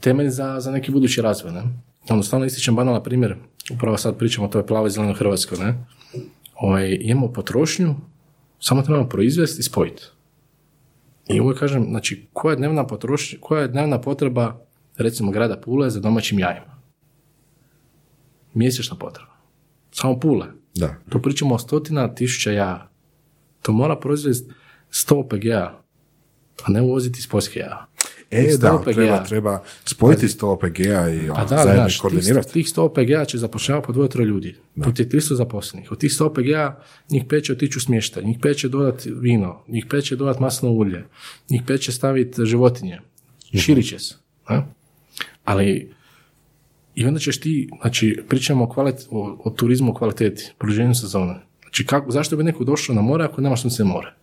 temelj 0.00 0.28
za, 0.28 0.60
za 0.60 0.70
neki 0.70 0.92
budući 0.92 1.22
razvoj. 1.22 1.52
Ne? 1.52 1.62
Ono, 2.10 2.22
stalno 2.22 2.46
ističem 2.46 2.76
banalan 2.76 3.02
primjer, 3.02 3.36
upravo 3.72 3.96
sad 3.96 4.18
pričamo 4.18 4.46
o 4.46 4.50
toj 4.50 4.66
plavoj 4.66 4.90
zelenoj 4.90 5.14
Hrvatskoj. 5.14 5.58
Ne? 5.58 5.84
Ovaj, 6.54 6.98
imamo 7.00 7.32
potrošnju, 7.32 7.94
samo 8.60 8.82
trebamo 8.82 9.08
proizvesti 9.08 9.60
i 9.60 9.62
spojiti. 9.62 10.02
I 11.28 11.40
uvijek 11.40 11.58
kažem, 11.58 11.86
znači, 11.90 12.28
koja 12.32 12.52
je 12.52 12.56
dnevna 12.56 12.86
potrošnja, 12.86 13.38
koja 13.40 13.62
je 13.62 13.68
dnevna 13.68 14.00
potreba, 14.00 14.60
recimo, 14.96 15.30
grada 15.30 15.60
Pule 15.60 15.90
za 15.90 16.00
domaćim 16.00 16.38
jajima? 16.38 16.82
Mjesečna 18.54 18.96
potreba. 18.96 19.32
Samo 19.92 20.20
Pule. 20.20 20.46
Da. 20.74 20.94
To 21.08 21.22
pričamo 21.22 21.54
o 21.54 21.58
stotina 21.58 22.14
tisuća 22.14 22.50
jaja. 22.50 22.90
To 23.62 23.72
mora 23.72 23.96
proizvesti 23.96 24.52
100 24.90 25.20
OPG-a, 25.20 25.82
a 26.64 26.70
ne 26.70 26.82
uvoziti 26.82 27.18
iz 27.18 27.28
Poljske 27.28 27.58
jaja. 27.58 27.86
E, 28.32 28.36
Tih 28.38 28.50
100 28.50 28.58
da, 28.58 28.74
OPG-a. 28.74 28.92
treba, 28.92 29.24
treba 29.24 29.54
spojiti 29.84 30.26
100 30.28 30.46
OPG-a 30.46 31.08
i 31.10 31.20
ono, 31.20 31.34
Pa 31.34 31.40
da, 31.40 31.48
zajedno 31.48 31.74
znaš, 31.74 31.98
koordinirati. 31.98 32.44
tih, 32.44 32.52
tih 32.54 32.66
100 32.68 32.80
OPG-a 32.80 33.24
će 33.24 33.38
zapošljavati 33.38 33.86
po 33.86 33.92
dvoje, 33.92 34.08
troje 34.08 34.26
ljudi. 34.26 34.54
Tu 34.84 34.92
ti 34.92 35.02
je 35.02 35.08
300 35.10 35.34
zaposlenih. 35.34 35.92
Od 35.92 35.98
tih 35.98 36.10
100 36.10 36.24
OPG-a 36.24 36.76
njih 37.10 37.24
pet 37.24 37.44
će 37.44 37.52
otići 37.52 37.78
u 37.78 37.80
smještaj, 37.80 38.22
njih 38.24 38.38
pet 38.42 38.56
će 38.56 38.68
dodati 38.68 39.10
vino, 39.12 39.64
njih 39.68 39.86
pet 39.86 40.04
će 40.04 40.16
dodati 40.16 40.42
maslinovo 40.42 40.78
ulje, 40.78 41.04
njih 41.50 41.62
pet 41.66 41.80
će 41.80 41.92
staviti 41.92 42.44
životinje. 42.44 42.98
Širit 43.54 43.88
će 43.88 43.98
se. 43.98 44.14
ne? 44.50 44.62
Ali 45.44 45.92
i 46.94 47.06
onda 47.06 47.20
ćeš 47.20 47.40
ti, 47.40 47.68
znači, 47.80 48.22
pričamo 48.28 48.64
o, 48.64 48.68
kvalit- 48.68 49.06
o, 49.10 49.40
o 49.44 49.50
turizmu 49.50 49.90
u 49.90 49.94
kvaliteti, 49.94 50.52
produženju 50.58 50.94
sezone. 50.94 51.34
Znači, 51.62 51.86
kako, 51.86 52.10
zašto 52.10 52.36
bi 52.36 52.44
neko 52.44 52.64
došao 52.64 52.94
na 52.94 53.02
more 53.02 53.24
ako 53.24 53.40
nema 53.40 53.56
sunce 53.56 53.84
more? 53.84 54.14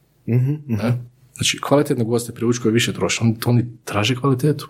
Ne? 0.68 0.94
Znači, 1.40 1.62
kvalitetne 1.62 2.04
goste 2.04 2.34
privući 2.34 2.62
koji 2.62 2.74
više 2.74 2.94
troše. 2.94 3.20
Oni, 3.24 3.36
oni 3.46 3.66
traže 3.84 4.16
kvalitetu. 4.16 4.70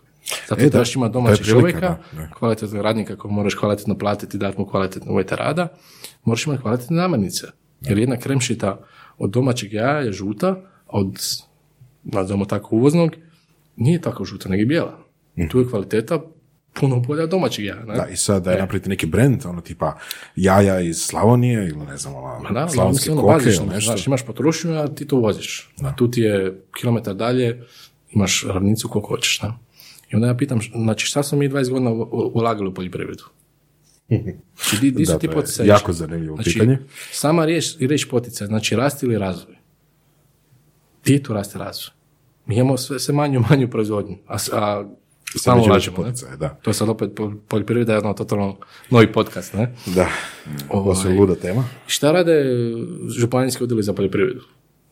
Zato 0.49 0.61
E, 0.61 0.63
da, 0.63 0.69
trebaš 0.69 0.95
imati 0.95 1.09
je 1.09 1.13
domaćeg 1.13 1.45
čovjeka, 1.45 1.97
kvalitetnog 2.37 2.81
radnika 2.81 3.15
kojeg 3.15 3.33
moraš 3.33 3.55
kvalitetno 3.55 3.97
platiti, 3.97 4.37
dati 4.37 4.59
mu 4.59 4.65
kvalitetne 4.65 5.11
uvjete 5.11 5.35
rada, 5.35 5.67
moraš 6.23 6.45
imati 6.45 6.61
kvalitetne 6.61 6.97
namirnice. 6.97 7.47
Jer 7.81 7.97
jedna 7.97 8.17
kremšita 8.17 8.85
od 9.17 9.29
domaćeg 9.29 9.73
jaja 9.73 9.99
je 9.99 10.11
žuta, 10.11 10.55
od, 10.87 11.19
nazvamo 12.03 12.45
tako, 12.45 12.75
uvoznog, 12.75 13.15
nije 13.75 14.01
tako 14.01 14.25
žuta, 14.25 14.49
nego 14.49 14.59
je 14.59 14.65
bijela. 14.65 14.99
Tu 15.51 15.59
je 15.59 15.69
kvaliteta 15.69 16.21
puno 16.79 16.99
bolja 16.99 17.25
domaćeg 17.25 17.65
jaja. 17.65 17.83
Ne? 17.85 17.95
Da, 17.95 18.07
i 18.07 18.15
sad 18.15 18.43
da 18.43 18.51
je 18.51 18.59
napraviti 18.59 18.89
neki 18.89 19.05
brand, 19.05 19.45
ono 19.45 19.61
tipa 19.61 19.97
jaja 20.35 20.79
iz 20.79 21.01
Slavonije 21.01 21.67
ili 21.67 21.85
ne 21.85 21.97
znam, 21.97 22.15
ono, 22.15 22.49
da, 22.53 22.67
slavonske 22.69 23.11
ono, 23.11 23.21
koke 23.21 23.33
bazično, 23.33 23.65
ili 23.65 23.73
nešto. 23.73 23.91
Znaš, 23.91 24.07
imaš 24.07 24.25
potrošnju, 24.25 24.73
a 24.73 24.87
ti 24.87 25.07
to 25.07 25.15
uvoziš. 25.15 25.73
A 25.81 25.95
tu 25.95 26.11
ti 26.11 26.21
je 26.21 26.61
kilometar 26.79 27.15
dalje, 27.15 27.63
imaš 28.11 28.45
ravnicu 28.47 28.87
koliko 28.87 29.07
hoćeš. 29.07 29.41
Ne? 29.41 29.49
I 30.11 30.15
onda 30.15 30.27
ja 30.27 30.37
pitam, 30.37 30.59
znači 30.75 31.05
šta 31.05 31.23
smo 31.23 31.37
mi 31.37 31.49
20 31.49 31.69
godina 31.69 31.91
ulagali 32.33 32.69
u 32.69 32.73
poljoprivredu? 32.73 33.23
Znači, 34.69 34.81
di, 34.81 34.91
di 34.91 35.05
su 35.05 35.11
Da, 35.11 35.19
ti 35.19 35.27
poticaji? 35.27 35.69
jako 35.69 35.93
zanimljivo 35.93 36.35
znači, 36.35 36.53
pitanje. 36.53 36.77
Sama 37.11 37.45
riječ, 37.45 37.75
riječ 37.79 38.09
poticaj, 38.09 38.47
znači 38.47 38.75
rast 38.75 39.03
ili 39.03 39.17
razvoj. 39.17 39.55
Gdje 41.03 41.23
tu 41.23 41.33
raste 41.33 41.59
razvoj? 41.59 41.93
Mi 42.45 42.55
imamo 42.55 42.77
sve, 42.77 42.99
sve 42.99 43.13
manju 43.13 43.43
manju 43.49 43.69
proizvodnju, 43.69 44.17
a, 44.27 44.37
a 44.53 44.89
veće 45.35 45.51
ulažemo. 45.61 45.95
poticaje, 45.95 46.37
da. 46.37 46.49
To 46.49 46.69
je 46.69 46.73
sad 46.73 46.89
opet 46.89 47.09
po- 47.15 47.33
poljoprivreda 47.47 47.93
je 47.93 47.99
ono 47.99 48.13
totalno 48.13 48.57
novi 48.89 49.11
podcast, 49.11 49.53
ne? 49.53 49.75
Da, 49.87 50.07
ovo 50.69 50.95
su 50.95 51.07
Ovaj. 51.07 51.17
luda 51.17 51.35
tema. 51.35 51.63
Šta 51.87 52.11
rade 52.11 52.43
županijski 53.09 53.63
odjeli 53.63 53.83
za 53.83 53.93
poljoprivredu? 53.93 54.41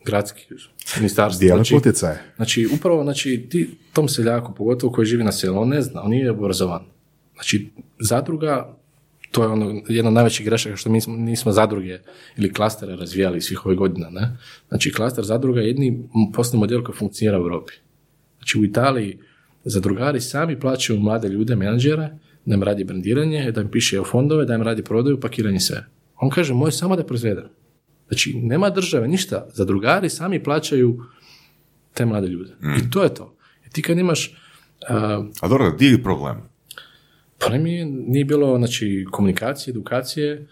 Gradski, 0.04 0.46
ministarstvo. 0.96 1.40
Dijele 1.40 1.56
Znači, 1.56 1.74
poticaje. 1.74 2.22
znači, 2.36 2.68
upravo, 2.72 3.02
znači, 3.02 3.46
ti, 3.50 3.70
tom 3.92 4.08
seljaku, 4.08 4.54
pogotovo 4.54 4.92
koji 4.92 5.06
živi 5.06 5.24
na 5.24 5.32
selu, 5.32 5.58
on 5.58 5.68
ne 5.68 5.82
zna, 5.82 6.02
on 6.02 6.10
nije 6.10 6.30
obrazovan. 6.30 6.84
Znači, 7.34 7.68
zadruga, 8.00 8.76
to 9.30 9.42
je 9.42 9.48
ono, 9.48 9.82
jedna 9.88 10.08
od 10.08 10.14
najvećih 10.14 10.46
grešaka 10.46 10.76
što 10.76 10.90
mi 10.90 11.00
smo- 11.00 11.16
nismo 11.16 11.52
zadruge 11.52 11.98
ili 12.36 12.52
klastere 12.52 12.96
razvijali 12.96 13.40
svih 13.40 13.66
ovih 13.66 13.78
godina, 13.78 14.10
ne? 14.10 14.36
Znači, 14.68 14.92
klaster 14.92 15.24
zadruga 15.24 15.60
je 15.60 15.66
jedni 15.66 16.02
poslovni 16.34 16.60
model 16.60 16.82
koji 16.82 16.96
funkcionira 16.96 17.38
u 17.38 17.42
Europi. 17.42 17.72
Znači, 18.38 18.58
u 18.58 18.64
Italiji 18.64 19.18
zadrugari 19.64 20.20
sami 20.20 20.60
plaćaju 20.60 21.00
mlade 21.00 21.28
ljude, 21.28 21.56
menadžere, 21.56 22.10
da 22.44 22.54
im 22.54 22.62
radi 22.62 22.84
brandiranje, 22.84 23.52
da 23.52 23.60
im 23.60 23.70
piše 23.70 23.96
EU 23.96 24.04
fondove, 24.04 24.44
da 24.44 24.54
im 24.54 24.62
radi 24.62 24.82
prodaju, 24.82 25.20
pakiranje 25.20 25.60
sve. 25.60 25.84
On 26.16 26.30
kaže, 26.30 26.54
moj 26.54 26.72
samo 26.72 26.96
da 26.96 27.04
proizvedem. 27.04 27.48
Znači, 28.08 28.32
nema 28.34 28.70
države, 28.70 29.08
ništa. 29.08 29.46
Zadrugari 29.54 30.08
sami 30.08 30.42
plaćaju 30.42 30.98
te 31.94 32.06
mlade 32.06 32.28
ljude. 32.28 32.52
I 32.78 32.90
to 32.90 33.02
je 33.02 33.14
to. 33.14 33.36
I 33.66 33.70
ti 33.70 33.82
kad 33.82 33.98
imaš... 33.98 34.34
a, 34.88 35.24
A 35.40 35.48
dobro, 35.48 35.76
di 35.78 35.86
je 35.86 36.02
problem? 36.02 36.48
pa 37.38 37.48
ne 37.48 37.58
mi 37.58 37.84
nije 37.84 38.24
bilo 38.24 38.56
znači, 38.58 39.06
komunikacije, 39.10 39.72
edukacije 39.72 40.46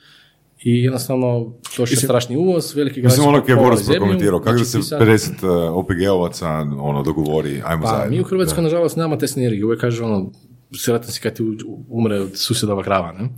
i 0.67 0.83
jednostavno 0.85 1.53
to 1.77 1.83
je 1.83 1.97
strašni 1.97 2.37
uvoz, 2.37 2.75
veliki 2.75 3.01
građani 3.01 3.19
Mislim, 3.19 3.35
ono 3.35 3.45
je 3.49 3.57
Boris 3.57 3.87
prokomentirao, 3.87 4.41
kako 4.41 4.59
da 4.59 4.65
znači, 4.65 4.71
se 4.71 4.79
ti 4.79 4.85
sad- 4.85 5.01
50 5.01 5.69
uh, 5.69 5.77
OPG-ovaca 5.77 6.47
ono, 6.81 7.03
dogovori, 7.03 7.63
ajmo 7.65 7.83
Pa 7.83 7.89
zajedno. 7.89 8.17
mi 8.17 8.21
u 8.21 8.25
Hrvatskoj, 8.25 8.63
nažalost, 8.63 8.97
nemamo 8.97 9.17
te 9.17 9.29
sinergije. 9.29 9.65
Uvijek 9.65 9.81
kaže 9.81 10.03
ono, 10.05 10.33
sretan 10.75 11.11
si 11.11 11.21
kad 11.21 11.35
ti 11.35 11.43
umre 11.89 12.21
od 12.21 12.31
susjedova 12.35 12.83
krava, 12.83 13.13
ne? 13.13 13.29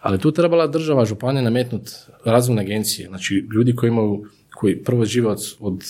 Ali 0.00 0.18
tu 0.18 0.32
trebala 0.32 0.66
država, 0.66 1.04
županija 1.04 1.42
nametnut 1.42 1.90
razvojne 2.24 2.62
agencije, 2.62 3.08
znači 3.08 3.46
ljudi 3.54 3.74
koji 3.76 3.88
imaju, 3.88 4.24
koji 4.54 4.84
prvo 4.84 5.04
žive 5.04 5.28
od, 5.28 5.40
od 5.60 5.84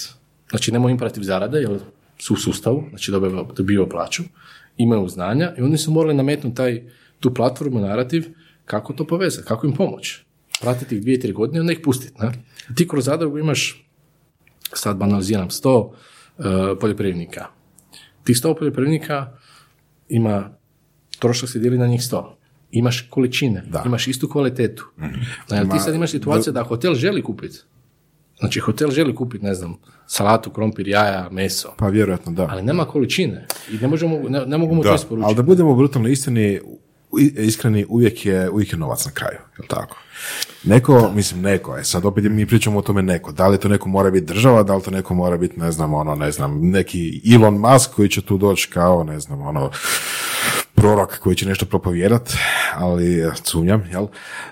znači 0.51 0.73
nemaju 0.73 0.91
imperativ 0.91 1.23
zarade, 1.23 1.59
jer 1.59 1.79
su 2.19 2.35
u 2.35 2.37
sustavu, 2.37 2.85
znači 2.89 3.11
dobivaju, 3.11 3.47
dobivaju 3.57 3.89
plaću, 3.89 4.23
imaju 4.77 5.09
znanja 5.09 5.53
i 5.59 5.62
oni 5.62 5.79
su 5.79 5.91
morali 5.91 6.15
nametnuti 6.15 6.57
taj, 6.57 6.83
tu 7.21 7.35
platformu, 7.35 7.81
narativ, 7.81 8.25
kako 8.65 8.93
to 8.93 9.07
povezati, 9.07 9.49
kako 9.49 9.67
im 9.67 9.73
pomoći. 9.73 10.30
Pratiti 10.61 10.97
ih 10.97 11.03
dvije, 11.03 11.20
tri 11.20 11.32
godine 11.32 11.59
i 11.59 11.61
onda 11.61 11.73
ih 11.73 11.81
pustiti. 11.85 12.15
Ne? 12.19 12.32
Ti 12.74 12.89
kroz 12.89 13.05
zadrugu 13.05 13.39
imaš 13.39 13.87
sad 14.73 14.97
banaliziram, 14.97 15.49
100 15.49 15.69
uh, 15.78 15.95
poljoprivrednika. 16.81 17.47
Tih 18.24 18.37
100 18.37 18.59
poljoprivrednika 18.59 19.32
ima, 20.09 20.51
trošak 21.19 21.49
se 21.49 21.59
dijeli 21.59 21.78
na 21.78 21.87
njih 21.87 22.01
100. 22.01 22.24
Imaš 22.70 23.07
količine, 23.11 23.65
imaš 23.87 24.09
istu 24.09 24.28
kvalitetu. 24.28 24.87
Znači, 25.49 25.70
ti 25.70 25.78
sad 25.78 25.95
imaš 25.95 26.11
situaciju 26.11 26.53
da 26.53 26.62
hotel 26.62 26.95
želi 26.95 27.23
kupiti. 27.23 27.59
Znači, 28.39 28.61
hotel 28.61 28.91
želi 28.91 29.15
kupiti, 29.15 29.45
ne 29.45 29.55
znam, 29.55 29.77
salatu, 30.07 30.51
krompir, 30.51 30.89
jaja, 30.89 31.28
meso. 31.31 31.74
Pa 31.78 31.89
vjerojatno 31.89 32.32
da. 32.32 32.49
Ali 32.51 32.62
nema 32.62 32.85
količine. 32.85 33.47
I 33.70 33.78
ne, 33.78 33.89
možemo, 33.89 34.19
ne, 34.28 34.47
ne 34.47 34.59
mogu 34.59 34.74
mu 34.74 34.82
to 34.82 34.89
Da, 34.89 34.95
isporučiti. 34.95 35.27
Ali 35.27 35.35
da 35.35 35.43
budemo 35.43 35.74
brutalno 35.74 36.09
istini, 36.09 36.61
iskreni, 37.37 37.87
uvijek 37.89 38.27
je, 38.27 38.51
uvijek 38.51 38.73
je 38.73 38.78
novac 38.78 39.05
na 39.07 39.12
kraju, 39.12 39.39
jel 39.59 39.66
tako? 39.69 39.97
Neko, 40.65 41.11
mislim 41.15 41.41
neko, 41.41 41.77
je 41.77 41.85
sad 41.85 42.05
opet 42.05 42.24
mi 42.31 42.47
pričamo 42.47 42.78
o 42.78 42.82
tome 42.82 43.03
neko, 43.03 43.32
da 43.32 43.49
li 43.49 43.59
to 43.59 43.69
neko 43.69 43.89
mora 43.89 44.11
biti 44.11 44.27
država, 44.27 44.62
da 44.62 44.77
li 44.77 44.82
to 44.82 44.91
neko 44.91 45.15
mora 45.15 45.37
biti, 45.37 45.61
ne 45.61 45.73
znam, 45.73 45.95
ono, 45.95 46.15
ne 46.15 46.32
znam, 46.32 46.61
neki 46.70 47.23
Elon 47.35 47.55
Musk 47.55 47.91
koji 47.95 48.09
će 48.09 48.23
tu 48.23 48.39
doći 48.39 48.69
kao, 48.70 49.05
ne 49.05 49.20
znam, 49.20 49.41
ono, 49.41 49.70
prorok 50.74 51.19
koji 51.19 51.37
će 51.37 51.47
nešto 51.47 51.66
propovjedat, 51.66 52.32
ali 52.74 53.20
eh, 53.20 53.31
sumnjam, 53.45 53.89
jel? 53.93 54.07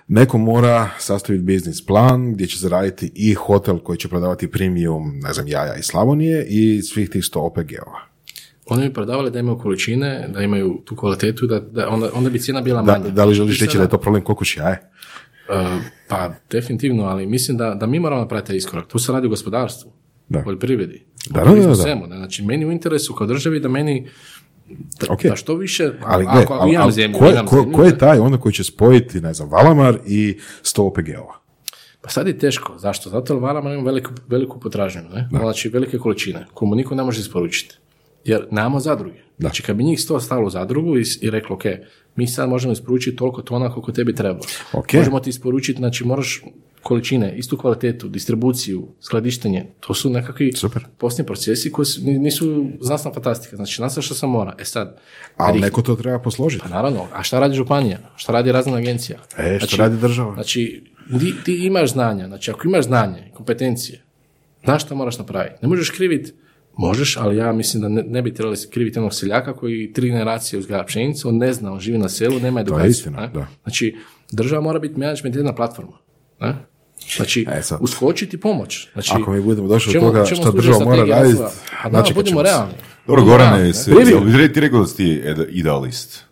Neko 0.08 0.38
mora 0.38 0.90
sastaviti 0.98 1.44
biznis 1.44 1.86
plan 1.86 2.32
gdje 2.32 2.46
će 2.46 2.58
zaraditi 2.58 3.12
i 3.14 3.34
hotel 3.34 3.78
koji 3.78 3.98
će 3.98 4.08
prodavati 4.08 4.50
premium, 4.50 5.20
ne 5.22 5.32
znam, 5.32 5.48
jaja 5.48 5.76
iz 5.76 5.84
Slavonije 5.84 6.46
i 6.48 6.82
svih 6.82 7.10
tih 7.10 7.22
100 7.22 7.38
OPG-ova. 7.38 7.98
Oni 8.66 8.88
bi 8.88 8.94
prodavali 8.94 9.30
da 9.30 9.38
imaju 9.38 9.58
količine, 9.58 10.28
da 10.34 10.42
imaju 10.42 10.82
tu 10.84 10.96
kvalitetu, 10.96 11.46
da, 11.46 11.60
da 11.60 11.88
onda, 11.88 12.10
onda 12.14 12.30
bi 12.30 12.40
cijena 12.40 12.60
bila 12.60 12.82
Da, 12.82 12.92
manja. 12.92 13.10
da 13.10 13.24
li 13.24 13.34
želiš 13.34 13.60
I 13.60 13.64
reći 13.64 13.76
da 13.76 13.82
je 13.82 13.88
to 13.88 13.98
problem 13.98 14.24
koliko 14.24 14.44
će 14.44 14.60
jaje? 14.60 14.90
Pa 16.08 16.30
definitivno, 16.50 17.04
ali 17.04 17.26
mislim 17.26 17.56
da, 17.56 17.74
da 17.74 17.86
mi 17.86 18.00
moramo 18.00 18.20
napraviti 18.22 18.56
iskorak. 18.56 18.86
Tu 18.86 18.98
se 18.98 19.12
radi 19.12 19.26
o 19.26 19.30
gospodarstvu, 19.30 19.90
Da. 20.28 20.42
poljoprivredi, 20.42 21.04
Da, 21.30 21.44
da, 21.44 21.50
da, 21.52 21.66
da. 21.66 21.74
svemu? 21.74 22.06
Znači, 22.06 22.42
meni 22.42 22.66
u 22.66 22.72
interesu 22.72 23.14
kao 23.14 23.26
državi 23.26 23.60
da 23.60 23.68
meni 23.68 24.08
da, 24.68 25.06
Ok. 25.10 25.22
da 25.22 25.36
što 25.36 25.54
više, 25.54 25.92
Ali, 26.04 26.24
a- 26.24 26.32
gle, 26.32 26.42
ako 26.42 26.52
ali, 26.54 26.70
imam 26.70 26.82
ali 26.82 26.92
zemlju, 26.92 27.18
ko, 27.18 27.26
imam 27.26 27.46
ko, 27.46 27.56
zemlju, 27.56 27.72
ko 27.72 27.84
je 27.84 27.98
taj 27.98 28.18
onda 28.18 28.38
koji 28.38 28.52
će 28.52 28.64
spojiti, 28.64 29.20
ne 29.20 29.34
znam, 29.34 29.48
Valamar 29.50 29.98
i 30.06 30.38
100 30.62 30.82
OPG-ova? 30.82 31.34
Pa 32.00 32.08
sad 32.08 32.26
je 32.26 32.38
teško. 32.38 32.78
Zašto? 32.78 33.10
Zato 33.10 33.34
jer 33.34 33.42
varamo 33.42 33.72
ima 33.72 33.82
veliku, 33.82 34.10
veliku 34.28 34.60
potražnju, 34.60 35.02
ne? 35.04 35.28
Znači, 35.32 35.68
velike 35.68 35.98
količine, 35.98 36.46
komu 36.54 36.74
niko 36.74 36.94
ne 36.94 37.02
može 37.02 37.20
isporučiti. 37.20 37.76
Jer 38.24 38.46
nemamo 38.50 38.80
zadruge. 38.80 39.18
Znači, 39.38 39.62
kad 39.62 39.76
bi 39.76 39.84
njih 39.84 40.00
sto 40.00 40.20
stalo 40.20 40.46
u 40.46 40.50
zadrugu 40.50 40.98
i, 40.98 41.04
i 41.20 41.30
reklo, 41.30 41.56
ok, 41.56 41.62
mi 42.18 42.26
sad 42.26 42.48
možemo 42.48 42.72
isporučiti 42.72 43.16
toliko 43.16 43.42
tona 43.42 43.70
koliko 43.70 43.92
tebi 43.92 44.14
treba. 44.14 44.40
Ok. 44.72 44.92
Možemo 44.92 45.20
ti 45.20 45.30
isporučiti, 45.30 45.78
znači, 45.78 46.04
moraš 46.04 46.42
količine, 46.82 47.34
istu 47.36 47.56
kvalitetu, 47.56 48.08
distribuciju, 48.08 48.88
skladištenje, 49.00 49.66
to 49.80 49.94
su 49.94 50.10
nekakvi 50.10 50.52
Super. 50.52 50.84
poslovni 50.98 51.26
procesi 51.26 51.72
koji 51.72 51.86
su, 51.86 52.00
ni- 52.02 52.18
nisu 52.18 52.44
znanstvena 52.80 53.14
fantastika. 53.14 53.56
Znači, 53.56 53.82
nastav 53.82 54.02
što 54.02 54.14
sam 54.14 54.30
mora. 54.30 54.54
E 54.58 54.64
sad, 54.64 54.98
Ali 55.36 55.58
ih- 55.58 55.62
neko 55.62 55.82
to 55.82 55.94
treba 55.94 56.18
posložiti. 56.18 56.62
pa 56.62 56.68
naravno, 56.68 57.06
a 57.14 57.22
šta 57.22 57.40
radi 57.40 57.54
županija? 57.54 57.98
Šta 58.16 58.32
radi 58.32 58.52
razna 58.52 58.76
agencija? 58.76 59.18
E, 59.38 59.58
što 59.60 59.76
radi 59.76 59.96
država? 59.96 60.34
Znači, 60.34 60.84
ti, 61.20 61.34
ti 61.44 61.66
imaš 61.66 61.92
znanja, 61.92 62.26
znači 62.26 62.50
ako 62.50 62.68
imaš 62.68 62.84
znanje, 62.84 63.30
kompetencije, 63.34 64.02
znaš 64.64 64.84
šta 64.84 64.94
moraš 64.94 65.18
napraviti. 65.18 65.56
Ne 65.62 65.68
možeš 65.68 65.90
kriviti, 65.90 66.32
možeš, 66.78 67.16
ali 67.16 67.36
ja 67.36 67.52
mislim 67.52 67.80
da 67.80 67.88
ne, 67.88 68.02
ne 68.02 68.22
bi 68.22 68.34
trebali 68.34 68.56
kriviti 68.70 68.98
jednog 68.98 69.14
seljaka 69.14 69.52
koji 69.52 69.92
tri 69.92 70.08
generacije 70.08 70.58
uzgaja 70.58 70.84
pšenicu, 70.84 71.28
on 71.28 71.36
ne 71.36 71.52
zna, 71.52 71.72
on 71.72 71.80
živi 71.80 71.98
na 71.98 72.08
selu, 72.08 72.40
nema 72.40 72.60
edukaciju. 72.60 72.90
istina, 72.90 73.20
ne? 73.20 73.28
da. 73.28 73.46
Znači, 73.62 73.96
država 74.32 74.62
mora 74.62 74.78
biti 74.78 74.98
management 75.00 75.36
jedna 75.36 75.54
platforma. 75.54 75.92
Ne? 76.40 76.54
Znači, 77.16 77.46
E, 77.50 77.62
sad. 77.62 77.78
uskočiti 77.82 78.40
pomoć. 78.40 78.88
Znači, 78.92 79.10
Ako 79.14 79.32
mi 79.32 79.40
budemo 79.40 79.68
došli 79.68 79.88
do 79.88 79.92
čemu- 79.92 80.06
toga 80.06 80.24
čemu 80.26 80.36
šta 80.36 80.50
služi 80.50 80.56
država 80.58 80.84
mora 80.84 81.04
raditi, 81.04 81.42
načekat 81.90 82.14
budemo 82.14 82.42
realni. 82.42 82.72
Dobro, 83.06 83.24
Gorane, 83.24 83.72
ti 84.48 84.60
rekao 84.60 84.80
da 84.80 84.86
si 84.86 85.22
idealist. 85.50 86.27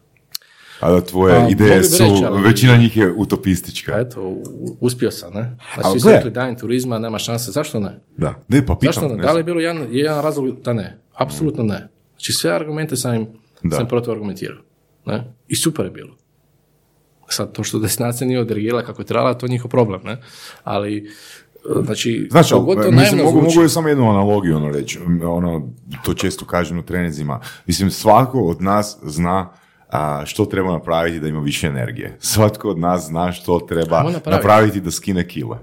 A 0.81 0.90
da 0.90 1.01
tvoje 1.01 1.35
Pa, 1.35 1.40
mogli 1.40 1.53
ideje 1.53 1.85
su, 1.85 2.03
reći, 2.05 2.24
ali- 2.24 2.43
većina 2.43 2.77
njih 2.77 2.97
je 2.97 3.12
utopistička. 3.12 3.93
Pa 3.93 3.98
eto, 3.98 4.36
uspio 4.81 5.11
sam, 5.11 5.32
ne? 5.35 5.40
Ali 5.40 5.82
Znači, 5.82 5.90
svi 5.93 6.01
su 6.01 6.09
rekli 6.09 6.31
da 6.31 6.57
turizma, 6.57 6.98
nema 6.98 7.19
šanse, 7.19 7.51
zašto 7.51 7.81
ne? 7.81 8.01
Da. 8.16 8.35
Ne, 8.48 8.66
pa 8.66 8.74
pitam. 8.74 8.93
Zašto 8.93 9.09
ne? 9.09 9.15
ne 9.16 9.23
Da 9.23 9.32
li 9.32 9.40
je 9.40 9.44
bilo 9.44 9.61
jedan, 9.61 9.86
jedan 9.90 10.23
razlog 10.23 10.61
da 10.61 10.73
ne? 10.73 10.98
Apsolutno 11.15 11.65
ne. 11.65 11.89
Znači 12.11 12.32
sve 12.32 12.51
argumente 12.51 12.97
sam 12.97 13.15
im 13.15 13.27
Da. 13.62 13.77
sam 13.77 13.89
protuargumentirao. 13.89 14.59
Ne? 15.07 15.24
I 15.48 15.57
super 15.57 15.85
je 15.85 15.90
bilo. 15.90 16.16
Sad, 17.28 17.53
to 17.53 17.65
što 17.65 17.78
destinacija 17.78 18.28
nije 18.28 18.40
odreagirala 18.40 18.82
kako 18.82 19.03
je 19.03 19.07
trebala, 19.07 19.35
to 19.35 19.47
je 19.47 19.51
njihov 19.51 19.70
problem, 19.70 20.01
ne? 20.05 20.19
Ali, 20.65 20.97
e, 20.97 21.85
znači, 21.85 22.28
Znaš, 22.31 22.53
ali, 22.53 22.61
pogotovo 22.61 22.90
mislim, 22.90 22.97
naivno 23.03 23.24
mogu, 23.24 23.40
zvuči. 23.40 23.57
mogu 23.57 23.69
samo 23.69 23.89
jednu 23.89 24.11
analogiju 24.11 24.57
ono 24.57 24.70
reći, 24.73 24.98
ono, 25.24 25.69
to 26.05 26.15
često 26.15 26.44
kažem 26.44 26.78
u 26.78 26.82
trenizima. 26.82 27.40
Mislim, 27.66 27.90
svako 27.90 28.40
od 28.40 28.62
nas 28.62 28.98
zna 29.03 29.51
a, 29.91 30.23
što 30.27 30.45
treba 30.45 30.73
napraviti 30.73 31.21
da 31.21 31.29
ima 31.29 31.41
više 31.41 31.67
energije. 31.67 32.17
Svatko 32.21 32.69
od 32.69 32.79
nas 32.79 33.07
zna 33.07 33.33
što 33.33 33.61
treba 33.61 33.97
napraviti. 34.03 34.31
napraviti 34.31 34.81
da 34.81 34.91
skine 34.91 35.29
kile. 35.29 35.59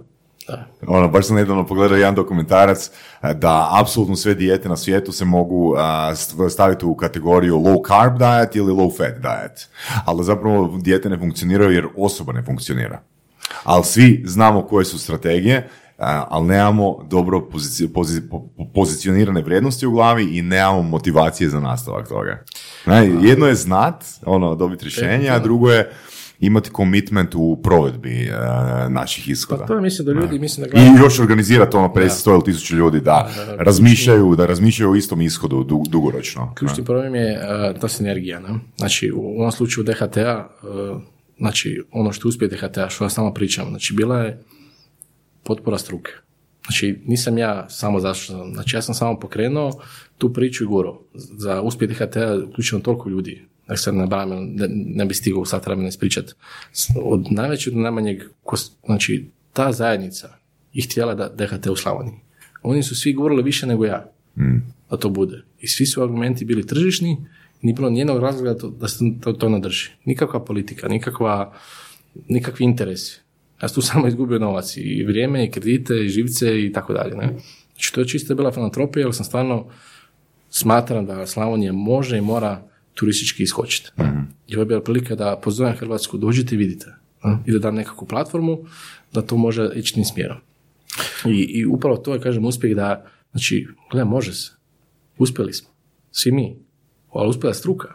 Da. 0.47 0.65
Ono, 0.87 1.07
baš 1.07 1.27
sam 1.27 1.35
nedavno 1.35 1.67
pogledao 1.67 1.97
jedan 1.97 2.15
dokumentarac 2.15 2.91
a, 3.21 3.33
da 3.33 3.69
apsolutno 3.81 4.15
sve 4.15 4.33
dijete 4.33 4.69
na 4.69 4.77
svijetu 4.77 5.11
se 5.11 5.25
mogu 5.25 5.75
a, 5.77 6.11
st- 6.15 6.49
staviti 6.49 6.85
u 6.85 6.95
kategoriju 6.95 7.55
low 7.55 7.87
carb 7.87 8.17
diet 8.17 8.55
ili 8.55 8.73
low 8.73 8.97
fat 8.97 9.13
diet. 9.21 9.69
Ali 10.05 10.17
da 10.17 10.23
zapravo 10.23 10.77
dijete 10.81 11.09
ne 11.09 11.17
funkcioniraju 11.17 11.71
jer 11.71 11.87
osoba 11.97 12.33
ne 12.33 12.43
funkcionira. 12.43 12.99
Ali 13.63 13.83
svi 13.83 14.23
znamo 14.25 14.61
koje 14.61 14.85
su 14.85 14.99
strategije, 14.99 15.69
ali 15.97 16.47
nemamo 16.47 17.03
dobro 17.03 17.39
pozici- 17.47 17.87
pozi- 17.87 18.21
po- 18.21 18.47
po- 18.47 18.65
pozicionirane 18.65 19.41
vrijednosti 19.41 19.85
u 19.85 19.91
glavi 19.91 20.23
i 20.27 20.41
nemamo 20.41 20.81
motivacije 20.81 21.49
za 21.49 21.59
nastavak 21.59 22.07
toga. 22.07 22.43
Jedno 23.21 23.47
je 23.47 23.55
znat, 23.55 24.03
ono, 24.25 24.55
dobiti 24.55 24.83
rješenje, 24.85 25.29
a 25.29 25.39
drugo 25.39 25.71
je 25.71 25.91
imati 26.39 26.69
komitment 26.69 27.35
u 27.35 27.59
provedbi 27.63 28.21
e, 28.21 28.31
naših 28.89 29.29
ishoda. 29.29 29.61
Pa 29.61 29.67
to 29.67 29.73
je 29.73 29.81
mislim 29.81 30.05
da 30.05 30.11
ljudi, 30.13 30.39
mislim 30.39 30.63
da 30.63 30.71
gledaju- 30.71 30.93
I 30.93 30.99
još 30.99 31.19
organizirati 31.19 31.77
ono 31.77 31.87
50 31.89 32.01
ili 32.27 32.41
1000 32.43 32.73
ljudi 32.73 32.99
da, 32.99 33.29
razmišljaju, 33.57 34.35
da 34.35 34.45
razmišljaju 34.45 34.91
o 34.91 34.95
istom 34.95 35.21
ishodu 35.21 35.63
du- 35.63 35.83
dugoročno. 35.87 36.53
Ključni 36.55 36.85
problem 36.85 37.15
je 37.15 37.39
uh, 37.73 37.79
ta 37.79 37.87
sinergija. 37.87 38.39
Ne? 38.39 38.49
Znači, 38.77 39.11
u 39.11 39.39
ovom 39.39 39.51
slučaju 39.51 39.85
DHT-a, 39.85 40.47
uh, 40.63 41.01
znači, 41.37 41.83
ono 41.91 42.11
što 42.11 42.27
uspije 42.27 42.49
DHT-a, 42.49 42.89
što 42.89 43.03
ja 43.03 43.09
samo 43.09 43.33
pričam, 43.33 43.65
znači, 43.69 43.93
bila 43.93 44.19
je 44.19 44.43
potpora 45.43 45.77
struke. 45.77 46.11
Znači, 46.63 46.99
nisam 47.05 47.37
ja 47.37 47.69
samo 47.69 47.99
zašto, 47.99 48.49
znači, 48.53 48.75
ja 48.75 48.81
sam 48.81 48.95
samo 48.95 49.19
pokrenuo 49.19 49.71
tu 50.17 50.33
priču 50.33 50.63
i 50.63 50.67
guro. 50.67 50.99
Za 51.13 51.61
uspjeh 51.61 51.91
DHT-a 51.91 52.37
uključeno 52.49 52.81
toliko 52.81 53.09
ljudi, 53.09 53.45
da 53.67 53.77
se 53.77 53.91
ne 53.91 53.97
nabrajam, 53.97 54.29
ne, 54.45 54.67
ne 54.69 55.05
bi 55.05 55.13
stigao 55.13 55.41
u 55.41 55.45
sat 55.45 55.65
vremena 55.65 55.87
ispričati. 55.87 56.33
S- 56.73 56.89
Od 56.97 57.31
najvećeg 57.31 57.73
do 57.73 57.79
najmanjeg, 57.79 58.21
znači, 58.85 59.25
ta 59.53 59.71
zajednica 59.71 60.29
je 60.73 60.83
htjela 60.83 61.15
da 61.15 61.29
DHT 61.29 61.67
u 61.67 61.75
Slavoniji. 61.75 62.15
Oni 62.63 62.83
su 62.83 62.95
svi 62.95 63.13
govorili 63.13 63.43
više 63.43 63.67
nego 63.67 63.85
ja 63.85 64.11
da 64.89 64.97
to 64.97 65.09
bude. 65.09 65.41
I 65.59 65.67
svi 65.67 65.85
su 65.85 66.03
argumenti 66.03 66.45
bili 66.45 66.67
tržišni 66.67 67.11
i 67.61 67.65
nije 67.65 67.73
bilo 67.75 67.89
nijednog 67.89 68.19
razloga 68.19 68.53
da, 68.53 68.59
to, 68.59 68.69
da 68.69 68.87
se 68.87 68.99
to, 69.21 69.33
to 69.33 69.49
ne 69.49 69.59
drži. 69.59 69.89
Nikakva 70.05 70.45
politika, 70.45 70.87
nikakva, 70.87 71.53
nikakvi 72.27 72.63
interesi. 72.65 73.19
Ja 73.63 73.67
sam 73.67 73.75
tu 73.75 73.81
samo 73.91 74.07
izgubio 74.07 74.39
novac 74.39 74.77
i 74.77 75.03
vrijeme, 75.03 75.45
i 75.45 75.51
kredite, 75.51 76.05
i 76.05 76.09
živce 76.09 76.63
i 76.63 76.73
tako 76.73 76.93
dalje. 76.93 77.15
Ne? 77.15 77.33
Znači 77.73 77.93
to 77.93 78.01
je 78.01 78.07
čista 78.07 78.35
bila 78.35 78.51
filantropija, 78.51 79.05
jer 79.05 79.15
sam 79.15 79.25
stvarno 79.25 79.65
smatram 80.49 81.05
da 81.05 81.27
Slavonija 81.27 81.73
može 81.73 82.17
i 82.17 82.21
mora 82.21 82.67
turistički 82.93 83.43
iskočiti. 83.43 83.89
I 84.47 84.55
ovo 84.55 84.61
je 84.61 84.65
bila 84.65 84.81
prilika 84.81 85.15
da 85.15 85.39
pozovem 85.43 85.75
Hrvatsku, 85.75 86.17
dođite 86.17 86.55
i 86.55 86.57
vidite. 86.57 86.95
a, 87.21 87.37
I 87.45 87.51
da 87.51 87.59
dam 87.59 87.75
nekakvu 87.75 88.07
platformu 88.07 88.57
da 89.13 89.21
to 89.21 89.37
može 89.37 89.69
ići 89.75 89.93
tim 89.93 90.05
smjerom. 90.05 90.37
I, 91.25 91.39
I 91.39 91.65
upravo 91.65 91.97
to 91.97 92.13
je, 92.13 92.21
kažem, 92.21 92.45
uspjeh 92.45 92.75
da, 92.75 93.05
znači, 93.31 93.67
gle, 93.91 94.05
može 94.05 94.33
se. 94.33 94.51
Uspjeli 95.17 95.53
smo. 95.53 95.69
Svi 96.11 96.31
mi. 96.31 96.55
Ali 97.13 97.29
uspjela 97.29 97.51
je 97.51 97.55
struka. 97.55 97.87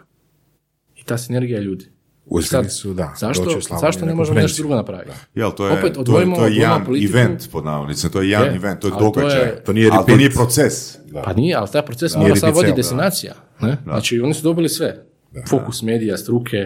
I 0.97 1.05
ta 1.05 1.19
sinergija 1.19 1.61
ljudi. 1.61 1.87
Uspjeli 2.31 2.69
su, 2.71 2.95
da. 2.95 3.15
Zašto, 3.19 3.45
doći 3.45 3.59
u 3.59 3.63
Slavoniju 3.63 3.87
zašto 3.89 4.07
ne 4.07 4.15
možemo 4.15 4.41
nešto 4.41 4.57
drugo 4.59 4.75
napraviti? 4.75 5.11
Jel, 5.35 5.51
to 5.51 5.67
je, 5.67 5.73
Opet 5.73 5.93
to 5.95 6.01
je, 6.21 6.35
to 6.35 6.47
je 6.47 6.55
jedan 6.55 6.85
politiku. 6.85 7.13
event, 7.13 7.51
pod 7.53 7.65
navodnicima, 7.65 8.11
to 8.11 8.21
je 8.21 8.31
jedan 8.31 8.47
Je, 8.47 8.55
event, 8.55 8.81
to 8.81 8.87
je 8.87 8.93
ali 8.93 9.01
to 9.01 9.05
događaj. 9.13 9.41
je- 9.41 9.65
To 9.65 9.73
nije 9.73 9.91
ali 9.93 10.07
to 10.07 10.17
nije 10.17 10.31
proces. 10.31 10.97
Pa 11.25 11.33
nije, 11.33 11.55
ali 11.55 11.69
taj 11.69 11.83
proces 11.83 12.15
Nije 12.15 12.23
mora 12.23 12.37
sad 12.37 12.55
voditi 12.55 12.73
da. 12.73 12.77
destinacija. 12.77 13.35
Ne? 13.61 13.77
Znači, 13.85 14.21
oni 14.21 14.35
su 14.35 14.43
dobili 14.43 14.69
sve. 14.69 15.05
Fokus 15.49 15.83
medija, 15.83 16.17
struke, 16.17 16.57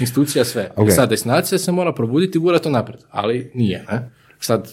institucija, 0.00 0.44
sve. 0.44 0.70
Ok. 0.76 0.90
Sad, 0.90 1.08
destinacija 1.08 1.58
se 1.58 1.72
mora 1.72 1.92
probuditi 1.92 2.38
i 2.38 2.40
gurati 2.40 2.64
to 2.64 2.70
naprijed. 2.70 3.00
Ali 3.10 3.50
nije. 3.54 3.84
Ne? 3.90 4.10
Sad, 4.40 4.68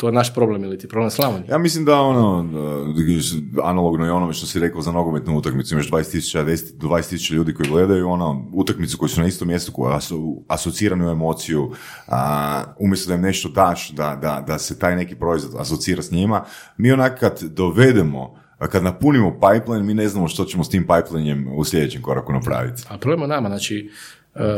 to 0.00 0.08
je 0.08 0.12
naš 0.12 0.34
problem 0.34 0.64
ili 0.64 0.78
ti 0.78 0.88
problem 0.88 1.10
Slavonije. 1.10 1.46
Ja 1.50 1.58
mislim 1.58 1.84
da 1.84 2.00
ono, 2.00 2.38
uh, 2.38 3.64
analogno 3.64 4.04
je 4.04 4.12
onome 4.12 4.32
što 4.32 4.46
si 4.46 4.60
rekao 4.60 4.82
za 4.82 4.92
nogometnu 4.92 5.38
utakmicu, 5.38 5.74
imaš 5.74 5.90
20.000, 5.90 6.44
10 6.44 6.76
do 6.76 6.88
20.000 6.88 7.32
ljudi 7.32 7.54
koji 7.54 7.68
gledaju 7.68 8.08
ono, 8.08 8.46
utakmicu 8.52 8.98
koji 8.98 9.08
su 9.08 9.20
na 9.20 9.26
istom 9.26 9.48
mjestu, 9.48 9.72
koja 9.72 10.00
su 10.00 10.42
asocirani 10.48 11.06
u 11.06 11.10
emociju, 11.10 11.72
a, 12.08 12.62
umjesto 12.78 13.08
da 13.08 13.14
im 13.14 13.20
nešto 13.20 13.48
daš, 13.48 13.90
da, 13.90 14.18
da, 14.22 14.44
da 14.46 14.58
se 14.58 14.78
taj 14.78 14.96
neki 14.96 15.14
proizvod 15.14 15.60
asocira 15.60 16.02
s 16.02 16.10
njima, 16.10 16.44
mi 16.76 16.92
onak 16.92 17.20
kad 17.20 17.42
dovedemo, 17.42 18.36
kad 18.68 18.84
napunimo 18.84 19.40
pipeline, 19.40 19.86
mi 19.86 19.94
ne 19.94 20.08
znamo 20.08 20.28
što 20.28 20.44
ćemo 20.44 20.64
s 20.64 20.68
tim 20.68 20.82
pipelinejem 20.86 21.48
u 21.54 21.64
sljedećem 21.64 22.02
koraku 22.02 22.32
napraviti. 22.32 22.82
A 22.88 22.98
problem 22.98 23.22
je 23.22 23.28
nama, 23.28 23.48
znači, 23.48 23.90
e, 24.34 24.56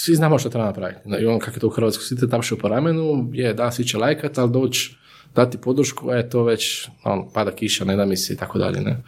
svi 0.00 0.14
znamo 0.14 0.38
što 0.38 0.48
treba 0.48 0.66
napraviti. 0.66 1.00
I 1.20 1.26
on 1.26 1.38
kako 1.38 1.56
je 1.56 1.60
to 1.60 1.66
u 1.66 1.70
Hrvatskoj, 1.70 2.04
svi 2.04 2.16
te 2.16 2.28
tapše 2.28 2.56
po 2.56 2.68
ramenu, 2.68 3.30
je, 3.32 3.54
da, 3.54 3.70
svi 3.70 3.84
će 3.84 3.98
lajkat, 3.98 4.38
ali 4.38 4.50
doći, 4.50 4.96
dati 5.34 5.58
podršku, 5.58 6.10
je 6.10 6.30
to 6.30 6.42
već, 6.44 6.88
on, 7.04 7.28
pada 7.34 7.50
kiša, 7.50 7.84
ne 7.84 7.96
da 7.96 8.04
mi 8.04 8.16
se 8.16 8.32
i 8.32 8.36
tako 8.36 8.58
dalje, 8.58 8.80
ne. 8.80 9.02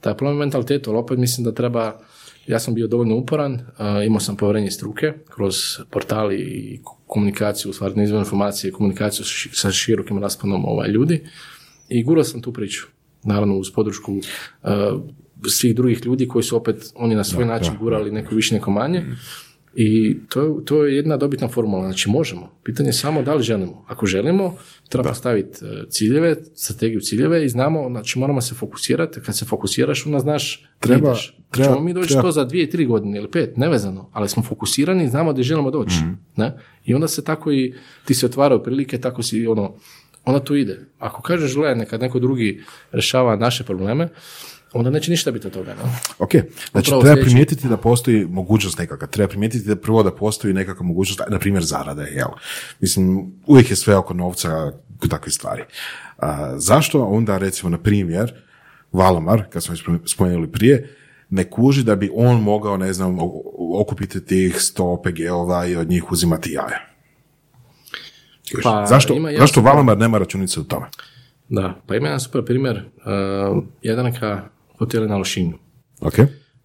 Taj 0.00 0.16
problem 0.16 0.38
mentalitetu, 0.38 0.90
ali 0.90 0.98
opet 0.98 1.18
mislim 1.18 1.44
da 1.44 1.54
treba, 1.54 2.00
ja 2.46 2.58
sam 2.58 2.74
bio 2.74 2.86
dovoljno 2.86 3.16
uporan, 3.16 3.54
e, 3.54 4.06
imao 4.06 4.20
sam 4.20 4.36
povjerenje 4.36 4.70
struke 4.70 5.12
kroz 5.34 5.54
portali 5.90 6.36
i 6.36 6.80
komunikaciju, 7.06 7.70
u 7.70 7.72
stvari 7.72 7.94
informacije, 8.04 8.72
komunikaciju 8.72 9.24
sa 9.24 9.30
ši- 9.30 9.50
sa 9.52 9.70
širokim 9.70 10.18
rasponom 10.18 10.64
ovaj, 10.64 10.88
ljudi 10.88 11.24
i 11.88 12.02
gurao 12.04 12.24
sam 12.24 12.42
tu 12.42 12.52
priču. 12.52 12.86
Naravno 13.24 13.56
uz 13.56 13.72
podršku 13.72 14.12
e, 14.62 14.68
svih 15.48 15.74
drugih 15.74 16.04
ljudi 16.04 16.28
koji 16.28 16.42
su 16.42 16.56
opet, 16.56 16.92
oni 16.94 17.14
na 17.14 17.24
svoj 17.24 17.44
način 17.44 17.74
gurali 17.80 18.10
neko 18.10 18.34
više, 18.34 18.54
neko 18.54 18.70
manje. 18.70 19.04
I 19.74 20.16
to, 20.28 20.62
to 20.64 20.84
je 20.84 20.96
jedna 20.96 21.16
dobitna 21.16 21.48
formula. 21.48 21.84
Znači 21.84 22.10
možemo. 22.10 22.50
Pitanje 22.64 22.88
je 22.88 22.92
samo 22.92 23.22
da 23.22 23.34
li 23.34 23.42
želimo. 23.42 23.84
Ako 23.88 24.06
želimo, 24.06 24.56
treba 24.88 25.08
postaviti 25.08 25.64
e, 25.64 25.84
ciljeve, 25.88 26.36
strategiju 26.54 27.00
ciljeve 27.00 27.44
i 27.44 27.48
znamo, 27.48 27.88
znači 27.90 28.18
moramo 28.18 28.40
se 28.40 28.54
fokusirati. 28.54 29.20
Kad 29.20 29.36
se 29.36 29.44
fokusiraš, 29.44 30.06
onda 30.06 30.18
znaš 30.18 30.68
Treba- 30.78 30.96
treba, 30.96 31.10
ideš. 31.10 31.36
treba- 31.50 31.68
Ćemo 31.68 31.80
mi 31.80 31.92
doći 31.94 32.08
treba- 32.08 32.22
to 32.22 32.32
za 32.32 32.44
dvije, 32.44 32.70
tri 32.70 32.86
godine 32.86 33.18
ili 33.18 33.30
pet, 33.30 33.56
nevezano, 33.56 34.10
ali 34.12 34.28
smo 34.28 34.42
fokusirani 34.42 35.04
i 35.04 35.08
znamo 35.08 35.32
gdje 35.32 35.42
želimo 35.44 35.70
doći. 35.70 35.96
Ne? 36.36 36.52
I 36.84 36.94
onda 36.94 37.08
se 37.08 37.24
tako 37.24 37.52
i 37.52 37.74
ti 38.04 38.14
se 38.14 38.26
otvaraju 38.26 38.62
prilike, 38.62 38.98
tako 38.98 39.22
si 39.22 39.46
ono, 39.46 39.74
onda 40.24 40.40
to 40.40 40.54
ide. 40.54 40.80
Ako 40.98 41.22
kažeš, 41.22 41.54
gledaj, 41.54 41.76
neka 41.76 41.98
neko 41.98 42.18
drugi 42.18 42.60
rješava 42.92 43.36
naše 43.36 43.64
probleme, 43.64 44.08
onda 44.72 44.90
neće 44.90 45.10
ništa 45.10 45.30
biti 45.30 45.46
od 45.46 45.52
toga. 45.52 45.74
Ne? 45.74 45.82
Ok, 46.18 46.30
znači 46.70 46.88
Upravo 46.90 47.02
treba 47.02 47.16
sljedeći- 47.16 47.24
primijetiti 47.24 47.68
da 47.68 47.76
postoji 47.76 48.26
mogućnost 48.26 48.78
nekakva, 48.78 49.06
treba 49.06 49.28
primijetiti 49.28 49.68
da 49.68 49.76
prvo 49.76 50.02
da 50.02 50.10
postoji 50.14 50.54
nekakva 50.54 50.86
mogućnost, 50.86 51.20
na 51.28 51.38
primjer 51.38 51.64
zarade, 51.64 52.02
jel? 52.02 52.28
Mislim, 52.80 53.32
uvijek 53.46 53.70
je 53.70 53.76
sve 53.76 53.96
oko 53.96 54.14
novca 54.14 54.72
kod 54.98 55.10
takve 55.10 55.32
stvari. 55.32 55.62
A, 56.18 56.52
zašto 56.58 57.04
onda, 57.04 57.38
recimo, 57.38 57.70
na 57.70 57.78
primjer, 57.78 58.32
Valamar, 58.92 59.44
kad 59.50 59.62
smo 59.62 59.74
spomenuli 60.06 60.52
prije, 60.52 60.96
ne 61.30 61.50
kuži 61.50 61.84
da 61.84 61.96
bi 61.96 62.10
on 62.14 62.40
mogao, 62.42 62.76
ne 62.76 62.92
znam, 62.92 63.18
okupiti 63.80 64.24
tih 64.24 64.56
100 64.56 64.82
OPG-ova 64.82 65.66
i 65.66 65.76
od 65.76 65.88
njih 65.88 66.12
uzimati 66.12 66.52
jaja? 66.52 66.80
Pa, 68.62 68.86
zašto, 68.88 69.14
ima 69.14 69.30
zašto 69.38 69.60
Valamar 69.60 69.98
nema 69.98 70.18
računice 70.18 70.60
u 70.60 70.64
tome? 70.64 70.86
Da, 71.48 71.80
pa 71.86 71.96
ima 71.96 72.06
jedan 72.06 72.20
super 72.20 72.44
primjer. 72.44 72.76
Uh, 73.56 73.64
Jadranka 73.82 74.42
hoteli 74.78 75.08
na 75.08 75.16
Lošinju. 75.16 75.58
Ok? 76.00 76.14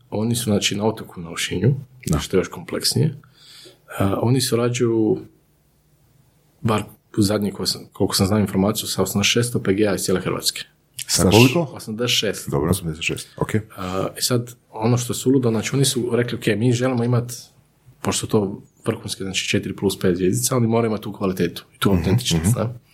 Oni 0.10 0.36
su 0.36 0.44
znači 0.44 0.76
na 0.76 0.86
otoku 0.86 1.22
na 1.22 1.30
Lošinju, 1.30 1.76
što 2.20 2.38
je 2.38 2.40
još 2.40 2.48
kompleksnije. 2.48 3.22
Uh, 4.00 4.18
oni 4.22 4.42
surađuju, 4.42 5.18
bar 6.62 6.84
u 7.18 7.22
zadnji, 7.22 7.52
koliko 7.52 7.66
sam, 7.66 7.82
koliko 7.94 8.16
sam 8.16 8.28
znao 8.28 8.40
informaciju, 8.40 8.88
sa 8.88 9.02
86 9.02 9.60
PGA 9.64 9.96
iz 9.96 10.02
cijele 10.02 10.22
Hrvatske. 10.22 10.62
Sa 11.08 11.30
koliko? 11.30 11.74
86. 11.76 12.50
Dobro. 12.50 12.74
86. 12.74 13.26
Ok. 13.38 13.50
Uh, 13.54 13.60
I 14.18 14.22
sad, 14.22 14.56
ono 14.72 14.98
što 14.98 15.14
je 15.14 15.18
suludo, 15.18 15.50
znači 15.50 15.76
oni 15.76 15.86
su 15.86 16.10
rekli, 16.14 16.38
ok, 16.38 16.60
mi 16.60 16.74
želimo 16.74 17.04
imati, 17.04 17.34
pošto 18.02 18.20
su 18.20 18.28
to 18.28 18.62
vrhunske, 18.86 19.24
znači 19.24 19.58
4 19.58 19.80
plus 19.80 20.00
5 20.00 20.16
zvijezdica, 20.16 20.58
oni 20.58 20.68
moraju 20.68 20.90
imati 20.90 21.04
tu 21.04 21.14
kvalitetu 21.14 21.66
i 21.76 21.80
tu 21.80 21.90
autentičnost. 21.90 22.56
ne? 22.56 22.86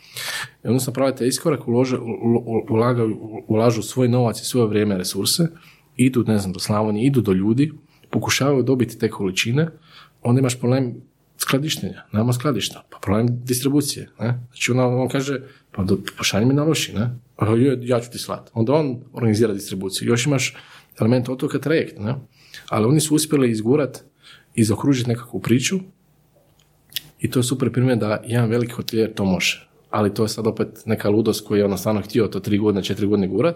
I 0.64 0.68
onda 0.68 0.80
sam 0.80 0.94
pravili 0.94 1.18
taj 1.18 1.28
iskorak, 1.28 1.68
ulože, 1.68 1.98
ulagaju, 2.70 3.44
ulažu 3.48 3.82
svoj 3.82 4.08
novac 4.08 4.42
i 4.42 4.46
svoje 4.46 4.68
vrijeme, 4.68 4.98
resurse, 4.98 5.48
idu, 5.98 6.24
ne 6.28 6.38
znam, 6.38 6.54
do 6.54 6.60
Slavonije, 6.60 7.08
idu 7.08 7.22
do 7.22 7.34
ljudi, 7.34 7.72
pokušavaju 8.10 8.64
dobiti 8.64 9.00
te 9.00 9.10
količine, 9.10 9.68
onda 10.22 10.40
imaš 10.40 10.60
problem 10.60 10.96
skladištenja, 11.38 12.04
nema 12.12 12.34
skladišta, 12.34 12.84
pa 12.90 13.00
problem 13.00 13.28
distribucije, 13.44 14.10
ne? 14.20 14.40
Znači 14.48 14.72
on, 14.72 14.80
on 14.80 15.10
kaže, 15.10 15.42
pa 15.72 15.84
do, 15.84 15.98
pošalji 16.18 16.46
mi 16.46 16.54
na 16.54 16.64
loši, 16.64 16.94
ne? 16.94 17.10
Ja 17.82 18.00
ću 18.00 18.12
ti 18.12 18.18
slat. 18.18 18.50
Onda 18.54 18.74
on 18.74 19.02
organizira 19.14 19.54
distribuciju. 19.54 20.08
Još 20.08 20.26
imaš 20.26 20.56
element 21.00 21.30
otoka 21.30 21.60
trajekt, 21.60 22.00
ne? 22.00 22.16
Ali 22.70 22.86
oni 22.86 23.00
su 23.00 23.16
uspjeli 23.16 23.52
izgurat 23.52 24.04
i 24.56 24.64
zaokružiti 24.64 25.10
nekakvu 25.10 25.40
priču 25.40 25.80
i 27.20 27.30
to 27.30 27.40
je 27.40 27.44
super 27.44 27.72
primjer 27.72 27.98
da 27.98 28.22
jedan 28.26 28.50
veliki 28.50 28.72
hotelijer 28.72 29.14
to 29.14 29.26
može. 29.26 29.70
Ali 29.94 30.14
to 30.14 30.24
je 30.24 30.30
sad 30.30 30.48
opet 30.48 30.68
neka 30.86 31.10
ludost 31.10 31.48
koju 31.48 31.58
je 31.58 31.66
ono 31.66 31.78
stvarno 31.78 32.02
htio 32.02 32.28
to 32.28 32.40
tri 32.40 32.58
godine, 32.58 32.84
četiri 32.84 33.08
godine 33.08 33.28
gurat. 33.28 33.56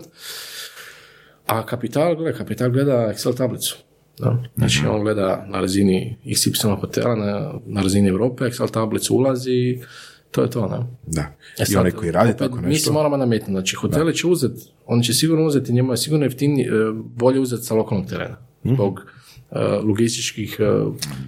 A 1.47 1.65
kapital 1.65 2.15
gleda, 2.15 2.38
kapital 2.38 2.69
gleda 2.69 3.14
Excel 3.14 3.38
tablicu. 3.38 3.77
Da? 4.19 4.43
Znači 4.55 4.85
on 4.89 5.01
gleda 5.01 5.45
na 5.47 5.61
razini 5.61 6.18
XY 6.26 6.80
hotela, 6.80 7.15
na, 7.15 7.53
na 7.65 7.81
razini 7.81 8.09
Europe, 8.09 8.43
Excel 8.43 8.72
tablicu 8.72 9.15
ulazi 9.15 9.51
i 9.51 9.80
to 10.31 10.41
je 10.41 10.49
to. 10.49 10.68
Ne? 10.68 10.77
Da. 11.07 11.22
E 11.59 11.64
I 11.64 11.65
sad, 11.65 11.80
onaj 11.80 11.91
koji 11.91 12.11
radi 12.11 12.38
tako 12.38 12.55
Mi 12.55 12.61
se 12.61 12.68
nešto. 12.68 12.93
moramo 12.93 13.18
nametnuti. 13.18 13.51
Znači, 13.51 13.76
hoteli 13.76 14.15
će 14.15 14.27
uzeti, 14.27 14.61
oni 14.85 15.03
će 15.03 15.14
sigurno 15.14 15.45
uzeti, 15.45 15.73
njemu 15.73 15.93
je 15.93 15.97
sigurno 15.97 16.26
jeftinije, 16.26 16.68
e, 16.68 16.72
bolje 17.15 17.39
uzeti 17.39 17.64
sa 17.64 17.76
lokalnog 17.76 18.09
terena. 18.09 18.38
Mhm. 18.65 18.73
Zbog 18.73 18.99
e, 18.99 19.16
logističkih, 19.82 20.57
e, 20.60 20.64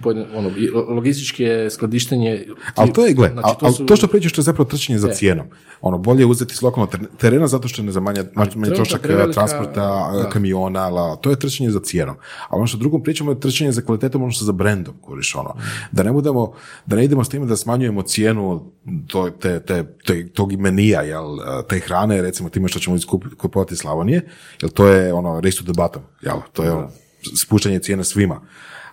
pojedinih- 0.02 0.28
ono, 0.34 0.50
logističke 0.88 1.68
skladištenje. 1.70 2.44
Ali 2.74 2.92
to 2.92 3.06
je, 3.06 3.14
gle, 3.14 3.28
Znači, 3.30 3.58
to 3.60 3.72
su- 3.72 3.86
to 3.86 3.96
što 3.96 4.06
pričaš 4.06 4.32
to 4.32 4.40
je 4.40 4.44
zapravo 4.44 4.68
trčanje 4.68 4.98
za 4.98 5.08
Je. 5.08 5.14
cijenom. 5.14 5.46
Ono, 5.82 5.98
bolje 5.98 6.20
je 6.20 6.26
uzeti 6.26 6.56
s 6.56 6.62
lokalnog 6.62 6.90
ter- 6.90 7.06
terena 7.18 7.46
zato 7.46 7.68
što 7.68 7.82
ne 7.82 7.92
zamanja 7.92 8.24
trošak 8.66 9.02
prevelika- 9.02 9.30
eh, 9.30 9.32
transporta, 9.32 9.80
eh, 10.14 10.22
da. 10.22 10.28
kamiona, 10.28 10.88
la, 10.88 11.16
to 11.16 11.30
je 11.30 11.38
trčanje 11.38 11.70
za 11.70 11.80
cijenom. 11.80 12.16
A 12.48 12.56
ono 12.56 12.66
što 12.66 12.78
drugom 12.78 13.02
pričamo 13.02 13.30
je 13.30 13.40
trčanje 13.40 13.72
za 13.72 13.82
kvalitetom, 13.82 14.22
ono 14.22 14.30
što 14.30 14.44
za 14.44 14.52
brendom, 14.52 14.94
kuriš, 15.00 15.34
ono. 15.34 15.54
Da 15.92 16.02
ne 16.02 16.12
budemo, 16.12 16.52
da 16.86 16.96
ne 16.96 17.04
idemo 17.04 17.24
s 17.24 17.28
time 17.28 17.46
da 17.46 17.56
smanjujemo 17.56 18.02
cijenu 18.02 18.72
to, 19.06 19.30
te, 19.30 19.60
te, 19.60 19.84
te- 20.06 20.28
tog 20.28 20.52
imenija, 20.52 21.02
jel, 21.02 21.34
eh, 21.34 21.44
te 21.68 21.78
hrane, 21.78 22.22
recimo 22.22 22.48
time 22.48 22.68
što 22.68 22.78
ćemo 22.78 22.96
kupovati 23.36 23.76
Slavonije, 23.76 24.20
jer 24.62 24.70
to 24.70 24.86
je 24.86 25.12
ono 25.12 25.40
race 25.40 25.56
to 25.56 25.64
the 25.64 25.72
bottom, 25.72 26.02
jel, 26.22 26.36
to 26.52 26.62
je 26.64 26.72
ono, 26.72 26.88
spuštanje 27.36 27.78
cijene 27.78 28.04
svima. 28.04 28.40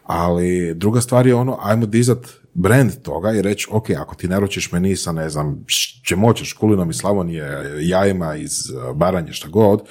Ali 0.04 0.74
druga 0.76 1.02
stvar 1.02 1.28
je 1.28 1.36
ono, 1.36 1.58
ajmo 1.62 1.86
dizat 1.86 2.18
brand 2.54 2.92
toga 3.02 3.34
i 3.34 3.42
reći, 3.42 3.68
ok, 3.72 3.90
ako 3.90 4.16
ti 4.16 4.28
naručiš 4.28 4.72
meni 4.72 4.96
sa, 4.96 5.12
ne 5.12 5.30
znam, 5.30 5.64
š- 5.68 6.02
čemu 6.04 6.28
hoćeš, 6.28 6.54
kulinom 6.54 6.90
iz 6.90 6.96
Slavonije, 6.96 7.76
jajima 7.80 8.36
iz 8.36 8.52
eh, 8.70 8.94
Baranje, 8.94 9.34
šta 9.34 9.48
god, 9.50 9.82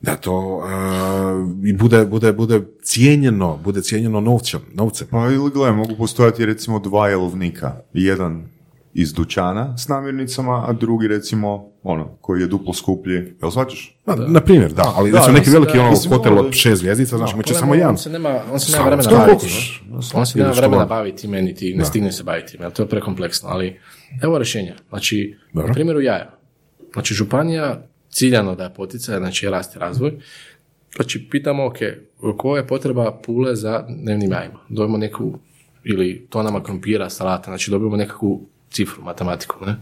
da 0.00 0.16
to 0.16 0.62
eh, 0.66 1.68
i 1.68 1.72
bude, 1.72 2.04
bude, 2.04 2.32
bude 2.32 2.60
cijenjeno, 2.82 3.56
bude 3.64 3.82
cijenjeno 3.82 4.20
novcem, 4.20 4.60
novcem. 4.74 5.06
Pa 5.10 5.26
ili 5.30 5.50
gledaj, 5.50 5.72
mogu 5.76 5.96
postojati 5.96 6.46
recimo 6.46 6.78
dva 6.78 7.08
jelovnika. 7.08 7.76
Jedan 7.92 8.48
iz 8.94 9.12
dućana 9.12 9.78
s 9.78 9.88
namirnicama, 9.88 10.64
a 10.68 10.72
drugi 10.72 11.08
recimo 11.08 11.71
ono, 11.82 12.16
koji 12.20 12.40
je 12.40 12.46
duplo 12.46 12.74
skuplji. 12.74 13.14
Jel 13.42 13.50
shvaćaš? 13.50 13.98
Na, 14.06 14.14
na 14.16 14.40
primjer, 14.40 14.72
da, 14.72 14.92
ali 14.96 15.10
Da, 15.10 15.18
da, 15.18 15.32
neki 15.32 15.50
veliki 15.50 15.78
da- 15.78 15.84
ono 15.84 15.96
hotel 16.08 16.38
od 16.38 16.52
šest 16.52 16.80
zvjezdica, 16.80 17.16
znaš, 17.16 17.32
imat 17.32 17.46
će 17.46 17.54
samo 17.54 17.74
je, 17.74 17.78
jedan. 17.78 17.90
On 17.90 17.98
se 17.98 18.10
nema, 18.10 18.40
on 18.52 18.60
se 18.60 18.72
nema 18.72 18.84
vremena 18.84 19.10
baviti. 19.10 19.80
On 20.14 20.26
se 20.26 20.38
nema 20.38 20.50
vremena 20.50 20.86
baviti 20.86 21.28
meni 21.28 21.54
ti 21.54 21.74
ne 21.74 21.84
stigne 21.84 22.12
se 22.12 22.22
baviti. 22.22 22.56
Jer 22.60 22.70
to 22.72 22.82
je 22.82 22.88
prekompleksno. 22.88 23.48
Ali 23.48 23.80
evo 24.22 24.38
rješenja. 24.38 24.74
Znači, 24.88 25.36
na 25.52 25.72
primjeru 25.72 26.00
jaja. 26.00 26.38
Znači, 26.92 27.14
županija 27.14 27.86
ciljano 28.10 28.54
daje 28.54 28.74
poticaje, 28.74 29.18
znači 29.18 29.48
rast 29.48 29.76
i 29.76 29.78
razvoj. 29.78 30.12
Znači, 30.96 31.28
pitamo, 31.30 31.66
ok, 31.66 31.76
koja 32.36 32.60
je 32.60 32.66
potreba 32.66 33.20
pule 33.26 33.56
za 33.56 33.84
dnevnim 33.88 34.32
jajima? 34.32 34.58
Dobimo 34.68 34.98
neku, 34.98 35.38
ili 35.84 36.26
tonama 36.30 36.62
krompira, 36.62 37.10
salata, 37.10 37.50
znači 37.50 37.70
dobijemo 37.70 37.96
nekakvu 37.96 38.48
cifru, 38.70 39.02
matematiku, 39.02 39.66
ne? 39.66 39.76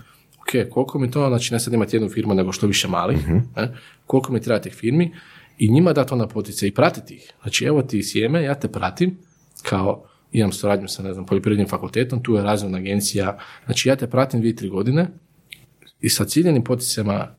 Ok, 0.50 0.70
koliko 0.70 0.98
mi 0.98 1.10
to, 1.10 1.28
znači 1.28 1.54
ne 1.54 1.60
sad 1.60 1.74
imati 1.74 1.96
jednu 1.96 2.08
firmu, 2.08 2.34
nego 2.34 2.52
što 2.52 2.66
više 2.66 2.88
malih, 2.88 3.28
ne? 3.56 3.74
koliko 4.06 4.32
mi 4.32 4.40
treba 4.40 4.60
tih 4.60 4.72
firmi 4.72 5.12
i 5.58 5.72
njima 5.72 5.92
da 5.92 6.04
to 6.04 6.16
na 6.16 6.26
potice 6.26 6.68
i 6.68 6.74
pratiti 6.74 7.14
ih. 7.14 7.32
Znači, 7.42 7.64
evo 7.64 7.82
ti 7.82 8.02
sjeme, 8.02 8.42
ja 8.42 8.54
te 8.54 8.68
pratim, 8.68 9.18
kao 9.62 10.04
imam 10.32 10.52
suradnju 10.52 10.88
sa, 10.88 11.02
ne 11.02 11.12
znam, 11.12 11.26
poljoprivrednim 11.26 11.68
fakultetom, 11.68 12.22
tu 12.22 12.34
je 12.34 12.42
razvojna 12.42 12.78
agencija, 12.78 13.38
znači 13.64 13.88
ja 13.88 13.96
te 13.96 14.06
pratim 14.06 14.40
dvije, 14.40 14.56
tri 14.56 14.68
godine, 14.68 15.08
i 16.00 16.08
sa 16.08 16.24
ciljenim 16.24 16.64
poticama, 16.64 17.34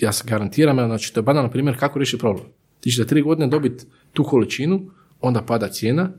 ja 0.00 0.12
se 0.12 0.24
garantiram, 0.26 0.76
znači 0.76 1.14
to 1.14 1.20
je 1.20 1.24
banalno 1.24 1.50
primjer 1.50 1.78
kako 1.78 1.98
riješiti 1.98 2.20
problem. 2.20 2.46
Ti 2.80 2.90
ćeš 2.90 2.98
za 2.98 3.04
tri 3.04 3.22
godine 3.22 3.46
dobiti 3.46 3.84
tu 4.12 4.24
količinu, 4.24 4.90
onda 5.20 5.42
pada 5.42 5.68
cijena 5.68 6.10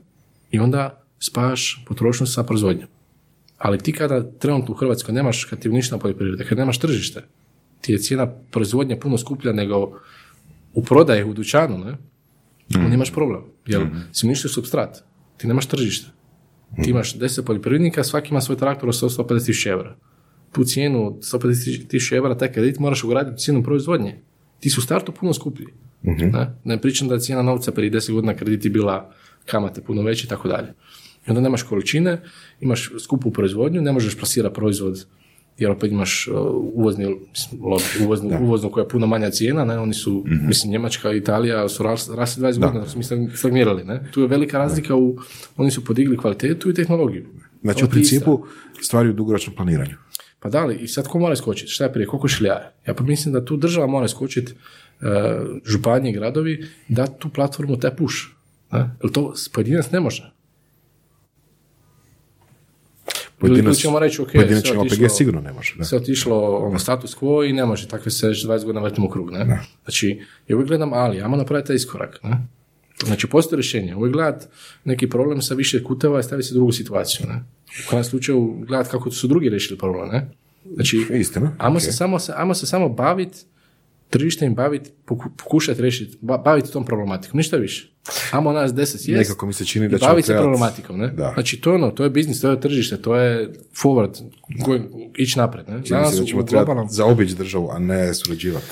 i 0.50 0.58
onda 0.58 1.02
spajaš 1.18 1.84
potrošnju 1.88 2.26
sa 2.26 2.42
proizvodnjom. 2.42 2.88
Ali 3.58 3.78
ti 3.78 3.92
kada 3.92 4.30
trenutno 4.30 4.74
u 4.74 4.76
Hrvatskoj 4.76 5.14
nemaš, 5.14 5.44
kad 5.44 5.58
ti 5.58 5.68
ništa 5.68 5.98
poljoprivrede, 5.98 6.44
kad 6.44 6.58
nemaš 6.58 6.78
tržište, 6.78 7.22
ti 7.80 7.92
je 7.92 7.98
cijena 7.98 8.26
proizvodnje 8.50 9.00
puno 9.00 9.18
skuplja 9.18 9.52
nego 9.52 10.00
u 10.74 10.82
prodaji 10.82 11.24
u 11.24 11.34
dućanu, 11.34 11.78
ne? 11.78 11.96
onda 12.76 12.94
imaš 12.94 13.12
problem. 13.12 13.42
Jer 13.66 13.86
si 14.12 14.26
uništio 14.26 14.50
substrat, 14.50 15.04
ti 15.36 15.46
nemaš 15.46 15.66
tržište. 15.66 16.10
Ti 16.82 16.90
imaš 16.90 17.18
10 17.18 17.44
poljoprivrednika, 17.44 18.04
svaki 18.04 18.30
ima 18.30 18.40
svoj 18.40 18.58
traktor 18.58 18.88
od 18.88 18.94
150 18.94 19.46
tisuća 19.46 19.70
eura. 19.70 19.96
Tu 20.52 20.64
cijenu 20.64 21.18
150 21.20 21.88
tisuća 21.88 22.16
eura, 22.16 22.38
taj 22.38 22.52
kredit 22.52 22.78
moraš 22.78 23.04
ugraditi 23.04 23.34
u 23.34 23.38
cijenu 23.38 23.62
proizvodnje. 23.62 24.20
Ti 24.60 24.70
su 24.70 24.80
u 24.80 24.84
startu 24.84 25.12
puno 25.12 25.34
skuplji. 25.34 25.66
Ne? 26.02 26.54
ne 26.64 26.80
pričam 26.80 27.08
da 27.08 27.14
je 27.14 27.20
cijena 27.20 27.42
novca 27.42 27.72
prije 27.72 27.90
10 27.90 28.12
godina 28.12 28.34
krediti 28.34 28.68
bila 28.68 29.12
kamate 29.44 29.82
puno 29.82 30.02
veće 30.02 30.26
i 30.26 30.28
tako 30.28 30.48
dalje. 30.48 30.72
I 31.26 31.30
onda 31.30 31.40
nemaš 31.40 31.62
količine, 31.62 32.22
imaš 32.60 32.90
skupu 32.98 33.30
proizvodnju, 33.30 33.82
ne 33.82 33.92
možeš 33.92 34.18
plasirati 34.18 34.54
proizvod 34.54 35.06
jer 35.58 35.70
opet 35.70 35.92
imaš 35.92 36.28
uh, 36.28 36.36
uvozni, 36.74 37.16
uvoznu, 38.00 38.38
uvoznu 38.40 38.70
koja 38.70 38.84
je 38.84 38.88
puno 38.88 39.06
manja 39.06 39.30
cijena, 39.30 39.64
ne, 39.64 39.78
oni 39.78 39.94
su, 39.94 40.24
mislim, 40.26 40.72
Njemačka 40.72 41.12
i 41.12 41.16
Italija 41.16 41.68
su 41.68 41.82
ras- 41.82 42.16
rasli 42.16 42.42
20 42.42 42.58
godina, 42.58 42.80
da 42.80 42.88
su 42.88 42.98
mi 42.98 43.04
stagnirali, 43.36 43.84
ne. 43.84 44.10
Tu 44.10 44.20
je 44.20 44.28
velika 44.28 44.58
razlika 44.58 44.96
u, 44.96 45.18
oni 45.56 45.70
su 45.70 45.84
podigli 45.84 46.16
kvalitetu 46.16 46.70
i 46.70 46.74
tehnologiju. 46.74 47.26
Znači, 47.62 47.84
u 47.84 47.88
principu 47.88 48.44
stvari 48.82 49.08
u 49.08 49.12
dugoročnom 49.12 49.56
planiranju. 49.56 49.94
Pa 50.40 50.48
da 50.48 50.64
li, 50.64 50.76
i 50.76 50.88
sad 50.88 51.08
ko 51.08 51.18
mora 51.18 51.36
skočiti? 51.36 51.70
Šta 51.70 51.84
je 51.84 51.92
prije, 51.92 52.06
koliko 52.06 52.28
šiljaja? 52.28 52.72
Ja 52.86 52.94
pa 52.94 53.04
mislim 53.04 53.34
da 53.34 53.44
tu 53.44 53.56
država 53.56 53.86
mora 53.86 54.08
skočiti, 54.08 54.52
uh, 54.52 55.06
županije 55.64 56.10
i 56.10 56.14
gradovi, 56.14 56.68
da 56.88 57.06
tu 57.06 57.28
platformu 57.28 57.78
te 57.78 57.90
push. 57.96 58.16
Ne? 58.72 58.90
Jer 59.02 59.12
to 59.12 59.34
pojedinac 59.52 59.90
ne 59.90 60.00
može. 60.00 60.35
Ili 63.42 63.64
tu 63.64 63.74
ćemo 63.74 63.98
reći, 63.98 64.22
ok, 64.22 64.32
pojedinačni 64.32 64.76
OPG 64.76 65.10
sigurno 65.16 65.40
ne 65.40 65.52
može. 65.52 65.74
Da. 65.78 65.84
sve 65.84 65.98
otišlo 65.98 66.56
ono, 66.56 66.78
status 66.78 67.16
quo 67.16 67.50
i 67.50 67.52
ne 67.52 67.66
može, 67.66 67.88
takve 67.88 68.10
se 68.10 68.28
već 68.28 68.46
20 68.46 68.64
godina 68.64 68.80
vrtimo 68.80 69.06
u 69.06 69.10
krug, 69.10 69.30
ne? 69.30 69.60
Znači, 69.84 70.20
ja 70.48 70.56
uvijek 70.56 70.68
gledam, 70.68 70.92
ali, 70.92 71.22
ajmo 71.22 71.36
napraviti 71.36 71.66
taj 71.66 71.76
iskorak, 71.76 72.20
ne? 72.22 72.46
Znači, 73.04 73.26
postoji 73.26 73.56
rješenje. 73.56 73.96
Uvijek 73.96 74.12
gledat 74.12 74.48
neki 74.84 75.08
problem 75.10 75.42
sa 75.42 75.54
više 75.54 75.84
kuteva 75.84 76.20
i 76.20 76.22
staviti 76.22 76.48
se 76.48 76.54
drugu 76.54 76.72
situaciju, 76.72 77.26
ne? 77.26 77.44
U 77.86 77.90
kojem 77.90 78.04
slučaju 78.04 78.64
gledat 78.66 78.88
kako 78.88 79.10
su 79.10 79.26
drugi 79.26 79.48
riješili 79.48 79.78
problem, 79.78 80.08
ne? 80.08 80.30
Znači, 80.74 81.06
Istina, 81.10 81.56
ajmo, 81.58 81.76
ok. 81.76 81.82
se 81.82 81.92
samo, 81.92 82.18
ajmo 82.36 82.54
se 82.54 82.66
samo 82.66 82.88
baviti 82.88 83.38
tržištem 84.10 84.54
baviti, 84.54 84.90
pokušati 85.36 85.80
riješiti, 85.82 86.18
ba- 86.20 86.38
baviti 86.38 86.72
tom 86.72 86.84
problematikom, 86.84 87.36
ništa 87.36 87.56
više. 87.56 87.92
Ajmo 88.30 88.52
nas 88.52 88.74
deset 88.74 89.00
sjest 89.00 89.18
Nekako 89.18 89.46
mi 89.46 89.52
se 89.52 89.64
čini 89.64 89.88
da 89.88 89.98
baviti 89.98 90.26
se 90.26 90.32
problematikom, 90.34 90.98
ne? 90.98 91.08
Da. 91.08 91.30
Znači, 91.34 91.60
to 91.60 91.70
je 91.70 91.74
ono, 91.74 91.90
to 91.90 92.04
je 92.04 92.10
biznis, 92.10 92.40
to 92.40 92.50
je 92.50 92.60
tržište, 92.60 92.96
to 92.96 93.16
je 93.16 93.52
forward, 93.74 94.22
going- 94.58 95.10
ići 95.16 95.38
napred, 95.38 95.68
ne? 95.68 95.74
Čini 95.74 95.84
se 96.06 96.20
da 96.20 96.26
ćemo 96.26 96.42
globalnom- 96.42 96.88
zaobići 96.90 97.34
državu, 97.34 97.68
a 97.70 97.78
ne 97.78 98.14
surađivati. 98.14 98.66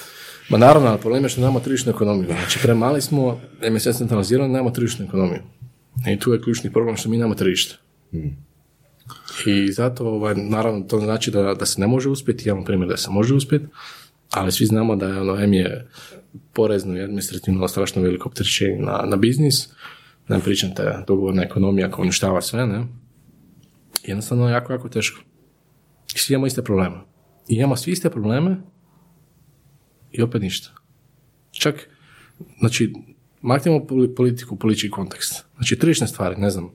Ma 0.48 0.58
naravno, 0.58 0.88
ali 0.88 1.00
problem 1.00 1.22
je 1.22 1.28
što 1.28 1.40
nemamo 1.40 1.60
tržišnu 1.60 1.90
ekonomiju. 1.90 2.26
Znači, 2.28 2.58
premali 2.62 3.02
smo, 3.02 3.40
sve 3.78 3.92
centralizirano, 3.92 4.48
nemamo 4.48 4.70
tržišnu 4.70 5.04
ekonomiju. 5.04 5.40
I 6.08 6.18
tu 6.18 6.32
je 6.32 6.42
ključni 6.42 6.72
problem 6.72 6.96
što 6.96 7.08
mi 7.08 7.16
nemamo 7.16 7.34
tržište. 7.34 7.74
I 9.46 9.72
zato, 9.72 10.06
ovaj, 10.06 10.34
naravno, 10.36 10.80
to 10.80 10.98
znači 11.00 11.30
da, 11.30 11.54
da 11.54 11.66
se 11.66 11.80
ne 11.80 11.86
može 11.86 12.08
uspjeti, 12.08 12.48
imamo 12.48 12.64
primjer 12.64 12.88
da 12.88 12.96
se 12.96 13.10
može 13.10 13.34
uspjeti, 13.34 13.66
ali 14.34 14.52
svi 14.52 14.66
znamo 14.66 14.96
da 14.96 15.06
je, 15.06 15.20
ono, 15.20 15.42
em 15.42 15.52
je 15.52 15.88
porezno 16.52 16.96
i 16.96 17.02
administrativno 17.02 17.68
strašno 17.68 18.02
veliko 18.02 18.28
opterećenje 18.28 18.78
na, 18.78 19.04
na 19.06 19.16
biznis, 19.16 19.68
ne 20.28 20.40
pričam 20.40 20.74
te 20.74 21.04
dogovorna 21.06 21.42
ekonomija 21.42 21.90
koja 21.90 22.02
uništava 22.02 22.40
sve, 22.40 22.66
ne? 22.66 22.86
Jednostavno 24.04 24.48
je 24.48 24.52
jako, 24.52 24.72
jako 24.72 24.88
teško. 24.88 25.20
I 26.14 26.18
svi 26.18 26.34
imamo 26.34 26.46
iste 26.46 26.62
probleme. 26.62 26.96
I 27.48 27.54
imamo 27.54 27.76
svi 27.76 27.92
iste 27.92 28.10
probleme, 28.10 28.56
i 30.14 30.22
opet 30.22 30.42
ništa. 30.42 30.70
Čak, 31.50 31.88
znači, 32.58 32.92
maknemo 33.40 33.78
poli- 33.78 34.14
politiku, 34.14 34.56
politički 34.56 34.90
kontekst. 34.90 35.44
Znači, 35.56 35.78
tržišne 35.78 36.06
stvari, 36.06 36.36
ne 36.40 36.50
znam. 36.50 36.70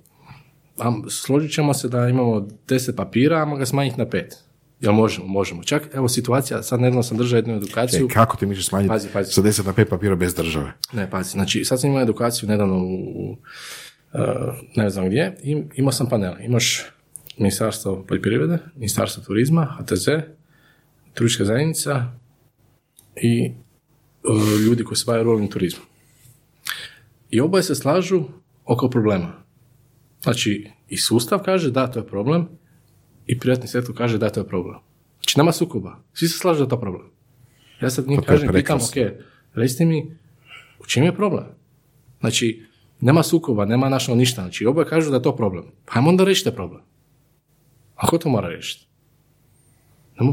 Am, 0.77 1.03
složit 1.09 1.51
ćemo 1.51 1.73
se 1.73 1.87
da 1.87 2.07
imamo 2.07 2.47
10 2.67 2.95
papira, 2.95 3.39
ajmo 3.39 3.55
ga 3.55 3.65
smanjiti 3.65 3.97
na 3.97 4.09
pet. 4.09 4.37
Jel 4.81 4.93
možemo? 4.93 5.27
Možemo. 5.27 5.63
Čak, 5.63 5.89
evo 5.93 6.07
situacija, 6.07 6.63
sad 6.63 6.81
nedavno 6.81 7.03
sam 7.03 7.17
držao 7.17 7.37
jednu 7.37 7.55
edukaciju. 7.55 8.05
E, 8.05 8.13
kako 8.13 8.37
ti 8.37 8.45
misliš 8.45 8.67
smanjiti 8.67 8.89
Pazi, 8.89 9.07
pazi. 9.13 9.33
sa 9.33 9.41
10 9.41 9.65
na 9.65 9.73
5 9.73 9.85
papira 9.85 10.15
bez 10.15 10.33
države? 10.33 10.73
Ne, 10.93 11.09
pazi, 11.09 11.31
znači, 11.31 11.65
sad 11.65 11.81
sam 11.81 11.89
imao 11.89 12.01
edukaciju 12.01 12.49
nedavno 12.49 12.77
u, 12.77 12.95
u, 13.15 13.31
uh, 14.13 14.19
ne 14.75 14.89
znam 14.89 15.05
gdje, 15.05 15.37
i 15.43 15.63
imao 15.75 15.91
sam 15.91 16.09
panele. 16.09 16.45
Imaš 16.45 16.81
Ministarstvo 17.37 18.05
poljoprivrede, 18.07 18.57
Ministarstvo 18.75 19.23
turizma, 19.23 19.77
HTZ, 19.79 20.07
turistička 21.13 21.45
zajednica 21.45 22.05
i 23.21 23.51
uh, 24.23 24.61
ljudi 24.65 24.83
koji 24.83 24.97
se 24.97 25.03
bave 25.07 25.23
ruralnim 25.23 25.49
turizmom. 25.49 25.85
I 27.29 27.41
oboje 27.41 27.63
se 27.63 27.75
slažu 27.75 28.23
oko 28.65 28.89
problema. 28.89 29.43
Znači, 30.23 30.71
i 30.89 30.97
sustav 30.97 31.39
kaže 31.39 31.71
da, 31.71 31.87
to 31.91 31.99
je 31.99 32.07
problem, 32.07 32.47
i 33.29 33.39
privatni 33.39 33.67
sektor 33.67 33.95
kaže 33.97 34.17
da, 34.17 34.29
to 34.29 34.39
je 34.39 34.47
problem. 34.47 34.79
Znači, 35.17 35.37
nema 35.39 35.51
sukoba. 35.51 35.99
Svi 36.13 36.27
se 36.27 36.37
slažu 36.37 36.57
da 36.57 36.63
je 36.63 36.69
to 36.69 36.79
problem. 36.79 37.11
Ja 37.81 37.89
sad 37.89 38.07
njih 38.07 38.19
je 38.19 38.25
kažem, 38.25 38.49
pitam, 38.53 38.77
ok, 38.77 38.95
recite 39.53 39.85
mi, 39.85 40.17
u 40.79 40.85
čem 40.85 41.03
je 41.03 41.15
problem? 41.15 41.45
Znači, 42.19 42.65
nema 43.01 43.23
sukoba, 43.23 43.65
nema 43.65 43.89
našo 43.89 44.15
ništa. 44.15 44.41
Znači, 44.41 44.65
oboje 44.65 44.87
kažu 44.87 45.09
da 45.09 45.17
je 45.17 45.23
to 45.23 45.35
problem. 45.35 45.65
Pa 45.85 45.99
ajmo 45.99 46.09
onda 46.09 46.23
riješite 46.23 46.51
problem. 46.51 46.81
A 47.95 48.07
ko 48.07 48.17
to 48.17 48.29
mora 48.29 48.47
riješiti? 48.47 48.88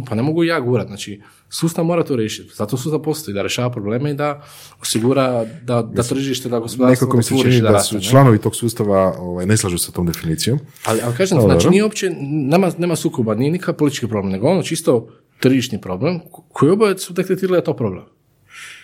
Pa 0.09 0.15
ne 0.15 0.23
mogu 0.23 0.45
ja 0.45 0.61
gurat, 0.61 0.87
znači 0.87 1.23
sustav 1.49 1.85
mora 1.85 2.05
to 2.05 2.17
riješiti. 2.17 2.55
Zato 2.55 2.77
sustav 2.77 3.03
postoji, 3.03 3.35
da 3.35 3.43
rješava 3.43 3.71
probleme 3.71 4.11
i 4.11 4.15
da 4.15 4.43
osigura 4.81 5.45
da, 5.63 5.83
da 5.83 6.03
tržište, 6.03 6.49
da 6.49 6.59
gospodarstvo 6.59 7.07
Nekako 7.07 7.17
mi 7.17 7.23
se 7.23 7.35
čini 7.43 7.61
da, 7.61 7.71
raste, 7.71 8.01
su 8.01 8.11
članovi 8.11 8.39
tog 8.39 8.57
sustava 8.57 9.15
ovaj, 9.19 9.47
ne 9.47 9.57
slažu 9.57 9.79
sa 9.79 9.93
tom 9.93 10.07
definicijom. 10.07 10.59
Ali, 10.85 11.01
ali 11.05 11.17
kažem, 11.17 11.39
Dobro. 11.39 11.53
znači 11.53 11.71
nije 11.71 11.83
uopće, 11.83 12.11
nema, 12.21 12.73
nema 12.79 12.97
sukoba, 12.97 13.35
nije 13.35 13.51
nikakav 13.51 13.75
politički 13.75 14.09
problem, 14.09 14.33
nego 14.33 14.49
ono 14.49 14.63
čisto 14.63 15.09
tržišni 15.41 15.81
problem 15.81 16.21
ko- 16.31 16.45
koji 16.53 16.71
oboje 16.71 16.99
su 16.99 17.13
detektirali 17.13 17.59
da 17.59 17.65
to 17.65 17.77
problem. 17.77 18.05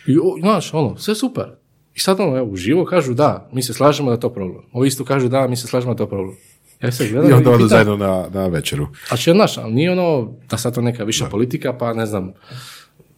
I, 0.07 0.17
znaš, 0.41 0.75
ono, 0.75 0.97
sve 0.97 1.15
super. 1.15 1.45
I 1.95 2.01
sad 2.01 2.21
ono, 2.21 2.37
evo, 2.37 2.51
uživo 2.51 2.85
kažu 2.85 3.15
da, 3.15 3.51
mi 3.53 3.63
se 3.63 3.75
slažemo 3.75 4.11
da 4.11 4.15
je 4.15 4.21
to 4.21 4.33
problem. 4.33 4.65
Ovi 4.73 4.89
isto 4.89 5.05
kažu 5.05 5.29
da, 5.29 5.49
mi 5.49 5.57
se 5.57 5.67
slažemo 5.67 5.95
da 5.95 6.03
je 6.03 6.07
to 6.07 6.11
problem. 6.11 6.37
Ja 6.83 6.93
se 6.93 7.09
gledam 7.09 7.31
I 7.31 7.33
onda 7.33 7.51
odu 7.51 7.67
zajedno 7.67 7.97
na, 7.97 8.29
na 8.33 8.47
večeru. 8.47 8.89
a 9.11 9.17
će, 9.17 9.33
znaš, 9.33 9.59
ali 9.59 9.73
nije 9.73 9.93
ono 9.93 10.33
da 10.51 10.57
sad 10.57 10.75
to 10.75 10.81
neka 10.81 11.05
viša 11.05 11.27
politika, 11.27 11.79
pa 11.79 11.93
ne 11.93 12.07
znam, 12.07 12.33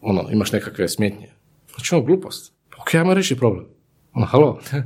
ono, 0.01 0.29
imaš 0.31 0.51
nekakve 0.51 0.89
smetnje. 0.89 1.29
Znači, 1.75 1.95
ono, 1.95 2.03
glupost. 2.03 2.53
Ok, 2.81 2.95
ajmo 2.95 3.13
reći 3.13 3.35
problem. 3.35 3.65
Ono, 4.13 4.25
halo. 4.25 4.59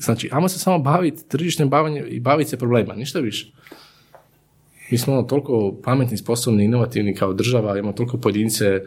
Znači, 0.00 0.28
ajmo 0.32 0.48
se 0.48 0.58
samo 0.58 0.78
baviti 0.78 1.28
tržišnim 1.28 1.68
bavanjem 1.68 2.04
i 2.08 2.20
baviti 2.20 2.50
se 2.50 2.56
problema, 2.56 2.94
ništa 2.94 3.18
više. 3.18 3.52
Mi 4.90 4.98
smo 4.98 5.12
ono, 5.12 5.22
toliko 5.22 5.80
pametni, 5.84 6.16
sposobni, 6.16 6.64
inovativni 6.64 7.14
kao 7.14 7.32
država, 7.32 7.78
imamo 7.78 7.92
toliko 7.92 8.18
pojedince, 8.18 8.80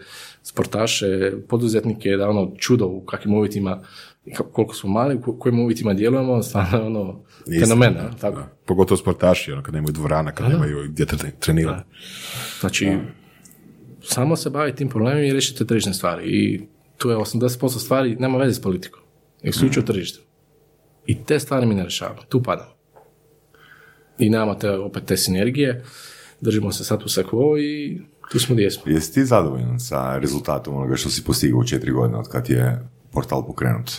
sportaše, 0.43 1.31
poduzetnike, 1.49 2.09
da 2.09 2.29
ono 2.29 2.51
čudo 2.57 2.85
u 2.85 3.05
kakvim 3.05 3.33
uvjetima, 3.33 3.81
koliko 4.51 4.75
smo 4.75 4.89
mali, 4.89 5.15
u 5.15 5.21
ko- 5.21 5.39
kojim 5.39 5.59
uvjetima 5.59 5.93
djelujemo, 5.93 6.43
stvarno 6.43 6.85
ono 6.85 7.23
fenomen, 7.59 7.95
tako. 8.21 8.35
Da. 8.37 8.47
Pogotovo 8.65 8.97
sportaši, 8.97 9.51
ono, 9.51 9.63
kad 9.63 9.73
nemaju 9.73 9.93
dvorana, 9.93 10.31
kad 10.31 10.49
nemaju 10.49 10.83
gdje 10.89 11.05
tre- 11.05 11.31
trenirati. 11.39 11.89
Znači, 12.59 12.97
samo 14.03 14.35
se 14.35 14.49
bavi 14.49 14.75
tim 14.75 14.89
problemima 14.89 15.21
i 15.21 15.31
riješite 15.31 15.65
tržišne 15.65 15.93
stvari. 15.93 16.23
I 16.25 16.61
tu 16.97 17.09
je 17.09 17.17
80% 17.17 17.79
stvari, 17.79 18.15
nema 18.15 18.37
veze 18.37 18.53
s 18.53 18.61
politikom. 18.61 19.01
Su 19.51 19.65
mm. 19.65 19.85
tržište. 19.85 20.19
I 21.05 21.23
te 21.23 21.39
stvari 21.39 21.65
mi 21.65 21.75
ne 21.75 21.81
rješavamo. 21.81 22.21
Tu 22.29 22.43
padamo. 22.43 22.71
I 24.19 24.29
nemamo 24.29 24.55
te, 24.55 24.69
opet 24.69 25.05
te 25.05 25.17
sinergije. 25.17 25.83
Držimo 26.41 26.71
se 26.71 26.83
sad 26.83 27.01
u 27.03 27.05
quo 27.05 27.59
i 27.61 28.01
tu 28.31 28.39
smo 28.39 28.55
gdje 28.55 28.71
smo. 28.71 28.91
Jesi 28.91 29.13
ti 29.13 29.25
zadovoljan 29.25 29.79
sa 29.79 30.17
rezultatom 30.17 30.75
onoga 30.75 30.95
što 30.95 31.09
si 31.09 31.23
postigao 31.23 31.59
u 31.59 31.63
četiri 31.63 31.91
godine 31.91 32.17
od 32.17 32.29
kad 32.29 32.49
je 32.49 32.89
portal 33.11 33.45
pokrenut? 33.47 33.91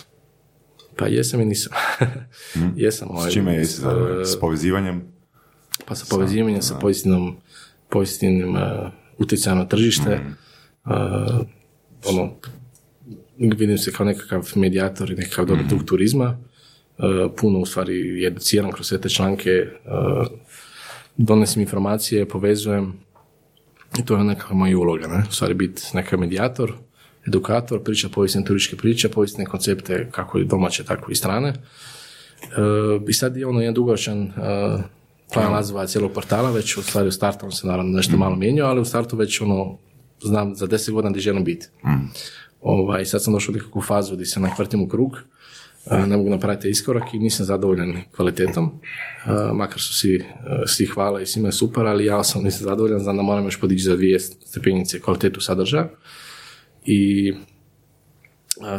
Pa 0.95 1.07
jesam 1.07 1.41
i 1.41 1.45
nisam. 1.45 1.73
jesam. 2.75 3.07
Ovaj, 3.11 3.29
S 3.29 3.33
čime 3.33 3.53
jesi 3.53 3.73
s, 3.73 3.79
zadovoljan? 3.79 4.25
S 4.25 4.39
povezivanjem? 4.39 5.03
Pa 5.85 5.95
sa 5.95 6.05
povezivanjem 6.09 6.61
sa 6.61 6.79
pozitivnom, 6.79 7.35
pozitivnim 7.89 8.55
uh, 8.55 8.61
utjecajem 9.17 9.57
na 9.57 9.65
tržište. 9.67 10.19
Uh, 10.85 10.91
ono, 12.05 12.33
vidim 13.37 13.77
se 13.77 13.91
kao 13.91 14.05
nekakav 14.05 14.51
medijator 14.55 15.11
i 15.11 15.15
nekakav 15.15 15.45
dobar 15.45 15.69
tog 15.69 15.83
turizma. 15.85 16.37
Uh, 16.97 17.31
puno 17.37 17.59
u 17.59 17.65
stvari 17.65 18.25
educiram 18.25 18.71
kroz 18.71 18.87
sve 18.87 19.01
te 19.01 19.09
članke, 19.09 19.65
uh, 19.85 20.27
donesim 21.17 21.61
informacije, 21.61 22.27
povezujem 22.27 22.93
i 23.99 24.05
to 24.05 24.17
je 24.17 24.23
nekakva 24.23 24.55
moja 24.55 24.77
uloga, 24.77 25.07
ne? 25.07 25.23
U 25.29 25.31
stvari 25.31 25.53
biti 25.53 25.81
nekakav 25.93 26.19
medijator, 26.19 26.73
edukator, 27.27 27.83
priča 27.83 28.09
povijesne 28.09 28.43
turističke 28.43 28.77
priče, 28.77 29.09
povijesne 29.09 29.45
koncepte 29.45 30.09
kako 30.11 30.39
i 30.39 30.45
domaće, 30.45 30.83
tako 30.83 31.11
i 31.11 31.15
strane. 31.15 31.49
E, 31.49 31.55
I 33.07 33.13
sad 33.13 33.37
je 33.37 33.47
ono 33.47 33.61
jedan 33.61 33.73
dugoročan 33.73 34.21
e, 34.21 34.31
plan 35.33 35.51
razvoja 35.51 35.87
cijelog 35.87 36.11
portala, 36.11 36.51
već 36.51 36.77
u 36.77 36.83
stvari 36.83 37.07
u 37.07 37.11
startu 37.11 37.45
on 37.45 37.51
se 37.51 37.67
naravno 37.67 37.91
nešto 37.91 38.17
malo 38.17 38.35
mijenjao, 38.35 38.69
ali 38.69 38.81
u 38.81 38.85
startu 38.85 39.17
već 39.17 39.41
ono, 39.41 39.77
znam 40.21 40.55
za 40.55 40.67
deset 40.67 40.93
godina 40.93 41.11
gdje 41.11 41.21
želim 41.21 41.43
biti. 41.43 41.67
Ovaj, 42.61 43.05
sad 43.05 43.23
sam 43.23 43.33
došao 43.33 43.51
u 43.51 43.55
nekakvu 43.55 43.81
fazu 43.81 44.13
gdje 44.13 44.25
se 44.25 44.39
nakvrtim 44.39 44.81
u 44.81 44.87
krug, 44.87 45.17
e, 45.91 46.07
ne 46.07 46.17
mogu 46.17 46.29
napraviti 46.29 46.69
iskorak 46.69 47.13
i 47.13 47.19
nisam 47.19 47.45
zadovoljan 47.45 48.01
kvalitetom, 48.15 48.71
makar 49.53 49.79
su 49.79 49.93
svi, 49.93 50.23
svi 50.65 50.85
hvala 50.85 51.21
i 51.21 51.25
svima 51.25 51.47
je 51.47 51.51
super, 51.51 51.85
ali 51.85 52.05
ja 52.05 52.23
sam 52.23 52.43
nisam 52.43 52.63
zadovoljan, 52.63 52.99
znam 52.99 53.17
da 53.17 53.23
moram 53.23 53.45
još 53.45 53.59
podići 53.59 53.83
za 53.83 53.95
dvije 53.95 54.19
stepenice 54.19 54.99
kvalitetu 54.99 55.41
sadržaja 55.41 55.89
i 56.85 57.33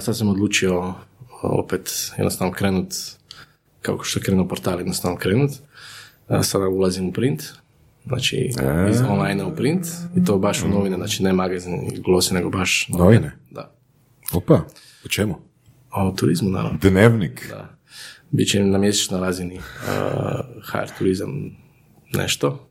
sad 0.01 0.17
sam 0.17 0.29
odlučio 0.29 0.95
opet 1.43 2.13
jednostavno 2.17 2.53
krenut 2.53 2.95
kako 3.83 4.05
što 4.05 4.19
je 4.19 4.23
krenuo 4.23 4.49
portal, 4.49 4.79
jednostavno 4.79 5.19
krenut. 5.19 5.51
Sada 6.43 6.69
ulazim 6.69 7.09
u 7.09 7.13
print, 7.13 7.43
znači 8.07 8.51
iz 8.91 9.01
online 9.09 9.45
u 9.45 9.57
print 9.57 9.87
i 10.17 10.25
to 10.25 10.39
baš 10.39 10.63
u 10.63 10.69
novine, 10.69 10.97
znači 10.97 11.23
ne 11.23 11.33
magazin 11.33 11.75
i 11.75 12.01
glosi, 12.01 12.35
nego 12.35 12.51
baš 12.51 12.89
Novine? 12.89 13.33
Da. 13.51 13.73
Opa, 14.33 14.65
po 15.03 15.09
čemu? 15.09 15.35
O 15.91 16.11
turizmu, 16.11 16.51
naravno. 16.51 16.79
Dnevnik. 16.83 17.49
Da. 17.49 17.77
Biće 18.31 18.65
na 18.65 18.79
mjesečnoj 18.79 19.21
razini 19.21 19.57
uh, 19.57 19.63
HR 20.63 20.99
turizam 20.99 21.57
nešto 22.13 22.69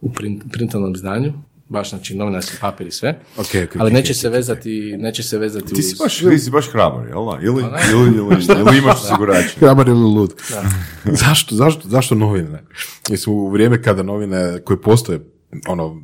u 0.00 0.12
print, 0.12 0.44
printanom 0.52 0.94
izdanju, 0.94 1.32
baš 1.68 1.90
znači 1.90 2.16
novinarski 2.16 2.56
papir 2.60 2.86
i 2.86 2.90
sve, 2.90 3.20
Ok, 3.36 3.46
ok, 3.64 3.76
ali 3.78 3.92
neće 3.92 4.12
ok, 4.12 4.16
se 4.16 4.28
vezati, 4.28 4.70
neće 4.98 5.22
se 5.22 5.38
vezati 5.38 5.66
Ti 5.66 5.82
si 5.82 5.94
uz- 5.94 5.98
baš, 5.98 6.18
ti 6.18 6.38
si 6.38 6.50
baš 6.50 6.68
hrabar, 6.68 7.06
jel 7.06 7.24
da? 7.26 7.38
Ili, 7.42 7.62
Pa 7.62 7.80
ili, 7.92 8.16
ili, 8.16 8.36
ili 8.60 8.78
imaš 8.78 8.94
osigurač? 8.96 9.44
Hrabar 9.60 9.88
ili 9.88 9.98
lud. 10.00 10.34
zašto, 11.22 11.54
zašto, 11.54 11.88
zašto 11.88 12.14
novine? 12.14 12.62
Mislim, 13.10 13.36
u 13.36 13.48
vrijeme 13.48 13.82
kada 13.82 14.02
novine 14.02 14.60
koje 14.60 14.80
postoje, 14.80 15.20
ono, 15.66 16.02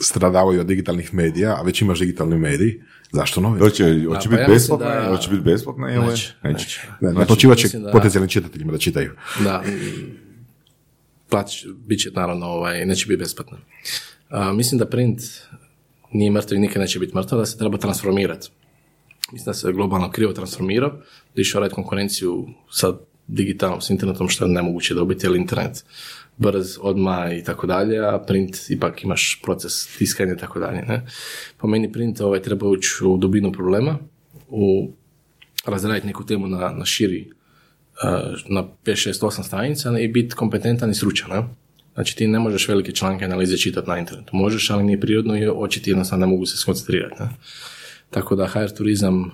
stradavaju 0.00 0.60
od 0.60 0.66
digitalnih 0.66 1.14
medija, 1.14 1.56
a 1.58 1.62
već 1.62 1.82
imaš 1.82 1.98
digitalni 1.98 2.38
mediji, 2.38 2.80
zašto 3.12 3.40
novine? 3.40 3.64
Hoće, 3.64 3.84
hoće 3.84 4.28
pa 4.28 4.36
biti 4.36 4.42
mislim 4.42 4.48
besplatna, 4.48 5.00
da- 5.00 5.08
hoće 5.08 5.30
biti 5.30 5.42
besplatna 5.42 5.92
ili 5.92 6.06
Neće, 6.06 6.32
neće. 6.42 6.80
Ne, 6.90 6.96
Znači, 7.00 7.18
naplaćivat 7.18 7.58
će 7.58 7.78
da- 7.78 7.92
potencijalnim 7.92 8.28
čitateljima 8.28 8.72
da 8.72 8.78
čitaju. 8.78 9.12
Da, 9.44 9.62
platiš, 11.28 11.66
bit 11.78 12.00
će 12.00 12.10
naravno, 12.10 12.46
ovaj, 12.46 12.86
neće 12.86 13.06
biti 13.06 13.18
besplatno. 13.18 13.58
A, 14.34 14.52
mislim 14.52 14.78
da 14.78 14.86
print 14.86 15.20
nije 16.12 16.30
mrtav 16.30 16.56
i 16.56 16.60
nikad 16.60 16.82
neće 16.82 16.98
biti 16.98 17.16
mrtav, 17.16 17.38
da 17.38 17.46
se 17.46 17.58
treba 17.58 17.78
transformirati. 17.78 18.48
Mislim 19.32 19.46
da 19.46 19.54
se 19.54 19.72
globalno 19.72 20.10
krivo 20.10 20.32
transformirao, 20.32 20.90
da 21.34 21.40
išao 21.40 21.60
raditi 21.60 21.74
konkurenciju 21.74 22.46
sa 22.70 22.92
digitalnom, 23.26 23.80
s 23.80 23.90
internetom, 23.90 24.28
što 24.28 24.44
je 24.44 24.50
nemoguće 24.50 24.94
dobiti, 24.94 25.26
jer 25.26 25.36
internet 25.36 25.84
brz, 26.36 26.78
odmah 26.80 27.38
i 27.38 27.44
tako 27.44 27.66
dalje, 27.66 27.98
a 27.98 28.18
print 28.26 28.56
ipak 28.68 29.04
imaš 29.04 29.40
proces 29.42 29.96
tiskanja 29.98 30.32
i 30.32 30.36
tako 30.36 30.60
dalje. 30.60 30.82
Ne? 30.82 31.06
Po 31.58 31.66
meni 31.66 31.92
print 31.92 32.20
ovaj, 32.20 32.42
treba 32.42 32.68
ući 32.68 32.88
u 33.04 33.16
dubinu 33.16 33.52
problema, 33.52 33.98
u 34.48 34.90
razraditi 35.66 36.06
neku 36.06 36.26
temu 36.26 36.46
na, 36.46 36.72
na 36.72 36.84
širi 36.84 37.30
na 38.48 38.64
5, 38.84 39.08
6, 39.08 39.20
8 39.20 39.42
stranica 39.42 39.98
i 39.98 40.08
biti 40.08 40.34
kompetentan 40.34 40.90
i 40.90 40.94
stručan. 40.94 41.30
Ne? 41.30 41.63
Znači 41.94 42.16
ti 42.16 42.26
ne 42.26 42.38
možeš 42.38 42.68
velike 42.68 42.92
članke 42.92 43.24
analize 43.24 43.56
čitati 43.56 43.88
na 43.88 43.98
internetu. 43.98 44.36
Možeš, 44.36 44.70
ali 44.70 44.84
nije 44.84 45.00
prirodno 45.00 45.36
i 45.36 45.48
oči 45.48 45.82
ti 45.82 45.90
jednostavno 45.90 46.26
ne 46.26 46.32
mogu 46.32 46.46
se 46.46 46.56
skoncentrirati. 46.56 47.22
Ne? 47.22 47.28
Tako 48.10 48.36
da 48.36 48.46
HR 48.46 48.68
turizam 48.76 49.20
uh, 49.20 49.30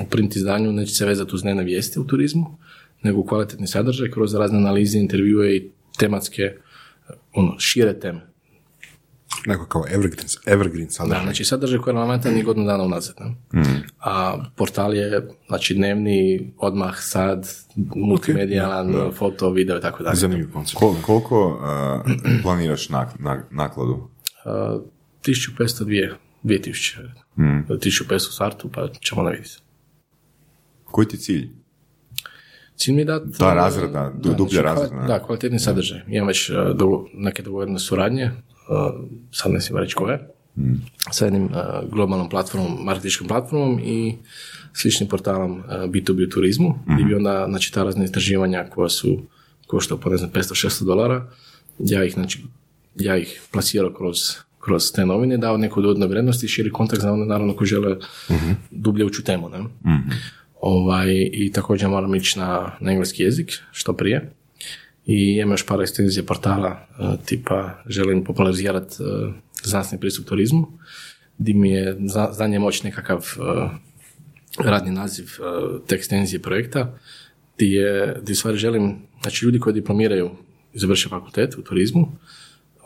u 0.00 0.06
print 0.10 0.36
izdanju 0.36 0.72
neće 0.72 0.94
se 0.94 1.06
vezati 1.06 1.34
uz 1.34 1.42
dnevne 1.42 1.64
vijesti 1.64 2.00
u 2.00 2.06
turizmu, 2.06 2.58
nego 3.02 3.26
kvalitetni 3.26 3.66
sadržaj 3.66 4.10
kroz 4.10 4.34
razne 4.34 4.58
analize, 4.58 4.98
intervjue 4.98 5.56
i 5.56 5.70
tematske, 5.98 6.42
uh, 6.44 7.14
ono, 7.32 7.58
šire 7.58 8.00
teme. 8.00 8.31
Neko 9.46 9.66
kao 9.66 9.84
evergreen, 9.88 10.26
evergreen 10.46 10.86
Da, 10.86 10.92
sadržaj. 10.92 11.22
znači 11.22 11.44
sadržaj 11.44 11.78
koji 11.78 11.92
je 11.92 11.94
relevantan 11.94 12.38
i 12.38 12.42
godinu 12.42 12.66
dana 12.66 12.84
unazad. 12.84 13.14
Ne? 13.20 13.34
A 14.00 14.44
portal 14.56 14.94
je 14.94 15.22
znači 15.48 15.74
dnevni, 15.74 16.52
odmah, 16.58 16.94
sad, 16.96 17.48
multimedijalan, 17.96 18.94
foto, 19.12 19.50
video 19.50 19.78
i 19.78 19.80
tako 19.80 20.02
dalje. 20.02 20.16
Zanimljiv 20.16 20.52
koncept. 20.52 20.80
Kol- 20.80 21.02
koliko 21.02 21.48
uh, 21.48 22.12
planiraš 22.42 22.88
nak- 22.88 23.18
nak- 23.18 23.42
nakladu? 23.50 23.92
Uh, 23.92 24.82
1500, 25.22 25.84
dvije, 25.84 26.14
2000. 26.44 26.98
Hmm. 27.34 27.66
1500 27.68 28.14
u 28.14 28.32
startu, 28.32 28.70
pa 28.70 28.88
ćemo 29.00 29.22
ne 29.22 29.30
vidjeti. 29.30 29.58
Koji 30.84 31.08
ti 31.08 31.16
je 31.16 31.20
cilj? 31.20 31.48
Cilj 32.76 32.94
mi 32.94 33.00
je 33.00 33.04
dati... 33.04 33.38
Ta 33.38 33.46
uh, 33.46 33.54
razrada, 33.54 34.12
du- 34.14 34.34
dublja 34.34 34.62
razrada, 34.62 34.96
ne? 34.96 35.06
Da, 35.06 35.18
kvalitetni 35.18 35.58
sadržaj. 35.58 36.00
Imam 36.08 36.28
već 36.28 36.50
uh, 36.50 36.56
dogo- 36.56 37.06
neke 37.14 37.42
dogovorene 37.42 37.78
suradnje, 37.78 38.24
uh, 38.24 38.32
sad 39.32 39.52
ne 39.52 39.60
smijem 39.60 39.82
reći 39.82 39.94
koje, 39.94 40.28
Hmm. 40.56 40.80
sa 41.10 41.24
jednim 41.24 41.44
uh, 41.44 41.50
globalnom 41.92 42.28
platformom, 42.28 42.84
marketičkom 42.84 43.28
platformom 43.28 43.80
i 43.84 44.14
sličnim 44.72 45.08
portalom 45.08 45.58
uh, 45.58 45.64
B2B 45.66 46.26
u 46.26 46.30
turizmu, 46.30 46.78
gdje 46.84 46.94
Hmm. 46.96 47.08
bi 47.08 47.14
onda, 47.14 47.46
znači, 47.48 47.72
ta 47.72 47.82
razna 47.84 48.04
istraživanja 48.04 48.66
koja 48.70 48.88
su 48.88 49.18
koštao 49.66 49.98
po, 49.98 50.10
ne 50.10 50.16
znam, 50.16 50.30
500-600 50.30 50.84
dolara, 50.84 51.30
ja 51.78 52.04
ih, 52.04 52.12
znači, 52.12 52.42
ja 52.96 53.16
ih 53.16 53.42
plasirao 53.52 53.92
kroz, 53.92 54.16
kroz 54.60 54.92
te 54.92 55.06
novine, 55.06 55.36
dao 55.36 55.56
neku 55.56 55.82
dodatnu 55.82 56.06
vrijednost 56.06 56.44
i 56.44 56.48
širi 56.48 56.70
kontakt 56.70 57.02
za 57.02 57.12
one, 57.12 57.26
naravno, 57.26 57.56
koji 57.56 57.68
žele 57.68 57.96
dublje 58.70 59.04
ući 59.04 59.20
u 59.20 59.24
temu, 59.24 59.48
ne? 59.48 59.58
Ovaj, 60.60 61.08
I 61.32 61.52
također 61.52 61.88
moram 61.88 62.14
ići 62.14 62.38
na, 62.38 62.70
na 62.80 62.90
engleski 62.92 63.22
jezik, 63.22 63.52
što 63.72 63.92
prije. 63.92 64.32
I 65.06 65.36
imam 65.36 65.50
još 65.50 65.66
par 65.66 65.80
ekstenzije 65.82 66.26
portala, 66.26 66.70
e, 66.70 67.16
tipa 67.26 67.82
želim 67.86 68.24
popularizirati 68.24 69.02
uh, 69.02 69.34
znanstveni 69.64 70.00
pristup 70.00 70.26
turizmu, 70.26 70.66
gdje 71.38 71.54
mi 71.54 71.70
je 71.70 71.96
znanje 72.32 72.58
moć 72.58 72.82
nekakav 72.82 73.18
e, 73.18 73.42
radni 74.64 74.90
naziv 74.90 75.24
e, 75.24 75.42
te 75.86 75.94
ekstenzije 75.94 76.42
projekta, 76.42 76.98
gdje, 77.56 77.66
je, 77.66 78.16
gdje 78.22 78.34
stvari 78.34 78.58
želim, 78.58 78.96
znači 79.22 79.44
ljudi 79.44 79.60
koji 79.60 79.74
diplomiraju 79.74 80.30
i 80.74 80.78
završe 80.78 81.08
fakultet 81.08 81.58
u 81.58 81.62
turizmu, 81.62 82.12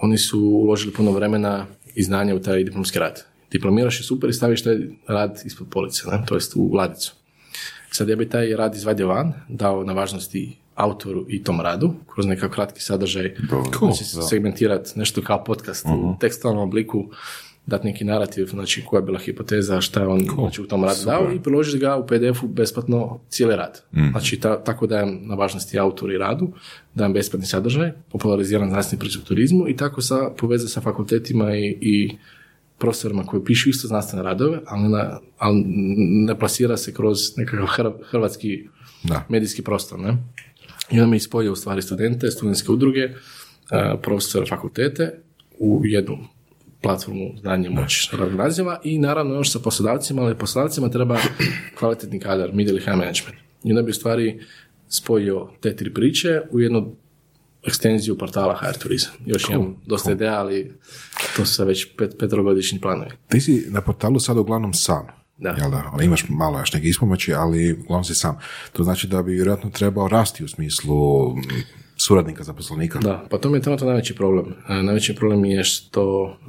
oni 0.01 0.19
su 0.19 0.41
uložili 0.41 0.93
puno 0.93 1.13
vremena 1.13 1.67
i 1.95 2.03
znanja 2.03 2.35
u 2.35 2.41
taj 2.41 2.65
diplomski 2.65 2.99
rad. 2.99 3.25
Diplomiraš 3.51 4.01
je 4.01 4.05
super 4.05 4.31
i 4.31 4.33
staviš 4.33 4.63
taj 4.63 4.79
rad 5.07 5.43
ispod 5.45 5.67
police, 5.71 6.03
ne? 6.11 6.25
to 6.27 6.35
jest 6.35 6.53
u 6.57 6.75
ladicu. 6.75 7.15
Sad 7.91 8.09
ja 8.09 8.17
bi 8.17 8.29
taj 8.29 8.57
rad 8.57 8.75
izvadio 8.75 9.09
van, 9.09 9.33
dao 9.49 9.85
na 9.85 9.93
važnosti 9.93 10.57
autoru 10.77 11.27
i 11.29 11.43
tom 11.43 11.61
radu, 11.61 11.95
kroz 12.15 12.27
nekakav 12.27 12.51
kratki 12.51 12.81
sadržaj, 12.83 13.35
znači 13.79 14.05
segmentirati 14.29 14.99
nešto 14.99 15.23
kao 15.23 15.45
podcast 15.45 15.87
u 15.87 16.17
tekstualnom 16.21 16.63
obliku, 16.63 17.05
dati 17.67 17.87
neki 17.87 18.05
narativ, 18.05 18.47
znači 18.47 18.85
koja 18.87 18.99
je 18.99 19.05
bila 19.05 19.19
hipoteza, 19.19 19.81
šta 19.81 20.01
je 20.01 20.07
on 20.07 20.21
znači, 20.35 20.63
u 20.63 20.67
tom 20.67 20.85
radu 20.85 21.05
dao 21.05 21.33
i 21.33 21.43
priložiti 21.43 21.79
ga 21.79 21.97
u 21.97 22.07
PDF-u 22.07 22.49
besplatno 22.49 23.21
cijeli 23.29 23.57
rad. 23.57 23.83
Znači 24.11 24.41
ta, 24.41 24.65
tako 24.65 24.87
dajem 24.87 25.19
na 25.23 25.35
važnosti 25.35 25.79
autoru 25.79 26.13
i 26.13 26.19
radu, 26.19 26.49
dajem 26.95 27.13
besplatni 27.13 27.47
sadržaj, 27.47 27.93
populariziran 28.13 28.71
znanstveni 28.71 29.01
pristup 29.01 29.25
turizmu 29.25 29.69
i 29.69 29.77
tako 29.77 30.01
sa, 30.01 30.31
poveze 30.39 30.69
sa 30.69 30.81
fakultetima 30.81 31.57
i, 31.57 31.79
i 31.81 32.17
profesorima 32.79 33.25
koji 33.25 33.45
pišu 33.45 33.71
isto 33.71 33.89
znanstvene 33.89 34.23
radove, 34.23 34.59
ali, 34.67 34.89
na, 34.89 35.19
ali 35.39 35.63
ne 36.27 36.39
plasira 36.39 36.77
se 36.77 36.95
kroz 36.95 37.19
nekakav 37.37 37.67
hr- 37.67 38.05
hrvatski 38.11 38.69
Da. 39.03 39.25
medijski 39.29 39.63
prostor. 39.63 39.99
Ne? 39.99 40.17
I 40.91 41.01
onda 41.01 41.11
mi 41.11 41.21
spojio 41.21 41.53
u 41.53 41.57
stvari 41.57 41.83
studente, 41.83 42.31
studentske 42.31 42.73
udruge, 42.73 43.09
profesore 44.03 44.47
fakultete 44.47 45.21
u 45.59 45.81
jednu 45.85 46.19
platformu 46.83 47.31
znanje 47.41 47.71
moć 47.71 48.11
radnog 48.13 48.39
naziva 48.39 48.81
i 48.85 48.99
naravno 48.99 49.35
još 49.35 49.53
sa 49.53 49.59
poslodavcima, 49.59 50.23
ali 50.23 50.39
poslodavcima 50.39 50.91
treba 50.91 51.19
kvalitetni 51.79 52.21
kadar, 52.21 52.51
middle 52.53 52.81
high 52.81 52.97
management. 52.97 53.39
I 53.65 53.71
onda 53.71 53.83
bi 53.83 53.91
u 53.91 53.95
stvari 53.95 54.41
spojio 54.89 55.49
te 55.61 55.77
tri 55.77 55.95
priče 55.95 56.41
u 56.51 56.61
jednu 56.61 56.97
ekstenziju 57.67 58.19
portala 58.19 58.55
HR 58.55 58.79
Turizam. 58.79 59.13
Još 59.27 59.49
imam 59.49 59.77
dosta 59.87 60.13
ideja, 60.13 60.41
ali 60.41 60.73
to 61.37 61.45
su 61.45 61.55
sad 61.55 61.67
već 61.67 61.87
pet, 61.97 62.17
petrogodišnji 62.19 62.81
planovi. 62.81 63.11
Ti 63.29 63.41
si 63.41 63.67
na 63.71 63.81
portalu 63.81 64.21
sada 64.21 64.41
uglavnom 64.41 64.75
sam. 64.75 65.07
Da. 65.37 65.49
Jel 65.49 65.71
da? 65.71 65.91
Ono, 65.93 66.03
imaš 66.03 66.29
malo 66.29 66.59
još 66.59 66.73
neke 66.73 66.89
ispomoći, 66.89 67.35
ali 67.35 67.73
uglavnom 67.73 68.05
si 68.05 68.15
sam. 68.15 68.39
To 68.73 68.85
znači 68.85 69.07
da 69.07 69.23
bi 69.23 69.33
vjerojatno 69.33 69.71
trebao 69.71 70.09
rasti 70.09 70.45
u 70.45 70.49
smislu 70.49 71.29
mm, 71.31 71.41
suradnika, 71.97 72.45
zaposlenika. 72.45 72.99
Da, 72.99 73.27
pa 73.31 73.39
to 73.39 73.51
mi 73.51 73.59
je 73.59 73.63
trenutno 73.63 73.87
najveći 73.87 74.15
problem. 74.15 74.47
E, 74.69 74.83
najveći 74.83 75.15
problem 75.15 75.45
je 75.45 75.65
što 75.65 76.27
e, 76.27 76.47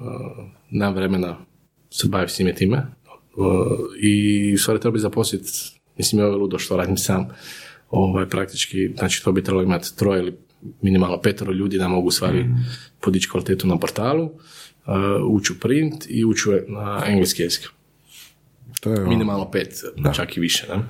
nemam 0.70 0.96
vremena 0.96 1.38
se 1.90 2.08
baviti 2.08 2.34
svime 2.34 2.56
time. 2.56 2.78
E, 2.78 2.88
I 4.02 4.54
u 4.54 4.58
stvari 4.58 4.80
treba 4.82 4.94
bi 4.94 5.00
zaposliti, 5.00 5.52
mislim 5.98 6.22
je 6.22 6.26
ovo 6.26 6.38
ludo 6.38 6.60
što 6.60 6.78
radim 6.78 6.98
sam, 6.98 7.28
ovaj, 7.90 8.30
praktički, 8.30 8.78
znači 8.98 9.24
to 9.24 9.32
bi 9.32 9.44
trebalo 9.44 9.64
imati 9.64 9.98
troje 9.98 10.20
ili 10.20 10.38
minimalno 10.82 11.22
petero 11.22 11.52
ljudi 11.52 11.78
da 11.78 11.88
mogu 11.88 12.08
u 12.08 12.12
stvari 12.12 12.46
podići 13.02 13.30
kvalitetu 13.30 13.68
na 13.68 13.78
portalu, 13.78 14.26
uh, 14.26 14.32
ući 15.30 15.54
u 15.54 15.56
print 15.60 16.06
i 16.10 16.26
ući 16.26 16.50
na 16.68 17.04
engleski 17.06 17.42
jezik. 17.42 17.70
To 18.82 18.92
je 18.92 19.00
ono- 19.00 19.10
Minimalno 19.10 19.52
pet, 19.52 19.74
čak 20.14 20.38
i 20.38 20.40
više. 20.40 20.68
Ne? 20.70 20.84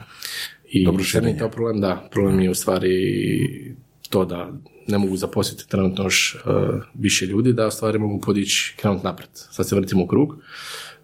I 0.66 0.86
Dobro 0.86 1.04
je 1.14 1.38
to 1.38 1.50
problem, 1.50 1.82
da, 1.82 2.08
problem 2.12 2.40
je 2.40 2.50
u 2.50 2.56
stvari 2.56 3.76
to 4.10 4.26
da 4.26 4.52
ne 4.88 4.98
mogu 4.98 5.18
zaposliti 5.18 5.70
trenutno 5.70 6.04
još 6.04 6.38
uh, 6.46 6.52
više 6.94 7.26
ljudi, 7.26 7.54
da 7.54 7.68
u 7.68 7.72
stvari 7.72 8.00
mogu 8.00 8.22
podići, 8.22 8.76
krenuti 8.78 9.06
naprijed. 9.06 9.30
Sad 9.34 9.68
se 9.70 9.76
vrtimo 9.76 10.04
u 10.04 10.08
krug, 10.08 10.36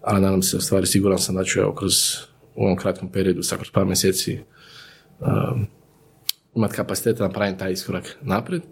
ali 0.02 0.20
nadam 0.20 0.42
se, 0.42 0.56
u 0.56 0.60
stvari 0.60 0.86
siguran 0.86 1.18
sam 1.18 1.34
da 1.34 1.44
ću 1.44 1.60
evo 1.60 1.74
kroz 1.74 1.92
u 2.54 2.64
ovom 2.64 2.76
kratkom 2.76 3.12
periodu, 3.12 3.42
sad 3.42 3.58
kroz 3.58 3.70
par 3.70 3.84
mjeseci, 3.84 4.38
um, 5.20 5.66
imati 6.54 6.74
kapaciteta 6.74 7.24
napraviti 7.24 7.58
taj 7.58 7.72
iskorak 7.72 8.16
naprijed. 8.22 8.62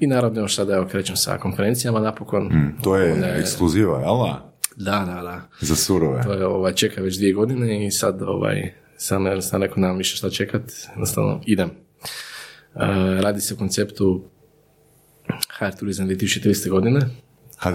I 0.00 0.06
naravno 0.06 0.40
još 0.40 0.54
sada 0.54 0.74
evo 0.74 0.86
krećem 0.86 1.16
sa 1.16 1.38
konferencijama 1.38 2.00
napokon. 2.00 2.72
To 2.82 2.96
je 2.96 3.12
One- 3.12 3.38
ekskluziva, 3.40 4.00
jel 4.00 4.26
da? 4.76 5.04
Da, 5.06 5.14
da, 5.14 5.22
da. 5.22 5.48
Za 5.60 5.76
surove. 5.76 6.22
To 6.22 6.32
je, 6.32 6.46
ovaj, 6.46 6.74
čeka 6.74 7.02
već 7.02 7.16
dvije 7.16 7.32
godine 7.32 7.86
i 7.86 7.90
sad 7.90 8.22
ovaj, 8.22 8.72
sam 8.96 9.26
jednostavno 9.26 9.66
rekao 9.66 9.80
nemam 9.80 9.98
više 9.98 10.16
šta 10.16 10.30
čekat, 10.30 10.72
jednostavno 10.90 11.40
idem. 11.46 11.68
E, 11.68 11.70
radi 13.20 13.40
se 13.40 13.54
o 13.54 13.56
konceptu 13.56 14.24
HR 15.58 15.78
Turizam 15.78 16.08
2030. 16.08 16.70
godine, 16.70 17.00
HR, 17.58 17.68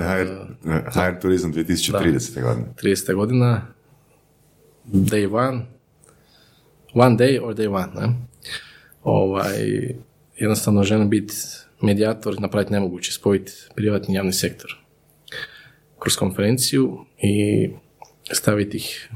HR 0.92 1.20
Turizam 1.22 1.54
2030. 1.54 2.44
godine. 2.44 2.66
30. 2.84 3.16
godina, 3.16 3.68
day 4.86 5.34
one, 5.34 5.66
one 6.94 7.16
day 7.16 7.40
or 7.44 7.56
day 7.56 7.68
one, 7.68 7.92
ne? 7.96 8.16
Ovaj, 9.04 9.96
jednostavno 10.38 10.84
želim 10.84 11.10
biti 11.10 11.34
medijator 11.82 12.42
napraviti 12.42 12.74
nemoguće, 12.74 13.14
spojiti 13.14 13.52
privatni 13.76 14.14
i 14.14 14.18
javni 14.18 14.34
sektor 14.34 14.89
kroz 16.00 16.16
konferenciju 16.16 17.06
i 17.22 17.70
staviti 18.32 18.78
ih 18.78 19.10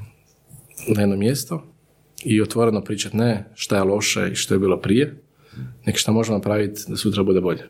na 0.96 1.02
jedno 1.02 1.16
mjesto 1.16 1.74
i 2.26 2.42
otvoreno 2.42 2.84
pričati 2.84 3.18
ne 3.18 3.52
šta 3.56 3.76
je 3.76 3.84
loše 3.84 4.30
i 4.32 4.36
što 4.36 4.54
je 4.54 4.60
bilo 4.60 4.82
prije, 4.82 5.24
nego 5.86 5.98
šta 5.98 6.12
možemo 6.12 6.38
napraviti 6.38 6.82
da 6.88 6.98
sutra 6.98 7.24
bude 7.24 7.42
bolje. 7.42 7.70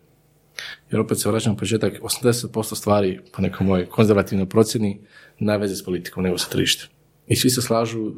Jer 0.92 1.00
opet 1.00 1.20
se 1.20 1.30
vraćam 1.30 1.54
na 1.54 1.58
početak, 1.58 2.02
80% 2.02 2.76
stvari, 2.76 3.20
po 3.34 3.42
nekoj 3.42 3.68
mojoj 3.68 3.86
konzervativnoj 3.86 4.50
procjeni, 4.50 5.02
nema 5.40 5.58
veze 5.58 5.76
s 5.76 5.84
politikom 5.84 6.24
nego 6.24 6.38
sa 6.38 6.50
tržištem. 6.50 6.90
I 7.28 7.36
svi 7.36 7.50
se 7.50 7.62
slažu, 7.62 8.12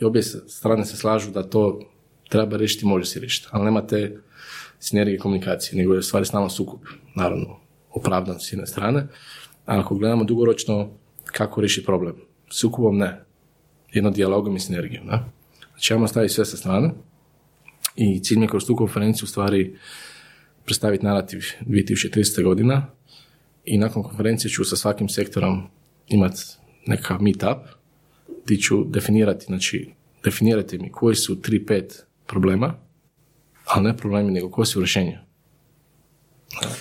i 0.00 0.04
obje 0.04 0.22
strane 0.22 0.84
se 0.84 0.96
slažu 0.96 1.30
da 1.30 1.42
to 1.42 1.80
treba 2.28 2.56
riješiti, 2.56 2.86
može 2.86 3.04
se 3.04 3.20
riješiti, 3.20 3.48
ali 3.50 3.64
nema 3.64 3.86
te 3.86 4.18
sinergije 4.78 5.18
komunikacije, 5.18 5.78
nego 5.78 5.94
je 5.94 6.02
stvari 6.02 6.26
stalno 6.26 6.48
sukup, 6.48 6.80
naravno, 7.16 7.60
opravdan 7.90 8.40
s 8.40 8.52
jedne 8.52 8.66
strane, 8.66 9.06
ako 9.76 9.94
gledamo 9.94 10.24
dugoročno 10.24 10.90
kako 11.24 11.60
riješiti 11.60 11.86
problem, 11.86 12.14
sukubom 12.50 12.98
ne, 12.98 13.20
jedno 13.92 14.10
dijalogom 14.10 14.56
i 14.56 14.60
sinergijom. 14.60 15.06
Ne? 15.06 15.18
Znači, 15.70 15.92
ajmo 15.92 16.08
staviti 16.08 16.34
sve 16.34 16.44
sa 16.44 16.56
strane 16.56 16.90
i 17.96 18.20
cilj 18.22 18.38
mi 18.38 18.44
je 18.44 18.48
kroz 18.48 18.66
tu 18.66 18.76
konferenciju 18.76 19.24
u 19.24 19.28
stvari 19.28 19.76
predstaviti 20.64 21.04
narativ 21.04 21.40
2030. 21.60 22.44
godina 22.44 22.86
i 23.64 23.78
nakon 23.78 24.02
konferencije 24.02 24.50
ću 24.50 24.64
sa 24.64 24.76
svakim 24.76 25.08
sektorom 25.08 25.62
imati 26.08 26.42
neka 26.86 27.18
meetup 27.18 27.58
gdje 28.44 28.56
ću 28.56 28.84
definirati, 28.84 29.44
znači 29.44 29.90
definirajte 30.24 30.78
mi 30.78 30.92
koji 30.92 31.16
su 31.16 31.36
3-5 31.36 32.00
problema, 32.26 32.74
ali 33.64 33.84
ne 33.84 33.96
problemi, 33.96 34.32
nego 34.32 34.50
koji 34.50 34.66
su 34.66 34.80
rješenja. 34.80 35.27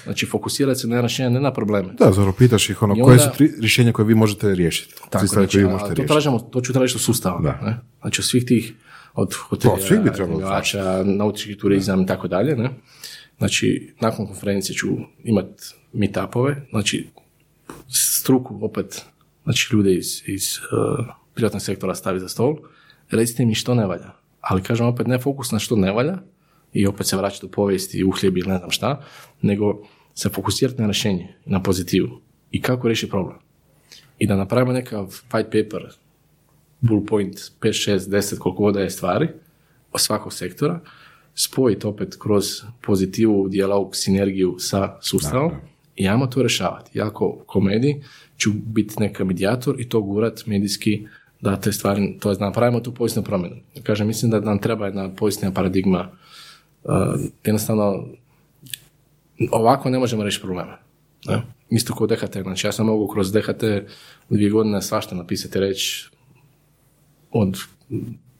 Znači 0.03 0.26
fokusirati 0.26 0.80
se 0.80 0.88
na 0.88 1.02
rješenja, 1.02 1.30
ne 1.30 1.39
na 1.39 1.53
probleme. 1.53 1.94
Da, 1.99 2.06
zapravo 2.06 2.31
pitaš 2.31 2.69
ih 2.69 2.81
ono, 2.81 2.95
I 2.98 3.02
koje 3.02 3.19
onda- 3.19 3.23
su 3.23 3.38
tri 3.38 3.52
rješenja 3.60 3.91
koje 3.91 4.06
vi 4.06 4.15
možete 4.15 4.56
riješiti. 4.56 4.94
Tako, 5.10 5.27
znači, 5.27 5.52
koje 5.52 5.64
vi 5.64 5.69
a 5.69 5.73
možete 5.73 5.95
to, 5.95 6.07
tražimo, 6.07 6.39
to 6.39 6.61
ću 6.61 6.73
tražiti 6.73 6.98
od 6.98 7.02
sustava. 7.02 7.41
Da. 7.41 7.60
Ne? 7.65 7.80
Znači 8.02 8.22
od 8.22 8.26
svih 8.26 8.45
tih, 8.45 8.73
od 9.14 9.34
hotelja, 9.34 9.73
Pa, 10.73 11.03
nautički 11.03 11.57
turizam 11.57 12.02
i 12.02 12.06
tako 12.06 12.27
dalje. 12.27 12.56
Ne? 12.56 12.69
Znači, 13.38 13.94
nakon 14.02 14.27
konferencije 14.27 14.76
ću 14.76 14.88
imati 15.23 15.64
meetupove, 15.94 16.68
znači 16.69 17.07
struku 17.89 18.60
opet, 18.61 19.02
znači 19.44 19.69
ljude 19.76 19.94
iz, 19.94 20.22
iz 20.26 20.57
uh, 20.57 21.06
privatnog 21.34 21.61
sektora 21.61 21.95
stavi 21.95 22.19
za 22.19 22.27
stol, 22.27 22.56
recite 23.11 23.45
mi 23.45 23.56
što 23.56 23.76
ne 23.76 23.85
valja. 23.85 24.11
Ali 24.41 24.64
kažem 24.64 24.88
opet 24.88 25.07
ne 25.07 25.19
fokus 25.19 25.52
na 25.52 25.60
što 25.60 25.76
ne 25.76 25.91
valja 25.91 26.18
i 26.73 26.88
opet 26.88 27.07
se 27.07 27.18
vraćati 27.18 27.45
u 27.45 27.52
povijesti 27.52 27.98
i 27.98 28.03
uhljebi 28.03 28.39
ili 28.39 28.49
ne 28.49 28.57
znam 28.57 28.72
šta, 28.72 29.03
nego 29.41 29.84
se 30.14 30.30
fokusirati 30.30 30.81
na 30.81 30.88
rješenje, 30.88 31.35
na 31.45 31.64
pozitivu 31.64 32.22
i 32.52 32.61
kako 32.61 32.88
riješiti 32.88 33.10
problem 33.10 33.38
i 34.19 34.27
da 34.27 34.35
napravimo 34.35 34.73
nekav 34.73 35.22
white 35.31 35.64
paper, 35.64 35.88
bull 36.80 37.06
point, 37.06 37.35
5, 37.35 37.52
6, 37.61 37.98
10, 37.98 38.38
koliko 38.38 38.64
god 38.64 38.76
je 38.76 38.89
stvari, 38.89 39.30
od 39.91 40.02
svakog 40.02 40.34
sektora, 40.34 40.80
spojiti 41.35 41.88
opet 41.88 42.15
kroz 42.19 42.45
pozitivu, 42.81 43.48
dijalog, 43.49 43.95
sinergiju 43.95 44.56
sa 44.60 44.98
sustavom 45.02 45.52
i 45.95 46.07
ajmo 46.07 46.27
to 46.27 46.41
rješavati. 46.41 46.98
Ja 46.98 47.10
ko 47.10 47.44
komediji 47.45 48.03
ću 48.38 48.52
biti 48.53 48.95
neka 48.99 49.23
medijator 49.23 49.81
i 49.81 49.89
to 49.89 50.02
gurat 50.02 50.45
medijski 50.45 51.07
da 51.41 51.60
te 51.60 51.72
stvari, 51.72 52.18
to 52.19 52.30
je 52.30 52.35
da 52.35 52.45
napravimo 52.45 52.80
tu 52.80 52.94
povijesnu 52.94 53.23
promjenu. 53.23 53.56
Kažem, 53.84 54.07
mislim 54.07 54.31
da 54.31 54.39
nam 54.39 54.60
treba 54.60 54.85
jedna 54.85 55.10
povijesna 55.15 55.52
paradigma. 55.52 56.11
Uh, 56.88 57.19
jednostavno, 57.43 58.07
ovako 59.51 59.89
ne 59.89 59.99
možemo 59.99 60.23
riješiti 60.23 60.43
probleme. 60.43 60.77
Ne? 61.26 61.41
Isto 61.69 61.95
kao 61.95 62.07
DHT, 62.07 62.38
znači 62.41 62.68
ja 62.68 62.72
sam 62.72 62.85
mogu 62.85 63.07
kroz 63.07 63.31
DHT 63.31 63.64
u 64.30 64.35
dvije 64.35 64.49
godine 64.49 64.81
svašta 64.81 65.15
napisati, 65.15 65.59
reći 65.59 66.09
od 67.31 67.57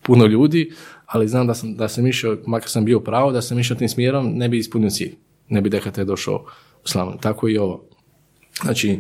puno 0.02 0.26
ljudi, 0.26 0.72
ali 1.06 1.28
znam 1.28 1.48
da 1.48 1.53
sam, 1.53 1.76
da 1.76 1.88
sam 1.88 2.07
išao, 2.07 2.38
makar 2.45 2.69
sam 2.69 2.86
bio 2.86 2.99
pravo, 2.99 3.32
da 3.32 3.41
sam 3.41 3.60
išao 3.60 3.78
tim 3.78 3.90
smjerom, 3.90 4.34
ne 4.36 4.49
bi 4.49 4.57
ispunio 4.57 4.90
cilj. 4.90 5.15
Ne 5.49 5.61
bi 5.61 5.69
DHT 5.69 5.99
došao 5.99 6.45
u 6.84 6.88
Slavoniju. 6.88 7.19
Tako 7.22 7.49
i 7.49 7.57
ovo. 7.57 7.84
Znači, 8.64 8.99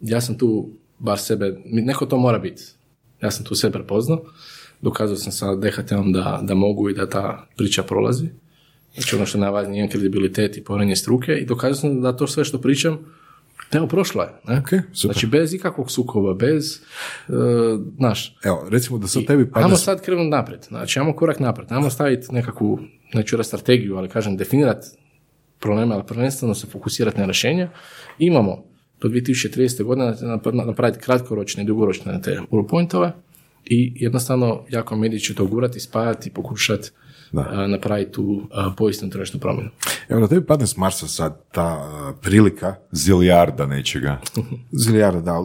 ja 0.00 0.20
sam 0.20 0.38
tu 0.38 0.68
bar 0.98 1.18
sebe, 1.18 1.56
neko 1.64 2.06
to 2.06 2.18
mora 2.18 2.38
biti. 2.38 2.62
Ja 3.22 3.30
sam 3.30 3.44
tu 3.44 3.54
sebe 3.54 3.72
prepoznao, 3.72 4.24
dokazao 4.80 5.16
sam 5.16 5.32
sa 5.32 5.54
DHT-om 5.54 6.12
da, 6.12 6.40
da 6.42 6.54
mogu 6.54 6.90
i 6.90 6.94
da 6.94 7.08
ta 7.08 7.46
priča 7.56 7.82
prolazi. 7.82 8.28
Znači 8.94 9.16
ono 9.16 9.26
što 9.26 9.38
je 9.38 9.42
najvažnije, 9.42 9.78
imam 9.78 9.90
kredibilitet 9.90 10.56
i 10.56 10.64
povjerenje 10.64 10.96
struke 10.96 11.32
i 11.32 11.46
dokazao 11.46 11.74
sam 11.74 12.00
da 12.00 12.16
to 12.16 12.26
sve 12.26 12.44
što 12.44 12.60
pričam, 12.60 12.98
evo 13.72 13.86
prošlo 13.86 14.22
je. 14.22 14.28
Ne? 14.48 14.58
Ok, 14.58 14.68
super. 14.68 15.14
Znači 15.14 15.26
bez 15.26 15.54
ikakvog 15.54 15.90
sukoba, 15.90 16.34
bez, 16.34 16.80
uh, 17.28 17.34
znaš, 17.96 18.36
Evo, 18.44 18.66
recimo 18.70 18.98
da 18.98 19.06
sad 19.06 19.24
tebi 19.26 19.50
padne... 19.50 19.66
Ajmo 19.66 19.76
sad 19.76 20.02
krenuti 20.02 20.28
naprijed, 20.28 20.64
znači 20.68 20.98
ajmo 20.98 21.16
korak 21.16 21.40
naprijed, 21.40 21.72
ajmo 21.72 21.90
staviti 21.90 22.34
nekakvu, 22.34 22.80
neću 23.14 23.36
reći 23.36 23.46
strategiju, 23.46 23.96
ali 23.96 24.08
kažem 24.08 24.36
definirati 24.36 24.86
probleme, 25.60 25.94
ali 25.94 26.06
prvenstveno 26.06 26.54
se 26.54 26.66
fokusirati 26.66 27.18
na 27.18 27.24
rješenja. 27.24 27.68
Imamo 28.18 28.64
do 29.00 29.08
2030. 29.08 29.82
godine 29.82 30.04
nap- 30.04 30.66
napraviti 30.66 30.98
kratkoročne 30.98 31.62
i 31.62 31.66
dugoročne 31.66 32.20
te 32.22 32.38
pointove 32.68 33.12
i 33.64 33.92
jednostavno 33.96 34.64
jako 34.70 34.96
mediji 34.96 35.20
će 35.20 35.34
to 35.34 35.46
gurati, 35.46 35.80
spajati, 35.80 36.30
pokušati 36.30 36.90
Da. 37.34 37.66
napraviti 37.66 38.12
tu 38.12 38.48
povijesnu 38.76 39.10
tržišnu 39.10 39.40
promjenu. 39.40 39.70
Evo, 40.08 40.20
da 40.20 40.28
tebi 40.28 40.46
padne 40.46 40.66
s 40.66 40.76
Marsa 40.76 41.08
sad 41.08 41.40
ta 41.52 41.90
prilika, 42.22 42.74
Zilijarda 42.92 43.66
nečega. 43.66 44.20
zilijarda, 44.84 45.20
da, 45.20 45.40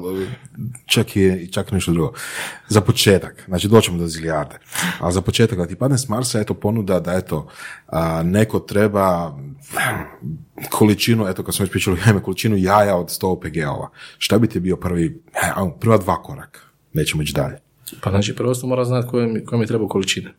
čak 0.86 1.16
i 1.16 1.49
čak 1.52 1.72
nešto 1.72 1.91
drugo. 1.91 2.14
Za 2.68 2.82
početak, 2.82 3.44
znači 3.48 3.68
doćemo 3.68 3.98
do 3.98 4.07
zilijarde, 4.07 4.56
ali 4.99 5.14
za 5.14 5.22
početak 5.22 5.57
da 5.57 5.66
ti 5.66 5.76
padne 5.76 5.98
s 5.98 6.10
Marsa, 6.10 6.40
eto 6.40 6.53
ponuda 6.53 6.99
da 6.99 7.14
eto, 7.14 7.48
a, 7.88 8.24
neko 8.24 8.60
treba 8.60 9.38
količinu, 10.70 11.28
eto 11.28 11.44
kad 11.44 11.56
smo 11.56 11.64
već 11.64 11.72
pričali, 11.72 11.98
ajme, 12.06 12.22
količinu 12.22 12.57
jaja 12.57 12.95
od 12.95 13.07
100 13.07 13.26
OPG-ova. 13.26 13.90
Šta 14.18 14.40
bi 14.40 14.48
ti 14.48 14.60
bio 14.60 14.78
prvi, 14.78 15.22
prva 15.80 15.98
dva 15.98 16.24
koraka? 16.24 16.60
Nećemo 16.94 17.24
ići 17.24 17.34
dalje. 17.34 17.57
Pa 18.02 18.10
znači 18.10 18.36
prvo 18.36 18.53
mora 18.64 18.86
znati 18.86 19.07
koje 19.07 19.28
mi, 19.28 19.44
mi 19.52 19.68
treba 19.68 19.88
količine. 19.88 20.34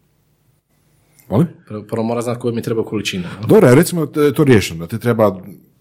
Molim? 1.31 1.47
Prvo, 1.67 1.83
prvo 1.83 2.03
mora 2.03 2.23
znati 2.23 2.41
koje 2.41 2.55
mi 2.55 2.63
treba 2.63 2.85
količine. 2.85 3.29
no? 3.41 3.47
Dobro, 3.47 3.75
recimo 3.75 4.07
da 4.07 4.23
je 4.23 4.35
to 4.35 4.45
riješeno, 4.45 4.81
da 4.81 4.87
ti 4.89 4.99
treba 4.99 5.41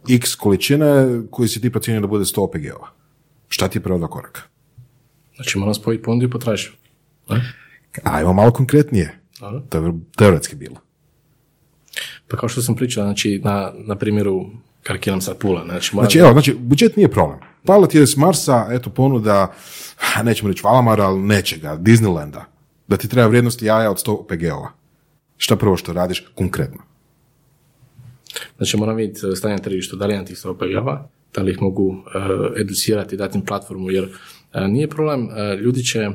x 0.10 0.36
količine 0.36 0.88
koji 1.32 1.50
si 1.50 1.62
ti 1.62 1.70
procijenio 1.70 2.02
da 2.02 2.08
bude 2.08 2.24
100 2.24 2.40
OPG-ova. 2.40 2.88
Šta 3.48 3.68
ti 3.68 3.78
je 3.78 3.84
prva 3.84 3.98
dva 3.98 4.08
koraka? 4.08 4.42
Znači 5.36 5.58
moram 5.58 5.74
spojiti 5.74 6.04
ponudu 6.04 6.26
i 6.26 6.30
potražnju. 6.30 6.72
Ne? 7.30 7.54
Ajmo 8.04 8.34
malo 8.34 8.52
konkretnije. 8.52 9.20
Dobro. 9.40 9.62
To 9.62 9.78
je 9.78 9.94
teoretski 10.18 10.56
bilo. 10.56 10.76
Pa 12.28 12.38
kao 12.38 12.50
što 12.50 12.62
sam 12.62 12.76
pričao, 12.76 13.04
znači, 13.04 13.42
na, 13.44 13.72
na 13.78 13.96
primjeru 13.96 14.46
karikiram 14.84 15.22
sad 15.22 15.38
pula, 15.38 15.64
znači, 15.66 15.96
moram- 15.96 16.06
Znači, 16.06 16.20
evo, 16.20 16.32
znači, 16.32 16.56
budžet 16.56 16.96
nije 16.96 17.12
problem. 17.12 17.40
Pala 17.66 17.88
ti 17.88 17.98
je 17.98 18.08
s 18.08 18.18
Marsa, 18.18 18.68
eto, 18.72 18.90
ponuda, 18.90 19.54
nećemo 20.24 20.50
reći 20.50 20.62
Valamara, 20.64 21.04
ali 21.04 21.20
nečega, 21.20 21.78
Disneylanda, 21.78 22.42
da 22.88 22.98
ti 22.98 23.08
treba 23.08 23.28
vrijednosti 23.28 23.66
jaja 23.66 23.92
od 23.92 23.98
100 23.98 24.26
PG-ova. 24.28 24.70
Šta 25.42 25.56
prvo 25.56 25.78
što 25.78 25.94
radiš 25.94 26.24
konkretno? 26.36 26.82
Znači 28.58 28.78
moram 28.78 28.96
vidjeti 28.96 29.28
eh, 29.28 29.36
stanje 29.36 29.56
na 29.56 29.62
tržištu, 29.62 29.96
da 29.96 30.06
li 30.06 30.14
imam 30.14 30.26
tih 30.26 30.46
OPG-ova, 30.46 31.10
da 31.36 31.42
li 31.42 31.52
ih 31.52 31.62
mogu 31.62 31.96
eh, 32.16 32.62
educirati, 32.62 33.18
dati 33.18 33.38
im 33.38 33.46
platformu, 33.46 33.92
jer 33.92 34.04
eh, 34.54 34.68
nije 34.68 34.90
problem, 34.90 35.30
eh, 35.30 35.56
ljudi 35.56 35.84
će, 35.84 36.10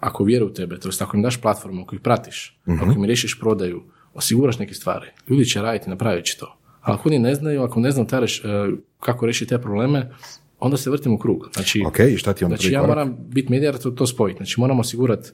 ako 0.00 0.24
vjeruju 0.24 0.50
u 0.50 0.54
tebe, 0.54 0.78
to 0.78 0.88
jest 0.88 1.02
ako 1.02 1.16
im 1.16 1.22
daš 1.22 1.40
platformu, 1.40 1.82
ako 1.82 1.94
ih 1.94 2.00
pratiš, 2.00 2.60
ako 2.82 2.92
im 2.92 3.04
riješiš 3.04 3.38
prodaju, 3.40 3.82
osiguraš 4.14 4.58
neke 4.58 4.74
stvari, 4.74 5.06
ljudi 5.28 5.44
će 5.44 5.62
raditi, 5.62 5.90
napravit 5.90 6.24
će 6.24 6.36
to. 6.38 6.56
Ali 6.80 6.94
ako 6.94 7.08
oni 7.08 7.18
ne 7.18 7.34
znaju, 7.34 7.62
ako 7.62 7.80
ne 7.80 7.90
znam 7.90 8.06
reš- 8.06 8.44
eh, 8.44 8.76
kako 9.00 9.26
riješiti 9.26 9.48
te 9.48 9.58
probleme, 9.58 10.10
onda 10.58 10.76
se 10.76 10.90
vrtim 10.90 11.12
u 11.12 11.18
krug. 11.18 11.48
Znači, 11.54 11.82
Ok, 11.86 11.98
i 11.98 12.16
šta 12.16 12.32
ti 12.32 12.44
onda 12.44 12.56
Znači 12.56 12.72
ja 12.72 12.82
moram 12.86 13.16
biti 13.28 13.52
medijar 13.52 13.78
to, 13.78 13.90
to 13.90 14.06
spojiti. 14.06 14.36
Znači 14.36 14.60
moram 14.60 14.80
osigurati 14.80 15.30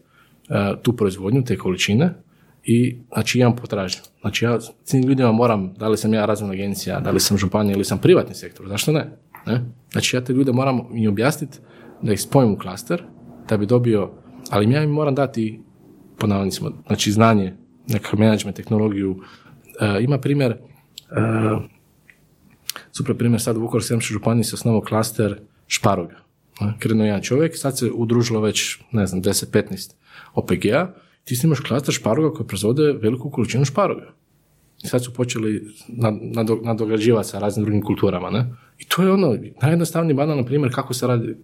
tu 0.83 0.97
proizvodnju, 0.97 1.45
te 1.45 1.57
količine 1.57 2.15
i 2.69 2.97
znači 3.13 3.39
imam 3.39 3.57
potražnju. 3.57 4.01
Znači 4.21 4.45
ja 4.45 4.61
s 4.61 4.91
tim 4.91 5.03
ljudima 5.03 5.33
moram, 5.33 5.75
da 5.75 5.89
li 5.89 5.97
sam 5.97 6.15
ja 6.15 6.27
razvojna 6.27 6.55
agencija, 6.55 7.01
da 7.01 7.11
li 7.11 7.21
sam 7.21 7.39
županija 7.39 7.75
ili 7.75 7.85
sam 7.85 7.99
privatni 7.99 8.35
sektor, 8.35 8.69
zašto 8.69 8.93
ne? 8.93 9.11
ne? 9.47 9.65
Znači 9.93 10.17
ja 10.17 10.25
te 10.25 10.33
ljude 10.33 10.53
moram 10.53 10.81
im 10.95 11.11
objasniti 11.11 11.59
da 12.03 12.13
ih 12.13 12.21
spojim 12.21 12.53
u 12.53 12.59
klaster, 12.59 13.03
da 13.49 13.57
bi 13.57 13.67
dobio, 13.67 14.11
ali 14.51 14.73
ja 14.73 14.83
im 14.83 14.91
moram 14.91 15.15
dati 15.15 15.61
po 16.19 16.27
navodnicima, 16.27 16.71
znači 16.87 17.13
znanje, 17.13 17.57
nekakav 17.89 18.21
management, 18.21 18.57
tehnologiju. 18.57 19.23
E, 19.81 20.03
ima 20.03 20.19
primjer, 20.19 20.53
e, 20.53 20.57
super 22.93 23.17
primjer 23.17 23.41
sad 23.41 23.57
u 23.57 23.61
Vukovarsko-srijemskoj 23.61 24.13
županiji 24.13 24.45
se 24.45 24.55
osnovao 24.55 24.81
klaster 24.81 25.41
šparoga. 25.67 26.17
Krenuo 26.79 27.05
je 27.05 27.09
jedan 27.09 27.23
čovjek, 27.23 27.57
sad 27.57 27.79
se 27.79 27.91
udružilo 27.95 28.41
već, 28.41 28.79
ne 28.93 29.07
znam, 29.07 29.23
10-15 29.23 29.95
OPG-a, 30.35 30.93
ti 31.27 31.37
snimaš 31.37 31.61
klaster 31.61 31.95
šparoga 31.95 32.37
koji 32.37 32.47
proizvode 32.47 32.93
veliku 33.03 33.31
količinu 33.31 33.65
šparoga. 33.65 34.13
I 34.85 34.87
sad 34.87 35.05
su 35.05 35.15
počeli 35.15 35.75
nad- 35.89 36.15
nado- 36.15 36.61
nadograđivati 36.65 37.29
sa 37.29 37.39
raznim 37.39 37.65
drugim 37.65 37.83
kulturama, 37.83 38.31
ne? 38.31 38.47
I 38.79 38.85
to 38.85 39.03
je 39.03 39.13
ono, 39.13 39.37
najjednostavniji 39.63 40.15
banalan 40.15 40.45
primjer 40.45 40.75
kako 40.75 40.95
se 40.95 41.07
radi, 41.07 41.37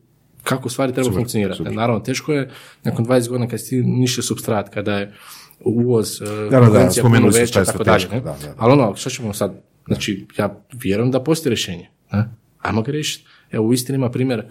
kako 0.43 0.69
stvari 0.69 0.93
treba 0.93 1.11
funkcionirati. 1.11 1.63
Naravno, 1.63 2.01
teško 2.01 2.33
je 2.33 2.51
nakon 2.85 3.05
20 3.07 3.29
godina 3.29 3.49
kad 3.49 3.61
si 3.61 3.69
ti 3.69 3.83
niše 3.83 4.23
substrat, 4.23 4.69
kada 4.69 4.99
je 4.99 5.13
uvoz, 5.61 6.23
e, 6.23 6.51
da, 6.51 6.61
konkurencija 6.61 7.03
spomenuli 7.03 7.33
puno 7.33 7.41
veća, 7.41 7.65
tako 7.65 7.85
dalje. 7.85 8.09
ne? 8.13 8.21
da, 8.21 8.37
da, 8.43 8.47
da. 8.47 8.55
Ali 8.57 8.73
ono, 8.73 8.97
što 8.97 9.11
ćemo 9.11 9.33
sad, 9.33 9.63
znači, 9.87 10.27
ja 10.39 10.63
vjerujem 10.73 11.11
da 11.11 11.23
postoji 11.23 11.51
rješenje. 11.51 11.89
Ne? 12.13 12.29
Ajmo 12.59 12.83
ga 12.83 12.93
riješiti. 12.93 13.27
Evo, 13.51 13.67
u 13.67 13.73
istini 13.73 13.97
ima 13.97 14.11
primjer 14.11 14.45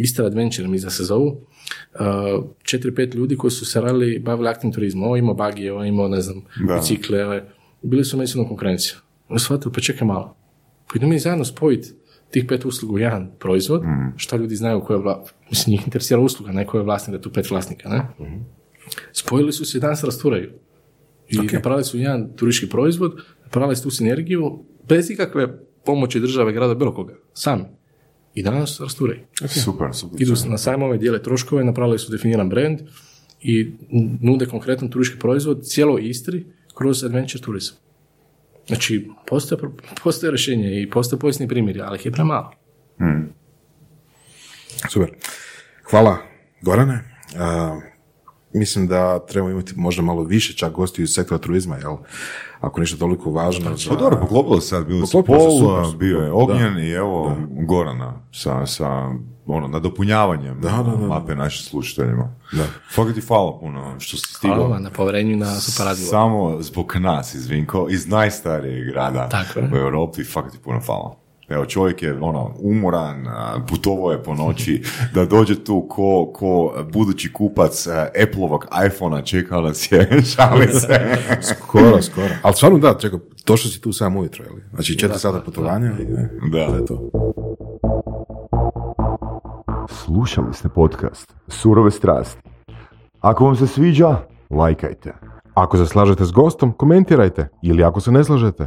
Istra 0.00 0.26
Adventure, 0.26 0.68
mi 0.68 0.80
da 0.80 0.90
se 0.90 1.04
zovu, 1.04 1.26
uh, 1.28 2.44
četiri, 2.62 2.94
pet 2.94 3.14
ljudi 3.14 3.36
koji 3.36 3.50
su 3.50 3.66
se 3.66 3.80
radili, 3.80 4.18
bavili 4.18 4.48
aktivnim 4.48 4.74
turizmom. 4.74 5.04
Ovo 5.04 5.16
imao 5.16 5.34
bagije, 5.34 5.72
ovo 5.72 5.84
imao, 5.84 6.08
ne 6.08 6.20
znam, 6.20 6.42
Da. 6.68 6.74
bicikle, 6.74 7.24
ove. 7.24 7.48
bili 7.82 8.04
su 8.04 8.16
međusobno 8.16 8.48
konkurencija. 8.48 8.96
Su 9.28 9.38
shvatili, 9.38 9.72
pa 9.74 9.80
čekaj 9.80 10.06
malo, 10.08 10.36
pa 10.86 10.92
idemo 10.96 11.12
mi 11.12 11.18
zajedno 11.18 11.44
spojiti 11.44 11.92
tih 12.30 12.44
pet 12.48 12.64
usluga 12.64 12.94
u 12.94 12.98
jedan 12.98 13.30
proizvod, 13.38 13.82
šta 14.16 14.36
ljudi 14.36 14.56
znaju 14.56 14.80
ko 14.80 14.92
je 14.92 14.98
vla... 14.98 15.24
Mislim, 15.50 15.72
njih 15.72 15.82
interesira 15.86 16.20
usluga, 16.20 16.52
ne 16.52 16.66
ko 16.66 16.78
je 16.78 16.84
vlasnik, 16.84 17.16
da 17.16 17.20
tu 17.22 17.32
pet 17.32 17.50
vlasnika, 17.50 17.88
ne? 17.88 18.06
Spojili 19.12 19.52
su 19.52 19.64
se 19.64 19.78
i 19.78 19.80
danas 19.80 20.04
rasturaju. 20.04 20.50
I 21.28 21.36
napravili 21.52 21.84
su 21.84 21.98
jedan 21.98 22.28
turistički 22.36 22.70
proizvod, 22.70 23.12
napravili 23.44 23.76
su 23.76 23.82
tu 23.82 23.90
sinergiju, 23.90 24.64
bez 24.88 25.10
ikakve 25.10 25.58
pomoći 25.84 26.20
države, 26.20 26.52
grada, 26.52 26.74
bilo 26.74 26.94
koga. 26.94 27.14
Sami. 27.32 27.64
I 28.34 28.42
danas 28.42 28.80
rasturaju. 28.80 29.20
Super, 29.48 29.94
super. 29.94 30.22
Idu 30.22 30.34
na 30.46 30.58
sajmove, 30.58 30.98
dijele 30.98 31.22
troškove, 31.22 31.64
napravili 31.64 31.98
su 31.98 32.12
definiran 32.12 32.48
brand 32.48 32.80
i 33.40 33.72
nude 34.20 34.46
konkretan 34.46 34.90
turistički 34.90 35.20
proizvod 35.20 35.64
cijeloj 35.64 36.08
Istri 36.08 36.46
kroz 36.74 37.04
adventure 37.04 37.42
turizam. 37.44 37.76
Znači, 38.66 39.08
postoje, 39.26 39.60
postoje 40.02 40.30
rješenje 40.30 40.82
i 40.82 40.90
postoje 40.90 41.20
povijesni 41.20 41.48
primjeri, 41.48 41.80
ali 41.80 41.98
ih 41.98 42.06
je 42.06 42.12
premalo. 42.12 42.52
Super. 44.88 45.10
Hvala, 45.90 46.18
Gorane. 46.62 47.04
A, 47.36 47.80
mislim 48.52 48.86
da 48.86 49.18
trebamo 49.26 49.50
imati 49.50 49.72
možda 49.76 50.02
malo 50.02 50.22
više 50.22 50.52
čak 50.52 50.72
gostiju 50.72 51.02
iz 51.02 51.10
sektora 51.10 51.38
turizma, 51.38 51.76
jel? 51.76 51.96
Ako 52.60 52.80
nešto 52.80 52.96
toliko 52.96 53.30
važno 53.30 53.76
za... 53.76 53.90
Pa 53.90 53.96
dobro, 53.96 54.20
poklopilo 54.20 54.60
se 54.60 54.68
sad, 54.68 54.86
bili 54.86 55.06
su 55.06 55.12
Poklopilo 55.12 55.40
se, 55.40 55.46
Pol, 55.46 55.58
super, 55.60 55.84
super. 55.84 55.98
bio 55.98 56.18
je 56.18 56.32
Ognjen 56.32 56.78
i 56.78 56.90
evo 56.90 57.36
Gorana 57.68 58.14
sa, 58.32 58.66
sa 58.66 59.10
ono, 59.46 59.68
nadopunjavanjem 59.68 60.60
Da, 60.60 60.68
da, 60.70 60.96
da. 60.96 61.06
mape 61.06 61.34
našim 61.34 61.64
slušateljima. 61.66 62.34
Da. 62.52 62.64
Fakat 62.94 63.14
ti 63.14 63.20
hvala 63.20 63.58
puno 63.60 64.00
što 64.00 64.16
si 64.16 64.22
Hvala 64.40 64.54
stigao. 64.56 64.68
vam 64.70 64.82
na 64.82 64.90
povjerenju 64.90 65.32
i 65.32 65.36
na 65.36 65.54
super 65.60 65.86
razgovor. 65.86 66.10
Samo 66.10 66.62
zbog 66.62 66.96
nas 66.96 67.34
iz 67.34 67.46
Vinko, 67.46 67.86
iz 67.90 68.06
najstarijeg 68.08 68.86
grada 68.86 69.28
Tako 69.28 69.60
u 69.72 69.76
Europi, 69.76 70.24
fakat 70.24 70.52
ti 70.52 70.58
puno 70.58 70.80
hvala. 70.86 71.16
Evo, 71.48 71.66
čovjek 71.66 72.02
je 72.02 72.18
ono, 72.20 72.54
umoran, 72.58 73.26
putovao 73.68 74.12
je 74.12 74.22
po 74.22 74.34
noći, 74.34 74.82
da 75.14 75.24
dođe 75.24 75.64
tu 75.64 75.86
ko, 75.88 76.30
ko 76.34 76.74
budući 76.92 77.32
kupac 77.32 77.86
Apple-ovog 78.24 78.66
iPhone-a 78.86 79.22
čekao 79.22 79.60
nas 79.60 79.92
je, 79.92 80.08
šali 80.36 80.66
se. 80.66 81.16
Skoro, 81.50 82.02
skoro. 82.02 82.28
Ali 82.42 82.54
stvarno 82.54 82.78
da, 82.78 82.94
čekaj, 82.98 83.18
došao 83.46 83.70
si 83.70 83.80
tu 83.80 83.92
sam 83.92 84.16
ujutro, 84.16 84.44
jel? 84.44 84.54
Znači 84.74 84.98
četiri 84.98 85.18
sata 85.18 85.40
putovanja 85.40 85.92
i 86.00 86.04
ne, 86.04 86.30
Da. 86.52 86.66
to 86.66 86.74
je 86.74 86.86
to. 86.86 87.10
Slušali 89.88 90.54
ste 90.54 90.68
podcast 90.68 91.34
Surove 91.48 91.90
strasti. 91.90 92.42
Ako 93.20 93.44
vam 93.44 93.56
se 93.56 93.66
sviđa, 93.66 94.16
lajkajte. 94.50 95.12
Ako 95.54 95.76
se 95.76 95.86
slažete 95.86 96.24
s 96.24 96.32
gostom, 96.32 96.72
komentirajte. 96.72 97.48
Ili 97.62 97.84
ako 97.84 98.00
se 98.00 98.12
ne 98.12 98.24
slažete, 98.24 98.66